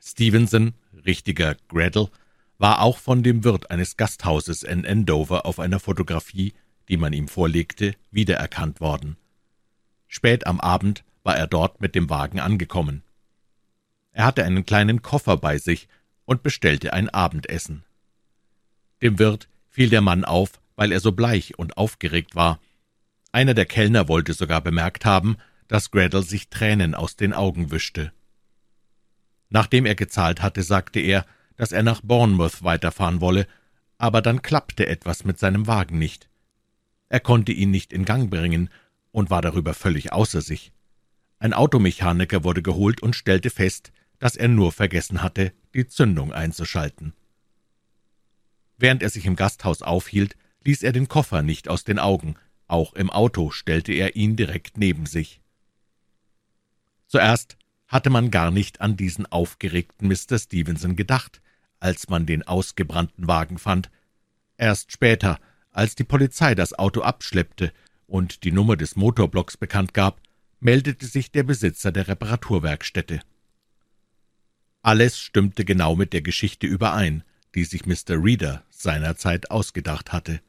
Stevenson, 0.00 0.74
richtiger 1.04 1.56
Gradle, 1.68 2.10
war 2.58 2.82
auch 2.82 2.98
von 2.98 3.22
dem 3.22 3.44
Wirt 3.44 3.70
eines 3.70 3.96
Gasthauses 3.96 4.62
in 4.62 4.86
Andover 4.86 5.46
auf 5.46 5.58
einer 5.58 5.80
Fotografie, 5.80 6.54
die 6.88 6.96
man 6.96 7.12
ihm 7.12 7.28
vorlegte, 7.28 7.94
wiedererkannt 8.10 8.80
worden. 8.80 9.16
Spät 10.06 10.46
am 10.46 10.60
Abend 10.60 11.04
war 11.22 11.36
er 11.36 11.46
dort 11.46 11.80
mit 11.80 11.94
dem 11.94 12.10
Wagen 12.10 12.38
angekommen. 12.38 13.02
Er 14.12 14.26
hatte 14.26 14.44
einen 14.44 14.64
kleinen 14.64 15.02
Koffer 15.02 15.36
bei 15.36 15.58
sich 15.58 15.88
und 16.24 16.42
bestellte 16.42 16.92
ein 16.92 17.08
Abendessen. 17.08 17.84
Dem 19.02 19.18
Wirt 19.18 19.48
fiel 19.68 19.90
der 19.90 20.02
Mann 20.02 20.24
auf, 20.24 20.60
weil 20.76 20.92
er 20.92 21.00
so 21.00 21.12
bleich 21.12 21.58
und 21.58 21.76
aufgeregt 21.76 22.34
war. 22.34 22.60
Einer 23.32 23.54
der 23.54 23.66
Kellner 23.66 24.08
wollte 24.08 24.32
sogar 24.32 24.60
bemerkt 24.60 25.04
haben, 25.04 25.36
dass 25.68 25.90
Gradle 25.90 26.22
sich 26.22 26.48
Tränen 26.48 26.94
aus 26.94 27.16
den 27.16 27.32
Augen 27.32 27.70
wischte. 27.70 28.12
Nachdem 29.48 29.86
er 29.86 29.94
gezahlt 29.94 30.42
hatte, 30.42 30.62
sagte 30.62 31.00
er, 31.00 31.26
dass 31.56 31.72
er 31.72 31.82
nach 31.82 32.00
Bournemouth 32.00 32.62
weiterfahren 32.64 33.20
wolle, 33.20 33.46
aber 33.98 34.20
dann 34.20 34.42
klappte 34.42 34.86
etwas 34.86 35.24
mit 35.24 35.38
seinem 35.38 35.66
Wagen 35.66 35.98
nicht. 35.98 36.28
Er 37.08 37.20
konnte 37.20 37.52
ihn 37.52 37.70
nicht 37.70 37.92
in 37.92 38.04
Gang 38.04 38.30
bringen 38.30 38.68
und 39.12 39.30
war 39.30 39.42
darüber 39.42 39.74
völlig 39.74 40.12
außer 40.12 40.40
sich. 40.40 40.72
Ein 41.38 41.52
Automechaniker 41.52 42.42
wurde 42.42 42.62
geholt 42.62 43.02
und 43.02 43.14
stellte 43.14 43.50
fest, 43.50 43.92
dass 44.18 44.36
er 44.36 44.48
nur 44.48 44.72
vergessen 44.72 45.22
hatte, 45.22 45.52
die 45.74 45.86
Zündung 45.86 46.32
einzuschalten. 46.32 47.12
Während 48.76 49.02
er 49.02 49.10
sich 49.10 49.26
im 49.26 49.36
Gasthaus 49.36 49.82
aufhielt, 49.82 50.36
ließ 50.64 50.82
er 50.82 50.92
den 50.92 51.08
Koffer 51.08 51.42
nicht 51.42 51.68
aus 51.68 51.84
den 51.84 51.98
Augen, 51.98 52.36
auch 52.66 52.94
im 52.94 53.10
Auto 53.10 53.50
stellte 53.50 53.92
er 53.92 54.16
ihn 54.16 54.36
direkt 54.36 54.78
neben 54.78 55.06
sich. 55.06 55.40
Zuerst 57.06 57.56
hatte 57.86 58.10
man 58.10 58.30
gar 58.30 58.50
nicht 58.50 58.80
an 58.80 58.96
diesen 58.96 59.26
aufgeregten 59.26 60.08
Mr. 60.08 60.38
Stevenson 60.38 60.96
gedacht, 60.96 61.40
als 61.78 62.08
man 62.08 62.26
den 62.26 62.42
ausgebrannten 62.42 63.28
Wagen 63.28 63.58
fand. 63.58 63.90
Erst 64.56 64.90
später, 64.90 65.38
als 65.70 65.94
die 65.94 66.04
Polizei 66.04 66.54
das 66.54 66.72
Auto 66.72 67.02
abschleppte 67.02 67.72
und 68.06 68.44
die 68.44 68.52
Nummer 68.52 68.76
des 68.76 68.96
Motorblocks 68.96 69.56
bekannt 69.56 69.92
gab, 69.92 70.20
meldete 70.60 71.06
sich 71.06 71.30
der 71.30 71.42
Besitzer 71.42 71.92
der 71.92 72.08
Reparaturwerkstätte. 72.08 73.20
Alles 74.82 75.18
stimmte 75.18 75.64
genau 75.64 75.94
mit 75.94 76.12
der 76.12 76.22
Geschichte 76.22 76.66
überein, 76.66 77.22
die 77.54 77.64
sich 77.64 77.86
Mr. 77.86 78.22
Reader 78.22 78.64
seinerzeit 78.70 79.50
ausgedacht 79.50 80.12
hatte. 80.12 80.40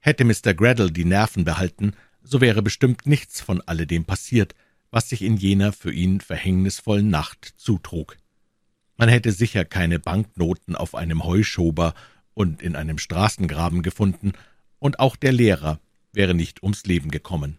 Hätte 0.00 0.24
Mr. 0.24 0.54
Graddle 0.54 0.90
die 0.90 1.04
Nerven 1.04 1.44
behalten, 1.44 1.92
so 2.22 2.40
wäre 2.40 2.62
bestimmt 2.62 3.06
nichts 3.06 3.40
von 3.40 3.60
alledem 3.62 4.04
passiert, 4.04 4.54
was 4.90 5.08
sich 5.08 5.22
in 5.22 5.36
jener 5.36 5.72
für 5.72 5.92
ihn 5.92 6.20
verhängnisvollen 6.20 7.08
Nacht 7.08 7.54
zutrug. 7.56 8.16
Man 8.96 9.08
hätte 9.08 9.32
sicher 9.32 9.64
keine 9.64 9.98
Banknoten 9.98 10.74
auf 10.74 10.94
einem 10.94 11.24
Heuschober 11.24 11.94
und 12.34 12.62
in 12.62 12.76
einem 12.76 12.98
Straßengraben 12.98 13.82
gefunden, 13.82 14.32
und 14.80 15.00
auch 15.00 15.16
der 15.16 15.32
Lehrer 15.32 15.80
wäre 16.12 16.34
nicht 16.34 16.62
ums 16.62 16.84
Leben 16.84 17.10
gekommen. 17.10 17.58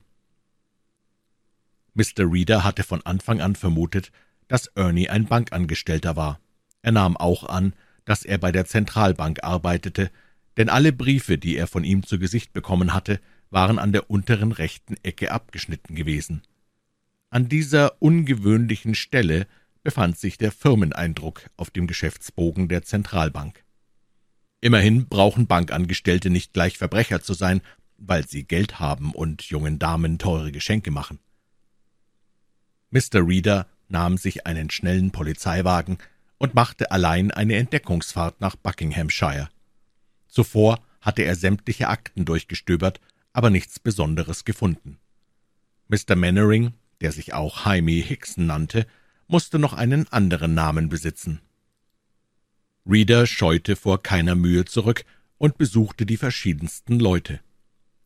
Mr. 1.94 2.32
Reader 2.32 2.64
hatte 2.64 2.84
von 2.84 3.06
Anfang 3.06 3.42
an 3.42 3.56
vermutet, 3.56 4.12
dass 4.48 4.68
Ernie 4.68 5.10
ein 5.10 5.26
Bankangestellter 5.26 6.16
war. 6.16 6.40
Er 6.82 6.94
nahm 6.94 7.18
auch 7.18 7.44
an, 7.44 7.74
dass 8.06 8.24
er 8.24 8.38
bei 8.38 8.52
der 8.52 8.66
Zentralbank 8.66 9.44
arbeitete, 9.44 10.12
denn 10.60 10.68
alle 10.68 10.92
Briefe, 10.92 11.38
die 11.38 11.56
er 11.56 11.68
von 11.68 11.86
ihm 11.86 12.06
zu 12.06 12.20
Gesicht 12.20 12.52
bekommen 12.52 12.94
hatte, 12.94 13.22
waren 13.50 13.80
an 13.80 13.94
der 13.94 14.12
unteren 14.12 14.52
rechten 14.52 14.98
Ecke 15.04 15.32
abgeschnitten 15.32 15.96
gewesen. 15.96 16.44
An 17.30 17.48
dieser 17.48 18.02
ungewöhnlichen 18.02 18.94
Stelle 18.94 19.48
befand 19.84 20.20
sich 20.20 20.38
der 20.38 20.52
Firmeneindruck 20.52 21.50
auf 21.56 21.72
dem 21.72 21.88
Geschäftsbogen 21.88 22.68
der 22.68 22.84
Zentralbank. 22.84 23.64
Immerhin 24.60 25.08
brauchen 25.08 25.48
Bankangestellte 25.48 26.30
nicht 26.30 26.52
gleich 26.52 26.78
Verbrecher 26.78 27.22
zu 27.22 27.34
sein, 27.34 27.62
weil 27.98 28.28
sie 28.28 28.44
Geld 28.44 28.82
haben 28.82 29.14
und 29.14 29.44
jungen 29.44 29.80
Damen 29.80 30.20
teure 30.20 30.52
Geschenke 30.52 30.92
machen. 30.92 31.20
Mr. 32.90 33.26
Reader 33.26 33.66
nahm 33.88 34.18
sich 34.18 34.46
einen 34.46 34.70
schnellen 34.70 35.12
Polizeiwagen 35.12 36.00
und 36.38 36.54
machte 36.54 36.92
allein 36.92 37.32
eine 37.32 37.56
Entdeckungsfahrt 37.56 38.42
nach 38.42 38.58
Buckinghamshire. 38.58 39.48
Zuvor 40.30 40.80
hatte 41.02 41.24
er 41.24 41.36
sämtliche 41.36 41.90
Akten 41.90 42.24
durchgestöbert, 42.24 43.02
aber 43.34 43.50
nichts 43.50 43.80
Besonderes 43.80 44.46
gefunden. 44.46 45.00
Mr. 45.88 46.16
Mannering, 46.16 46.74
der 47.02 47.12
sich 47.12 47.34
auch 47.34 47.66
Jaime 47.66 47.92
Hickson 47.92 48.46
nannte, 48.46 48.86
musste 49.28 49.60
noch 49.60 49.74
einen 49.74 50.08
anderen 50.08 50.54
Namen 50.54 50.90
besitzen. 50.90 51.42
Reader 52.86 53.28
scheute 53.28 53.76
vor 53.76 54.02
keiner 54.02 54.36
Mühe 54.36 54.66
zurück 54.66 55.04
und 55.38 55.58
besuchte 55.58 56.06
die 56.06 56.18
verschiedensten 56.18 57.00
Leute. 57.00 57.40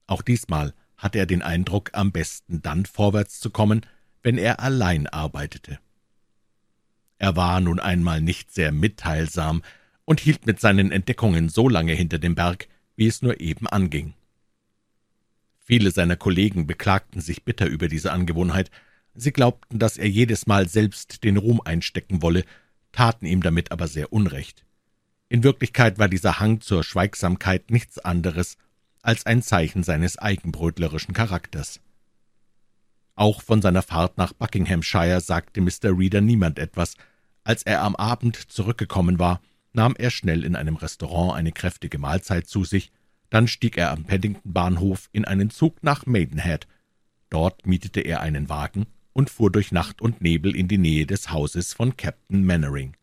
Auch 0.07 0.21
diesmal 0.21 0.73
hatte 0.97 1.19
er 1.19 1.25
den 1.25 1.41
Eindruck, 1.41 1.91
am 1.93 2.11
besten 2.11 2.61
dann 2.61 2.85
vorwärts 2.85 3.39
zu 3.39 3.49
kommen, 3.49 3.85
wenn 4.21 4.37
er 4.37 4.59
allein 4.59 5.07
arbeitete. 5.07 5.79
Er 7.17 7.35
war 7.35 7.59
nun 7.61 7.79
einmal 7.79 8.21
nicht 8.21 8.51
sehr 8.53 8.71
mitteilsam 8.71 9.63
und 10.05 10.19
hielt 10.19 10.45
mit 10.45 10.59
seinen 10.59 10.91
Entdeckungen 10.91 11.49
so 11.49 11.69
lange 11.69 11.93
hinter 11.93 12.19
dem 12.19 12.35
Berg, 12.35 12.67
wie 12.95 13.07
es 13.07 13.21
nur 13.21 13.39
eben 13.39 13.67
anging. 13.67 14.13
Viele 15.59 15.91
seiner 15.91 16.17
Kollegen 16.17 16.67
beklagten 16.67 17.21
sich 17.21 17.43
bitter 17.43 17.67
über 17.67 17.87
diese 17.87 18.11
Angewohnheit, 18.11 18.69
sie 19.15 19.31
glaubten, 19.31 19.79
dass 19.79 19.97
er 19.97 20.09
jedes 20.09 20.45
Mal 20.45 20.67
selbst 20.67 21.23
den 21.23 21.37
Ruhm 21.37 21.61
einstecken 21.63 22.21
wolle, 22.21 22.43
taten 22.91 23.25
ihm 23.25 23.41
damit 23.41 23.71
aber 23.71 23.87
sehr 23.87 24.11
Unrecht. 24.11 24.65
In 25.29 25.43
Wirklichkeit 25.43 25.99
war 25.99 26.09
dieser 26.09 26.39
Hang 26.39 26.61
zur 26.61 26.83
Schweigsamkeit 26.83 27.71
nichts 27.71 27.97
anderes 27.97 28.57
als 29.01 29.25
ein 29.25 29.41
Zeichen 29.41 29.83
seines 29.83 30.17
eigenbrötlerischen 30.17 31.13
Charakters. 31.13 31.79
Auch 33.15 33.41
von 33.41 33.61
seiner 33.61 33.81
Fahrt 33.83 34.17
nach 34.17 34.33
Buckinghamshire 34.33 35.21
sagte 35.21 35.61
Mr. 35.61 35.97
Reader 35.97 36.21
niemand 36.21 36.59
etwas. 36.59 36.95
Als 37.43 37.63
er 37.63 37.81
am 37.81 37.95
Abend 37.95 38.35
zurückgekommen 38.35 39.19
war, 39.19 39.41
nahm 39.73 39.95
er 39.97 40.11
schnell 40.11 40.43
in 40.43 40.55
einem 40.55 40.75
Restaurant 40.75 41.35
eine 41.35 41.51
kräftige 41.51 41.97
Mahlzeit 41.97 42.47
zu 42.47 42.63
sich, 42.63 42.91
dann 43.29 43.47
stieg 43.47 43.77
er 43.77 43.91
am 43.91 44.05
Paddington-Bahnhof 44.05 45.09
in 45.11 45.25
einen 45.25 45.49
Zug 45.49 45.81
nach 45.83 46.05
Maidenhead. 46.05 46.67
Dort 47.29 47.65
mietete 47.65 48.01
er 48.01 48.21
einen 48.21 48.47
Wagen 48.47 48.85
und 49.11 49.29
fuhr 49.29 49.51
durch 49.51 49.71
Nacht 49.71 50.01
und 50.01 50.21
Nebel 50.21 50.55
in 50.55 50.67
die 50.67 50.77
Nähe 50.77 51.07
des 51.07 51.31
Hauses 51.31 51.73
von 51.73 51.97
Captain 51.97 52.45
Mannering. 52.45 52.95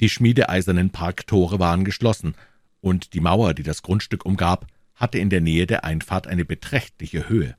Die 0.00 0.08
schmiedeeisernen 0.08 0.90
Parktore 0.90 1.58
waren 1.58 1.84
geschlossen, 1.84 2.34
und 2.80 3.14
die 3.14 3.20
Mauer, 3.20 3.54
die 3.54 3.64
das 3.64 3.82
Grundstück 3.82 4.24
umgab, 4.24 4.66
hatte 4.94 5.18
in 5.18 5.30
der 5.30 5.40
Nähe 5.40 5.66
der 5.66 5.84
Einfahrt 5.84 6.26
eine 6.26 6.44
beträchtliche 6.44 7.28
Höhe. 7.28 7.56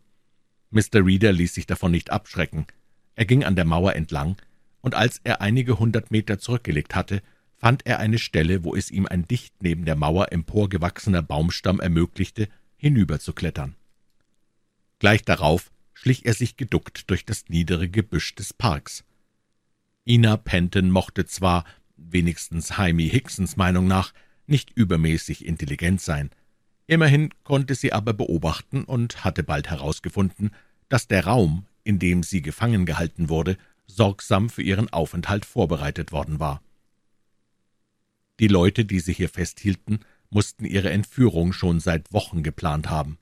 Mr. 0.71 1.05
Reader 1.05 1.31
ließ 1.31 1.53
sich 1.53 1.65
davon 1.65 1.91
nicht 1.91 2.11
abschrecken. 2.11 2.67
Er 3.15 3.25
ging 3.25 3.43
an 3.43 3.55
der 3.55 3.65
Mauer 3.65 3.95
entlang, 3.95 4.37
und 4.81 4.95
als 4.95 5.19
er 5.23 5.41
einige 5.41 5.79
hundert 5.79 6.11
Meter 6.11 6.39
zurückgelegt 6.39 6.95
hatte, 6.95 7.21
fand 7.59 7.85
er 7.85 7.99
eine 7.99 8.17
Stelle, 8.17 8.63
wo 8.63 8.75
es 8.75 8.89
ihm 8.89 9.05
ein 9.05 9.27
dicht 9.27 9.53
neben 9.61 9.85
der 9.85 9.95
Mauer 9.95 10.31
emporgewachsener 10.31 11.21
Baumstamm 11.21 11.79
ermöglichte, 11.79 12.47
hinüberzuklettern. 12.77 13.75
Gleich 14.99 15.23
darauf 15.23 15.71
schlich 15.93 16.25
er 16.25 16.33
sich 16.33 16.55
geduckt 16.55 17.09
durch 17.09 17.25
das 17.25 17.49
niedere 17.49 17.89
Gebüsch 17.89 18.33
des 18.35 18.53
Parks. 18.53 19.03
Ina 20.05 20.37
Penton 20.37 20.89
mochte 20.89 21.25
zwar, 21.25 21.65
wenigstens 21.97 22.69
Jaime 22.69 23.03
Hicksons 23.03 23.57
Meinung 23.57 23.87
nach, 23.87 24.13
nicht 24.47 24.71
übermäßig 24.71 25.45
intelligent 25.45 25.99
sein, 25.99 26.29
immerhin 26.87 27.29
konnte 27.43 27.75
sie 27.75 27.91
aber 27.91 28.13
beobachten 28.13 28.85
und 28.85 29.25
hatte 29.25 29.43
bald 29.43 29.69
herausgefunden, 29.69 30.51
dass 30.87 31.07
der 31.07 31.25
Raum, 31.25 31.65
in 31.83 31.99
dem 31.99 32.23
sie 32.23 32.41
gefangen 32.41 32.85
gehalten 32.85 33.27
wurde, 33.27 33.57
sorgsam 33.85 34.49
für 34.49 34.63
ihren 34.63 34.89
Aufenthalt 34.89 35.45
vorbereitet 35.45 36.13
worden 36.13 36.39
war. 36.39 36.61
Die 38.39 38.47
Leute, 38.47 38.85
die 38.85 38.99
sie 38.99 39.13
hier 39.13 39.29
festhielten, 39.29 39.99
mussten 40.29 40.65
ihre 40.65 40.89
Entführung 40.91 41.53
schon 41.53 41.79
seit 41.79 42.13
Wochen 42.13 42.43
geplant 42.43 42.89
haben. 42.89 43.17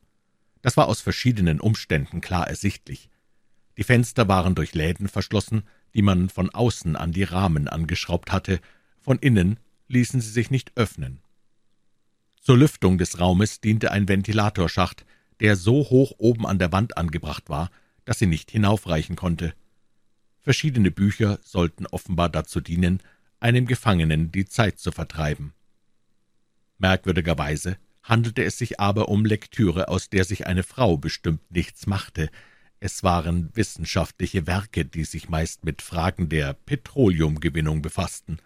Das 0.62 0.78
war 0.78 0.88
aus 0.88 1.02
verschiedenen 1.02 1.60
Umständen 1.60 2.22
klar 2.22 2.48
ersichtlich. 2.48 3.10
Die 3.78 3.84
Fenster 3.84 4.28
waren 4.28 4.56
durch 4.56 4.74
Läden 4.74 5.08
verschlossen, 5.08 5.64
die 5.94 6.02
man 6.02 6.30
von 6.30 6.50
außen 6.50 6.96
an 6.96 7.12
die 7.12 7.24
Rahmen 7.24 7.68
angeschraubt 7.68 8.32
hatte, 8.32 8.60
von 9.00 9.18
innen 9.20 9.60
ließen 9.88 10.20
sie 10.20 10.30
sich 10.30 10.52
nicht 10.52 10.72
öffnen. 10.76 11.20
Zur 12.42 12.58
Lüftung 12.58 12.98
des 12.98 13.20
Raumes 13.20 13.62
diente 13.62 13.92
ein 13.92 14.08
Ventilatorschacht, 14.08 15.06
der 15.40 15.56
so 15.56 15.90
hoch 15.90 16.14
oben 16.18 16.46
an 16.46 16.60
der 16.60 16.72
Wand 16.72 16.98
angebracht 16.98 17.50
war, 17.50 17.72
dass 18.06 18.20
sie 18.20 18.26
nicht 18.26 18.52
hinaufreichen 18.52 19.16
konnte. 19.16 19.54
Verschiedene 20.42 20.92
Bücher 20.92 21.40
sollten 21.44 21.86
offenbar 21.88 22.30
dazu 22.30 22.62
dienen, 22.62 23.02
einem 23.40 23.66
Gefangenen 23.66 24.32
die 24.32 24.46
Zeit 24.46 24.80
zu 24.80 24.92
vertreiben. 24.92 25.54
Merkwürdigerweise 26.78 27.78
handelte 28.04 28.44
es 28.44 28.58
sich 28.58 28.80
aber 28.80 29.10
um 29.10 29.26
Lektüre, 29.26 29.90
aus 29.90 30.10
der 30.10 30.24
sich 30.24 30.48
eine 30.48 30.64
Frau 30.64 30.98
bestimmt 30.98 31.52
nichts 31.52 31.88
machte. 31.88 32.30
Es 32.80 33.04
waren 33.04 33.50
wissenschaftliche 33.56 34.48
Werke, 34.48 34.86
die 34.86 35.04
sich 35.04 35.30
meist 35.30 35.66
mit 35.66 35.82
Fragen 35.82 36.30
der 36.30 36.54
Petroleumgewinnung 36.54 37.82
befassten. 37.82 38.38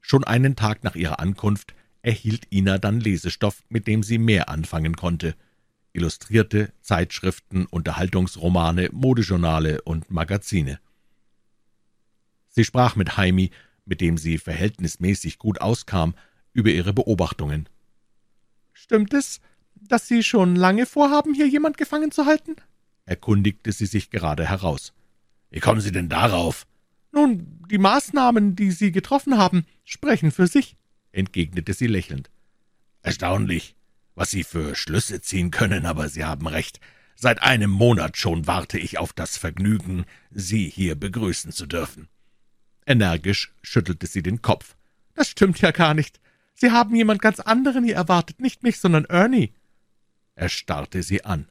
Schon 0.00 0.24
einen 0.24 0.56
Tag 0.56 0.84
nach 0.84 0.96
ihrer 0.96 1.20
Ankunft 1.20 1.74
erhielt 2.02 2.52
Ina 2.52 2.78
dann 2.78 3.00
Lesestoff, 3.00 3.62
mit 3.68 3.86
dem 3.86 4.02
sie 4.02 4.18
mehr 4.18 4.48
anfangen 4.48 4.96
konnte. 4.96 5.34
Illustrierte 5.92 6.72
Zeitschriften, 6.80 7.66
Unterhaltungsromane, 7.66 8.90
Modejournale 8.92 9.82
und 9.82 10.10
Magazine. 10.10 10.80
Sie 12.48 12.64
sprach 12.64 12.96
mit 12.96 13.16
Jaime, 13.16 13.50
mit 13.84 14.00
dem 14.00 14.18
sie 14.18 14.38
verhältnismäßig 14.38 15.38
gut 15.38 15.60
auskam, 15.60 16.14
über 16.52 16.70
ihre 16.70 16.92
Beobachtungen. 16.92 17.68
»Stimmt 18.72 19.14
es, 19.14 19.40
dass 19.74 20.08
Sie 20.08 20.22
schon 20.22 20.56
lange 20.56 20.86
vorhaben, 20.86 21.34
hier 21.34 21.48
jemand 21.48 21.76
gefangen 21.78 22.10
zu 22.10 22.26
halten?« 22.26 22.56
erkundigte 23.06 23.72
sie 23.72 23.86
sich 23.86 24.10
gerade 24.10 24.48
heraus. 24.48 24.92
»Wie 25.50 25.60
kommen 25.60 25.80
Sie 25.80 25.92
denn 25.92 26.08
darauf?« 26.08 26.66
»Nun, 27.12 27.60
die 27.70 27.78
Maßnahmen, 27.78 28.54
die 28.54 28.70
Sie 28.70 28.92
getroffen 28.92 29.36
haben, 29.36 29.64
sprechen 29.84 30.30
für 30.30 30.46
sich«, 30.46 30.76
entgegnete 31.12 31.74
sie 31.74 31.88
lächelnd. 31.88 32.30
»Erstaunlich. 33.02 33.74
was 34.14 34.30
Sie 34.30 34.44
für 34.44 34.74
Schlüsse 34.74 35.22
ziehen 35.22 35.50
können, 35.50 35.86
aber 35.86 36.08
Sie 36.08 36.24
haben 36.24 36.46
recht. 36.46 36.80
Seit 37.16 37.42
einem 37.42 37.70
Monat 37.70 38.16
schon 38.16 38.46
warte 38.46 38.78
ich 38.78 38.98
auf 38.98 39.12
das 39.12 39.38
Vergnügen, 39.38 40.04
Sie 40.30 40.68
hier 40.68 40.94
begrüßen 40.94 41.52
zu 41.52 41.66
dürfen. 41.66 42.08
Energisch 42.90 43.52
schüttelte 43.62 44.08
sie 44.08 44.20
den 44.20 44.42
Kopf. 44.42 44.74
Das 45.14 45.28
stimmt 45.28 45.60
ja 45.60 45.70
gar 45.70 45.94
nicht. 45.94 46.18
Sie 46.54 46.72
haben 46.72 46.96
jemand 46.96 47.22
ganz 47.22 47.38
anderen 47.38 47.84
hier 47.84 47.94
erwartet, 47.94 48.40
nicht 48.40 48.64
mich, 48.64 48.80
sondern 48.80 49.04
Ernie. 49.04 49.54
Er 50.34 50.48
starrte 50.48 51.04
sie 51.04 51.24
an. 51.24 51.48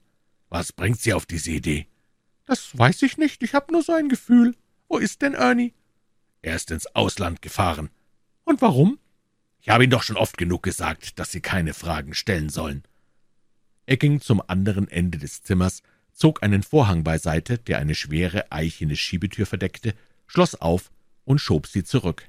Was 0.50 0.74
bringt 0.74 1.00
Sie 1.00 1.14
auf 1.14 1.26
diese 1.26 1.52
Idee? 1.52 1.88
Das 2.46 2.78
weiß 2.78 3.04
ich 3.04 3.18
nicht, 3.18 3.42
ich 3.42 3.54
habe 3.54 3.72
nur 3.72 3.84
so 3.84 3.94
ein 3.94 4.10
Gefühl. 4.10 4.54
Wo 4.90 4.98
ist 4.98 5.22
denn 5.22 5.34
Ernie? 5.34 5.74
Er 6.42 6.58
ist 6.58 6.72
ins 6.72 6.94
Ausland 6.94 7.42
gefahren. 7.42 7.90
Und 8.44 8.62
warum? 8.62 9.00
Ich 9.62 9.70
habe 9.70 9.86
Ihnen 9.86 9.92
doch 9.92 10.04
schon 10.04 10.18
oft 10.18 10.38
genug 10.38 10.64
gesagt, 10.64 11.20
dass 11.20 11.32
Sie 11.32 11.42
keine 11.42 11.74
Fragen 11.74 12.16
stellen 12.16 12.50
sollen. 12.50 12.84
Er 13.86 13.96
ging 13.96 14.20
zum 14.20 14.42
anderen 14.46 14.90
Ende 14.90 15.18
des 15.18 15.42
Zimmers, 15.44 15.84
zog 16.12 16.44
einen 16.44 16.64
Vorhang 16.64 17.06
beiseite, 17.06 17.60
der 17.60 17.78
eine 17.78 17.96
schwere 17.96 18.52
eichene 18.52 18.98
Schiebetür 18.98 19.46
verdeckte, 19.46 19.94
schloss 20.28 20.56
auf 20.56 20.92
und 21.30 21.38
schob 21.38 21.68
sie 21.68 21.84
zurück. 21.84 22.28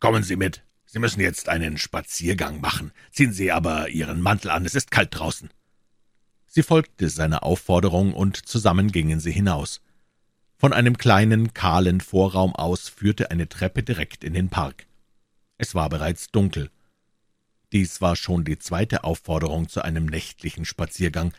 Kommen 0.00 0.24
Sie 0.24 0.34
mit. 0.34 0.64
Sie 0.86 0.98
müssen 0.98 1.20
jetzt 1.20 1.48
einen 1.48 1.78
Spaziergang 1.78 2.60
machen. 2.60 2.90
Ziehen 3.12 3.32
Sie 3.32 3.52
aber 3.52 3.90
Ihren 3.90 4.20
Mantel 4.20 4.50
an, 4.50 4.64
es 4.64 4.74
ist 4.74 4.90
kalt 4.90 5.10
draußen. 5.12 5.50
Sie 6.48 6.64
folgte 6.64 7.08
seiner 7.08 7.44
Aufforderung, 7.44 8.12
und 8.12 8.36
zusammen 8.36 8.90
gingen 8.90 9.20
sie 9.20 9.30
hinaus. 9.30 9.80
Von 10.56 10.72
einem 10.72 10.98
kleinen, 10.98 11.54
kahlen 11.54 12.00
Vorraum 12.00 12.56
aus 12.56 12.88
führte 12.88 13.30
eine 13.30 13.48
Treppe 13.48 13.84
direkt 13.84 14.24
in 14.24 14.34
den 14.34 14.48
Park. 14.48 14.86
Es 15.56 15.76
war 15.76 15.88
bereits 15.88 16.32
dunkel. 16.32 16.70
Dies 17.72 18.00
war 18.00 18.16
schon 18.16 18.44
die 18.44 18.58
zweite 18.58 19.04
Aufforderung 19.04 19.68
zu 19.68 19.82
einem 19.82 20.06
nächtlichen 20.06 20.64
Spaziergang. 20.64 21.32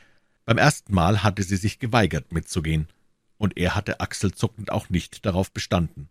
Beim 0.45 0.57
ersten 0.57 0.93
Mal 0.93 1.23
hatte 1.23 1.43
sie 1.43 1.57
sich 1.57 1.79
geweigert, 1.79 2.31
mitzugehen, 2.31 2.87
und 3.37 3.57
er 3.57 3.75
hatte 3.75 3.99
achselzuckend 3.99 4.71
auch 4.71 4.89
nicht 4.89 5.25
darauf 5.25 5.51
bestanden. 5.51 6.09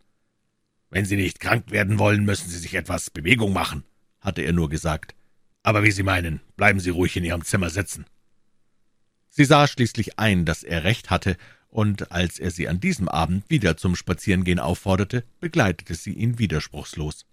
Wenn 0.91 1.05
Sie 1.05 1.17
nicht 1.17 1.41
krank 1.41 1.71
werden 1.71 1.99
wollen, 1.99 2.25
müssen 2.25 2.49
Sie 2.49 2.59
sich 2.59 2.75
etwas 2.75 3.11
Bewegung 3.11 3.53
machen, 3.53 3.85
hatte 4.21 4.43
er 4.43 4.53
nur 4.53 4.69
gesagt. 4.69 5.15
Aber 5.63 5.83
wie 5.83 5.91
Sie 5.91 6.03
meinen, 6.03 6.41
bleiben 6.57 6.81
Sie 6.81 6.91
ruhig 6.91 7.17
in 7.17 7.25
Ihrem 7.25 7.45
Zimmer 7.45 7.71
sitzen. 7.71 8.07
Sie 9.29 9.45
sah 9.45 9.67
schließlich 9.67 10.19
ein, 10.19 10.45
dass 10.45 10.63
er 10.63 10.85
recht 10.85 11.11
hatte, 11.11 11.37
und 11.75 12.13
als 12.13 12.39
er 12.39 12.53
sie 12.53 12.69
an 12.69 12.79
diesem 12.79 13.09
Abend 13.09 13.51
wieder 13.51 13.77
zum 13.77 13.97
Spazierengehen 13.97 14.61
aufforderte, 14.61 15.25
begleitete 15.41 15.97
sie 15.97 16.13
ihn 16.13 16.39
widerspruchslos. 16.39 17.27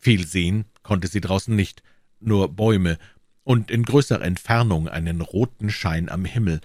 Viel 0.00 0.26
sehen 0.26 0.64
konnte 0.82 1.08
sie 1.08 1.20
draußen 1.20 1.54
nicht, 1.54 1.82
nur 2.18 2.48
Bäume 2.48 2.96
und 3.44 3.70
in 3.70 3.82
größerer 3.82 4.24
Entfernung 4.24 4.88
einen 4.88 5.20
roten 5.20 5.68
Schein 5.68 6.08
am 6.08 6.24
Himmel. 6.24 6.62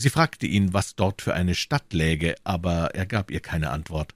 Sie 0.00 0.08
fragte 0.08 0.46
ihn, 0.46 0.72
was 0.72 0.96
dort 0.96 1.20
für 1.20 1.34
eine 1.34 1.54
Stadt 1.54 1.92
läge, 1.92 2.34
aber 2.42 2.94
er 2.94 3.04
gab 3.04 3.30
ihr 3.30 3.40
keine 3.40 3.68
Antwort. 3.68 4.14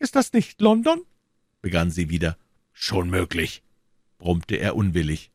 »Ist 0.00 0.16
das 0.16 0.32
nicht 0.32 0.60
London?« 0.60 1.02
begann 1.62 1.92
sie 1.92 2.10
wieder. 2.10 2.36
»Schon 2.72 3.08
möglich«, 3.08 3.62
brummte 4.18 4.56
er 4.56 4.74
unwillig. 4.74 5.30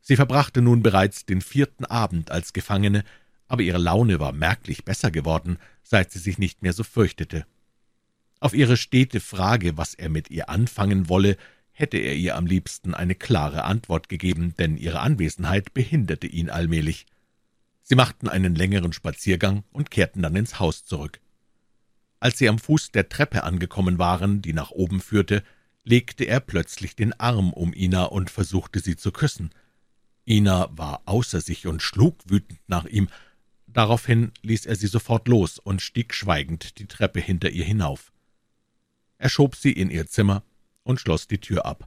Sie 0.00 0.16
verbrachte 0.16 0.60
nun 0.60 0.82
bereits 0.82 1.24
den 1.24 1.40
vierten 1.40 1.84
Abend 1.84 2.32
als 2.32 2.52
Gefangene, 2.52 3.04
aber 3.46 3.62
ihre 3.62 3.78
Laune 3.78 4.18
war 4.18 4.32
merklich 4.32 4.84
besser 4.84 5.12
geworden, 5.12 5.58
seit 5.84 6.10
sie 6.10 6.18
sich 6.18 6.38
nicht 6.38 6.62
mehr 6.62 6.72
so 6.72 6.82
fürchtete. 6.82 7.46
Auf 8.40 8.54
ihre 8.54 8.76
stete 8.76 9.20
Frage, 9.20 9.76
was 9.76 9.94
er 9.94 10.08
mit 10.08 10.32
ihr 10.32 10.48
anfangen 10.48 11.08
wolle, 11.08 11.36
hätte 11.70 11.98
er 11.98 12.16
ihr 12.16 12.34
am 12.34 12.46
liebsten 12.46 12.92
eine 12.92 13.14
klare 13.14 13.62
Antwort 13.62 14.08
gegeben, 14.08 14.56
denn 14.58 14.76
ihre 14.76 14.98
Anwesenheit 14.98 15.74
behinderte 15.74 16.26
ihn 16.26 16.50
allmählich. 16.50 17.06
Sie 17.86 17.94
machten 17.94 18.28
einen 18.28 18.54
längeren 18.54 18.94
Spaziergang 18.94 19.62
und 19.70 19.90
kehrten 19.90 20.22
dann 20.22 20.34
ins 20.34 20.58
Haus 20.58 20.86
zurück. 20.86 21.20
Als 22.18 22.38
sie 22.38 22.48
am 22.48 22.58
Fuß 22.58 22.92
der 22.92 23.10
Treppe 23.10 23.44
angekommen 23.44 23.98
waren, 23.98 24.40
die 24.40 24.54
nach 24.54 24.70
oben 24.70 25.00
führte, 25.00 25.44
legte 25.84 26.24
er 26.24 26.40
plötzlich 26.40 26.96
den 26.96 27.12
Arm 27.20 27.52
um 27.52 27.74
Ina 27.74 28.04
und 28.04 28.30
versuchte 28.30 28.80
sie 28.80 28.96
zu 28.96 29.12
küssen. 29.12 29.50
Ina 30.26 30.70
war 30.72 31.02
außer 31.04 31.42
sich 31.42 31.66
und 31.66 31.82
schlug 31.82 32.18
wütend 32.24 32.58
nach 32.66 32.86
ihm. 32.86 33.10
Daraufhin 33.66 34.32
ließ 34.40 34.64
er 34.64 34.76
sie 34.76 34.86
sofort 34.86 35.28
los 35.28 35.58
und 35.58 35.82
stieg 35.82 36.14
schweigend 36.14 36.78
die 36.78 36.86
Treppe 36.86 37.20
hinter 37.20 37.50
ihr 37.50 37.64
hinauf. 37.64 38.12
Er 39.18 39.28
schob 39.28 39.56
sie 39.56 39.72
in 39.72 39.90
ihr 39.90 40.06
Zimmer 40.06 40.42
und 40.84 41.00
schloss 41.00 41.26
die 41.28 41.40
Tür 41.40 41.66
ab. 41.66 41.86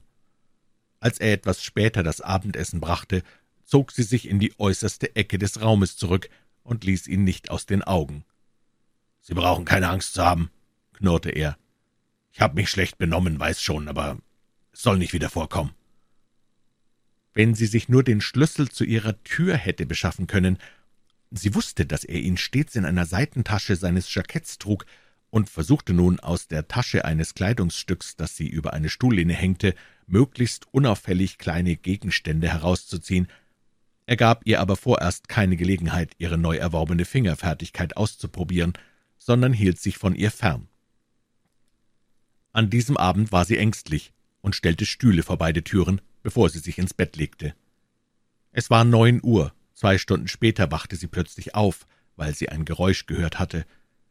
Als 1.00 1.20
er 1.20 1.34
etwas 1.34 1.64
später 1.64 2.04
das 2.04 2.22
Abendessen 2.22 2.80
brachte, 2.80 3.24
zog 3.68 3.92
sie 3.92 4.04
sich 4.04 4.28
in 4.28 4.40
die 4.40 4.58
äußerste 4.58 5.16
Ecke 5.16 5.38
des 5.38 5.62
Raumes 5.62 5.98
zurück 5.98 6.30
und 6.64 6.86
ließ 6.86 7.08
ihn 7.08 7.24
nicht 7.24 7.52
aus 7.52 7.66
den 7.66 7.84
Augen. 7.84 8.24
»Sie 9.22 9.34
brauchen 9.34 9.66
keine 9.66 9.90
Angst 9.90 10.14
zu 10.14 10.26
haben«, 10.26 10.50
knurrte 10.94 11.30
er. 11.30 11.58
»Ich 12.32 12.40
habe 12.40 12.56
mich 12.56 12.70
schlecht 12.70 12.98
benommen, 12.98 13.40
weiß 13.40 13.62
schon, 13.62 13.90
aber 13.90 14.18
es 14.72 14.82
soll 14.82 14.98
nicht 14.98 15.14
wieder 15.14 15.30
vorkommen.« 15.30 15.74
Wenn 17.34 17.54
sie 17.54 17.68
sich 17.68 17.90
nur 17.90 18.04
den 18.04 18.22
Schlüssel 18.22 18.70
zu 18.70 18.86
ihrer 18.86 19.22
Tür 19.24 19.56
hätte 19.58 19.86
beschaffen 19.86 20.28
können, 20.28 20.58
sie 21.30 21.54
wusste, 21.54 21.86
dass 21.86 22.06
er 22.06 22.20
ihn 22.20 22.38
stets 22.38 22.76
in 22.76 22.86
einer 22.86 23.06
Seitentasche 23.06 23.76
seines 23.76 24.14
Jacketts 24.14 24.58
trug, 24.58 24.86
und 25.30 25.50
versuchte 25.50 25.94
nun 25.94 26.22
aus 26.22 26.48
der 26.48 26.70
Tasche 26.70 27.04
eines 27.04 27.34
Kleidungsstücks, 27.34 28.16
das 28.16 28.38
sie 28.38 28.48
über 28.48 28.72
eine 28.74 28.88
Stuhllehne 28.90 29.34
hängte, 29.34 29.76
möglichst 30.06 30.74
unauffällig 30.74 31.38
kleine 31.38 31.76
Gegenstände 31.76 32.48
herauszuziehen. 32.48 33.28
Er 34.08 34.16
gab 34.16 34.48
ihr 34.48 34.62
aber 34.62 34.78
vorerst 34.78 35.28
keine 35.28 35.58
Gelegenheit, 35.58 36.14
ihre 36.18 36.38
neu 36.38 36.56
erworbene 36.56 37.04
Fingerfertigkeit 37.04 37.98
auszuprobieren, 37.98 38.74
sondern 39.18 39.52
hielt 39.52 39.82
sich 39.82 39.98
von 39.98 40.16
ihr 40.16 40.32
fern. 40.32 40.70
An 42.54 42.70
diesem 42.70 42.96
Abend 42.96 43.34
war 43.34 43.44
sie 43.44 43.58
ängstlich 43.58 44.14
und 44.40 44.56
stellte 44.56 44.86
Stühle 44.86 45.24
vor 45.24 45.38
beide 45.38 45.62
Türen, 45.62 46.00
bevor 46.24 46.50
sie 46.50 46.60
sich 46.60 46.78
ins 46.78 46.94
Bett 46.94 47.18
legte. 47.18 47.54
Es 48.54 48.70
war 48.70 48.86
neun 48.86 49.20
Uhr, 49.22 49.54
zwei 49.74 49.98
Stunden 49.98 50.30
später 50.30 50.72
wachte 50.72 50.96
sie 50.96 51.08
plötzlich 51.08 51.54
auf, 51.54 51.86
weil 52.16 52.34
sie 52.34 52.48
ein 52.48 52.64
Geräusch 52.64 53.08
gehört 53.08 53.40
hatte. 53.40 53.66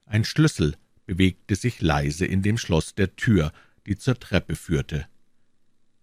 Ein 0.04 0.24
Schlüssel 0.24 0.76
bewegte 1.06 1.56
sich 1.56 1.80
leise 1.80 2.26
in 2.26 2.42
dem 2.42 2.58
Schloss 2.58 2.94
der 2.94 3.16
Tür, 3.16 3.50
die 3.86 3.96
zur 3.96 4.20
Treppe 4.20 4.56
führte. 4.56 5.06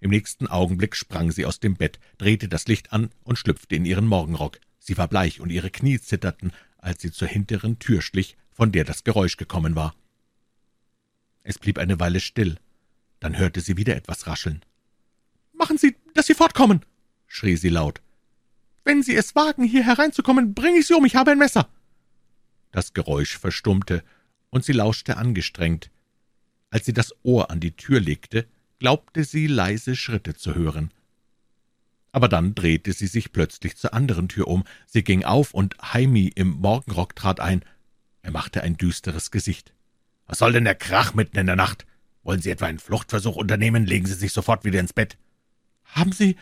Im 0.04 0.10
nächsten 0.10 0.48
Augenblick 0.48 0.98
sprang 0.98 1.32
sie 1.32 1.46
aus 1.46 1.62
dem 1.62 1.76
Bett, 1.76 1.98
drehte 2.18 2.50
das 2.50 2.68
Licht 2.68 2.92
an 2.92 3.10
und 3.24 3.40
schlüpfte 3.40 3.78
in 3.78 3.86
ihren 3.86 4.06
Morgenrock. 4.06 4.60
Sie 4.78 4.98
war 4.98 5.08
bleich, 5.08 5.40
und 5.40 5.50
ihre 5.50 5.72
Knie 5.72 5.98
zitterten, 5.98 6.52
als 6.78 7.02
sie 7.02 7.10
zur 7.10 7.30
hinteren 7.30 7.80
Tür 7.80 8.02
schlich, 8.02 8.36
von 8.52 8.74
der 8.74 8.84
das 8.84 9.06
Geräusch 9.06 9.38
gekommen 9.38 9.78
war. 9.78 9.96
Es 11.44 11.58
blieb 11.58 11.78
eine 11.78 12.02
Weile 12.02 12.20
still, 12.20 12.58
dann 13.22 13.38
hörte 13.38 13.62
sie 13.62 13.78
wieder 13.78 13.96
etwas 13.96 14.28
rascheln. 14.28 14.66
»Machen 15.54 15.78
Sie, 15.78 15.96
dass 16.14 16.28
Sie 16.28 16.34
fortkommen!« 16.34 16.82
schrie 17.26 17.56
sie 17.56 17.70
laut. 17.70 18.02
»Wenn 18.84 19.04
Sie 19.04 19.16
es 19.16 19.36
wagen, 19.36 19.64
hier 19.64 19.86
hereinzukommen, 19.86 20.54
bringe 20.54 20.80
ich 20.80 20.88
Sie 20.88 20.96
um, 20.96 21.06
ich 21.06 21.16
habe 21.16 21.32
ein 21.32 21.38
Messer!« 21.38 21.70
Das 22.72 22.94
Geräusch 22.94 23.38
verstummte, 23.38 24.04
und 24.50 24.66
sie 24.66 24.74
lauschte 24.74 25.16
angestrengt. 25.16 25.92
Als 26.72 26.88
sie 26.88 26.94
das 26.94 27.16
Ohr 27.24 27.50
an 27.52 27.62
die 27.62 27.72
Tür 27.72 28.02
legte, 28.02 28.50
glaubte 28.84 29.24
sie, 29.24 29.48
leise 29.48 29.96
Schritte 29.96 30.36
zu 30.36 30.56
hören. 30.56 30.92
Aber 32.12 32.28
dann 32.28 32.54
drehte 32.54 32.92
sie 32.92 33.08
sich 33.08 33.32
plötzlich 33.32 33.78
zur 33.78 33.94
anderen 33.94 34.28
Tür 34.28 34.50
um. 34.50 34.66
Sie 34.86 35.06
ging 35.06 35.24
auf, 35.24 35.54
und 35.54 35.78
Heimi 35.94 36.28
im 36.36 36.50
Morgenrock 36.50 37.16
trat 37.16 37.40
ein. 37.40 37.64
Er 38.24 38.32
machte 38.32 38.62
ein 38.62 38.76
düsteres 38.76 39.32
Gesicht. 39.32 39.74
»Was 40.26 40.40
soll 40.40 40.52
denn 40.52 40.66
der 40.66 40.76
Krach 40.76 41.14
mitten 41.14 41.38
in 41.38 41.46
der 41.46 41.56
Nacht? 41.56 41.86
Wollen 42.24 42.42
Sie 42.42 42.50
etwa 42.50 42.66
einen 42.66 42.78
Fluchtversuch 42.78 43.38
unternehmen? 43.38 43.86
Legen 43.86 44.06
Sie 44.06 44.16
sich 44.16 44.34
sofort 44.34 44.66
wieder 44.66 44.82
ins 44.82 44.92
Bett.« 44.92 45.18
»Haben 45.86 46.12
Sie 46.12 46.36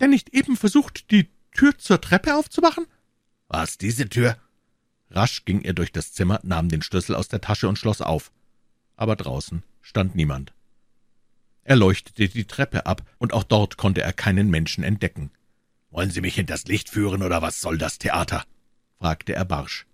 denn 0.00 0.10
nicht 0.10 0.34
eben 0.34 0.56
versucht, 0.56 1.12
die 1.12 1.28
Tür 1.52 1.78
zur 1.78 2.00
Treppe 2.00 2.34
aufzumachen?« 2.34 2.86
»Was, 3.46 3.78
diese 3.78 4.08
Tür?« 4.08 4.36
Rasch 5.10 5.44
ging 5.44 5.60
er 5.60 5.74
durch 5.74 5.92
das 5.92 6.12
Zimmer, 6.12 6.40
nahm 6.42 6.70
den 6.70 6.82
Schlüssel 6.82 7.14
aus 7.14 7.28
der 7.28 7.40
Tasche 7.40 7.68
und 7.68 7.78
schloss 7.78 8.00
auf. 8.00 8.32
Aber 8.96 9.14
draußen 9.14 9.62
stand 9.80 10.16
niemand. 10.16 10.57
Er 11.68 11.76
leuchtete 11.76 12.30
die 12.30 12.46
Treppe 12.46 12.86
ab, 12.86 13.02
und 13.18 13.34
auch 13.34 13.44
dort 13.44 13.76
konnte 13.76 14.00
er 14.00 14.14
keinen 14.14 14.48
Menschen 14.48 14.82
entdecken. 14.82 15.30
»Wollen 15.90 16.10
Sie 16.10 16.22
mich 16.22 16.36
hinters 16.36 16.64
Licht 16.64 16.88
führen, 16.88 17.22
oder 17.22 17.42
was 17.42 17.60
soll 17.60 17.76
das 17.76 17.98
Theater?« 17.98 18.46
fragte 18.98 19.34
er 19.34 19.44
barsch. 19.44 19.84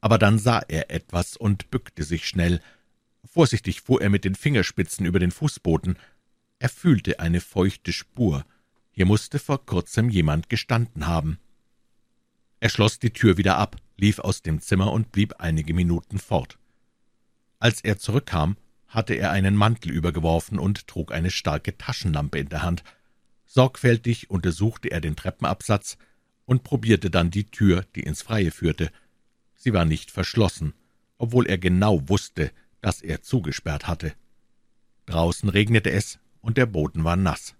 Aber 0.00 0.16
dann 0.16 0.38
sah 0.38 0.60
er 0.60 0.92
etwas 0.92 1.36
und 1.36 1.72
bückte 1.72 2.04
sich 2.04 2.28
schnell. 2.28 2.60
Vorsichtig 3.24 3.80
fuhr 3.80 4.00
er 4.00 4.10
mit 4.10 4.24
den 4.24 4.36
Fingerspitzen 4.36 5.06
über 5.06 5.18
den 5.18 5.32
Fußboden. 5.32 5.98
Er 6.60 6.68
fühlte 6.68 7.18
eine 7.18 7.40
feuchte 7.40 7.92
Spur. 7.92 8.46
Hier 8.92 9.06
musste 9.06 9.40
vor 9.40 9.66
kurzem 9.66 10.08
jemand 10.08 10.48
gestanden 10.48 11.08
haben. 11.08 11.40
Er 12.60 12.68
schloss 12.68 13.00
die 13.00 13.12
Tür 13.12 13.36
wieder 13.36 13.58
ab, 13.58 13.74
lief 13.96 14.20
aus 14.20 14.40
dem 14.40 14.60
Zimmer 14.60 14.92
und 14.92 15.10
blieb 15.10 15.34
einige 15.40 15.74
Minuten 15.74 16.20
fort. 16.20 16.60
Als 17.58 17.80
er 17.80 17.98
zurückkam, 17.98 18.56
hatte 18.96 19.12
er 19.12 19.30
einen 19.30 19.54
Mantel 19.56 19.92
übergeworfen 19.92 20.58
und 20.58 20.88
trug 20.88 21.12
eine 21.12 21.30
starke 21.30 21.76
Taschenlampe 21.76 22.38
in 22.38 22.48
der 22.48 22.62
Hand. 22.62 22.82
Sorgfältig 23.44 24.30
untersuchte 24.30 24.90
er 24.90 25.02
den 25.02 25.16
Treppenabsatz 25.16 25.98
und 26.46 26.64
probierte 26.64 27.10
dann 27.10 27.30
die 27.30 27.44
Tür, 27.44 27.84
die 27.94 28.00
ins 28.00 28.22
Freie 28.22 28.50
führte. 28.50 28.90
Sie 29.54 29.74
war 29.74 29.84
nicht 29.84 30.10
verschlossen, 30.10 30.72
obwohl 31.18 31.46
er 31.46 31.58
genau 31.58 32.08
wusste, 32.08 32.50
dass 32.80 33.02
er 33.02 33.20
zugesperrt 33.20 33.86
hatte. 33.86 34.14
Draußen 35.04 35.50
regnete 35.50 35.90
es, 35.90 36.18
und 36.40 36.56
der 36.56 36.64
Boden 36.64 37.04
war 37.04 37.16
nass. 37.16 37.54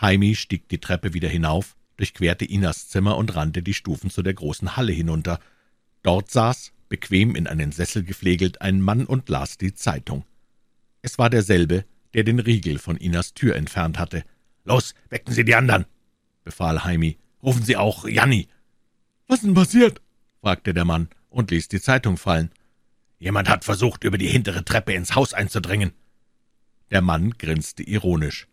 Heimi 0.00 0.34
stieg 0.34 0.66
die 0.70 0.78
Treppe 0.78 1.12
wieder 1.12 1.28
hinauf, 1.28 1.76
durchquerte 1.98 2.46
Inas 2.46 2.88
Zimmer 2.88 3.18
und 3.18 3.34
rannte 3.34 3.62
die 3.62 3.74
Stufen 3.74 4.08
zu 4.08 4.22
der 4.22 4.32
großen 4.32 4.78
Halle 4.78 4.92
hinunter. 4.92 5.40
Dort 6.02 6.30
saß, 6.30 6.72
bequem 6.90 7.34
in 7.34 7.46
einen 7.46 7.72
Sessel 7.72 8.04
geflegelt, 8.04 8.60
ein 8.60 8.82
Mann 8.82 9.06
und 9.06 9.30
las 9.30 9.56
die 9.56 9.72
Zeitung. 9.72 10.24
Es 11.00 11.16
war 11.16 11.30
derselbe, 11.30 11.86
der 12.12 12.24
den 12.24 12.40
Riegel 12.40 12.78
von 12.78 12.98
Inas 12.98 13.32
Tür 13.32 13.56
entfernt 13.56 13.98
hatte. 13.98 14.24
»Los, 14.64 14.94
wecken 15.08 15.32
Sie 15.32 15.44
die 15.44 15.54
anderen«, 15.54 15.86
befahl 16.44 16.84
Heimi. 16.84 17.16
»Rufen 17.42 17.62
Sie 17.62 17.76
auch 17.76 18.06
Janni.« 18.06 18.48
»Was 19.26 19.40
denn 19.40 19.54
passiert?« 19.54 20.02
fragte 20.42 20.74
der 20.74 20.84
Mann 20.84 21.08
und 21.30 21.50
ließ 21.50 21.68
die 21.68 21.80
Zeitung 21.80 22.18
fallen. 22.18 22.50
»Jemand 23.18 23.48
hat 23.48 23.64
versucht, 23.64 24.04
über 24.04 24.18
die 24.18 24.28
hintere 24.28 24.64
Treppe 24.64 24.92
ins 24.92 25.14
Haus 25.14 25.32
einzudringen.« 25.32 25.92
Der 26.90 27.00
Mann 27.00 27.30
grinste 27.38 27.82
ironisch. 27.82 28.48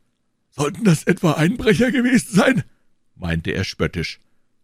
»Sollten 0.51 0.85
das 0.85 1.03
etwa 1.03 1.33
Einbrecher 1.33 1.91
gewesen 1.91 2.35
sein?« 2.35 2.63
meinte 3.15 3.51
er 3.51 3.63
spöttisch. 3.63 4.19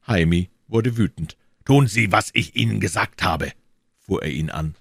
Heimi 0.07 0.49
wurde 0.67 0.95
wütend. 0.95 1.37
»Tun 1.65 1.87
Sie, 1.87 2.11
was 2.11 2.29
ich 2.33 2.55
Ihnen 2.55 2.79
gesagt 2.79 3.23
habe«, 3.23 3.51
fuhr 4.05 4.23
er 4.23 4.31
ihn 4.31 4.49
an. 4.49 4.75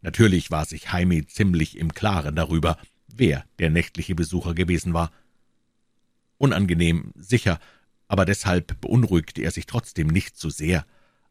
Natürlich 0.00 0.50
war 0.50 0.64
sich 0.64 0.92
Heimi 0.92 1.26
ziemlich 1.26 1.78
im 1.78 1.94
Klaren 1.94 2.34
darüber, 2.34 2.76
wer 3.08 3.44
der 3.58 3.70
nächtliche 3.70 4.14
Besucher 4.14 4.54
gewesen 4.54 4.94
war. 4.94 5.12
Unangenehm, 6.38 7.12
sicher, 7.14 7.60
aber 8.08 8.24
deshalb 8.24 8.80
beunruhigte 8.80 9.42
er 9.42 9.52
sich 9.52 9.66
trotzdem 9.66 10.08
nicht 10.08 10.36
zu 10.36 10.50
sehr. 10.50 10.84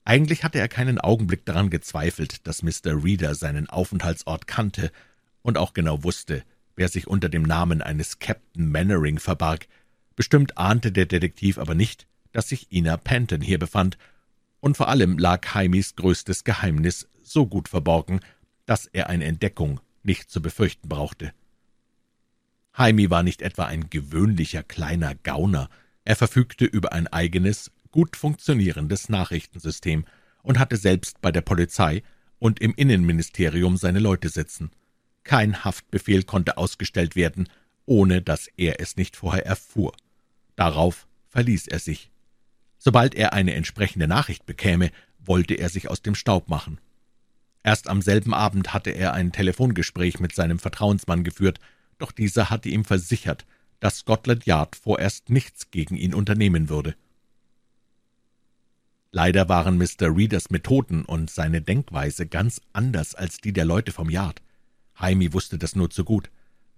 Eigentlich 0.05 0.43
hatte 0.43 0.59
er 0.59 0.67
keinen 0.67 0.99
Augenblick 0.99 1.45
daran 1.45 1.69
gezweifelt, 1.69 2.47
dass 2.47 2.63
Mr. 2.63 3.03
Reader 3.03 3.35
seinen 3.35 3.69
Aufenthaltsort 3.69 4.47
kannte 4.47 4.91
und 5.41 5.57
auch 5.57 5.73
genau 5.73 6.03
wusste, 6.03 6.43
wer 6.75 6.88
sich 6.88 7.07
unter 7.07 7.29
dem 7.29 7.43
Namen 7.43 7.81
eines 7.81 8.19
Captain 8.19 8.71
Mannering 8.71 9.19
verbarg. 9.19 9.67
Bestimmt 10.15 10.57
ahnte 10.57 10.91
der 10.91 11.05
Detektiv 11.05 11.57
aber 11.57 11.75
nicht, 11.75 12.07
dass 12.31 12.49
sich 12.49 12.71
Ina 12.71 12.97
Penton 12.97 13.41
hier 13.41 13.59
befand, 13.59 13.97
und 14.61 14.77
vor 14.77 14.88
allem 14.88 15.17
lag 15.17 15.53
Heimis 15.53 15.95
größtes 15.95 16.45
Geheimnis 16.45 17.09
so 17.21 17.45
gut 17.45 17.67
verborgen, 17.67 18.21
dass 18.65 18.85
er 18.85 19.09
eine 19.09 19.25
Entdeckung 19.25 19.81
nicht 20.03 20.31
zu 20.31 20.41
befürchten 20.41 20.88
brauchte. 20.88 21.33
Heimi 22.77 23.09
war 23.09 23.23
nicht 23.23 23.41
etwa 23.41 23.65
ein 23.65 23.89
gewöhnlicher 23.89 24.63
kleiner 24.63 25.15
Gauner, 25.15 25.69
er 26.05 26.15
verfügte 26.15 26.65
über 26.65 26.93
ein 26.93 27.07
eigenes, 27.07 27.71
gut 27.91 28.15
funktionierendes 28.15 29.09
Nachrichtensystem 29.09 30.05
und 30.41 30.57
hatte 30.57 30.77
selbst 30.77 31.21
bei 31.21 31.31
der 31.31 31.41
Polizei 31.41 32.03
und 32.39 32.59
im 32.59 32.73
Innenministerium 32.73 33.77
seine 33.77 33.99
Leute 33.99 34.29
sitzen. 34.29 34.71
Kein 35.23 35.63
Haftbefehl 35.63 36.23
konnte 36.23 36.57
ausgestellt 36.57 37.15
werden, 37.15 37.49
ohne 37.85 38.21
dass 38.21 38.47
er 38.57 38.79
es 38.79 38.95
nicht 38.95 39.15
vorher 39.15 39.45
erfuhr. 39.45 39.93
Darauf 40.55 41.07
verließ 41.27 41.67
er 41.67 41.79
sich. 41.79 42.10
Sobald 42.83 43.13
er 43.13 43.33
eine 43.33 43.53
entsprechende 43.53 44.07
Nachricht 44.07 44.47
bekäme, 44.47 44.89
wollte 45.19 45.53
er 45.53 45.69
sich 45.69 45.87
aus 45.87 46.01
dem 46.01 46.15
Staub 46.15 46.49
machen. 46.49 46.79
Erst 47.61 47.87
am 47.87 48.01
selben 48.01 48.33
Abend 48.33 48.73
hatte 48.73 48.89
er 48.89 49.13
ein 49.13 49.31
Telefongespräch 49.31 50.19
mit 50.19 50.33
seinem 50.33 50.57
Vertrauensmann 50.57 51.23
geführt, 51.23 51.59
doch 51.99 52.11
dieser 52.11 52.49
hatte 52.49 52.69
ihm 52.69 52.83
versichert, 52.83 53.45
dass 53.81 53.99
Scotland 53.99 54.47
Yard 54.47 54.75
vorerst 54.75 55.29
nichts 55.29 55.69
gegen 55.69 55.95
ihn 55.95 56.15
unternehmen 56.15 56.69
würde. 56.69 56.95
Leider 59.11 59.47
waren 59.47 59.77
Mr. 59.77 60.15
Readers 60.17 60.49
Methoden 60.49 61.05
und 61.05 61.29
seine 61.29 61.61
Denkweise 61.61 62.25
ganz 62.25 62.61
anders 62.73 63.13
als 63.13 63.37
die 63.37 63.53
der 63.53 63.65
Leute 63.65 63.91
vom 63.91 64.09
Yard. 64.09 64.41
Jaime 64.99 65.33
wusste 65.33 65.59
das 65.59 65.75
nur 65.75 65.91
zu 65.91 66.03
gut. 66.03 66.31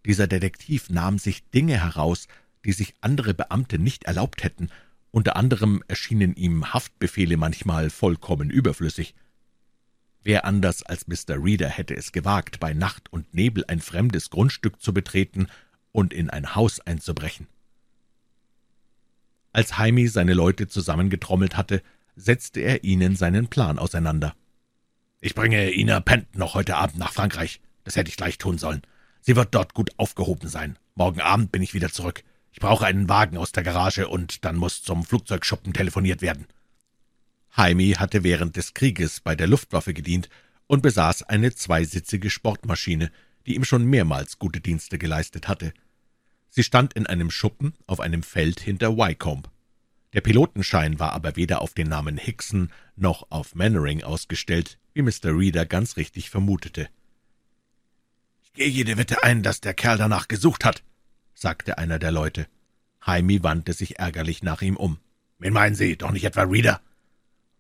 Dieser 0.06 0.28
Detektiv 0.28 0.90
nahm 0.90 1.18
sich 1.18 1.50
Dinge 1.52 1.82
heraus, 1.82 2.28
die 2.66 2.74
sich 2.74 2.94
andere 3.00 3.34
Beamte 3.34 3.80
nicht 3.80 4.04
erlaubt 4.04 4.44
hätten, 4.44 4.70
unter 5.14 5.36
anderem 5.36 5.84
erschienen 5.88 6.36
ihm 6.36 6.74
Haftbefehle 6.74 7.38
manchmal 7.38 7.92
vollkommen 7.92 8.50
überflüssig. 8.50 9.14
Wer 10.24 10.44
anders 10.44 10.82
als 10.82 11.08
Mr. 11.08 11.36
Reader 11.38 11.70
hätte 11.70 11.96
es 11.96 12.12
gewagt, 12.12 12.60
bei 12.60 12.74
Nacht 12.74 13.14
und 13.14 13.32
Nebel 13.32 13.64
ein 13.68 13.80
fremdes 13.80 14.32
Grundstück 14.32 14.82
zu 14.82 14.92
betreten 14.92 15.48
und 15.92 16.14
in 16.14 16.32
ein 16.32 16.56
Haus 16.56 16.80
einzubrechen? 16.80 17.46
Als 19.52 19.78
Jaime 19.78 20.10
seine 20.10 20.34
Leute 20.34 20.68
zusammengetrommelt 20.68 21.58
hatte, 21.58 21.84
setzte 22.16 22.62
er 22.62 22.84
ihnen 22.84 23.16
seinen 23.16 23.50
Plan 23.50 23.78
auseinander. 23.78 24.36
»Ich 25.22 25.36
bringe 25.36 25.72
Ina 25.72 26.00
Penton 26.00 26.40
noch 26.40 26.56
heute 26.56 26.76
Abend 26.76 26.98
nach 26.98 27.14
Frankreich. 27.14 27.62
Das 27.84 27.96
hätte 27.96 28.10
ich 28.10 28.18
gleich 28.18 28.40
tun 28.40 28.58
sollen. 28.58 28.82
Sie 29.22 29.36
wird 29.36 29.54
dort 29.54 29.76
gut 29.76 29.92
aufgehoben 29.98 30.50
sein. 30.50 30.80
Morgen 30.96 31.22
Abend 31.22 31.52
bin 31.52 31.62
ich 31.62 31.76
wieder 31.76 31.92
zurück. 31.92 32.24
Ich 32.54 32.60
brauche 32.60 32.86
einen 32.86 33.10
Wagen 33.10 33.36
aus 33.36 33.52
der 33.52 33.64
Garage, 33.64 34.08
und 34.08 34.46
dann 34.46 34.56
muss 34.56 34.84
zum 34.84 35.04
Flugzeugschuppen 35.04 35.74
telefoniert 35.74 36.22
werden.« 36.22 36.46
Jaime 37.56 38.00
hatte 38.00 38.24
während 38.24 38.56
des 38.56 38.74
Krieges 38.74 39.20
bei 39.20 39.36
der 39.36 39.48
Luftwaffe 39.48 39.94
gedient 39.94 40.30
und 40.68 40.82
besaß 40.82 41.24
eine 41.24 41.54
zweisitzige 41.54 42.30
Sportmaschine, 42.30 43.12
die 43.46 43.56
ihm 43.56 43.66
schon 43.66 43.86
mehrmals 43.86 44.40
gute 44.40 44.62
Dienste 44.62 44.98
geleistet 44.98 45.48
hatte. 45.48 45.74
Sie 46.50 46.64
stand 46.64 46.94
in 46.94 47.08
einem 47.08 47.32
Schuppen 47.32 47.74
auf 47.88 48.00
einem 48.00 48.24
Feld 48.24 48.60
hinter 48.60 48.96
Wycombe. 48.98 49.50
Der 50.14 50.22
Pilotenschein 50.22 51.00
war 51.00 51.14
aber 51.14 51.36
weder 51.36 51.62
auf 51.62 51.74
den 51.74 51.90
Namen 51.90 52.18
Hickson 52.18 52.72
noch 52.96 53.32
auf 53.32 53.56
Mannering 53.56 54.04
ausgestellt, 54.04 54.78
wie 54.94 55.02
Mr. 55.02 55.36
Reader 55.36 55.66
ganz 55.66 55.98
richtig 55.98 56.30
vermutete. 56.30 56.88
»Ich 58.44 58.54
gehe 58.54 58.68
jede 58.68 58.98
Wette 58.98 59.24
ein, 59.24 59.42
dass 59.42 59.60
der 59.60 59.74
Kerl 59.74 59.98
danach 59.98 60.28
gesucht 60.28 60.66
hat«, 60.66 60.84
sagte 61.34 61.78
einer 61.78 62.00
der 62.00 62.12
Leute. 62.12 62.48
Jaime 63.06 63.44
wandte 63.44 63.74
sich 63.74 64.00
ärgerlich 64.00 64.44
nach 64.44 64.62
ihm 64.62 64.78
um. 64.78 64.98
»Wen 65.40 65.54
meinen 65.54 65.76
Sie? 65.76 65.98
Doch 65.98 66.12
nicht 66.12 66.24
etwa 66.24 66.44
Reader?« 66.44 66.82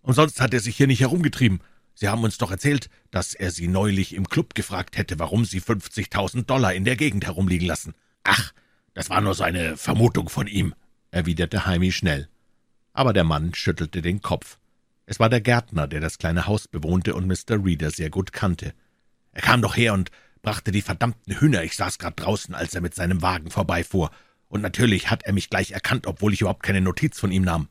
Umsonst 0.01 0.39
hat 0.41 0.53
er 0.53 0.59
sich 0.59 0.77
hier 0.77 0.87
nicht 0.87 1.01
herumgetrieben. 1.01 1.61
Sie 1.95 2.09
haben 2.09 2.23
uns 2.23 2.37
doch 2.37 2.51
erzählt, 2.51 2.89
dass 3.11 3.33
er 3.33 3.51
Sie 3.51 3.67
neulich 3.67 4.13
im 4.15 4.27
Club 4.27 4.55
gefragt 4.55 4.97
hätte, 4.97 5.19
warum 5.19 5.45
Sie 5.45 5.61
50.000 5.61 6.45
Dollar 6.45 6.73
in 6.73 6.85
der 6.85 6.95
Gegend 6.95 7.25
herumliegen 7.25 7.67
lassen. 7.67 7.93
Ach, 8.23 8.51
das 8.93 9.09
war 9.09 9.21
nur 9.21 9.33
so 9.33 9.43
eine 9.43 9.77
Vermutung 9.77 10.29
von 10.29 10.47
ihm«, 10.47 10.73
erwiderte 11.11 11.63
Jaime 11.65 11.91
schnell. 11.91 12.29
Aber 12.93 13.13
der 13.13 13.23
Mann 13.23 13.53
schüttelte 13.53 14.01
den 14.01 14.21
Kopf. 14.21 14.59
Es 15.05 15.19
war 15.19 15.29
der 15.29 15.41
Gärtner, 15.41 15.87
der 15.87 15.99
das 15.99 16.17
kleine 16.17 16.47
Haus 16.47 16.67
bewohnte 16.67 17.15
und 17.15 17.27
Mr. 17.27 17.63
Reader 17.63 17.91
sehr 17.91 18.09
gut 18.09 18.31
kannte. 18.31 18.73
Er 19.31 19.41
kam 19.41 19.61
doch 19.61 19.75
her 19.75 19.93
und 19.93 20.09
brachte 20.43 20.71
die 20.71 20.83
verdammten 20.83 21.39
Hühner. 21.39 21.63
Ich 21.63 21.75
saß 21.75 21.97
grad 21.97 22.19
draußen, 22.19 22.53
als 22.53 22.75
er 22.75 22.81
mit 22.81 22.93
seinem 22.93 23.23
Wagen 23.23 23.49
vorbeifuhr. 23.49 24.11
Und 24.47 24.61
natürlich 24.61 25.09
hat 25.09 25.23
er 25.23 25.33
mich 25.33 25.49
gleich 25.49 25.71
erkannt, 25.71 26.05
obwohl 26.05 26.33
ich 26.33 26.41
überhaupt 26.41 26.61
keine 26.61 26.81
Notiz 26.81 27.19
von 27.19 27.31
ihm 27.31 27.41
nahm. 27.41 27.69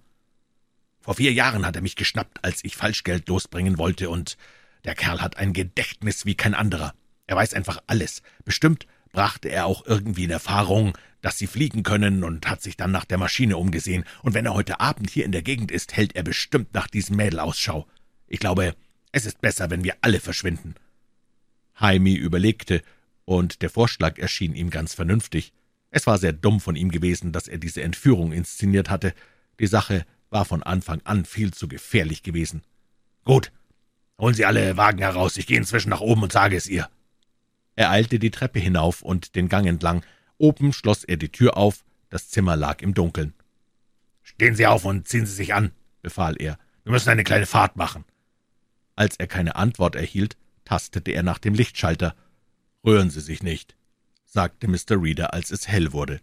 Vor 1.00 1.14
vier 1.14 1.32
Jahren 1.32 1.64
hat 1.64 1.76
er 1.76 1.82
mich 1.82 1.94
geschnappt, 1.94 2.42
als 2.42 2.64
ich 2.64 2.76
Falschgeld 2.76 3.28
losbringen 3.28 3.78
wollte, 3.78 4.10
und 4.10 4.36
der 4.84 4.96
Kerl 4.96 5.20
hat 5.20 5.36
ein 5.36 5.52
Gedächtnis 5.52 6.26
wie 6.26 6.34
kein 6.34 6.54
anderer. 6.54 6.94
Er 7.26 7.36
weiß 7.36 7.54
einfach 7.54 7.78
alles. 7.86 8.22
Bestimmt 8.44 8.86
brachte 9.12 9.48
er 9.48 9.66
auch 9.66 9.86
irgendwie 9.86 10.24
in 10.24 10.30
Erfahrung, 10.30 10.96
dass 11.20 11.38
sie 11.38 11.46
fliegen 11.46 11.82
können, 11.82 12.24
und 12.24 12.48
hat 12.48 12.62
sich 12.62 12.76
dann 12.76 12.90
nach 12.90 13.04
der 13.04 13.18
Maschine 13.18 13.58
umgesehen, 13.58 14.04
und 14.22 14.34
wenn 14.34 14.46
er 14.46 14.54
heute 14.54 14.80
Abend 14.80 15.10
hier 15.10 15.24
in 15.24 15.32
der 15.32 15.42
Gegend 15.42 15.70
ist, 15.70 15.96
hält 15.96 16.16
er 16.16 16.22
bestimmt 16.22 16.72
nach 16.72 16.88
diesem 16.88 17.16
Mädel 17.16 17.38
Ausschau. 17.38 17.86
Ich 18.26 18.40
glaube, 18.40 18.74
es 19.12 19.26
ist 19.26 19.40
besser, 19.40 19.70
wenn 19.70 19.84
wir 19.84 19.96
alle 20.00 20.20
verschwinden. 20.20 20.74
Jaime 21.80 22.16
überlegte, 22.16 22.82
und 23.24 23.62
der 23.62 23.70
Vorschlag 23.70 24.18
erschien 24.18 24.54
ihm 24.54 24.70
ganz 24.70 24.94
vernünftig. 24.94 25.52
Es 25.90 26.06
war 26.06 26.18
sehr 26.18 26.32
dumm 26.32 26.60
von 26.60 26.76
ihm 26.76 26.90
gewesen, 26.90 27.32
dass 27.32 27.48
er 27.48 27.58
diese 27.58 27.82
Entführung 27.82 28.32
inszeniert 28.32 28.90
hatte. 28.90 29.14
Die 29.60 29.66
Sache 29.66 30.04
war 30.30 30.44
von 30.44 30.62
Anfang 30.62 31.00
an 31.04 31.24
viel 31.24 31.52
zu 31.52 31.68
gefährlich 31.68 32.22
gewesen. 32.22 32.62
»Gut, 33.24 33.52
holen 34.18 34.34
Sie 34.34 34.44
alle 34.44 34.76
Wagen 34.76 34.98
heraus, 34.98 35.36
ich 35.36 35.46
gehe 35.46 35.58
inzwischen 35.58 35.90
nach 35.90 36.00
oben 36.00 36.22
und 36.22 36.32
sage 36.32 36.56
es 36.56 36.66
ihr.« 36.66 36.88
Er 37.76 37.90
eilte 37.90 38.18
die 38.18 38.30
Treppe 38.30 38.58
hinauf 38.58 39.02
und 39.02 39.36
den 39.36 39.48
Gang 39.48 39.66
entlang. 39.66 40.02
Oben 40.38 40.72
schloss 40.72 41.04
er 41.04 41.16
die 41.16 41.28
Tür 41.28 41.56
auf, 41.56 41.84
das 42.08 42.28
Zimmer 42.28 42.56
lag 42.56 42.82
im 42.82 42.94
Dunkeln. 42.94 43.34
»Stehen 44.22 44.56
Sie 44.56 44.66
auf 44.66 44.84
und 44.84 45.06
ziehen 45.06 45.26
Sie 45.26 45.34
sich 45.34 45.54
an«, 45.54 45.72
befahl 46.00 46.36
er. 46.40 46.58
»Wir 46.84 46.92
müssen 46.92 47.10
eine 47.10 47.24
kleine 47.24 47.46
Fahrt 47.46 47.76
machen.« 47.76 48.04
Als 48.96 49.16
er 49.16 49.26
keine 49.26 49.56
Antwort 49.56 49.94
erhielt, 49.94 50.36
tastete 50.72 51.10
er 51.10 51.22
nach 51.22 51.38
dem 51.38 51.52
Lichtschalter. 51.52 52.16
»Rühren 52.82 53.10
Sie 53.10 53.20
sich 53.20 53.42
nicht«, 53.42 53.76
sagte 54.24 54.68
Mr. 54.68 55.02
Reader, 55.02 55.34
als 55.34 55.50
es 55.50 55.68
hell 55.68 55.92
wurde. 55.92 56.22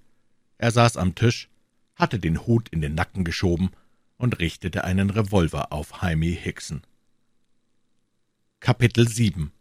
Er 0.57 0.71
saß 0.71 0.97
am 0.97 1.13
Tisch, 1.13 1.49
hatte 1.93 2.17
den 2.17 2.47
Hut 2.47 2.67
in 2.69 2.81
den 2.81 2.95
Nacken 2.95 3.23
geschoben 3.23 3.69
und 4.17 4.39
richtete 4.39 4.85
einen 4.85 5.11
Revolver 5.11 5.71
auf 5.71 6.01
Jaime 6.01 6.31
Hickson. 6.31 6.81
Kapitel 8.59 9.07
7 9.07 9.51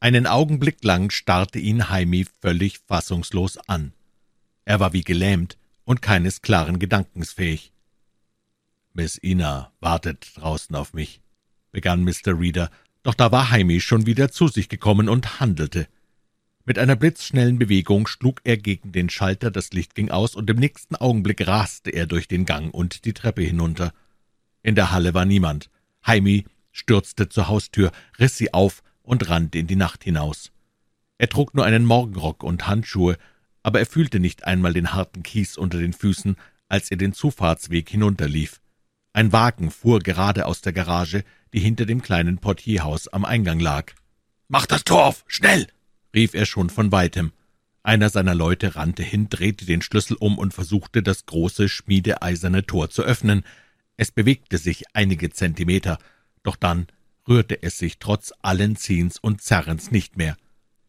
Einen 0.00 0.26
Augenblick 0.26 0.82
lang 0.82 1.10
starrte 1.10 1.60
ihn 1.60 1.84
Jaime 1.88 2.24
völlig 2.40 2.80
fassungslos 2.80 3.58
an. 3.58 3.92
Er 4.64 4.80
war 4.80 4.92
wie 4.92 5.04
gelähmt 5.04 5.56
und 5.84 6.02
keines 6.02 6.42
klaren 6.42 6.80
Gedankens 6.80 7.30
fähig. 7.30 7.72
Miss 8.92 9.22
Ina 9.22 9.72
wartet 9.78 10.32
draußen 10.34 10.74
auf 10.74 10.94
mich, 10.94 11.20
begann 11.70 12.02
Mr. 12.02 12.36
Reader, 12.40 12.72
doch 13.06 13.14
da 13.14 13.30
war 13.30 13.52
Heimi 13.52 13.80
schon 13.80 14.04
wieder 14.04 14.32
zu 14.32 14.48
sich 14.48 14.68
gekommen 14.68 15.08
und 15.08 15.38
handelte. 15.38 15.86
Mit 16.64 16.76
einer 16.76 16.96
blitzschnellen 16.96 17.56
Bewegung 17.56 18.08
schlug 18.08 18.40
er 18.42 18.56
gegen 18.56 18.90
den 18.90 19.08
Schalter, 19.08 19.52
das 19.52 19.70
Licht 19.70 19.94
ging 19.94 20.10
aus, 20.10 20.34
und 20.34 20.50
im 20.50 20.56
nächsten 20.56 20.96
Augenblick 20.96 21.46
raste 21.46 21.90
er 21.90 22.06
durch 22.06 22.26
den 22.26 22.46
Gang 22.46 22.74
und 22.74 23.04
die 23.04 23.12
Treppe 23.12 23.42
hinunter. 23.42 23.92
In 24.64 24.74
der 24.74 24.90
Halle 24.90 25.14
war 25.14 25.24
niemand. 25.24 25.70
Heimi 26.04 26.46
stürzte 26.72 27.28
zur 27.28 27.46
Haustür, 27.46 27.92
riss 28.18 28.36
sie 28.36 28.52
auf 28.52 28.82
und 29.02 29.30
rannte 29.30 29.60
in 29.60 29.68
die 29.68 29.76
Nacht 29.76 30.02
hinaus. 30.02 30.50
Er 31.16 31.28
trug 31.28 31.54
nur 31.54 31.64
einen 31.64 31.84
Morgenrock 31.84 32.42
und 32.42 32.66
Handschuhe, 32.66 33.18
aber 33.62 33.78
er 33.78 33.86
fühlte 33.86 34.18
nicht 34.18 34.44
einmal 34.44 34.72
den 34.72 34.94
harten 34.94 35.22
Kies 35.22 35.56
unter 35.56 35.78
den 35.78 35.92
Füßen, 35.92 36.34
als 36.68 36.90
er 36.90 36.96
den 36.96 37.12
Zufahrtsweg 37.12 37.88
hinunterlief. 37.88 38.60
Ein 39.12 39.32
Wagen 39.32 39.70
fuhr 39.70 40.00
gerade 40.00 40.46
aus 40.46 40.60
der 40.60 40.72
Garage, 40.72 41.22
die 41.52 41.60
hinter 41.60 41.86
dem 41.86 42.02
kleinen 42.02 42.38
Portierhaus 42.38 43.08
am 43.08 43.24
Eingang 43.24 43.60
lag. 43.60 43.92
»Mach 44.48 44.66
das 44.66 44.84
Tor 44.84 45.04
auf! 45.06 45.24
Schnell!« 45.26 45.66
rief 46.14 46.34
er 46.34 46.46
schon 46.46 46.70
von 46.70 46.92
weitem. 46.92 47.32
Einer 47.82 48.10
seiner 48.10 48.34
Leute 48.34 48.74
rannte 48.74 49.02
hin, 49.02 49.28
drehte 49.28 49.64
den 49.64 49.82
Schlüssel 49.82 50.16
um 50.18 50.38
und 50.38 50.52
versuchte, 50.52 51.02
das 51.02 51.26
große, 51.26 51.68
schmiedeeiserne 51.68 52.66
Tor 52.66 52.90
zu 52.90 53.02
öffnen. 53.02 53.44
Es 53.96 54.10
bewegte 54.10 54.58
sich 54.58 54.84
einige 54.92 55.30
Zentimeter, 55.30 55.98
doch 56.42 56.56
dann 56.56 56.88
rührte 57.28 57.62
es 57.62 57.78
sich 57.78 57.98
trotz 57.98 58.32
allen 58.42 58.76
Ziehens 58.76 59.18
und 59.18 59.40
Zerrens 59.40 59.90
nicht 59.90 60.16
mehr. 60.16 60.36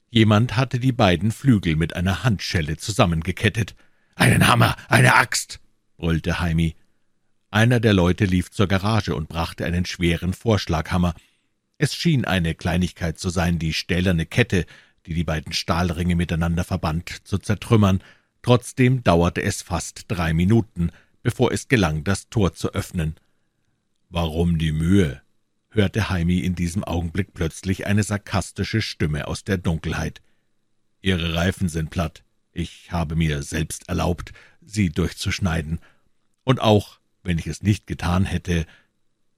Jemand 0.09 0.55
hatte 0.55 0.79
die 0.79 0.91
beiden 0.91 1.31
Flügel 1.31 1.75
mit 1.75 1.95
einer 1.95 2.23
Handschelle 2.23 2.77
zusammengekettet. 2.77 3.75
»Einen 4.15 4.47
Hammer, 4.47 4.75
eine 4.87 5.15
Axt!« 5.15 5.59
brüllte 5.97 6.39
Heimi. 6.39 6.75
Einer 7.57 7.79
der 7.79 7.93
Leute 7.93 8.25
lief 8.25 8.51
zur 8.51 8.67
Garage 8.67 9.15
und 9.15 9.29
brachte 9.29 9.65
einen 9.65 9.83
schweren 9.83 10.33
Vorschlaghammer. 10.33 11.15
Es 11.79 11.95
schien 11.95 12.23
eine 12.23 12.53
Kleinigkeit 12.53 13.17
zu 13.17 13.29
sein, 13.29 13.57
die 13.57 13.73
stählerne 13.73 14.27
Kette, 14.27 14.67
die 15.07 15.15
die 15.15 15.23
beiden 15.23 15.53
Stahlringe 15.53 16.15
miteinander 16.15 16.63
verband, 16.63 17.09
zu 17.27 17.39
zertrümmern. 17.39 18.03
Trotzdem 18.43 19.03
dauerte 19.03 19.41
es 19.41 19.63
fast 19.63 20.05
drei 20.07 20.35
Minuten, 20.35 20.91
bevor 21.23 21.51
es 21.51 21.67
gelang, 21.67 22.03
das 22.03 22.29
Tor 22.29 22.53
zu 22.53 22.75
öffnen. 22.75 23.15
»Warum 24.09 24.59
die 24.59 24.71
Mühe?« 24.71 25.23
hörte 25.71 26.11
Heimi 26.11 26.37
in 26.37 26.53
diesem 26.53 26.83
Augenblick 26.83 27.33
plötzlich 27.33 27.87
eine 27.87 28.03
sarkastische 28.03 28.83
Stimme 28.83 29.27
aus 29.27 29.45
der 29.45 29.57
Dunkelheit. 29.57 30.21
»Ihre 31.01 31.33
Reifen 31.33 31.69
sind 31.69 31.89
platt. 31.89 32.23
Ich 32.53 32.91
habe 32.91 33.15
mir 33.15 33.41
selbst 33.41 33.89
erlaubt, 33.89 34.31
sie 34.63 34.91
durchzuschneiden. 34.91 35.79
Und 36.43 36.61
auch, 36.61 36.99
wenn 37.27 37.37
ich 37.37 37.47
es 37.47 37.61
nicht 37.61 37.85
getan 37.85 38.25
hätte...« 38.25 38.65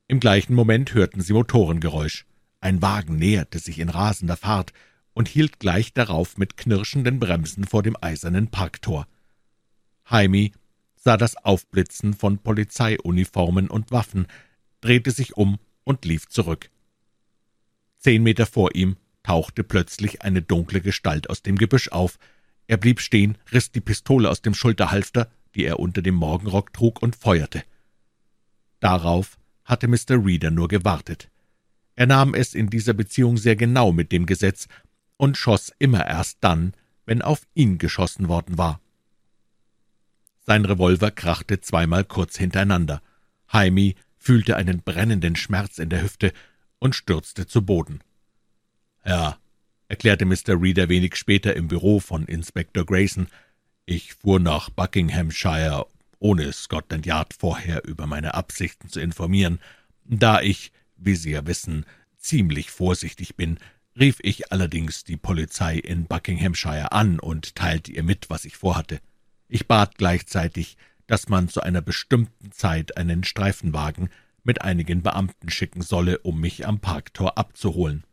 Im 0.07 0.19
gleichen 0.19 0.55
Moment 0.55 0.93
hörten 0.95 1.21
sie 1.21 1.33
Motorengeräusch. 1.33 2.25
Ein 2.61 2.81
Wagen 2.81 3.17
näherte 3.17 3.59
sich 3.59 3.77
in 3.77 3.89
rasender 3.89 4.37
Fahrt 4.37 4.73
und 5.13 5.27
hielt 5.27 5.59
gleich 5.59 5.93
darauf 5.93 6.37
mit 6.37 6.57
knirschenden 6.57 7.19
Bremsen 7.19 7.65
vor 7.65 7.83
dem 7.83 7.95
eisernen 8.01 8.47
Parktor. 8.47 9.05
Heimi 10.09 10.51
sah 10.95 11.15
das 11.15 11.35
Aufblitzen 11.35 12.13
von 12.13 12.39
Polizeiuniformen 12.39 13.69
und 13.69 13.91
Waffen, 13.91 14.27
drehte 14.81 15.11
sich 15.11 15.37
um 15.37 15.59
und 15.83 16.05
lief 16.05 16.27
zurück. 16.27 16.69
Zehn 17.97 18.23
Meter 18.23 18.45
vor 18.45 18.75
ihm 18.75 18.97
tauchte 19.23 19.63
plötzlich 19.63 20.21
eine 20.21 20.41
dunkle 20.41 20.81
Gestalt 20.81 21.29
aus 21.29 21.43
dem 21.43 21.57
Gebüsch 21.57 21.89
auf. 21.89 22.17
Er 22.67 22.77
blieb 22.77 22.99
stehen, 22.99 23.37
riss 23.51 23.71
die 23.71 23.81
Pistole 23.81 24.29
aus 24.29 24.41
dem 24.41 24.53
Schulterhalfter, 24.53 25.29
die 25.53 25.65
er 25.65 25.79
unter 25.79 26.01
dem 26.01 26.15
Morgenrock 26.15 26.73
trug, 26.73 27.01
und 27.01 27.15
feuerte. 27.15 27.63
Darauf 28.79 29.37
hatte 29.63 29.87
Mr. 29.87 30.23
Reader 30.23 30.51
nur 30.51 30.67
gewartet. 30.67 31.29
Er 31.95 32.07
nahm 32.07 32.33
es 32.33 32.53
in 32.53 32.69
dieser 32.69 32.93
Beziehung 32.93 33.37
sehr 33.37 33.55
genau 33.55 33.91
mit 33.91 34.11
dem 34.11 34.25
Gesetz 34.25 34.67
und 35.17 35.37
schoss 35.37 35.71
immer 35.79 36.07
erst 36.07 36.37
dann, 36.41 36.73
wenn 37.05 37.21
auf 37.21 37.41
ihn 37.53 37.77
geschossen 37.77 38.27
worden 38.29 38.57
war. 38.57 38.79
Sein 40.45 40.65
Revolver 40.65 41.11
krachte 41.11 41.59
zweimal 41.59 42.05
kurz 42.05 42.37
hintereinander. 42.37 43.01
Jaime 43.51 43.95
fühlte 44.17 44.55
einen 44.55 44.81
brennenden 44.81 45.35
Schmerz 45.35 45.77
in 45.77 45.89
der 45.89 46.01
Hüfte 46.01 46.33
und 46.79 46.95
stürzte 46.95 47.45
zu 47.47 47.63
Boden. 47.63 47.99
Ja, 49.05 49.37
erklärte 49.87 50.25
Mr. 50.25 50.61
Reader 50.61 50.89
wenig 50.89 51.15
später 51.15 51.55
im 51.55 51.67
Büro 51.67 51.99
von 51.99 52.25
Inspektor 52.25 52.85
Grayson, 52.85 53.27
ich 53.85 54.13
fuhr 54.13 54.39
nach 54.39 54.69
Buckinghamshire, 54.69 55.87
ohne 56.19 56.51
Scotland 56.53 57.05
Yard 57.05 57.33
vorher 57.33 57.85
über 57.85 58.05
meine 58.07 58.33
Absichten 58.33 58.89
zu 58.89 58.99
informieren, 58.99 59.59
da 60.05 60.41
ich, 60.41 60.71
wie 60.97 61.15
Sie 61.15 61.31
ja 61.31 61.45
wissen, 61.47 61.85
ziemlich 62.17 62.71
vorsichtig 62.71 63.35
bin, 63.35 63.57
rief 63.97 64.19
ich 64.21 64.51
allerdings 64.51 65.03
die 65.03 65.17
Polizei 65.17 65.77
in 65.77 66.05
Buckinghamshire 66.05 66.91
an 66.91 67.19
und 67.19 67.55
teilte 67.55 67.91
ihr 67.91 68.03
mit, 68.03 68.29
was 68.29 68.45
ich 68.45 68.57
vorhatte. 68.57 68.99
Ich 69.47 69.67
bat 69.67 69.97
gleichzeitig, 69.97 70.77
dass 71.07 71.27
man 71.27 71.49
zu 71.49 71.61
einer 71.61 71.81
bestimmten 71.81 72.51
Zeit 72.51 72.97
einen 72.97 73.23
Streifenwagen 73.23 74.09
mit 74.43 74.61
einigen 74.61 75.01
Beamten 75.01 75.49
schicken 75.49 75.81
solle, 75.81 76.19
um 76.19 76.39
mich 76.39 76.67
am 76.67 76.79
Parktor 76.79 77.37
abzuholen. 77.37 78.03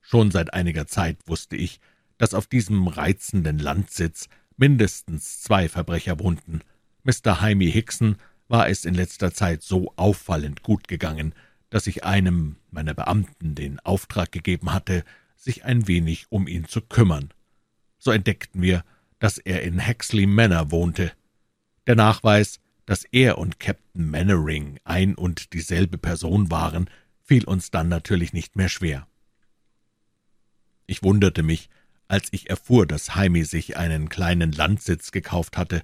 Schon 0.00 0.30
seit 0.30 0.54
einiger 0.54 0.86
Zeit 0.86 1.18
wusste 1.26 1.56
ich, 1.56 1.80
dass 2.18 2.34
auf 2.34 2.46
diesem 2.46 2.88
reizenden 2.88 3.58
Landsitz 3.58 4.28
mindestens 4.56 5.40
zwei 5.40 5.68
Verbrecher 5.68 6.18
wohnten. 6.18 6.60
Mr. 7.08 7.40
Jaime 7.40 7.64
Hickson 7.64 8.16
war 8.48 8.68
es 8.68 8.84
in 8.84 8.92
letzter 8.92 9.32
Zeit 9.32 9.62
so 9.62 9.94
auffallend 9.96 10.62
gut 10.62 10.88
gegangen, 10.88 11.34
dass 11.70 11.86
ich 11.86 12.04
einem 12.04 12.56
meiner 12.70 12.92
Beamten 12.92 13.54
den 13.54 13.80
Auftrag 13.80 14.30
gegeben 14.30 14.74
hatte, 14.74 15.04
sich 15.34 15.64
ein 15.64 15.88
wenig 15.88 16.26
um 16.28 16.46
ihn 16.46 16.66
zu 16.66 16.82
kümmern. 16.82 17.32
So 17.98 18.10
entdeckten 18.10 18.60
wir, 18.60 18.84
dass 19.20 19.38
er 19.38 19.62
in 19.62 19.78
Hexley 19.78 20.26
Manor 20.26 20.70
wohnte. 20.70 21.12
Der 21.86 21.96
Nachweis, 21.96 22.60
dass 22.84 23.04
er 23.04 23.38
und 23.38 23.58
Captain 23.58 24.10
Mannering 24.10 24.78
ein 24.84 25.14
und 25.14 25.54
dieselbe 25.54 25.96
Person 25.96 26.50
waren, 26.50 26.90
fiel 27.24 27.44
uns 27.44 27.70
dann 27.70 27.88
natürlich 27.88 28.34
nicht 28.34 28.54
mehr 28.54 28.68
schwer. 28.68 29.06
Ich 30.86 31.02
wunderte 31.02 31.42
mich, 31.42 31.70
als 32.06 32.28
ich 32.32 32.50
erfuhr, 32.50 32.86
dass 32.86 33.14
Jaime 33.14 33.46
sich 33.46 33.78
einen 33.78 34.10
kleinen 34.10 34.52
Landsitz 34.52 35.10
gekauft 35.10 35.56
hatte. 35.56 35.82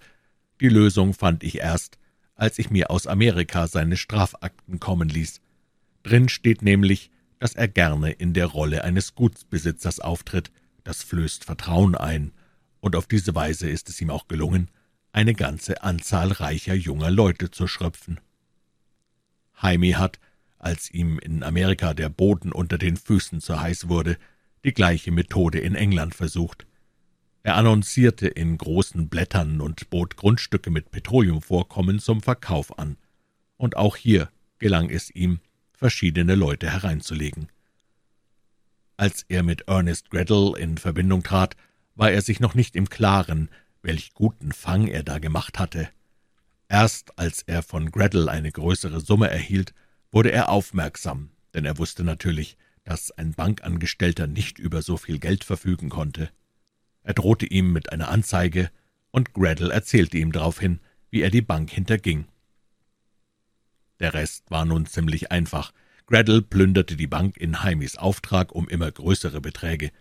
Die 0.60 0.68
Lösung 0.68 1.14
fand 1.14 1.42
ich 1.42 1.58
erst, 1.58 1.98
als 2.36 2.58
ich 2.58 2.70
mir 2.70 2.90
aus 2.90 3.06
Amerika 3.06 3.66
seine 3.66 3.96
Strafakten 3.96 4.80
kommen 4.80 5.08
ließ. 5.08 5.40
Drin 6.02 6.28
steht 6.28 6.62
nämlich, 6.62 7.10
dass 7.38 7.54
er 7.54 7.68
gerne 7.68 8.12
in 8.12 8.32
der 8.34 8.46
Rolle 8.46 8.84
eines 8.84 9.14
Gutsbesitzers 9.14 10.00
auftritt, 10.00 10.50
das 10.84 11.02
flößt 11.02 11.44
Vertrauen 11.44 11.94
ein, 11.94 12.32
und 12.80 12.96
auf 12.96 13.06
diese 13.06 13.34
Weise 13.34 13.68
ist 13.68 13.88
es 13.88 14.00
ihm 14.00 14.10
auch 14.10 14.28
gelungen, 14.28 14.70
eine 15.12 15.34
ganze 15.34 15.82
Anzahl 15.82 16.32
reicher 16.32 16.74
junger 16.74 17.10
Leute 17.10 17.50
zu 17.50 17.66
schröpfen. 17.66 18.20
Jaime 19.60 19.96
hat, 19.98 20.18
als 20.58 20.90
ihm 20.90 21.18
in 21.18 21.42
Amerika 21.42 21.94
der 21.94 22.08
Boden 22.08 22.52
unter 22.52 22.78
den 22.78 22.96
Füßen 22.96 23.40
zu 23.40 23.60
heiß 23.60 23.88
wurde, 23.88 24.18
die 24.64 24.72
gleiche 24.72 25.12
Methode 25.12 25.60
in 25.60 25.74
England 25.74 26.14
versucht. 26.14 26.66
Er 27.44 27.56
annoncierte 27.56 28.26
in 28.26 28.56
großen 28.56 29.10
Blättern 29.10 29.60
und 29.60 29.90
bot 29.90 30.16
Grundstücke 30.16 30.70
mit 30.70 30.90
Petroleumvorkommen 30.90 31.98
zum 31.98 32.22
Verkauf 32.22 32.78
an. 32.78 32.96
Und 33.58 33.76
auch 33.76 33.96
hier 33.96 34.30
gelang 34.58 34.88
es 34.88 35.10
ihm, 35.10 35.40
verschiedene 35.74 36.36
Leute 36.36 36.70
hereinzulegen. 36.70 37.48
Als 38.96 39.26
er 39.28 39.42
mit 39.42 39.68
Ernest 39.68 40.08
Greddle 40.08 40.58
in 40.58 40.78
Verbindung 40.78 41.22
trat, 41.22 41.54
war 41.94 42.10
er 42.10 42.22
sich 42.22 42.40
noch 42.40 42.54
nicht 42.54 42.76
im 42.76 42.88
Klaren, 42.88 43.50
welch 43.82 44.14
guten 44.14 44.52
Fang 44.52 44.86
er 44.86 45.02
da 45.02 45.18
gemacht 45.18 45.58
hatte. 45.58 45.90
Erst 46.70 47.18
als 47.18 47.42
er 47.42 47.62
von 47.62 47.90
Greddle 47.90 48.30
eine 48.30 48.52
größere 48.52 49.02
Summe 49.02 49.28
erhielt, 49.28 49.74
wurde 50.10 50.32
er 50.32 50.48
aufmerksam, 50.48 51.28
denn 51.52 51.66
er 51.66 51.76
wusste 51.76 52.04
natürlich, 52.04 52.56
dass 52.84 53.10
ein 53.10 53.32
Bankangestellter 53.34 54.26
nicht 54.26 54.58
über 54.58 54.80
so 54.80 54.96
viel 54.96 55.18
Geld 55.18 55.44
verfügen 55.44 55.90
konnte. 55.90 56.30
Er 57.04 57.14
drohte 57.14 57.46
ihm 57.46 57.72
mit 57.72 57.92
einer 57.92 58.08
Anzeige, 58.08 58.70
und 59.12 59.32
Greddle 59.32 59.72
erzählte 59.72 60.18
ihm 60.18 60.32
daraufhin, 60.32 60.80
wie 61.10 61.20
er 61.20 61.30
die 61.30 61.42
Bank 61.42 61.70
hinterging. 61.70 62.26
Der 64.00 64.12
Rest 64.12 64.50
war 64.50 64.64
nun 64.64 64.86
ziemlich 64.86 65.30
einfach. 65.30 65.72
Greddle 66.06 66.42
plünderte 66.42 66.96
die 66.96 67.06
Bank 67.06 67.36
in 67.36 67.62
Heimis 67.62 67.96
Auftrag 67.96 68.52
um 68.52 68.68
immer 68.68 68.90
größere 68.90 69.40
Beträge. 69.40 69.92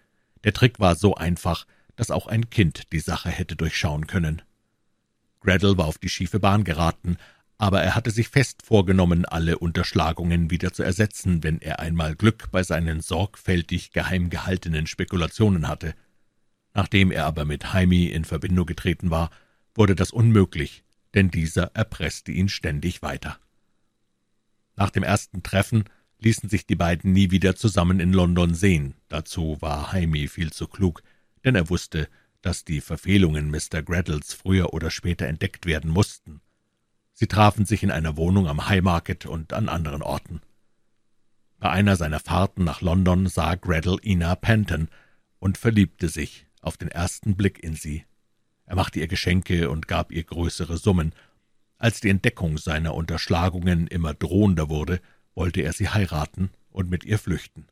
Der 0.44 0.54
Trick 0.54 0.80
war 0.80 0.96
so 0.96 1.14
einfach, 1.14 1.68
dass 1.96 2.10
auch 2.10 2.26
ein 2.26 2.50
Kind 2.50 2.92
die 2.92 3.00
Sache 3.00 3.30
hätte 3.30 3.56
durchschauen 3.56 4.08
können. 4.08 4.42
Greddle 5.42 5.78
war 5.78 5.86
auf 5.86 6.00
die 6.00 6.10
schiefe 6.10 6.40
Bahn 6.40 6.64
geraten, 6.64 7.18
aber 7.58 7.84
er 7.84 7.96
hatte 7.96 8.12
sich 8.12 8.30
fest 8.30 8.62
vorgenommen, 8.66 9.26
alle 9.26 9.60
Unterschlagungen 9.60 10.50
wieder 10.50 10.74
zu 10.74 10.84
ersetzen, 10.84 11.44
wenn 11.44 11.62
er 11.62 11.80
einmal 11.80 12.16
Glück 12.16 12.50
bei 12.52 12.64
seinen 12.64 13.02
sorgfältig 13.02 13.92
geheim 13.92 14.30
gehaltenen 14.30 14.88
Spekulationen 14.88 15.68
hatte. 15.68 15.94
Nachdem 16.74 17.12
er 17.12 17.26
aber 17.26 17.46
mit 17.46 17.64
Jaime 17.64 18.10
in 18.10 18.26
Verbindung 18.26 18.66
getreten 18.66 19.12
war, 19.12 19.30
wurde 19.76 19.96
das 19.96 20.12
unmöglich, 20.12 20.84
denn 21.14 21.30
dieser 21.30 21.76
erpresste 21.76 22.32
ihn 22.32 22.50
ständig 22.50 23.02
weiter. 23.02 23.38
Nach 24.76 24.90
dem 24.90 25.04
ersten 25.04 25.44
Treffen 25.44 25.84
ließen 26.20 26.50
sich 26.50 26.66
die 26.66 26.76
beiden 26.76 27.12
nie 27.12 27.32
wieder 27.32 27.56
zusammen 27.56 28.00
in 28.00 28.14
London 28.14 28.56
sehen. 28.56 28.96
Dazu 29.08 29.58
war 29.62 29.94
Jaime 29.94 30.28
viel 30.28 30.52
zu 30.52 30.68
klug, 30.68 31.04
denn 31.44 31.56
er 31.56 31.70
wusste, 31.70 32.08
dass 32.42 32.66
die 32.66 32.82
Verfehlungen 32.82 33.52
Mr. 33.52 33.84
Graddles 33.84 34.34
früher 34.34 34.74
oder 34.74 34.90
später 34.90 35.28
entdeckt 35.28 35.66
werden 35.66 35.92
mussten. 35.92 36.42
Sie 37.14 37.28
trafen 37.28 37.66
sich 37.66 37.84
in 37.84 37.92
einer 37.92 38.18
Wohnung 38.18 38.48
am 38.48 38.68
Haymarket 38.68 39.26
und 39.26 39.54
an 39.54 39.70
anderen 39.70 40.02
Orten. 40.02 40.42
Bei 41.60 41.70
einer 41.70 41.96
seiner 41.96 42.20
Fahrten 42.20 42.64
nach 42.64 42.82
London 42.82 43.28
sah 43.28 43.56
Graddle 43.56 43.98
Ina 44.04 44.36
Penton 44.36 44.90
und 45.40 45.58
verliebte 45.58 46.10
sich 46.10 46.48
auf 46.64 46.78
den 46.78 46.90
ersten 46.90 47.36
Blick 47.36 47.64
in 47.64 47.76
sie. 47.76 48.06
Er 48.66 48.76
machte 48.76 49.00
ihr 49.00 49.08
Geschenke 49.08 49.70
und 49.70 49.88
gab 49.88 50.12
ihr 50.12 50.24
größere 50.24 50.78
Summen. 50.78 51.14
Als 51.78 52.00
die 52.00 52.10
Entdeckung 52.10 52.58
seiner 52.58 52.96
Unterschlagungen 52.96 53.88
immer 53.88 54.14
drohender 54.14 54.70
wurde, 54.70 55.02
wollte 55.36 55.62
er 55.62 55.74
sie 55.74 55.90
heiraten 55.90 56.50
und 56.72 56.90
mit 56.90 57.04
ihr 57.04 57.20
flüchten. 57.20 57.68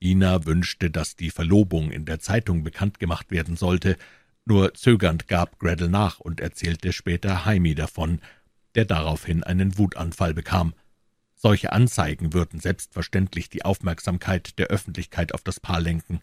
Ina 0.00 0.46
wünschte, 0.46 0.90
dass 0.90 1.16
die 1.16 1.30
Verlobung 1.30 1.90
in 1.90 2.04
der 2.04 2.20
Zeitung 2.20 2.64
bekannt 2.64 2.98
gemacht 2.98 3.30
werden 3.30 3.56
sollte, 3.56 3.96
nur 4.44 4.74
zögernd 4.74 5.28
gab 5.28 5.58
Gretel 5.58 5.88
nach 5.88 6.20
und 6.20 6.40
erzählte 6.40 6.92
später 6.92 7.42
Jaime 7.44 7.74
davon, 7.74 8.20
der 8.74 8.84
daraufhin 8.84 9.42
einen 9.42 9.76
Wutanfall 9.76 10.34
bekam. 10.34 10.72
Solche 11.34 11.72
Anzeigen 11.72 12.32
würden 12.32 12.58
selbstverständlich 12.58 13.48
die 13.48 13.64
Aufmerksamkeit 13.64 14.58
der 14.58 14.68
Öffentlichkeit 14.68 15.34
auf 15.34 15.42
das 15.42 15.60
Paar 15.60 15.80
lenken. 15.80 16.20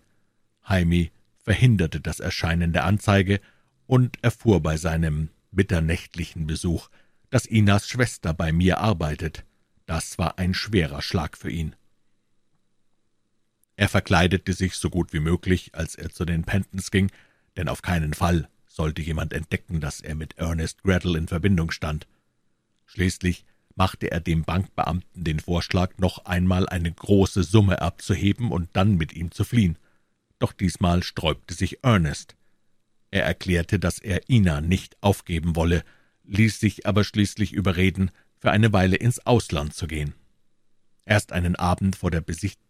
Jaime 0.67 1.09
verhinderte 1.45 2.01
das 2.01 2.19
Erscheinen 2.19 2.73
der 2.73 2.85
Anzeige 2.85 3.39
und 3.85 4.17
erfuhr 4.23 4.61
bei 4.61 4.77
seinem 4.77 5.29
mitternächtlichen 5.51 6.47
Besuch, 6.47 6.89
dass 7.29 7.45
Inas 7.45 7.87
Schwester 7.87 8.33
bei 8.33 8.51
mir 8.51 8.79
arbeitet. 8.79 9.45
Das 9.85 10.17
war 10.17 10.39
ein 10.39 10.55
schwerer 10.55 11.03
Schlag 11.03 11.37
für 11.37 11.51
ihn. 11.51 11.75
Er 13.77 13.89
verkleidete 13.89 14.53
sich 14.53 14.75
so 14.75 14.89
gut 14.89 15.13
wie 15.13 15.19
möglich, 15.19 15.69
als 15.73 15.95
er 15.95 16.09
zu 16.09 16.25
den 16.25 16.43
Pentons 16.43 16.89
ging, 16.89 17.11
denn 17.57 17.69
auf 17.69 17.83
keinen 17.83 18.15
Fall 18.15 18.49
sollte 18.67 19.01
jemand 19.03 19.31
entdecken, 19.31 19.79
dass 19.79 20.01
er 20.01 20.15
mit 20.15 20.37
Ernest 20.37 20.81
Gretel 20.81 21.15
in 21.15 21.27
Verbindung 21.27 21.69
stand. 21.71 22.07
Schließlich 22.87 23.45
machte 23.75 24.09
er 24.09 24.19
dem 24.19 24.43
Bankbeamten 24.43 25.23
den 25.23 25.39
Vorschlag, 25.39 25.97
noch 25.97 26.25
einmal 26.25 26.67
eine 26.67 26.91
große 26.91 27.43
Summe 27.43 27.81
abzuheben 27.81 28.51
und 28.51 28.69
dann 28.73 28.95
mit 28.95 29.13
ihm 29.13 29.31
zu 29.31 29.43
fliehen. 29.43 29.77
Doch 30.45 30.53
diesmal 30.53 31.01
sträubte 31.01 31.55
sich 31.55 31.83
Ernest. 31.83 32.35
Er 33.09 33.23
erklärte, 33.25 33.79
dass 33.79 33.97
er 33.97 34.29
Ina 34.29 34.61
nicht 34.61 34.95
aufgeben 35.01 35.55
wolle, 35.55 35.83
ließ 36.23 36.59
sich 36.59 36.85
aber 36.85 37.03
schließlich 37.03 37.51
überreden, 37.51 38.11
für 38.37 38.51
eine 38.51 38.71
Weile 38.71 38.95
ins 38.95 39.25
Ausland 39.25 39.73
zu 39.73 39.87
gehen. 39.87 40.13
Erst 41.03 41.31
einen 41.31 41.55
Abend 41.55 41.95
vor 41.95 42.11
der 42.11 42.21
Besichtigung 42.21 42.64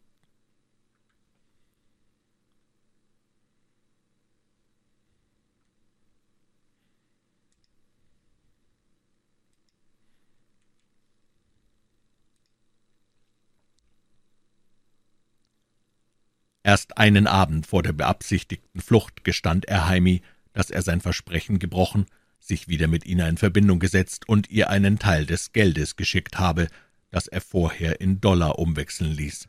Erst 16.65 16.97
einen 16.97 17.27
Abend 17.27 17.67
vor 17.67 17.83
der 17.83 17.93
beabsichtigten 17.93 18.81
Flucht 18.81 19.23
gestand 19.23 19.65
er 19.65 19.87
Heimi, 19.87 20.23
dass 20.51 20.71
er 20.71 20.81
sein 20.81 20.99
Versprechen 20.99 21.59
gebrochen, 21.59 22.07
sich 22.39 22.67
wieder 22.67 22.87
mit 22.87 23.05
Ina 23.05 23.29
in 23.29 23.37
Verbindung 23.37 23.77
gesetzt 23.77 24.27
und 24.27 24.49
ihr 24.49 24.71
einen 24.71 24.97
Teil 24.97 25.27
des 25.27 25.53
Geldes 25.53 25.95
geschickt 25.95 26.39
habe, 26.39 26.67
das 27.11 27.27
er 27.27 27.41
vorher 27.41 28.01
in 28.01 28.19
Dollar 28.19 28.57
umwechseln 28.57 29.11
ließ. 29.11 29.47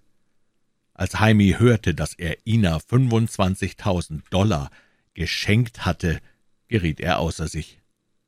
Als 0.92 1.18
Heimi 1.18 1.56
hörte, 1.58 1.94
dass 1.94 2.12
er 2.12 2.36
Ina 2.46 2.76
25.000 2.76 4.20
Dollar 4.28 4.70
geschenkt 5.14 5.86
hatte, 5.86 6.20
geriet 6.68 7.00
er 7.00 7.18
außer 7.18 7.48
sich. 7.48 7.80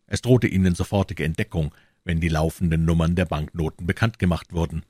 Es 0.07 0.23
drohte 0.23 0.47
ihnen 0.47 0.75
sofortige 0.75 1.25
Entdeckung, 1.25 1.75
wenn 2.05 2.21
die 2.21 2.31
laufenden 2.31 2.87
Nummern 2.87 3.17
der 3.17 3.27
Banknoten 3.27 3.87
bekannt 3.87 4.19
gemacht 4.19 4.55
wurden. 4.55 4.83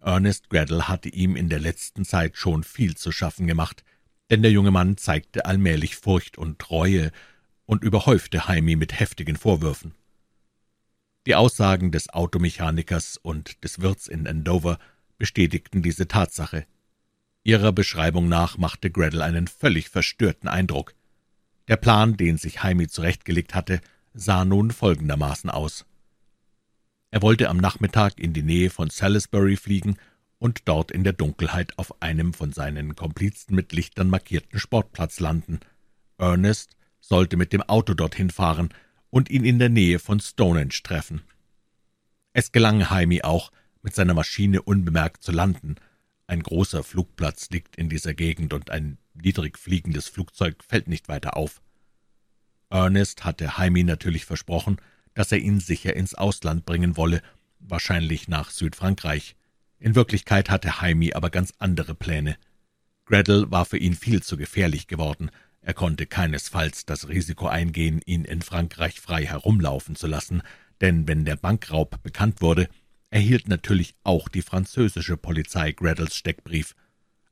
Ernest 0.00 0.48
Graddle 0.48 0.88
hatte 0.88 1.08
ihm 1.08 1.36
in 1.36 1.48
der 1.48 1.60
letzten 1.60 2.04
Zeit 2.04 2.36
schon 2.36 2.64
viel 2.64 2.96
zu 2.96 3.12
schaffen 3.12 3.46
gemacht, 3.46 3.84
denn 4.30 4.42
der 4.42 4.50
junge 4.50 4.70
Mann 4.70 4.96
zeigte 4.96 5.44
allmählich 5.44 5.96
Furcht 5.96 6.38
und 6.38 6.70
Reue 6.70 7.10
und 7.66 7.84
überhäufte 7.84 8.42
Jaime 8.48 8.76
mit 8.76 8.98
heftigen 8.98 9.36
Vorwürfen. 9.36 9.94
Die 11.26 11.34
Aussagen 11.34 11.92
des 11.92 12.08
Automechanikers 12.08 13.18
und 13.18 13.62
des 13.62 13.80
Wirts 13.80 14.08
in 14.08 14.26
Andover 14.26 14.78
bestätigten 15.18 15.82
diese 15.82 16.08
Tatsache. 16.08 16.66
Ihrer 17.42 17.72
Beschreibung 17.72 18.28
nach 18.28 18.56
machte 18.56 18.90
Graddle 18.90 19.22
einen 19.22 19.46
völlig 19.46 19.90
verstörten 19.90 20.48
Eindruck. 20.48 20.94
Der 21.68 21.76
Plan, 21.76 22.16
den 22.16 22.38
sich 22.38 22.54
Jaime 22.62 22.88
zurechtgelegt 22.88 23.54
hatte, 23.54 23.80
sah 24.14 24.44
nun 24.44 24.70
folgendermaßen 24.70 25.50
aus. 25.50 25.84
Er 27.10 27.22
wollte 27.22 27.48
am 27.48 27.56
Nachmittag 27.56 28.18
in 28.18 28.32
die 28.32 28.42
Nähe 28.42 28.70
von 28.70 28.90
Salisbury 28.90 29.56
fliegen 29.56 29.96
und 30.38 30.68
dort 30.68 30.90
in 30.90 31.04
der 31.04 31.12
Dunkelheit 31.12 31.76
auf 31.76 32.00
einem 32.00 32.32
von 32.32 32.52
seinen 32.52 32.94
Komplizen 32.94 33.54
mit 33.54 33.72
Lichtern 33.72 34.08
markierten 34.08 34.58
Sportplatz 34.58 35.18
landen. 35.20 35.60
Ernest 36.18 36.76
sollte 37.00 37.36
mit 37.36 37.52
dem 37.52 37.62
Auto 37.62 37.94
dorthin 37.94 38.30
fahren 38.30 38.68
und 39.10 39.28
ihn 39.28 39.44
in 39.44 39.58
der 39.58 39.68
Nähe 39.68 39.98
von 39.98 40.20
Stonehenge 40.20 40.82
treffen. 40.84 41.22
Es 42.32 42.52
gelang 42.52 42.80
Jaime 42.80 43.24
auch, 43.24 43.50
mit 43.82 43.94
seiner 43.94 44.14
Maschine 44.14 44.62
unbemerkt 44.62 45.22
zu 45.22 45.32
landen. 45.32 45.76
Ein 46.26 46.42
großer 46.42 46.84
Flugplatz 46.84 47.50
liegt 47.50 47.74
in 47.76 47.88
dieser 47.88 48.14
Gegend 48.14 48.52
und 48.52 48.70
ein 48.70 48.98
niedrig 49.14 49.58
fliegendes 49.58 50.06
Flugzeug 50.08 50.62
fällt 50.62 50.86
nicht 50.86 51.08
weiter 51.08 51.36
auf. 51.36 51.60
Ernest 52.68 53.24
hatte 53.24 53.50
Jaime 53.56 53.82
natürlich 53.82 54.26
versprochen, 54.26 54.76
dass 55.14 55.32
er 55.32 55.38
ihn 55.38 55.60
sicher 55.60 55.94
ins 55.94 56.14
Ausland 56.14 56.64
bringen 56.66 56.96
wolle, 56.96 57.22
wahrscheinlich 57.58 58.28
nach 58.28 58.50
Südfrankreich. 58.50 59.36
In 59.78 59.94
Wirklichkeit 59.94 60.50
hatte 60.50 60.72
Jaime 60.80 61.14
aber 61.14 61.30
ganz 61.30 61.52
andere 61.58 61.94
Pläne. 61.94 62.36
Gretel 63.06 63.50
war 63.50 63.64
für 63.64 63.78
ihn 63.78 63.94
viel 63.94 64.22
zu 64.22 64.36
gefährlich 64.36 64.86
geworden. 64.86 65.30
Er 65.62 65.74
konnte 65.74 66.06
keinesfalls 66.06 66.86
das 66.86 67.08
Risiko 67.08 67.46
eingehen, 67.48 68.00
ihn 68.06 68.24
in 68.24 68.42
Frankreich 68.42 69.00
frei 69.00 69.26
herumlaufen 69.26 69.96
zu 69.96 70.06
lassen, 70.06 70.42
denn 70.80 71.06
wenn 71.08 71.24
der 71.24 71.36
Bankraub 71.36 72.02
bekannt 72.02 72.40
wurde, 72.40 72.68
erhielt 73.10 73.48
natürlich 73.48 73.94
auch 74.04 74.28
die 74.28 74.42
französische 74.42 75.16
Polizei 75.16 75.72
Grettles 75.72 76.14
Steckbrief. 76.14 76.74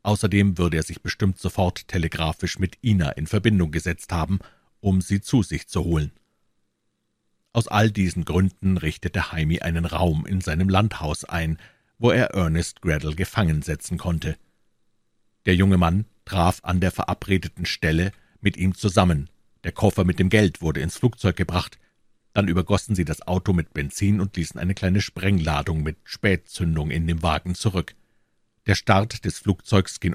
Außerdem 0.03 0.59
würde 0.59 0.79
er 0.79 0.83
sich 0.83 1.03
bestimmt 1.03 1.39
sofort 1.39 1.89
telegrafisch 1.89 2.59
mit 2.59 2.79
Ina 2.83 3.11
in 3.11 3.27
Verbindung 3.27 3.71
gesetzt 3.71 4.13
haben, 4.13 4.41
um 4.81 5.01
sie 5.01 5.21
zu 5.21 5.43
sich 5.43 5.69
zu 5.69 5.85
holen. 5.85 6.13
Aus 7.53 7.69
all 7.69 7.91
diesen 7.91 8.25
Gründen 8.25 8.77
richtete 8.77 9.25
Jaime 9.33 9.63
einen 9.63 9.85
Raum 9.85 10.27
in 10.27 10.41
seinem 10.41 10.69
Landhaus 10.69 11.25
ein, 11.25 11.59
wo 11.99 12.11
er 12.11 12.31
Ernest 12.31 12.83
Graddle 12.83 13.15
gefangen 13.15 13.63
setzen 13.63 13.99
konnte. 13.99 14.37
Der 15.47 15.55
junge 15.55 15.79
Mann 15.79 16.05
traf 16.25 16.61
an 16.63 16.81
der 16.81 16.91
verabredeten 16.91 17.67
Stelle 17.67 18.13
mit 18.41 18.57
ihm 18.57 18.75
zusammen. 18.75 19.31
Der 19.65 19.73
Koffer 19.73 20.05
mit 20.05 20.19
dem 20.19 20.29
Geld 20.29 20.61
wurde 20.61 20.81
ins 20.81 20.97
Flugzeug 20.97 21.37
gebracht. 21.37 21.79
Dann 22.35 22.49
übergossen 22.49 22.95
sie 22.95 23.05
das 23.05 23.27
Auto 23.27 23.53
mit 23.53 23.73
Benzin 23.73 24.21
und 24.21 24.37
ließen 24.37 24.61
eine 24.61 24.75
kleine 24.75 25.01
Sprengladung 25.01 25.83
mit 25.83 25.97
Spätzündung 26.05 26.91
in 26.91 27.07
dem 27.07 27.23
Wagen 27.23 27.55
zurück. 27.55 27.95
Der 28.67 28.75
Start 28.75 29.25
des 29.25 29.39
Flugzeugs 29.39 29.99
ging 29.99 30.13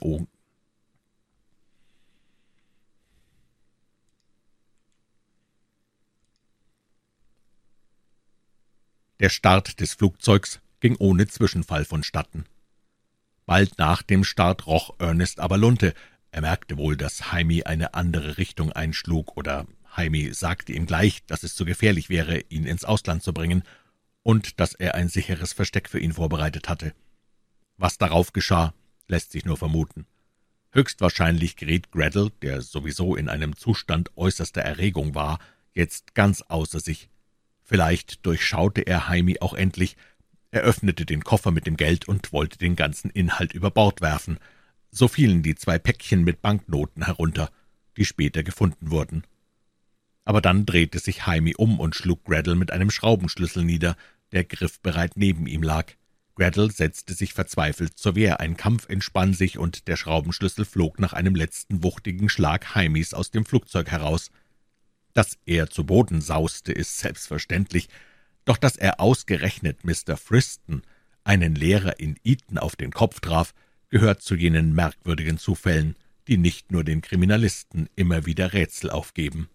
Der 9.20 9.30
Start 9.30 9.80
des 9.80 9.94
Flugzeugs 9.94 10.60
ging 10.80 10.96
ohne 10.98 11.28
Zwischenfall 11.28 11.86
vonstatten. 11.86 12.46
Bald 13.46 13.78
nach 13.78 14.02
dem 14.02 14.24
Start 14.24 14.68
roch 14.68 14.96
Ernest 15.00 15.40
aber 15.40 15.58
Lunte. 15.58 15.94
Er 16.32 16.42
merkte 16.42 16.78
wohl, 16.78 16.98
dass 16.98 17.32
Jaime 17.32 17.66
eine 17.66 17.94
andere 17.94 18.38
Richtung 18.38 18.72
einschlug, 18.72 19.38
oder 19.38 19.68
Jaime 19.96 20.34
sagte 20.34 20.74
ihm 20.74 20.86
gleich, 20.86 21.24
dass 21.26 21.44
es 21.44 21.56
zu 21.56 21.66
gefährlich 21.66 22.10
wäre, 22.10 22.40
ihn 22.50 22.66
ins 22.66 22.86
Ausland 22.86 23.22
zu 23.22 23.34
bringen, 23.34 23.64
und 24.24 24.60
dass 24.60 24.74
er 24.74 24.96
ein 24.96 25.10
sicheres 25.10 25.54
Versteck 25.54 25.90
für 25.90 26.00
ihn 26.00 26.14
vorbereitet 26.14 26.70
hatte. 26.70 26.94
Was 27.78 27.98
darauf 27.98 28.34
geschah, 28.34 28.74
lässt 29.08 29.32
sich 29.32 29.46
nur 29.46 29.58
vermuten. 29.58 30.06
Höchstwahrscheinlich 30.72 31.56
geriet 31.56 31.92
Gretel, 31.92 32.32
der 32.42 32.62
sowieso 32.62 33.16
in 33.16 33.30
einem 33.30 33.56
Zustand 33.56 34.10
äußerster 34.16 34.62
Erregung 34.62 35.14
war, 35.14 35.40
jetzt 35.74 36.16
ganz 36.16 36.42
außer 36.42 36.80
sich. 36.80 37.10
Vielleicht 37.74 38.24
durchschaute 38.24 38.82
er 38.82 39.06
Jaime 39.10 39.42
auch 39.42 39.56
endlich. 39.56 39.98
Er 40.52 40.62
öffnete 40.62 41.08
den 41.08 41.24
Koffer 41.24 41.50
mit 41.50 41.66
dem 41.66 41.76
Geld 41.76 42.08
und 42.08 42.32
wollte 42.32 42.60
den 42.60 42.76
ganzen 42.76 43.10
Inhalt 43.10 43.52
über 43.52 43.72
Bord 43.72 44.00
werfen. 44.00 44.38
So 44.92 45.08
fielen 45.08 45.42
die 45.42 45.56
zwei 45.56 45.80
Päckchen 45.80 46.24
mit 46.24 46.44
Banknoten 46.44 47.06
herunter. 47.06 47.50
die 47.98 48.06
später 48.06 48.44
gefunden 48.44 48.92
wurden. 48.92 49.24
Aber 50.24 50.40
dann 50.40 50.68
drehte 50.68 51.00
sich 51.00 51.26
Jaime 51.26 51.54
um 51.58 51.80
und 51.80 51.96
schlug 51.96 52.26
Gretel 52.26 52.54
mit 52.54 52.70
einem 52.70 52.92
Schraubenschlüssel 52.92 53.64
nieder, 53.64 53.96
der 54.34 54.44
griffbereit 54.44 55.14
neben 55.16 55.48
ihm 55.48 55.64
lag. 55.64 55.94
Gretel 56.36 56.70
setzte 56.70 57.16
sich 57.16 57.34
verzweifelt 57.34 57.98
zur 57.98 58.16
Wehr, 58.16 58.40
ein 58.40 58.56
Kampf 58.56 58.88
entspann 58.88 59.34
sich, 59.34 59.58
und 59.58 59.88
der 59.88 59.98
Schraubenschlüssel 59.98 60.66
flog 60.66 61.00
nach 61.00 61.14
einem 61.14 61.34
letzten 61.34 61.82
wuchtigen 61.82 62.30
Schlag 62.30 62.76
Heimis 62.76 63.16
aus 63.16 63.32
dem 63.32 63.46
Flugzeug 63.46 63.90
heraus. 63.90 64.30
Dass 65.14 65.38
er 65.46 65.70
zu 65.70 65.86
Boden 65.86 66.22
sauste, 66.22 66.72
ist 66.72 66.98
selbstverständlich, 66.98 67.90
doch 68.46 68.58
dass 68.58 68.76
er 68.76 69.00
ausgerechnet 69.00 69.84
Mr. 69.84 70.18
Friston, 70.18 70.82
einen 71.24 71.56
Lehrer 71.56 72.00
in 72.00 72.18
Eton, 72.24 72.58
auf 72.58 72.76
den 72.76 72.92
Kopf 72.92 73.20
traf, 73.20 73.54
gehört 73.90 74.22
zu 74.22 74.36
jenen 74.36 74.74
merkwürdigen 74.74 75.38
Zufällen, 75.38 75.96
die 76.28 76.38
nicht 76.38 76.72
nur 76.72 76.84
den 76.84 77.02
Kriminalisten 77.02 77.90
immer 77.96 78.26
wieder 78.26 78.54
Rätsel 78.54 78.90
aufgeben. 78.90 79.50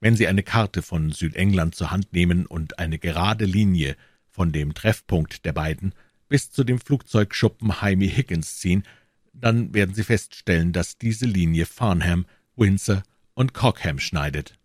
Wenn 0.00 0.14
Sie 0.14 0.28
eine 0.28 0.42
Karte 0.42 0.82
von 0.82 1.10
Südengland 1.10 1.74
zur 1.74 1.90
Hand 1.90 2.12
nehmen 2.12 2.46
und 2.46 2.78
eine 2.78 2.98
gerade 2.98 3.44
Linie 3.44 3.96
von 4.28 4.52
dem 4.52 4.74
Treffpunkt 4.74 5.44
der 5.44 5.52
beiden 5.52 5.94
bis 6.28 6.50
zu 6.50 6.62
dem 6.62 6.78
Flugzeugschuppen 6.78 7.72
Jaime 7.80 8.06
Higgins 8.06 8.58
ziehen, 8.58 8.84
dann 9.32 9.74
werden 9.74 9.94
Sie 9.94 10.04
feststellen, 10.04 10.72
dass 10.72 10.98
diese 10.98 11.26
Linie 11.26 11.66
Farnham, 11.66 12.26
Windsor 12.56 13.02
und 13.38 13.54
Cockham 13.54 14.00
schneidet. 14.00 14.58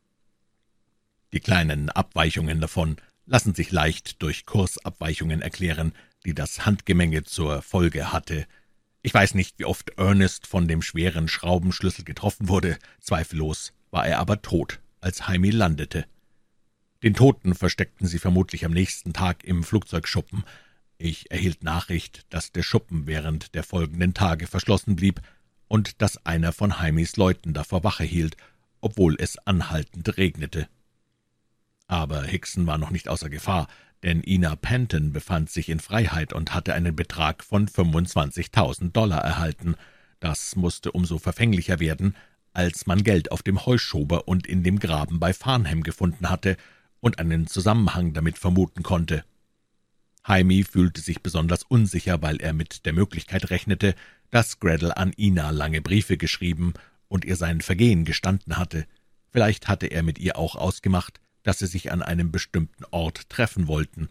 Die 1.32 1.40
kleinen 1.40 1.92
Abweichungen 1.92 2.60
davon 2.60 2.98
lassen 3.28 3.54
sich 3.54 3.72
leicht 3.72 4.20
durch 4.24 4.48
Kursabweichungen 4.48 5.44
erklären, 5.44 5.94
die 6.26 6.34
das 6.34 6.66
Handgemenge 6.66 7.24
zur 7.24 7.62
Folge 7.62 8.12
hatte. 8.12 8.48
Ich 9.04 9.14
weiß 9.14 9.36
nicht, 9.36 9.60
wie 9.60 9.66
oft 9.66 9.92
Ernest 10.00 10.48
von 10.48 10.68
dem 10.68 10.82
schweren 10.82 11.28
Schraubenschlüssel 11.28 12.04
getroffen 12.04 12.50
wurde, 12.50 12.80
zweifellos 13.00 13.74
war 13.92 14.08
er 14.08 14.18
aber 14.18 14.42
tot, 14.42 14.80
als 15.02 15.20
Jaime 15.20 15.52
landete. 15.52 16.06
Den 17.04 17.14
Toten 17.14 17.54
versteckten 17.54 18.08
sie 18.08 18.18
vermutlich 18.18 18.66
am 18.66 18.72
nächsten 18.72 19.14
Tag 19.14 19.44
im 19.44 19.64
Flugzeugschuppen. 19.64 20.46
Ich 20.98 21.30
erhielt 21.30 21.64
Nachricht, 21.64 22.26
dass 22.32 22.52
der 22.52 22.64
Schuppen 22.64 23.06
während 23.06 23.54
der 23.54 23.62
folgenden 23.62 24.16
Tage 24.16 24.48
verschlossen 24.48 24.96
blieb 24.96 25.22
und 25.68 26.02
dass 26.02 26.26
einer 26.26 26.54
von 26.54 26.80
Heimis 26.80 27.18
Leuten 27.18 27.54
davor 27.54 27.84
Wache 27.84 28.04
hielt, 28.04 28.36
obwohl 28.84 29.16
es 29.18 29.38
anhaltend 29.40 30.18
regnete. 30.18 30.68
Aber 31.88 32.24
Hickson 32.24 32.68
war 32.68 32.78
noch 32.78 32.92
nicht 32.92 33.08
außer 33.08 33.30
Gefahr, 33.30 33.68
denn 34.04 34.22
Ina 34.26 34.56
Penton 34.56 35.14
befand 35.14 35.50
sich 35.50 35.70
in 35.70 35.80
Freiheit 35.80 36.34
und 36.34 36.54
hatte 36.54 36.74
einen 36.74 36.96
Betrag 36.96 37.44
von 37.44 37.68
25.000 37.68 38.92
Dollar 38.92 39.24
erhalten. 39.24 39.76
Das 40.20 40.56
musste 40.56 40.92
umso 40.92 41.18
verfänglicher 41.18 41.80
werden, 41.80 42.16
als 42.52 42.86
man 42.86 43.04
Geld 43.04 43.32
auf 43.32 43.42
dem 43.42 43.66
Heuschober 43.66 44.28
und 44.28 44.46
in 44.46 44.64
dem 44.64 44.80
Graben 44.80 45.20
bei 45.20 45.34
Farnham 45.34 45.84
gefunden 45.84 46.30
hatte 46.30 46.58
und 47.00 47.20
einen 47.20 47.48
Zusammenhang 47.48 48.14
damit 48.14 48.38
vermuten 48.38 48.84
konnte. 48.84 49.24
Jaime 50.28 50.64
fühlte 50.64 51.02
sich 51.02 51.22
besonders 51.22 51.64
unsicher, 51.64 52.22
weil 52.22 52.38
er 52.38 52.54
mit 52.54 52.86
der 52.86 52.94
Möglichkeit 52.94 53.50
rechnete, 53.50 53.96
dass 54.30 54.60
Gretel 54.60 54.92
an 54.92 55.14
Ina 55.18 55.52
lange 55.52 55.82
Briefe 55.82 56.18
geschrieben 56.18 56.74
und 57.14 57.26
ihr 57.26 57.36
sein 57.36 57.62
Vergehen 57.62 58.06
gestanden 58.06 58.58
hatte. 58.58 58.88
Vielleicht 59.30 59.68
hatte 59.68 59.86
er 59.86 60.02
mit 60.02 60.18
ihr 60.18 60.36
auch 60.36 60.56
ausgemacht, 60.56 61.20
dass 61.44 61.60
sie 61.60 61.68
sich 61.68 61.92
an 61.92 62.02
einem 62.02 62.32
bestimmten 62.32 62.86
Ort 62.90 63.30
treffen 63.30 63.68
wollten. 63.68 64.10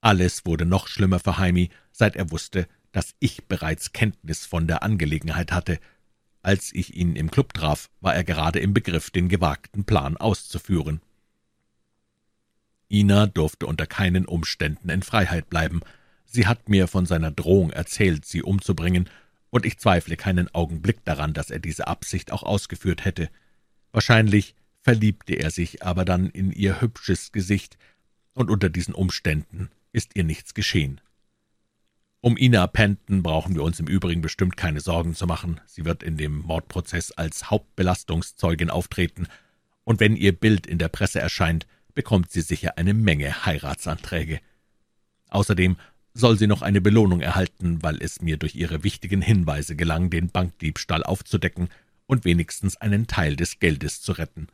Alles 0.00 0.44
wurde 0.44 0.66
noch 0.66 0.88
schlimmer 0.88 1.20
für 1.20 1.36
Jaime, 1.38 1.68
seit 1.92 2.16
er 2.16 2.32
wusste, 2.32 2.66
dass 2.90 3.14
ich 3.20 3.44
bereits 3.44 3.92
Kenntnis 3.92 4.44
von 4.44 4.66
der 4.66 4.82
Angelegenheit 4.82 5.52
hatte. 5.52 5.78
Als 6.42 6.72
ich 6.74 6.96
ihn 6.96 7.14
im 7.14 7.30
Club 7.30 7.54
traf, 7.54 7.88
war 8.00 8.12
er 8.12 8.24
gerade 8.24 8.58
im 8.58 8.74
Begriff, 8.74 9.10
den 9.10 9.28
gewagten 9.28 9.84
Plan 9.84 10.16
auszuführen. 10.16 11.00
Ina 12.90 13.28
durfte 13.28 13.66
unter 13.66 13.86
keinen 13.86 14.26
Umständen 14.26 14.88
in 14.88 15.04
Freiheit 15.04 15.48
bleiben. 15.48 15.80
Sie 16.24 16.48
hat 16.48 16.68
mir 16.68 16.88
von 16.88 17.06
seiner 17.06 17.30
Drohung 17.30 17.70
erzählt, 17.70 18.24
sie 18.24 18.42
umzubringen, 18.42 19.08
und 19.54 19.64
ich 19.64 19.78
zweifle 19.78 20.16
keinen 20.16 20.52
Augenblick 20.52 21.04
daran, 21.04 21.32
dass 21.32 21.48
er 21.48 21.60
diese 21.60 21.86
Absicht 21.86 22.32
auch 22.32 22.42
ausgeführt 22.42 23.04
hätte. 23.04 23.30
Wahrscheinlich 23.92 24.56
verliebte 24.80 25.34
er 25.34 25.52
sich 25.52 25.84
aber 25.84 26.04
dann 26.04 26.28
in 26.28 26.50
ihr 26.50 26.80
hübsches 26.80 27.30
Gesicht, 27.30 27.78
und 28.32 28.50
unter 28.50 28.68
diesen 28.68 28.94
Umständen 28.94 29.70
ist 29.92 30.16
ihr 30.16 30.24
nichts 30.24 30.54
geschehen. 30.54 31.00
Um 32.20 32.36
Ina 32.36 32.66
Penton 32.66 33.22
brauchen 33.22 33.54
wir 33.54 33.62
uns 33.62 33.78
im 33.78 33.86
Übrigen 33.86 34.22
bestimmt 34.22 34.56
keine 34.56 34.80
Sorgen 34.80 35.14
zu 35.14 35.24
machen. 35.24 35.60
Sie 35.66 35.84
wird 35.84 36.02
in 36.02 36.16
dem 36.16 36.38
Mordprozess 36.38 37.12
als 37.12 37.48
Hauptbelastungszeugin 37.48 38.70
auftreten, 38.70 39.28
und 39.84 40.00
wenn 40.00 40.16
ihr 40.16 40.32
Bild 40.32 40.66
in 40.66 40.78
der 40.78 40.88
Presse 40.88 41.20
erscheint, 41.20 41.68
bekommt 41.94 42.32
sie 42.32 42.40
sicher 42.40 42.76
eine 42.76 42.92
Menge 42.92 43.46
Heiratsanträge. 43.46 44.40
Außerdem 45.28 45.76
soll 46.14 46.38
sie 46.38 46.46
noch 46.46 46.62
eine 46.62 46.80
Belohnung 46.80 47.20
erhalten, 47.20 47.82
weil 47.82 48.00
es 48.00 48.22
mir 48.22 48.36
durch 48.36 48.54
ihre 48.54 48.84
wichtigen 48.84 49.20
Hinweise 49.20 49.74
gelang, 49.74 50.10
den 50.10 50.30
Bankdiebstahl 50.30 51.02
aufzudecken 51.02 51.68
und 52.06 52.24
wenigstens 52.24 52.76
einen 52.76 53.08
Teil 53.08 53.36
des 53.36 53.58
Geldes 53.58 54.00
zu 54.00 54.12
retten. 54.12 54.46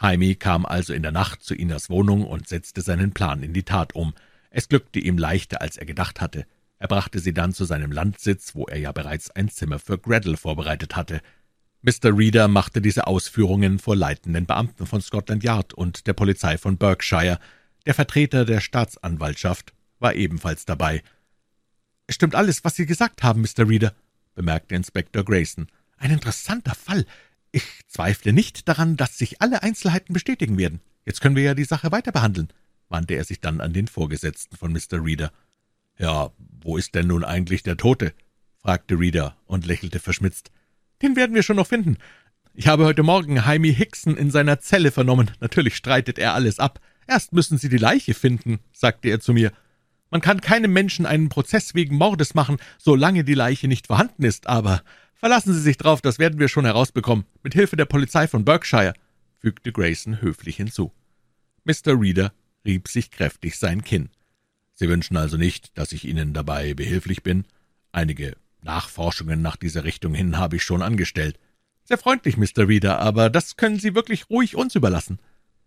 Jaime 0.00 0.34
kam 0.34 0.66
also 0.66 0.92
in 0.92 1.02
der 1.02 1.12
Nacht 1.12 1.44
zu 1.44 1.54
Inas 1.54 1.88
Wohnung 1.88 2.26
und 2.26 2.48
setzte 2.48 2.82
seinen 2.82 3.12
Plan 3.12 3.42
in 3.44 3.52
die 3.52 3.62
Tat 3.62 3.94
um. 3.94 4.14
Es 4.50 4.68
glückte 4.68 4.98
ihm 4.98 5.16
leichter, 5.16 5.62
als 5.62 5.76
er 5.76 5.86
gedacht 5.86 6.20
hatte. 6.20 6.44
Er 6.78 6.88
brachte 6.88 7.20
sie 7.20 7.32
dann 7.32 7.52
zu 7.52 7.64
seinem 7.64 7.92
Landsitz, 7.92 8.56
wo 8.56 8.64
er 8.64 8.78
ja 8.78 8.90
bereits 8.90 9.30
ein 9.30 9.48
Zimmer 9.48 9.78
für 9.78 9.98
Gretel 9.98 10.36
vorbereitet 10.36 10.96
hatte. 10.96 11.20
Mr. 11.82 12.16
Reeder 12.16 12.48
machte 12.48 12.80
diese 12.80 13.06
Ausführungen 13.06 13.78
vor 13.78 13.94
leitenden 13.94 14.46
Beamten 14.46 14.86
von 14.86 15.00
Scotland 15.00 15.44
Yard 15.44 15.72
und 15.74 16.08
der 16.08 16.14
Polizei 16.14 16.58
von 16.58 16.78
Berkshire. 16.78 17.38
Der 17.86 17.94
Vertreter 17.94 18.44
der 18.44 18.60
Staatsanwaltschaft 18.60 19.72
war 20.02 20.14
ebenfalls 20.14 20.64
dabei. 20.64 21.02
»Es 22.06 22.16
stimmt 22.16 22.34
alles, 22.34 22.64
was 22.64 22.76
Sie 22.76 22.86
gesagt 22.86 23.22
haben, 23.22 23.40
Mr. 23.40 23.68
Reeder«, 23.68 23.94
bemerkte 24.34 24.74
Inspektor 24.74 25.24
Grayson. 25.24 25.68
»Ein 25.96 26.10
interessanter 26.10 26.74
Fall. 26.74 27.06
Ich 27.52 27.64
zweifle 27.86 28.32
nicht 28.32 28.68
daran, 28.68 28.96
dass 28.96 29.18
sich 29.18 29.40
alle 29.40 29.62
Einzelheiten 29.62 30.12
bestätigen 30.12 30.58
werden. 30.58 30.80
Jetzt 31.04 31.20
können 31.20 31.36
wir 31.36 31.42
ja 31.42 31.54
die 31.54 31.64
Sache 31.64 31.92
weiter 31.92 32.12
behandeln«, 32.12 32.48
wandte 32.88 33.14
er 33.14 33.24
sich 33.24 33.40
dann 33.40 33.60
an 33.60 33.72
den 33.72 33.88
Vorgesetzten 33.88 34.56
von 34.56 34.72
Mr. 34.72 35.04
Reeder. 35.04 35.32
»Ja, 35.98 36.32
wo 36.62 36.76
ist 36.76 36.94
denn 36.94 37.06
nun 37.06 37.24
eigentlich 37.24 37.62
der 37.62 37.76
Tote?« 37.76 38.12
fragte 38.58 38.98
Reeder 38.98 39.36
und 39.46 39.66
lächelte 39.66 39.98
verschmitzt. 39.98 40.50
Den 41.02 41.16
werden 41.16 41.34
wir 41.34 41.42
schon 41.42 41.56
noch 41.56 41.66
finden. 41.66 41.98
Ich 42.54 42.68
habe 42.68 42.84
heute 42.84 43.02
Morgen 43.02 43.36
Jaime 43.36 43.68
Hickson 43.68 44.16
in 44.16 44.30
seiner 44.30 44.60
Zelle 44.60 44.92
vernommen. 44.92 45.30
Natürlich 45.40 45.74
streitet 45.74 46.18
er 46.18 46.34
alles 46.34 46.58
ab. 46.58 46.80
Erst 47.06 47.32
müssen 47.32 47.58
Sie 47.58 47.68
die 47.68 47.78
Leiche 47.78 48.14
finden, 48.14 48.60
sagte 48.72 49.08
er 49.08 49.20
zu 49.20 49.32
mir. 49.32 49.52
Man 50.12 50.20
kann 50.20 50.42
keinem 50.42 50.74
Menschen 50.74 51.06
einen 51.06 51.30
Prozess 51.30 51.74
wegen 51.74 51.96
Mordes 51.96 52.34
machen, 52.34 52.58
solange 52.76 53.24
die 53.24 53.32
Leiche 53.32 53.66
nicht 53.66 53.86
vorhanden 53.86 54.24
ist, 54.24 54.46
aber 54.46 54.82
verlassen 55.14 55.54
Sie 55.54 55.60
sich 55.60 55.78
drauf, 55.78 56.02
das 56.02 56.18
werden 56.18 56.38
wir 56.38 56.48
schon 56.48 56.66
herausbekommen, 56.66 57.24
mit 57.42 57.54
Hilfe 57.54 57.76
der 57.76 57.86
Polizei 57.86 58.28
von 58.28 58.44
Berkshire, 58.44 58.92
fügte 59.38 59.72
Grayson 59.72 60.20
höflich 60.20 60.56
hinzu. 60.56 60.92
Mr. 61.64 61.98
Reeder 61.98 62.34
rieb 62.66 62.88
sich 62.88 63.10
kräftig 63.10 63.58
sein 63.58 63.84
Kinn. 63.84 64.10
Sie 64.74 64.86
wünschen 64.86 65.16
also 65.16 65.38
nicht, 65.38 65.78
dass 65.78 65.92
ich 65.92 66.04
Ihnen 66.04 66.34
dabei 66.34 66.74
behilflich 66.74 67.22
bin? 67.22 67.46
Einige 67.90 68.36
Nachforschungen 68.60 69.40
nach 69.40 69.56
dieser 69.56 69.84
Richtung 69.84 70.12
hin 70.12 70.36
habe 70.36 70.56
ich 70.56 70.62
schon 70.62 70.82
angestellt. 70.82 71.38
Sehr 71.84 71.96
freundlich, 71.96 72.36
Mr. 72.36 72.68
Reeder, 72.68 72.98
aber 72.98 73.30
das 73.30 73.56
können 73.56 73.78
Sie 73.78 73.94
wirklich 73.94 74.28
ruhig 74.28 74.56
uns 74.56 74.74
überlassen. 74.74 75.20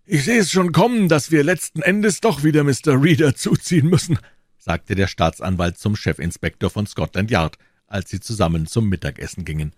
Ich 0.07 0.23
sehe 0.23 0.39
es 0.39 0.51
schon 0.51 0.72
kommen, 0.72 1.09
dass 1.09 1.31
wir 1.31 1.43
letzten 1.43 1.81
Endes 1.81 2.22
doch 2.22 2.43
wieder 2.43 2.63
Mr. 2.63 3.01
Reeder 3.01 3.35
zuziehen 3.35 3.89
müssen, 3.89 4.19
sagte 4.66 4.96
der 4.96 5.06
Staatsanwalt 5.06 5.78
zum 5.78 5.96
Chefinspektor 5.96 6.72
von 6.72 6.88
Scotland 6.88 7.30
Yard, 7.30 7.60
als 7.86 8.10
sie 8.10 8.20
zusammen 8.20 8.66
zum 8.66 8.90
Mittagessen 8.90 9.46
gingen. 9.46 9.74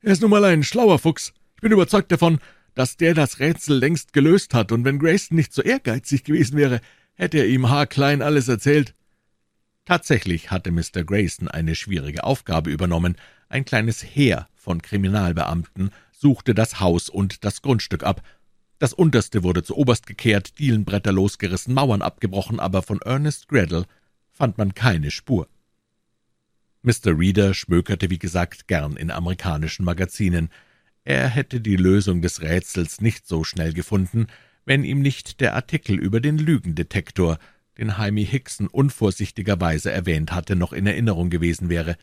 Er 0.00 0.12
ist 0.12 0.22
nun 0.22 0.30
mal 0.30 0.44
ein 0.46 0.62
schlauer 0.62 0.98
Fuchs. 0.98 1.34
Ich 1.56 1.60
bin 1.60 1.72
überzeugt 1.72 2.10
davon, 2.10 2.40
dass 2.74 2.96
der 2.96 3.12
das 3.12 3.38
Rätsel 3.38 3.76
längst 3.76 4.14
gelöst 4.14 4.54
hat, 4.54 4.72
und 4.72 4.86
wenn 4.86 4.98
Grayson 4.98 5.36
nicht 5.36 5.52
so 5.52 5.60
ehrgeizig 5.60 6.24
gewesen 6.24 6.56
wäre, 6.56 6.80
hätte 7.12 7.36
er 7.36 7.48
ihm 7.48 7.68
haarklein 7.68 8.22
alles 8.22 8.48
erzählt. 8.48 8.94
Tatsächlich 9.84 10.50
hatte 10.50 10.70
Mr. 10.70 11.04
Grayson 11.04 11.48
eine 11.48 11.74
schwierige 11.74 12.24
Aufgabe 12.24 12.70
übernommen. 12.70 13.16
Ein 13.50 13.66
kleines 13.66 14.02
Heer 14.02 14.48
von 14.54 14.80
Kriminalbeamten 14.80 15.90
suchte 16.12 16.54
das 16.54 16.80
Haus 16.80 17.10
und 17.10 17.44
das 17.44 17.60
Grundstück 17.60 18.04
ab. 18.04 18.22
Das 18.78 18.94
unterste 18.94 19.42
wurde 19.42 19.62
zu 19.62 19.76
oberst 19.76 20.06
gekehrt, 20.06 20.58
Dielenbretter 20.58 21.12
losgerissen, 21.12 21.74
Mauern 21.74 22.00
abgebrochen, 22.00 22.58
aber 22.58 22.80
von 22.80 23.02
Ernest 23.02 23.48
Greddle 23.48 23.84
fand 24.40 24.56
man 24.56 24.72
keine 24.72 25.10
Spur. 25.10 25.48
Mr. 26.80 27.18
Reeder 27.18 27.52
schmökerte, 27.52 28.08
wie 28.08 28.18
gesagt, 28.18 28.68
gern 28.68 28.96
in 28.96 29.10
amerikanischen 29.10 29.84
Magazinen. 29.84 30.48
Er 31.04 31.28
hätte 31.28 31.60
die 31.60 31.76
Lösung 31.76 32.22
des 32.22 32.40
Rätsels 32.40 33.02
nicht 33.02 33.28
so 33.28 33.44
schnell 33.44 33.74
gefunden, 33.74 34.28
wenn 34.64 34.82
ihm 34.82 35.02
nicht 35.02 35.42
der 35.42 35.54
Artikel 35.54 35.98
über 35.98 36.20
den 36.20 36.38
Lügendetektor 36.38 37.38
den 37.76 37.88
Jaime 37.88 38.22
Hickson 38.22 38.66
unvorsichtigerweise 38.66 39.92
erwähnt 39.92 40.32
hatte, 40.32 40.56
noch 40.56 40.72
in 40.72 40.86
Erinnerung 40.86 41.28
gewesen 41.28 41.68
wäre. 41.68 41.98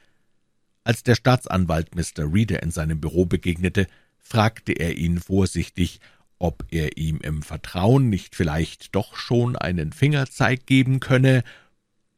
Als 0.84 1.02
der 1.02 1.16
Staatsanwalt 1.16 1.96
Mr. 1.96 2.32
Reader 2.32 2.62
in 2.62 2.70
seinem 2.70 3.02
Büro 3.02 3.26
begegnete, 3.26 3.88
fragte 4.20 4.74
er 4.74 4.96
ihn 4.96 5.20
vorsichtig, 5.20 6.02
ob 6.38 6.66
er 6.70 6.98
ihm 6.98 7.18
im 7.24 7.42
Vertrauen 7.42 8.10
nicht 8.10 8.36
vielleicht 8.36 8.94
doch 8.94 9.16
schon 9.16 9.56
einen 9.56 9.92
Fingerzeig 9.92 10.68
geben 10.68 11.00
könne. 11.00 11.44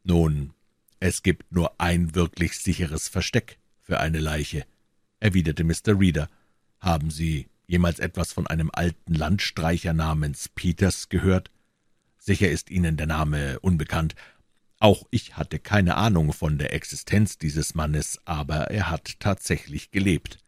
Nun, 0.03 0.53
es 0.99 1.23
gibt 1.23 1.51
nur 1.51 1.79
ein 1.79 2.15
wirklich 2.15 2.57
sicheres 2.57 3.07
Versteck 3.07 3.57
für 3.81 3.99
eine 3.99 4.19
Leiche, 4.19 4.65
erwiderte 5.19 5.63
Mr. 5.63 5.99
Reader. 5.99 6.29
Haben 6.79 7.11
Sie 7.11 7.47
jemals 7.67 7.99
etwas 7.99 8.33
von 8.33 8.47
einem 8.47 8.69
alten 8.73 9.13
Landstreicher 9.13 9.93
namens 9.93 10.49
Peters 10.49 11.09
gehört? 11.09 11.51
Sicher 12.17 12.49
ist 12.49 12.69
Ihnen 12.69 12.97
der 12.97 13.07
Name 13.07 13.59
unbekannt. 13.59 14.15
Auch 14.79 15.05
ich 15.11 15.35
hatte 15.37 15.59
keine 15.59 15.95
Ahnung 15.95 16.33
von 16.33 16.57
der 16.57 16.73
Existenz 16.73 17.37
dieses 17.37 17.75
Mannes, 17.75 18.19
aber 18.25 18.71
er 18.71 18.89
hat 18.89 19.19
tatsächlich 19.19 19.91
gelebt. 19.91 20.39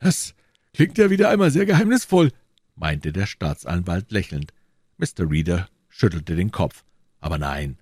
Das 0.00 0.34
klingt 0.74 0.98
ja 0.98 1.10
wieder 1.10 1.28
einmal 1.30 1.50
sehr 1.50 1.66
geheimnisvoll, 1.66 2.32
meinte 2.74 3.12
der 3.12 3.26
Staatsanwalt 3.26 4.10
lächelnd. 4.10 4.52
Mr. 4.96 5.30
Reader 5.30 5.68
schüttelte 5.88 6.36
den 6.36 6.50
Kopf. 6.50 6.84
Aber 7.20 7.38
nein, 7.38 7.78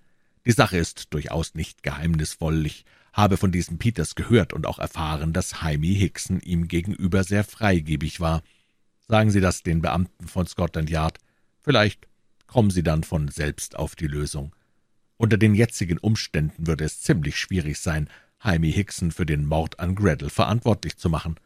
die 0.47 0.53
Sache 0.53 0.79
ist 0.79 1.13
durchaus 1.13 1.55
nicht 1.55 1.83
geheimnisvoll. 1.83 2.65
Ich 2.67 2.85
habe 3.13 3.37
von 3.37 3.51
diesem 3.51 3.79
Peters 3.79 4.15
gehört 4.15 4.53
und 4.53 4.65
auch 4.65 4.79
erfahren, 4.79 5.33
dass 5.33 5.61
Jaime 5.61 5.89
Hickson 5.89 6.41
ihm 6.41 6.69
gegenüber 6.69 7.25
sehr 7.25 7.43
freigebig 7.43 8.21
war. 8.21 8.43
Sagen 9.09 9.31
Sie 9.31 9.41
das 9.41 9.65
den 9.65 9.83
Beamten 9.83 10.29
von 10.29 10.47
Scotland 10.47 10.89
Yard. 10.89 11.19
Vielleicht 11.63 12.07
kommen 12.47 12.71
Sie 12.71 12.85
dann 12.85 13.03
von 13.03 13.27
selbst 13.29 13.77
auf 13.77 13.97
die 13.97 14.07
Lösung. 14.07 14.55
Unter 15.17 15.37
den 15.37 15.55
jetzigen 15.55 15.99
Umständen 15.99 16.69
würde 16.69 16.85
es 16.85 17.01
ziemlich 17.01 17.37
schwierig 17.37 17.81
sein, 17.81 18.09
Jaime 18.45 18.69
Hickson 18.69 19.11
für 19.11 19.27
den 19.27 19.47
Mord 19.47 19.81
an 19.81 19.97
Gretel 19.97 20.31
verantwortlich 20.31 20.97
zu 20.97 21.09
machen. 21.09 21.41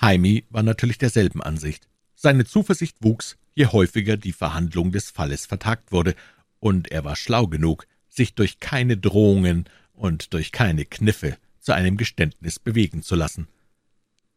Jaime 0.00 0.44
war 0.50 0.62
natürlich 0.62 0.98
derselben 0.98 1.42
Ansicht. 1.42 1.88
Seine 2.14 2.44
Zuversicht 2.44 2.98
wuchs, 3.00 3.36
je 3.54 3.66
häufiger 3.66 4.16
die 4.16 4.32
Verhandlung 4.32 4.92
des 4.92 5.10
Falles 5.10 5.46
vertagt 5.46 5.90
wurde, 5.90 6.14
und 6.60 6.90
er 6.90 7.04
war 7.04 7.16
schlau 7.16 7.46
genug, 7.46 7.86
sich 8.16 8.34
durch 8.34 8.60
keine 8.60 8.96
Drohungen 8.96 9.64
und 9.92 10.32
durch 10.34 10.52
keine 10.52 10.84
Kniffe 10.84 11.36
zu 11.60 11.72
einem 11.72 11.96
Geständnis 11.96 12.58
bewegen 12.58 13.02
zu 13.02 13.14
lassen. 13.14 13.48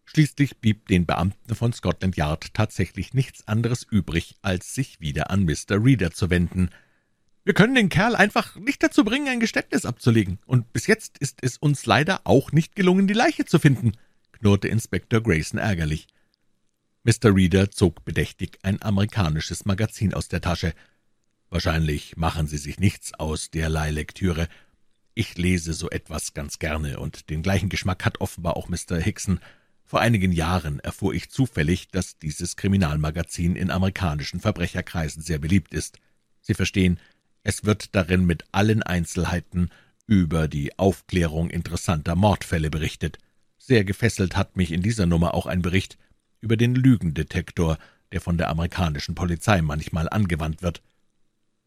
Schließlich 0.06 0.57
blieb 0.57 0.88
den 0.88 1.06
Beamten 1.06 1.53
von 1.53 1.72
Scotland 1.72 2.18
Yard 2.18 2.53
tatsächlich 2.56 3.14
nichts 3.14 3.47
anderes 3.47 3.84
übrig, 3.84 4.35
als 4.41 4.73
sich 4.73 4.99
wieder 4.99 5.30
an 5.30 5.45
Mr. 5.45 5.84
Reader 5.84 6.10
zu 6.11 6.31
wenden. 6.31 6.69
Wir 7.43 7.53
können 7.53 7.76
den 7.76 7.89
Kerl 7.89 8.15
einfach 8.15 8.56
nicht 8.56 8.81
dazu 8.81 9.03
bringen, 9.03 9.27
ein 9.27 9.39
Geständnis 9.39 9.85
abzulegen, 9.85 10.39
und 10.47 10.73
bis 10.73 10.88
jetzt 10.88 11.19
ist 11.19 11.39
es 11.43 11.57
uns 11.57 11.85
leider 11.85 12.22
auch 12.23 12.51
nicht 12.51 12.76
gelungen, 12.76 13.06
die 13.06 13.14
Leiche 13.14 13.45
zu 13.45 13.60
finden, 13.60 13.91
knurrte 14.31 14.68
Inspektor 14.68 15.22
Grayson 15.22 15.60
ärgerlich. 15.60 16.07
Mr. 17.03 17.35
Reader 17.35 17.69
zog 17.72 18.03
bedächtig 18.03 18.57
ein 18.64 18.81
amerikanisches 18.81 19.65
Magazin 19.65 20.14
aus 20.14 20.27
der 20.27 20.41
Tasche. 20.41 20.73
Wahrscheinlich 21.49 22.15
machen 22.15 22.47
Sie 22.47 22.57
sich 22.57 22.80
nichts 22.80 23.13
aus 23.15 23.49
derlei 23.49 23.89
Lektüre. 23.91 24.47
Ich 25.15 25.38
lese 25.38 25.73
so 25.73 25.89
etwas 25.89 26.34
ganz 26.34 26.59
gerne, 26.59 26.99
und 26.99 27.30
den 27.30 27.41
gleichen 27.41 27.69
Geschmack 27.69 28.05
hat 28.05 28.21
offenbar 28.21 28.55
auch 28.55 28.69
Mr. 28.69 28.97
Hickson. 28.97 29.39
Vor 29.84 29.99
einigen 29.99 30.31
Jahren 30.31 30.80
erfuhr 30.80 31.13
ich 31.15 31.31
zufällig, 31.31 31.88
dass 31.88 32.19
dieses 32.19 32.55
Kriminalmagazin 32.55 33.55
in 33.55 33.71
amerikanischen 33.71 34.39
Verbrecherkreisen 34.39 35.23
sehr 35.23 35.39
beliebt 35.39 35.73
ist. 35.73 35.97
Sie 36.41 36.53
verstehen, 36.53 36.99
es 37.41 37.65
wird 37.65 37.95
darin 37.95 38.26
mit 38.26 38.43
allen 38.52 38.84
Einzelheiten 38.84 39.71
über 40.05 40.47
die 40.47 40.78
Aufklärung 40.78 41.49
interessanter 41.49 42.15
Mordfälle 42.15 42.69
berichtet. 42.69 43.18
Sehr 43.57 43.84
gefesselt 43.84 44.37
hat 44.37 44.55
mich 44.55 44.71
in 44.71 44.81
dieser 44.84 45.07
Nummer 45.07 45.34
auch 45.34 45.47
ein 45.47 45.63
Bericht 45.63 45.97
über 46.41 46.57
den 46.57 46.76
Lügendetektor, 46.76 47.79
der 48.11 48.21
von 48.21 48.37
der 48.37 48.49
amerikanischen 48.49 49.15
Polizei 49.15 49.61
manchmal 49.61 50.07
angewandt 50.10 50.61
wird. 50.61 50.81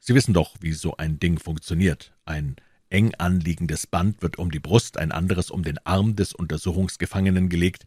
Sie 0.05 0.17
wissen 0.17 0.35
doch, 0.35 0.57
wie 0.59 0.73
so 0.73 0.97
ein 0.97 1.21
Ding 1.21 1.39
funktioniert. 1.39 2.13
Ein 2.25 2.57
eng 2.91 3.15
anliegendes 3.19 3.87
Band 3.87 4.21
wird 4.21 4.37
um 4.37 4.51
die 4.51 4.59
Brust, 4.59 4.99
ein 4.99 5.13
anderes 5.13 5.49
um 5.49 5.63
den 5.63 5.79
Arm 5.87 6.17
des 6.17 6.33
Untersuchungsgefangenen 6.33 7.49
gelegt, 7.49 7.87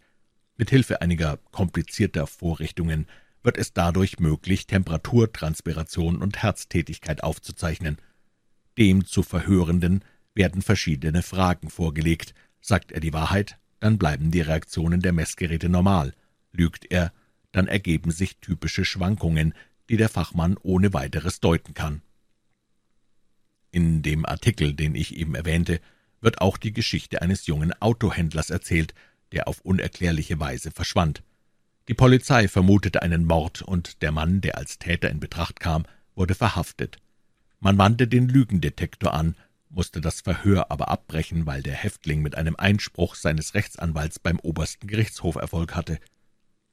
mit 0.56 0.69
Hilfe 0.69 1.02
einiger 1.02 1.40
komplizierter 1.52 2.26
Vorrichtungen 2.26 3.08
wird 3.44 3.58
es 3.58 3.74
dadurch 3.74 4.18
möglich, 4.19 4.66
Temperatur, 4.66 5.32
Transpiration 5.34 6.22
und 6.22 6.42
Herztätigkeit 6.42 7.22
aufzuzeichnen. 7.22 7.98
Dem 8.77 9.06
zu 9.06 9.22
Verhörenden 9.22 10.06
werden 10.34 10.61
verschiedene 10.61 11.22
Fragen 11.22 11.69
vorgelegt. 11.69 12.34
Sagt 12.61 12.94
er 12.94 13.02
die 13.02 13.11
Wahrheit, 13.11 13.60
dann 13.82 13.98
bleiben 13.98 14.32
die 14.32 14.40
Reaktionen 14.40 15.02
der 15.02 15.11
Messgeräte 15.11 15.68
normal. 15.68 16.14
Lügt 16.53 16.90
er, 16.90 17.11
dann 17.52 17.68
ergeben 17.68 18.11
sich 18.11 18.38
typische 18.38 18.85
Schwankungen, 18.85 19.53
die 19.90 19.98
der 19.98 20.10
Fachmann 20.10 20.58
ohne 20.64 20.94
weiteres 20.94 21.42
deuten 21.42 21.74
kann. 21.74 22.02
In 23.75 24.01
dem 24.03 24.25
Artikel, 24.25 24.73
den 24.73 24.95
ich 24.95 25.17
eben 25.17 25.35
erwähnte, 25.35 25.81
wird 26.21 26.39
auch 26.39 26.55
die 26.55 26.71
Geschichte 26.71 27.21
eines 27.21 27.45
jungen 27.45 27.73
Autohändlers 27.81 28.49
erzählt, 28.49 28.93
der 29.33 29.49
auf 29.49 29.59
unerklärliche 29.59 30.39
Weise 30.39 30.71
verschwand. 30.71 31.23
Die 31.89 31.93
Polizei 31.93 32.47
vermutete 32.47 33.01
einen 33.01 33.25
Mord, 33.25 33.63
und 33.63 34.01
der 34.01 34.13
Mann, 34.13 34.39
der 34.39 34.57
als 34.57 34.79
Täter 34.79 35.09
in 35.09 35.19
Betracht 35.19 35.59
kam, 35.59 35.83
wurde 36.15 36.35
verhaftet. 36.35 36.99
Man 37.59 37.77
wandte 37.77 38.07
den 38.07 38.29
Lügendetektor 38.29 39.13
an, 39.13 39.35
musste 39.67 39.99
das 39.99 40.21
Verhör 40.21 40.71
aber 40.71 40.87
abbrechen, 40.87 41.45
weil 41.45 41.61
der 41.61 41.73
Häftling 41.73 42.21
mit 42.21 42.35
einem 42.35 42.55
Einspruch 42.55 43.15
seines 43.15 43.55
Rechtsanwalts 43.55 44.19
beim 44.19 44.39
obersten 44.39 44.87
Gerichtshof 44.87 45.35
Erfolg 45.35 45.75
hatte. 45.75 45.99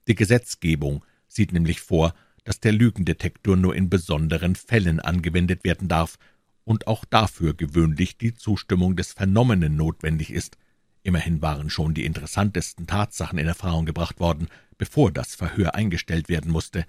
Die 0.07 0.15
Gesetzgebung 0.15 1.05
sieht 1.27 1.53
nämlich 1.53 1.81
vor, 1.81 2.15
dass 2.45 2.61
der 2.61 2.71
Lügendetektor 2.71 3.57
nur 3.57 3.75
in 3.75 3.91
besonderen 3.91 4.55
Fällen 4.55 5.01
angewendet 5.01 5.65
werden 5.65 5.89
darf 5.89 6.17
und 6.65 6.87
auch 6.87 7.05
dafür 7.05 7.55
gewöhnlich 7.55 8.19
die 8.19 8.35
Zustimmung 8.35 8.97
des 8.97 9.13
Vernommenen 9.13 9.77
notwendig 9.77 10.31
ist. 10.31 10.57
Immerhin 11.03 11.43
waren 11.43 11.71
schon 11.71 11.95
die 11.95 12.05
interessantesten 12.05 12.87
Tatsachen 12.87 13.39
in 13.39 13.49
Erfahrung 13.49 13.87
gebracht 13.87 14.21
worden, 14.21 14.49
bevor 14.79 15.11
das 15.11 15.35
Verhör 15.35 15.75
eingestellt 15.75 16.29
werden 16.29 16.51
musste. 16.51 16.87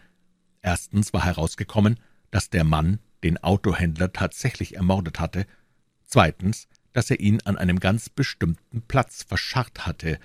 Erstens 0.61 1.13
war 1.13 1.25
herausgekommen, 1.25 1.99
dass 2.31 2.49
der 2.49 2.63
Mann 2.63 2.99
den 3.23 3.37
Autohändler 3.43 4.13
tatsächlich 4.13 4.75
ermordet 4.75 5.19
hatte, 5.19 5.45
zweitens, 6.05 6.67
dass 6.93 7.09
er 7.09 7.19
ihn 7.19 7.41
an 7.41 7.57
einem 7.57 7.79
ganz 7.79 8.09
bestimmten 8.09 8.81
Platz 8.83 9.23
verscharrt 9.23 9.85
hatte, 9.85 10.19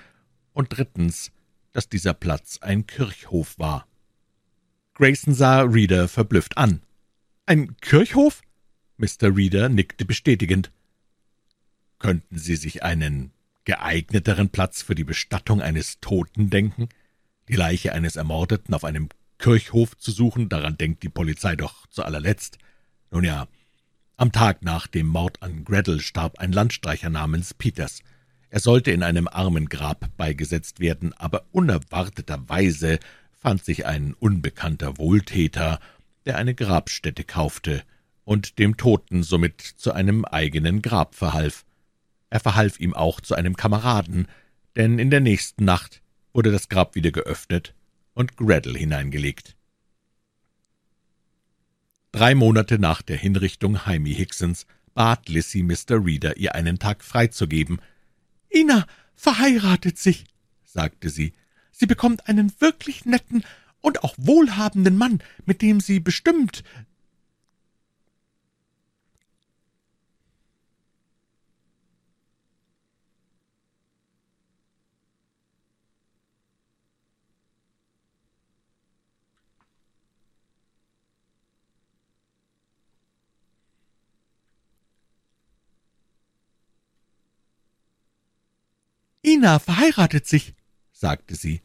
und 0.52 0.76
drittens, 0.76 1.30
dass 1.72 1.88
dieser 1.88 2.14
Platz 2.14 2.58
ein 2.60 2.86
Kirchhof 2.86 3.58
war. 3.58 3.86
Grayson 4.94 5.32
sah 5.32 5.60
Reader 5.60 6.08
verblüfft 6.08 6.58
an. 6.58 6.82
»Ein 7.46 7.76
Kirchhof?« 7.80 8.42
Mr. 8.98 9.34
Reader 9.34 9.68
nickte 9.68 10.04
bestätigend. 10.04 10.72
»Könnten 12.00 12.36
Sie 12.36 12.56
sich 12.56 12.82
einen 12.82 13.30
geeigneteren 13.64 14.50
Platz 14.50 14.82
für 14.82 14.94
die 14.94 15.04
Bestattung 15.04 15.62
eines 15.62 16.00
Toten 16.00 16.50
denken? 16.50 16.88
Die 17.48 17.54
Leiche 17.54 17.92
eines 17.92 18.16
Ermordeten 18.16 18.74
auf 18.74 18.84
einem 18.84 19.08
Kirchhof 19.38 19.96
zu 19.96 20.10
suchen, 20.10 20.48
daran 20.48 20.76
denkt 20.76 21.04
die 21.04 21.08
Polizei 21.08 21.54
doch 21.54 21.86
zu 21.86 22.02
allerletzt. 22.02 22.58
Nun 23.10 23.24
ja, 23.24 23.46
am 24.16 24.32
Tag 24.32 24.62
nach 24.62 24.88
dem 24.88 25.06
Mord 25.06 25.42
an 25.42 25.64
Gretel 25.64 26.00
starb 26.00 26.40
ein 26.40 26.52
Landstreicher 26.52 27.08
namens 27.08 27.54
Peters. 27.54 28.02
Er 28.50 28.58
sollte 28.58 28.90
in 28.90 29.04
einem 29.04 29.28
Armengrab 29.28 30.10
beigesetzt 30.16 30.80
werden, 30.80 31.12
aber 31.12 31.44
unerwarteterweise 31.52 32.98
fand 33.30 33.64
sich 33.64 33.86
ein 33.86 34.14
unbekannter 34.14 34.98
Wohltäter, 34.98 35.78
der 36.26 36.36
eine 36.36 36.56
Grabstätte 36.56 37.22
kaufte 37.22 37.84
und 38.28 38.58
dem 38.58 38.76
Toten 38.76 39.22
somit 39.22 39.62
zu 39.62 39.94
einem 39.94 40.26
eigenen 40.26 40.82
Grab 40.82 41.14
verhalf. 41.14 41.64
Er 42.28 42.40
verhalf 42.40 42.78
ihm 42.78 42.92
auch 42.92 43.22
zu 43.22 43.34
einem 43.34 43.56
Kameraden, 43.56 44.28
denn 44.76 44.98
in 44.98 45.08
der 45.08 45.20
nächsten 45.20 45.64
Nacht 45.64 46.02
wurde 46.34 46.52
das 46.52 46.68
Grab 46.68 46.94
wieder 46.94 47.10
geöffnet 47.10 47.74
und 48.12 48.36
Gretel 48.36 48.76
hineingelegt. 48.76 49.56
Drei 52.12 52.34
Monate 52.34 52.78
nach 52.78 53.00
der 53.00 53.16
Hinrichtung 53.16 53.80
Jaime 53.86 54.10
Hicksons 54.10 54.66
bat 54.92 55.30
Lissy 55.30 55.62
Mr. 55.62 56.04
Reader, 56.04 56.36
ihr 56.36 56.54
einen 56.54 56.78
Tag 56.78 57.04
freizugeben. 57.04 57.80
»Ina 58.50 58.86
verheiratet 59.14 59.96
sich«, 59.96 60.26
sagte 60.64 61.08
sie. 61.08 61.32
»Sie 61.72 61.86
bekommt 61.86 62.28
einen 62.28 62.52
wirklich 62.60 63.06
netten 63.06 63.42
und 63.80 64.04
auch 64.04 64.14
wohlhabenden 64.18 64.98
Mann, 64.98 65.22
mit 65.46 65.62
dem 65.62 65.80
sie 65.80 65.98
bestimmt 65.98 66.62
Ina 89.28 89.58
verheiratet 89.58 90.26
sich, 90.26 90.54
sagte 90.90 91.36
sie. 91.36 91.60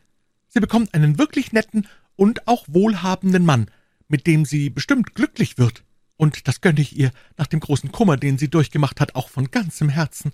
Sie 0.50 0.60
bekommt 0.60 0.94
einen 0.94 1.18
wirklich 1.18 1.54
netten 1.54 1.88
und 2.18 2.46
auch 2.46 2.66
wohlhabenden 2.68 3.46
Mann, 3.46 3.72
mit 4.10 4.28
dem 4.28 4.44
sie 4.44 4.70
bestimmt 4.70 5.16
glücklich 5.16 5.58
wird. 5.58 5.86
Und 6.18 6.50
das 6.50 6.60
gönne 6.60 6.82
ich 6.82 6.98
ihr 6.98 7.12
nach 7.38 7.48
dem 7.48 7.62
großen 7.62 7.94
Kummer, 7.94 8.18
den 8.18 8.38
sie 8.38 8.50
durchgemacht 8.50 9.00
hat, 9.00 9.16
auch 9.16 9.30
von 9.30 9.50
ganzem 9.50 9.88
Herzen. 9.88 10.34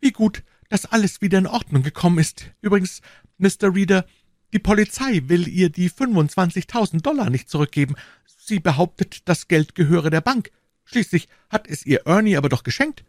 Wie 0.00 0.12
gut, 0.12 0.42
dass 0.68 0.84
alles 0.84 1.22
wieder 1.22 1.38
in 1.38 1.46
Ordnung 1.46 1.82
gekommen 1.82 2.18
ist. 2.18 2.50
Übrigens, 2.60 3.00
Mr. 3.38 3.74
Reader, 3.74 4.04
die 4.52 4.58
Polizei 4.58 5.22
will 5.28 5.48
ihr 5.48 5.70
die 5.70 5.90
25.000 5.90 7.00
Dollar 7.00 7.30
nicht 7.30 7.48
zurückgeben. 7.48 7.94
Sie 8.26 8.60
behauptet, 8.60 9.22
das 9.24 9.48
Geld 9.48 9.74
gehöre 9.74 10.10
der 10.10 10.20
Bank. 10.20 10.50
Schließlich 10.84 11.26
hat 11.48 11.66
es 11.68 11.86
ihr 11.86 12.02
Ernie 12.04 12.36
aber 12.36 12.50
doch 12.50 12.64
geschenkt. 12.64 13.02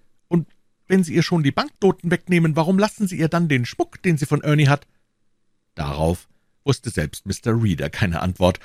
Wenn 0.88 1.04
Sie 1.04 1.14
ihr 1.14 1.24
schon 1.24 1.44
die 1.44 1.52
Banknoten 1.52 2.12
wegnehmen, 2.12 2.56
warum 2.56 2.78
lassen 2.78 3.08
Sie 3.08 3.18
ihr 3.18 3.28
dann 3.28 3.48
den 3.48 3.66
Schmuck, 3.66 4.02
den 4.04 4.18
sie 4.18 4.26
von 4.26 4.42
Ernie 4.42 4.68
hat? 4.68 4.88
Darauf 5.74 6.28
wusste 6.64 6.90
selbst 6.90 7.26
Mr. 7.26 7.62
Reader 7.62 7.90
keine 7.90 8.22
Antwort. 8.22 8.60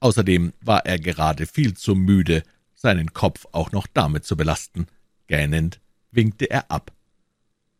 Außerdem 0.00 0.52
war 0.60 0.86
er 0.86 0.98
gerade 0.98 1.46
viel 1.46 1.74
zu 1.74 1.94
müde, 1.94 2.42
seinen 2.74 3.12
Kopf 3.12 3.46
auch 3.52 3.72
noch 3.72 3.86
damit 3.86 4.24
zu 4.24 4.36
belasten. 4.36 4.86
Gähnend 5.26 5.80
winkte 6.10 6.50
er 6.50 6.70
ab. 6.70 6.92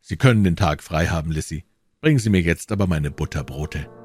Sie 0.01 0.17
können 0.17 0.45
den 0.45 0.57
Tag 0.57 0.83
frei 0.83 1.09
haben, 1.09 1.31
Lissy. 1.31 1.65
Bringen 2.01 2.19
Sie 2.19 2.31
mir 2.31 2.41
jetzt 2.41 2.73
aber 2.73 2.87
meine 2.87 3.11
Butterbrote. 3.11 4.03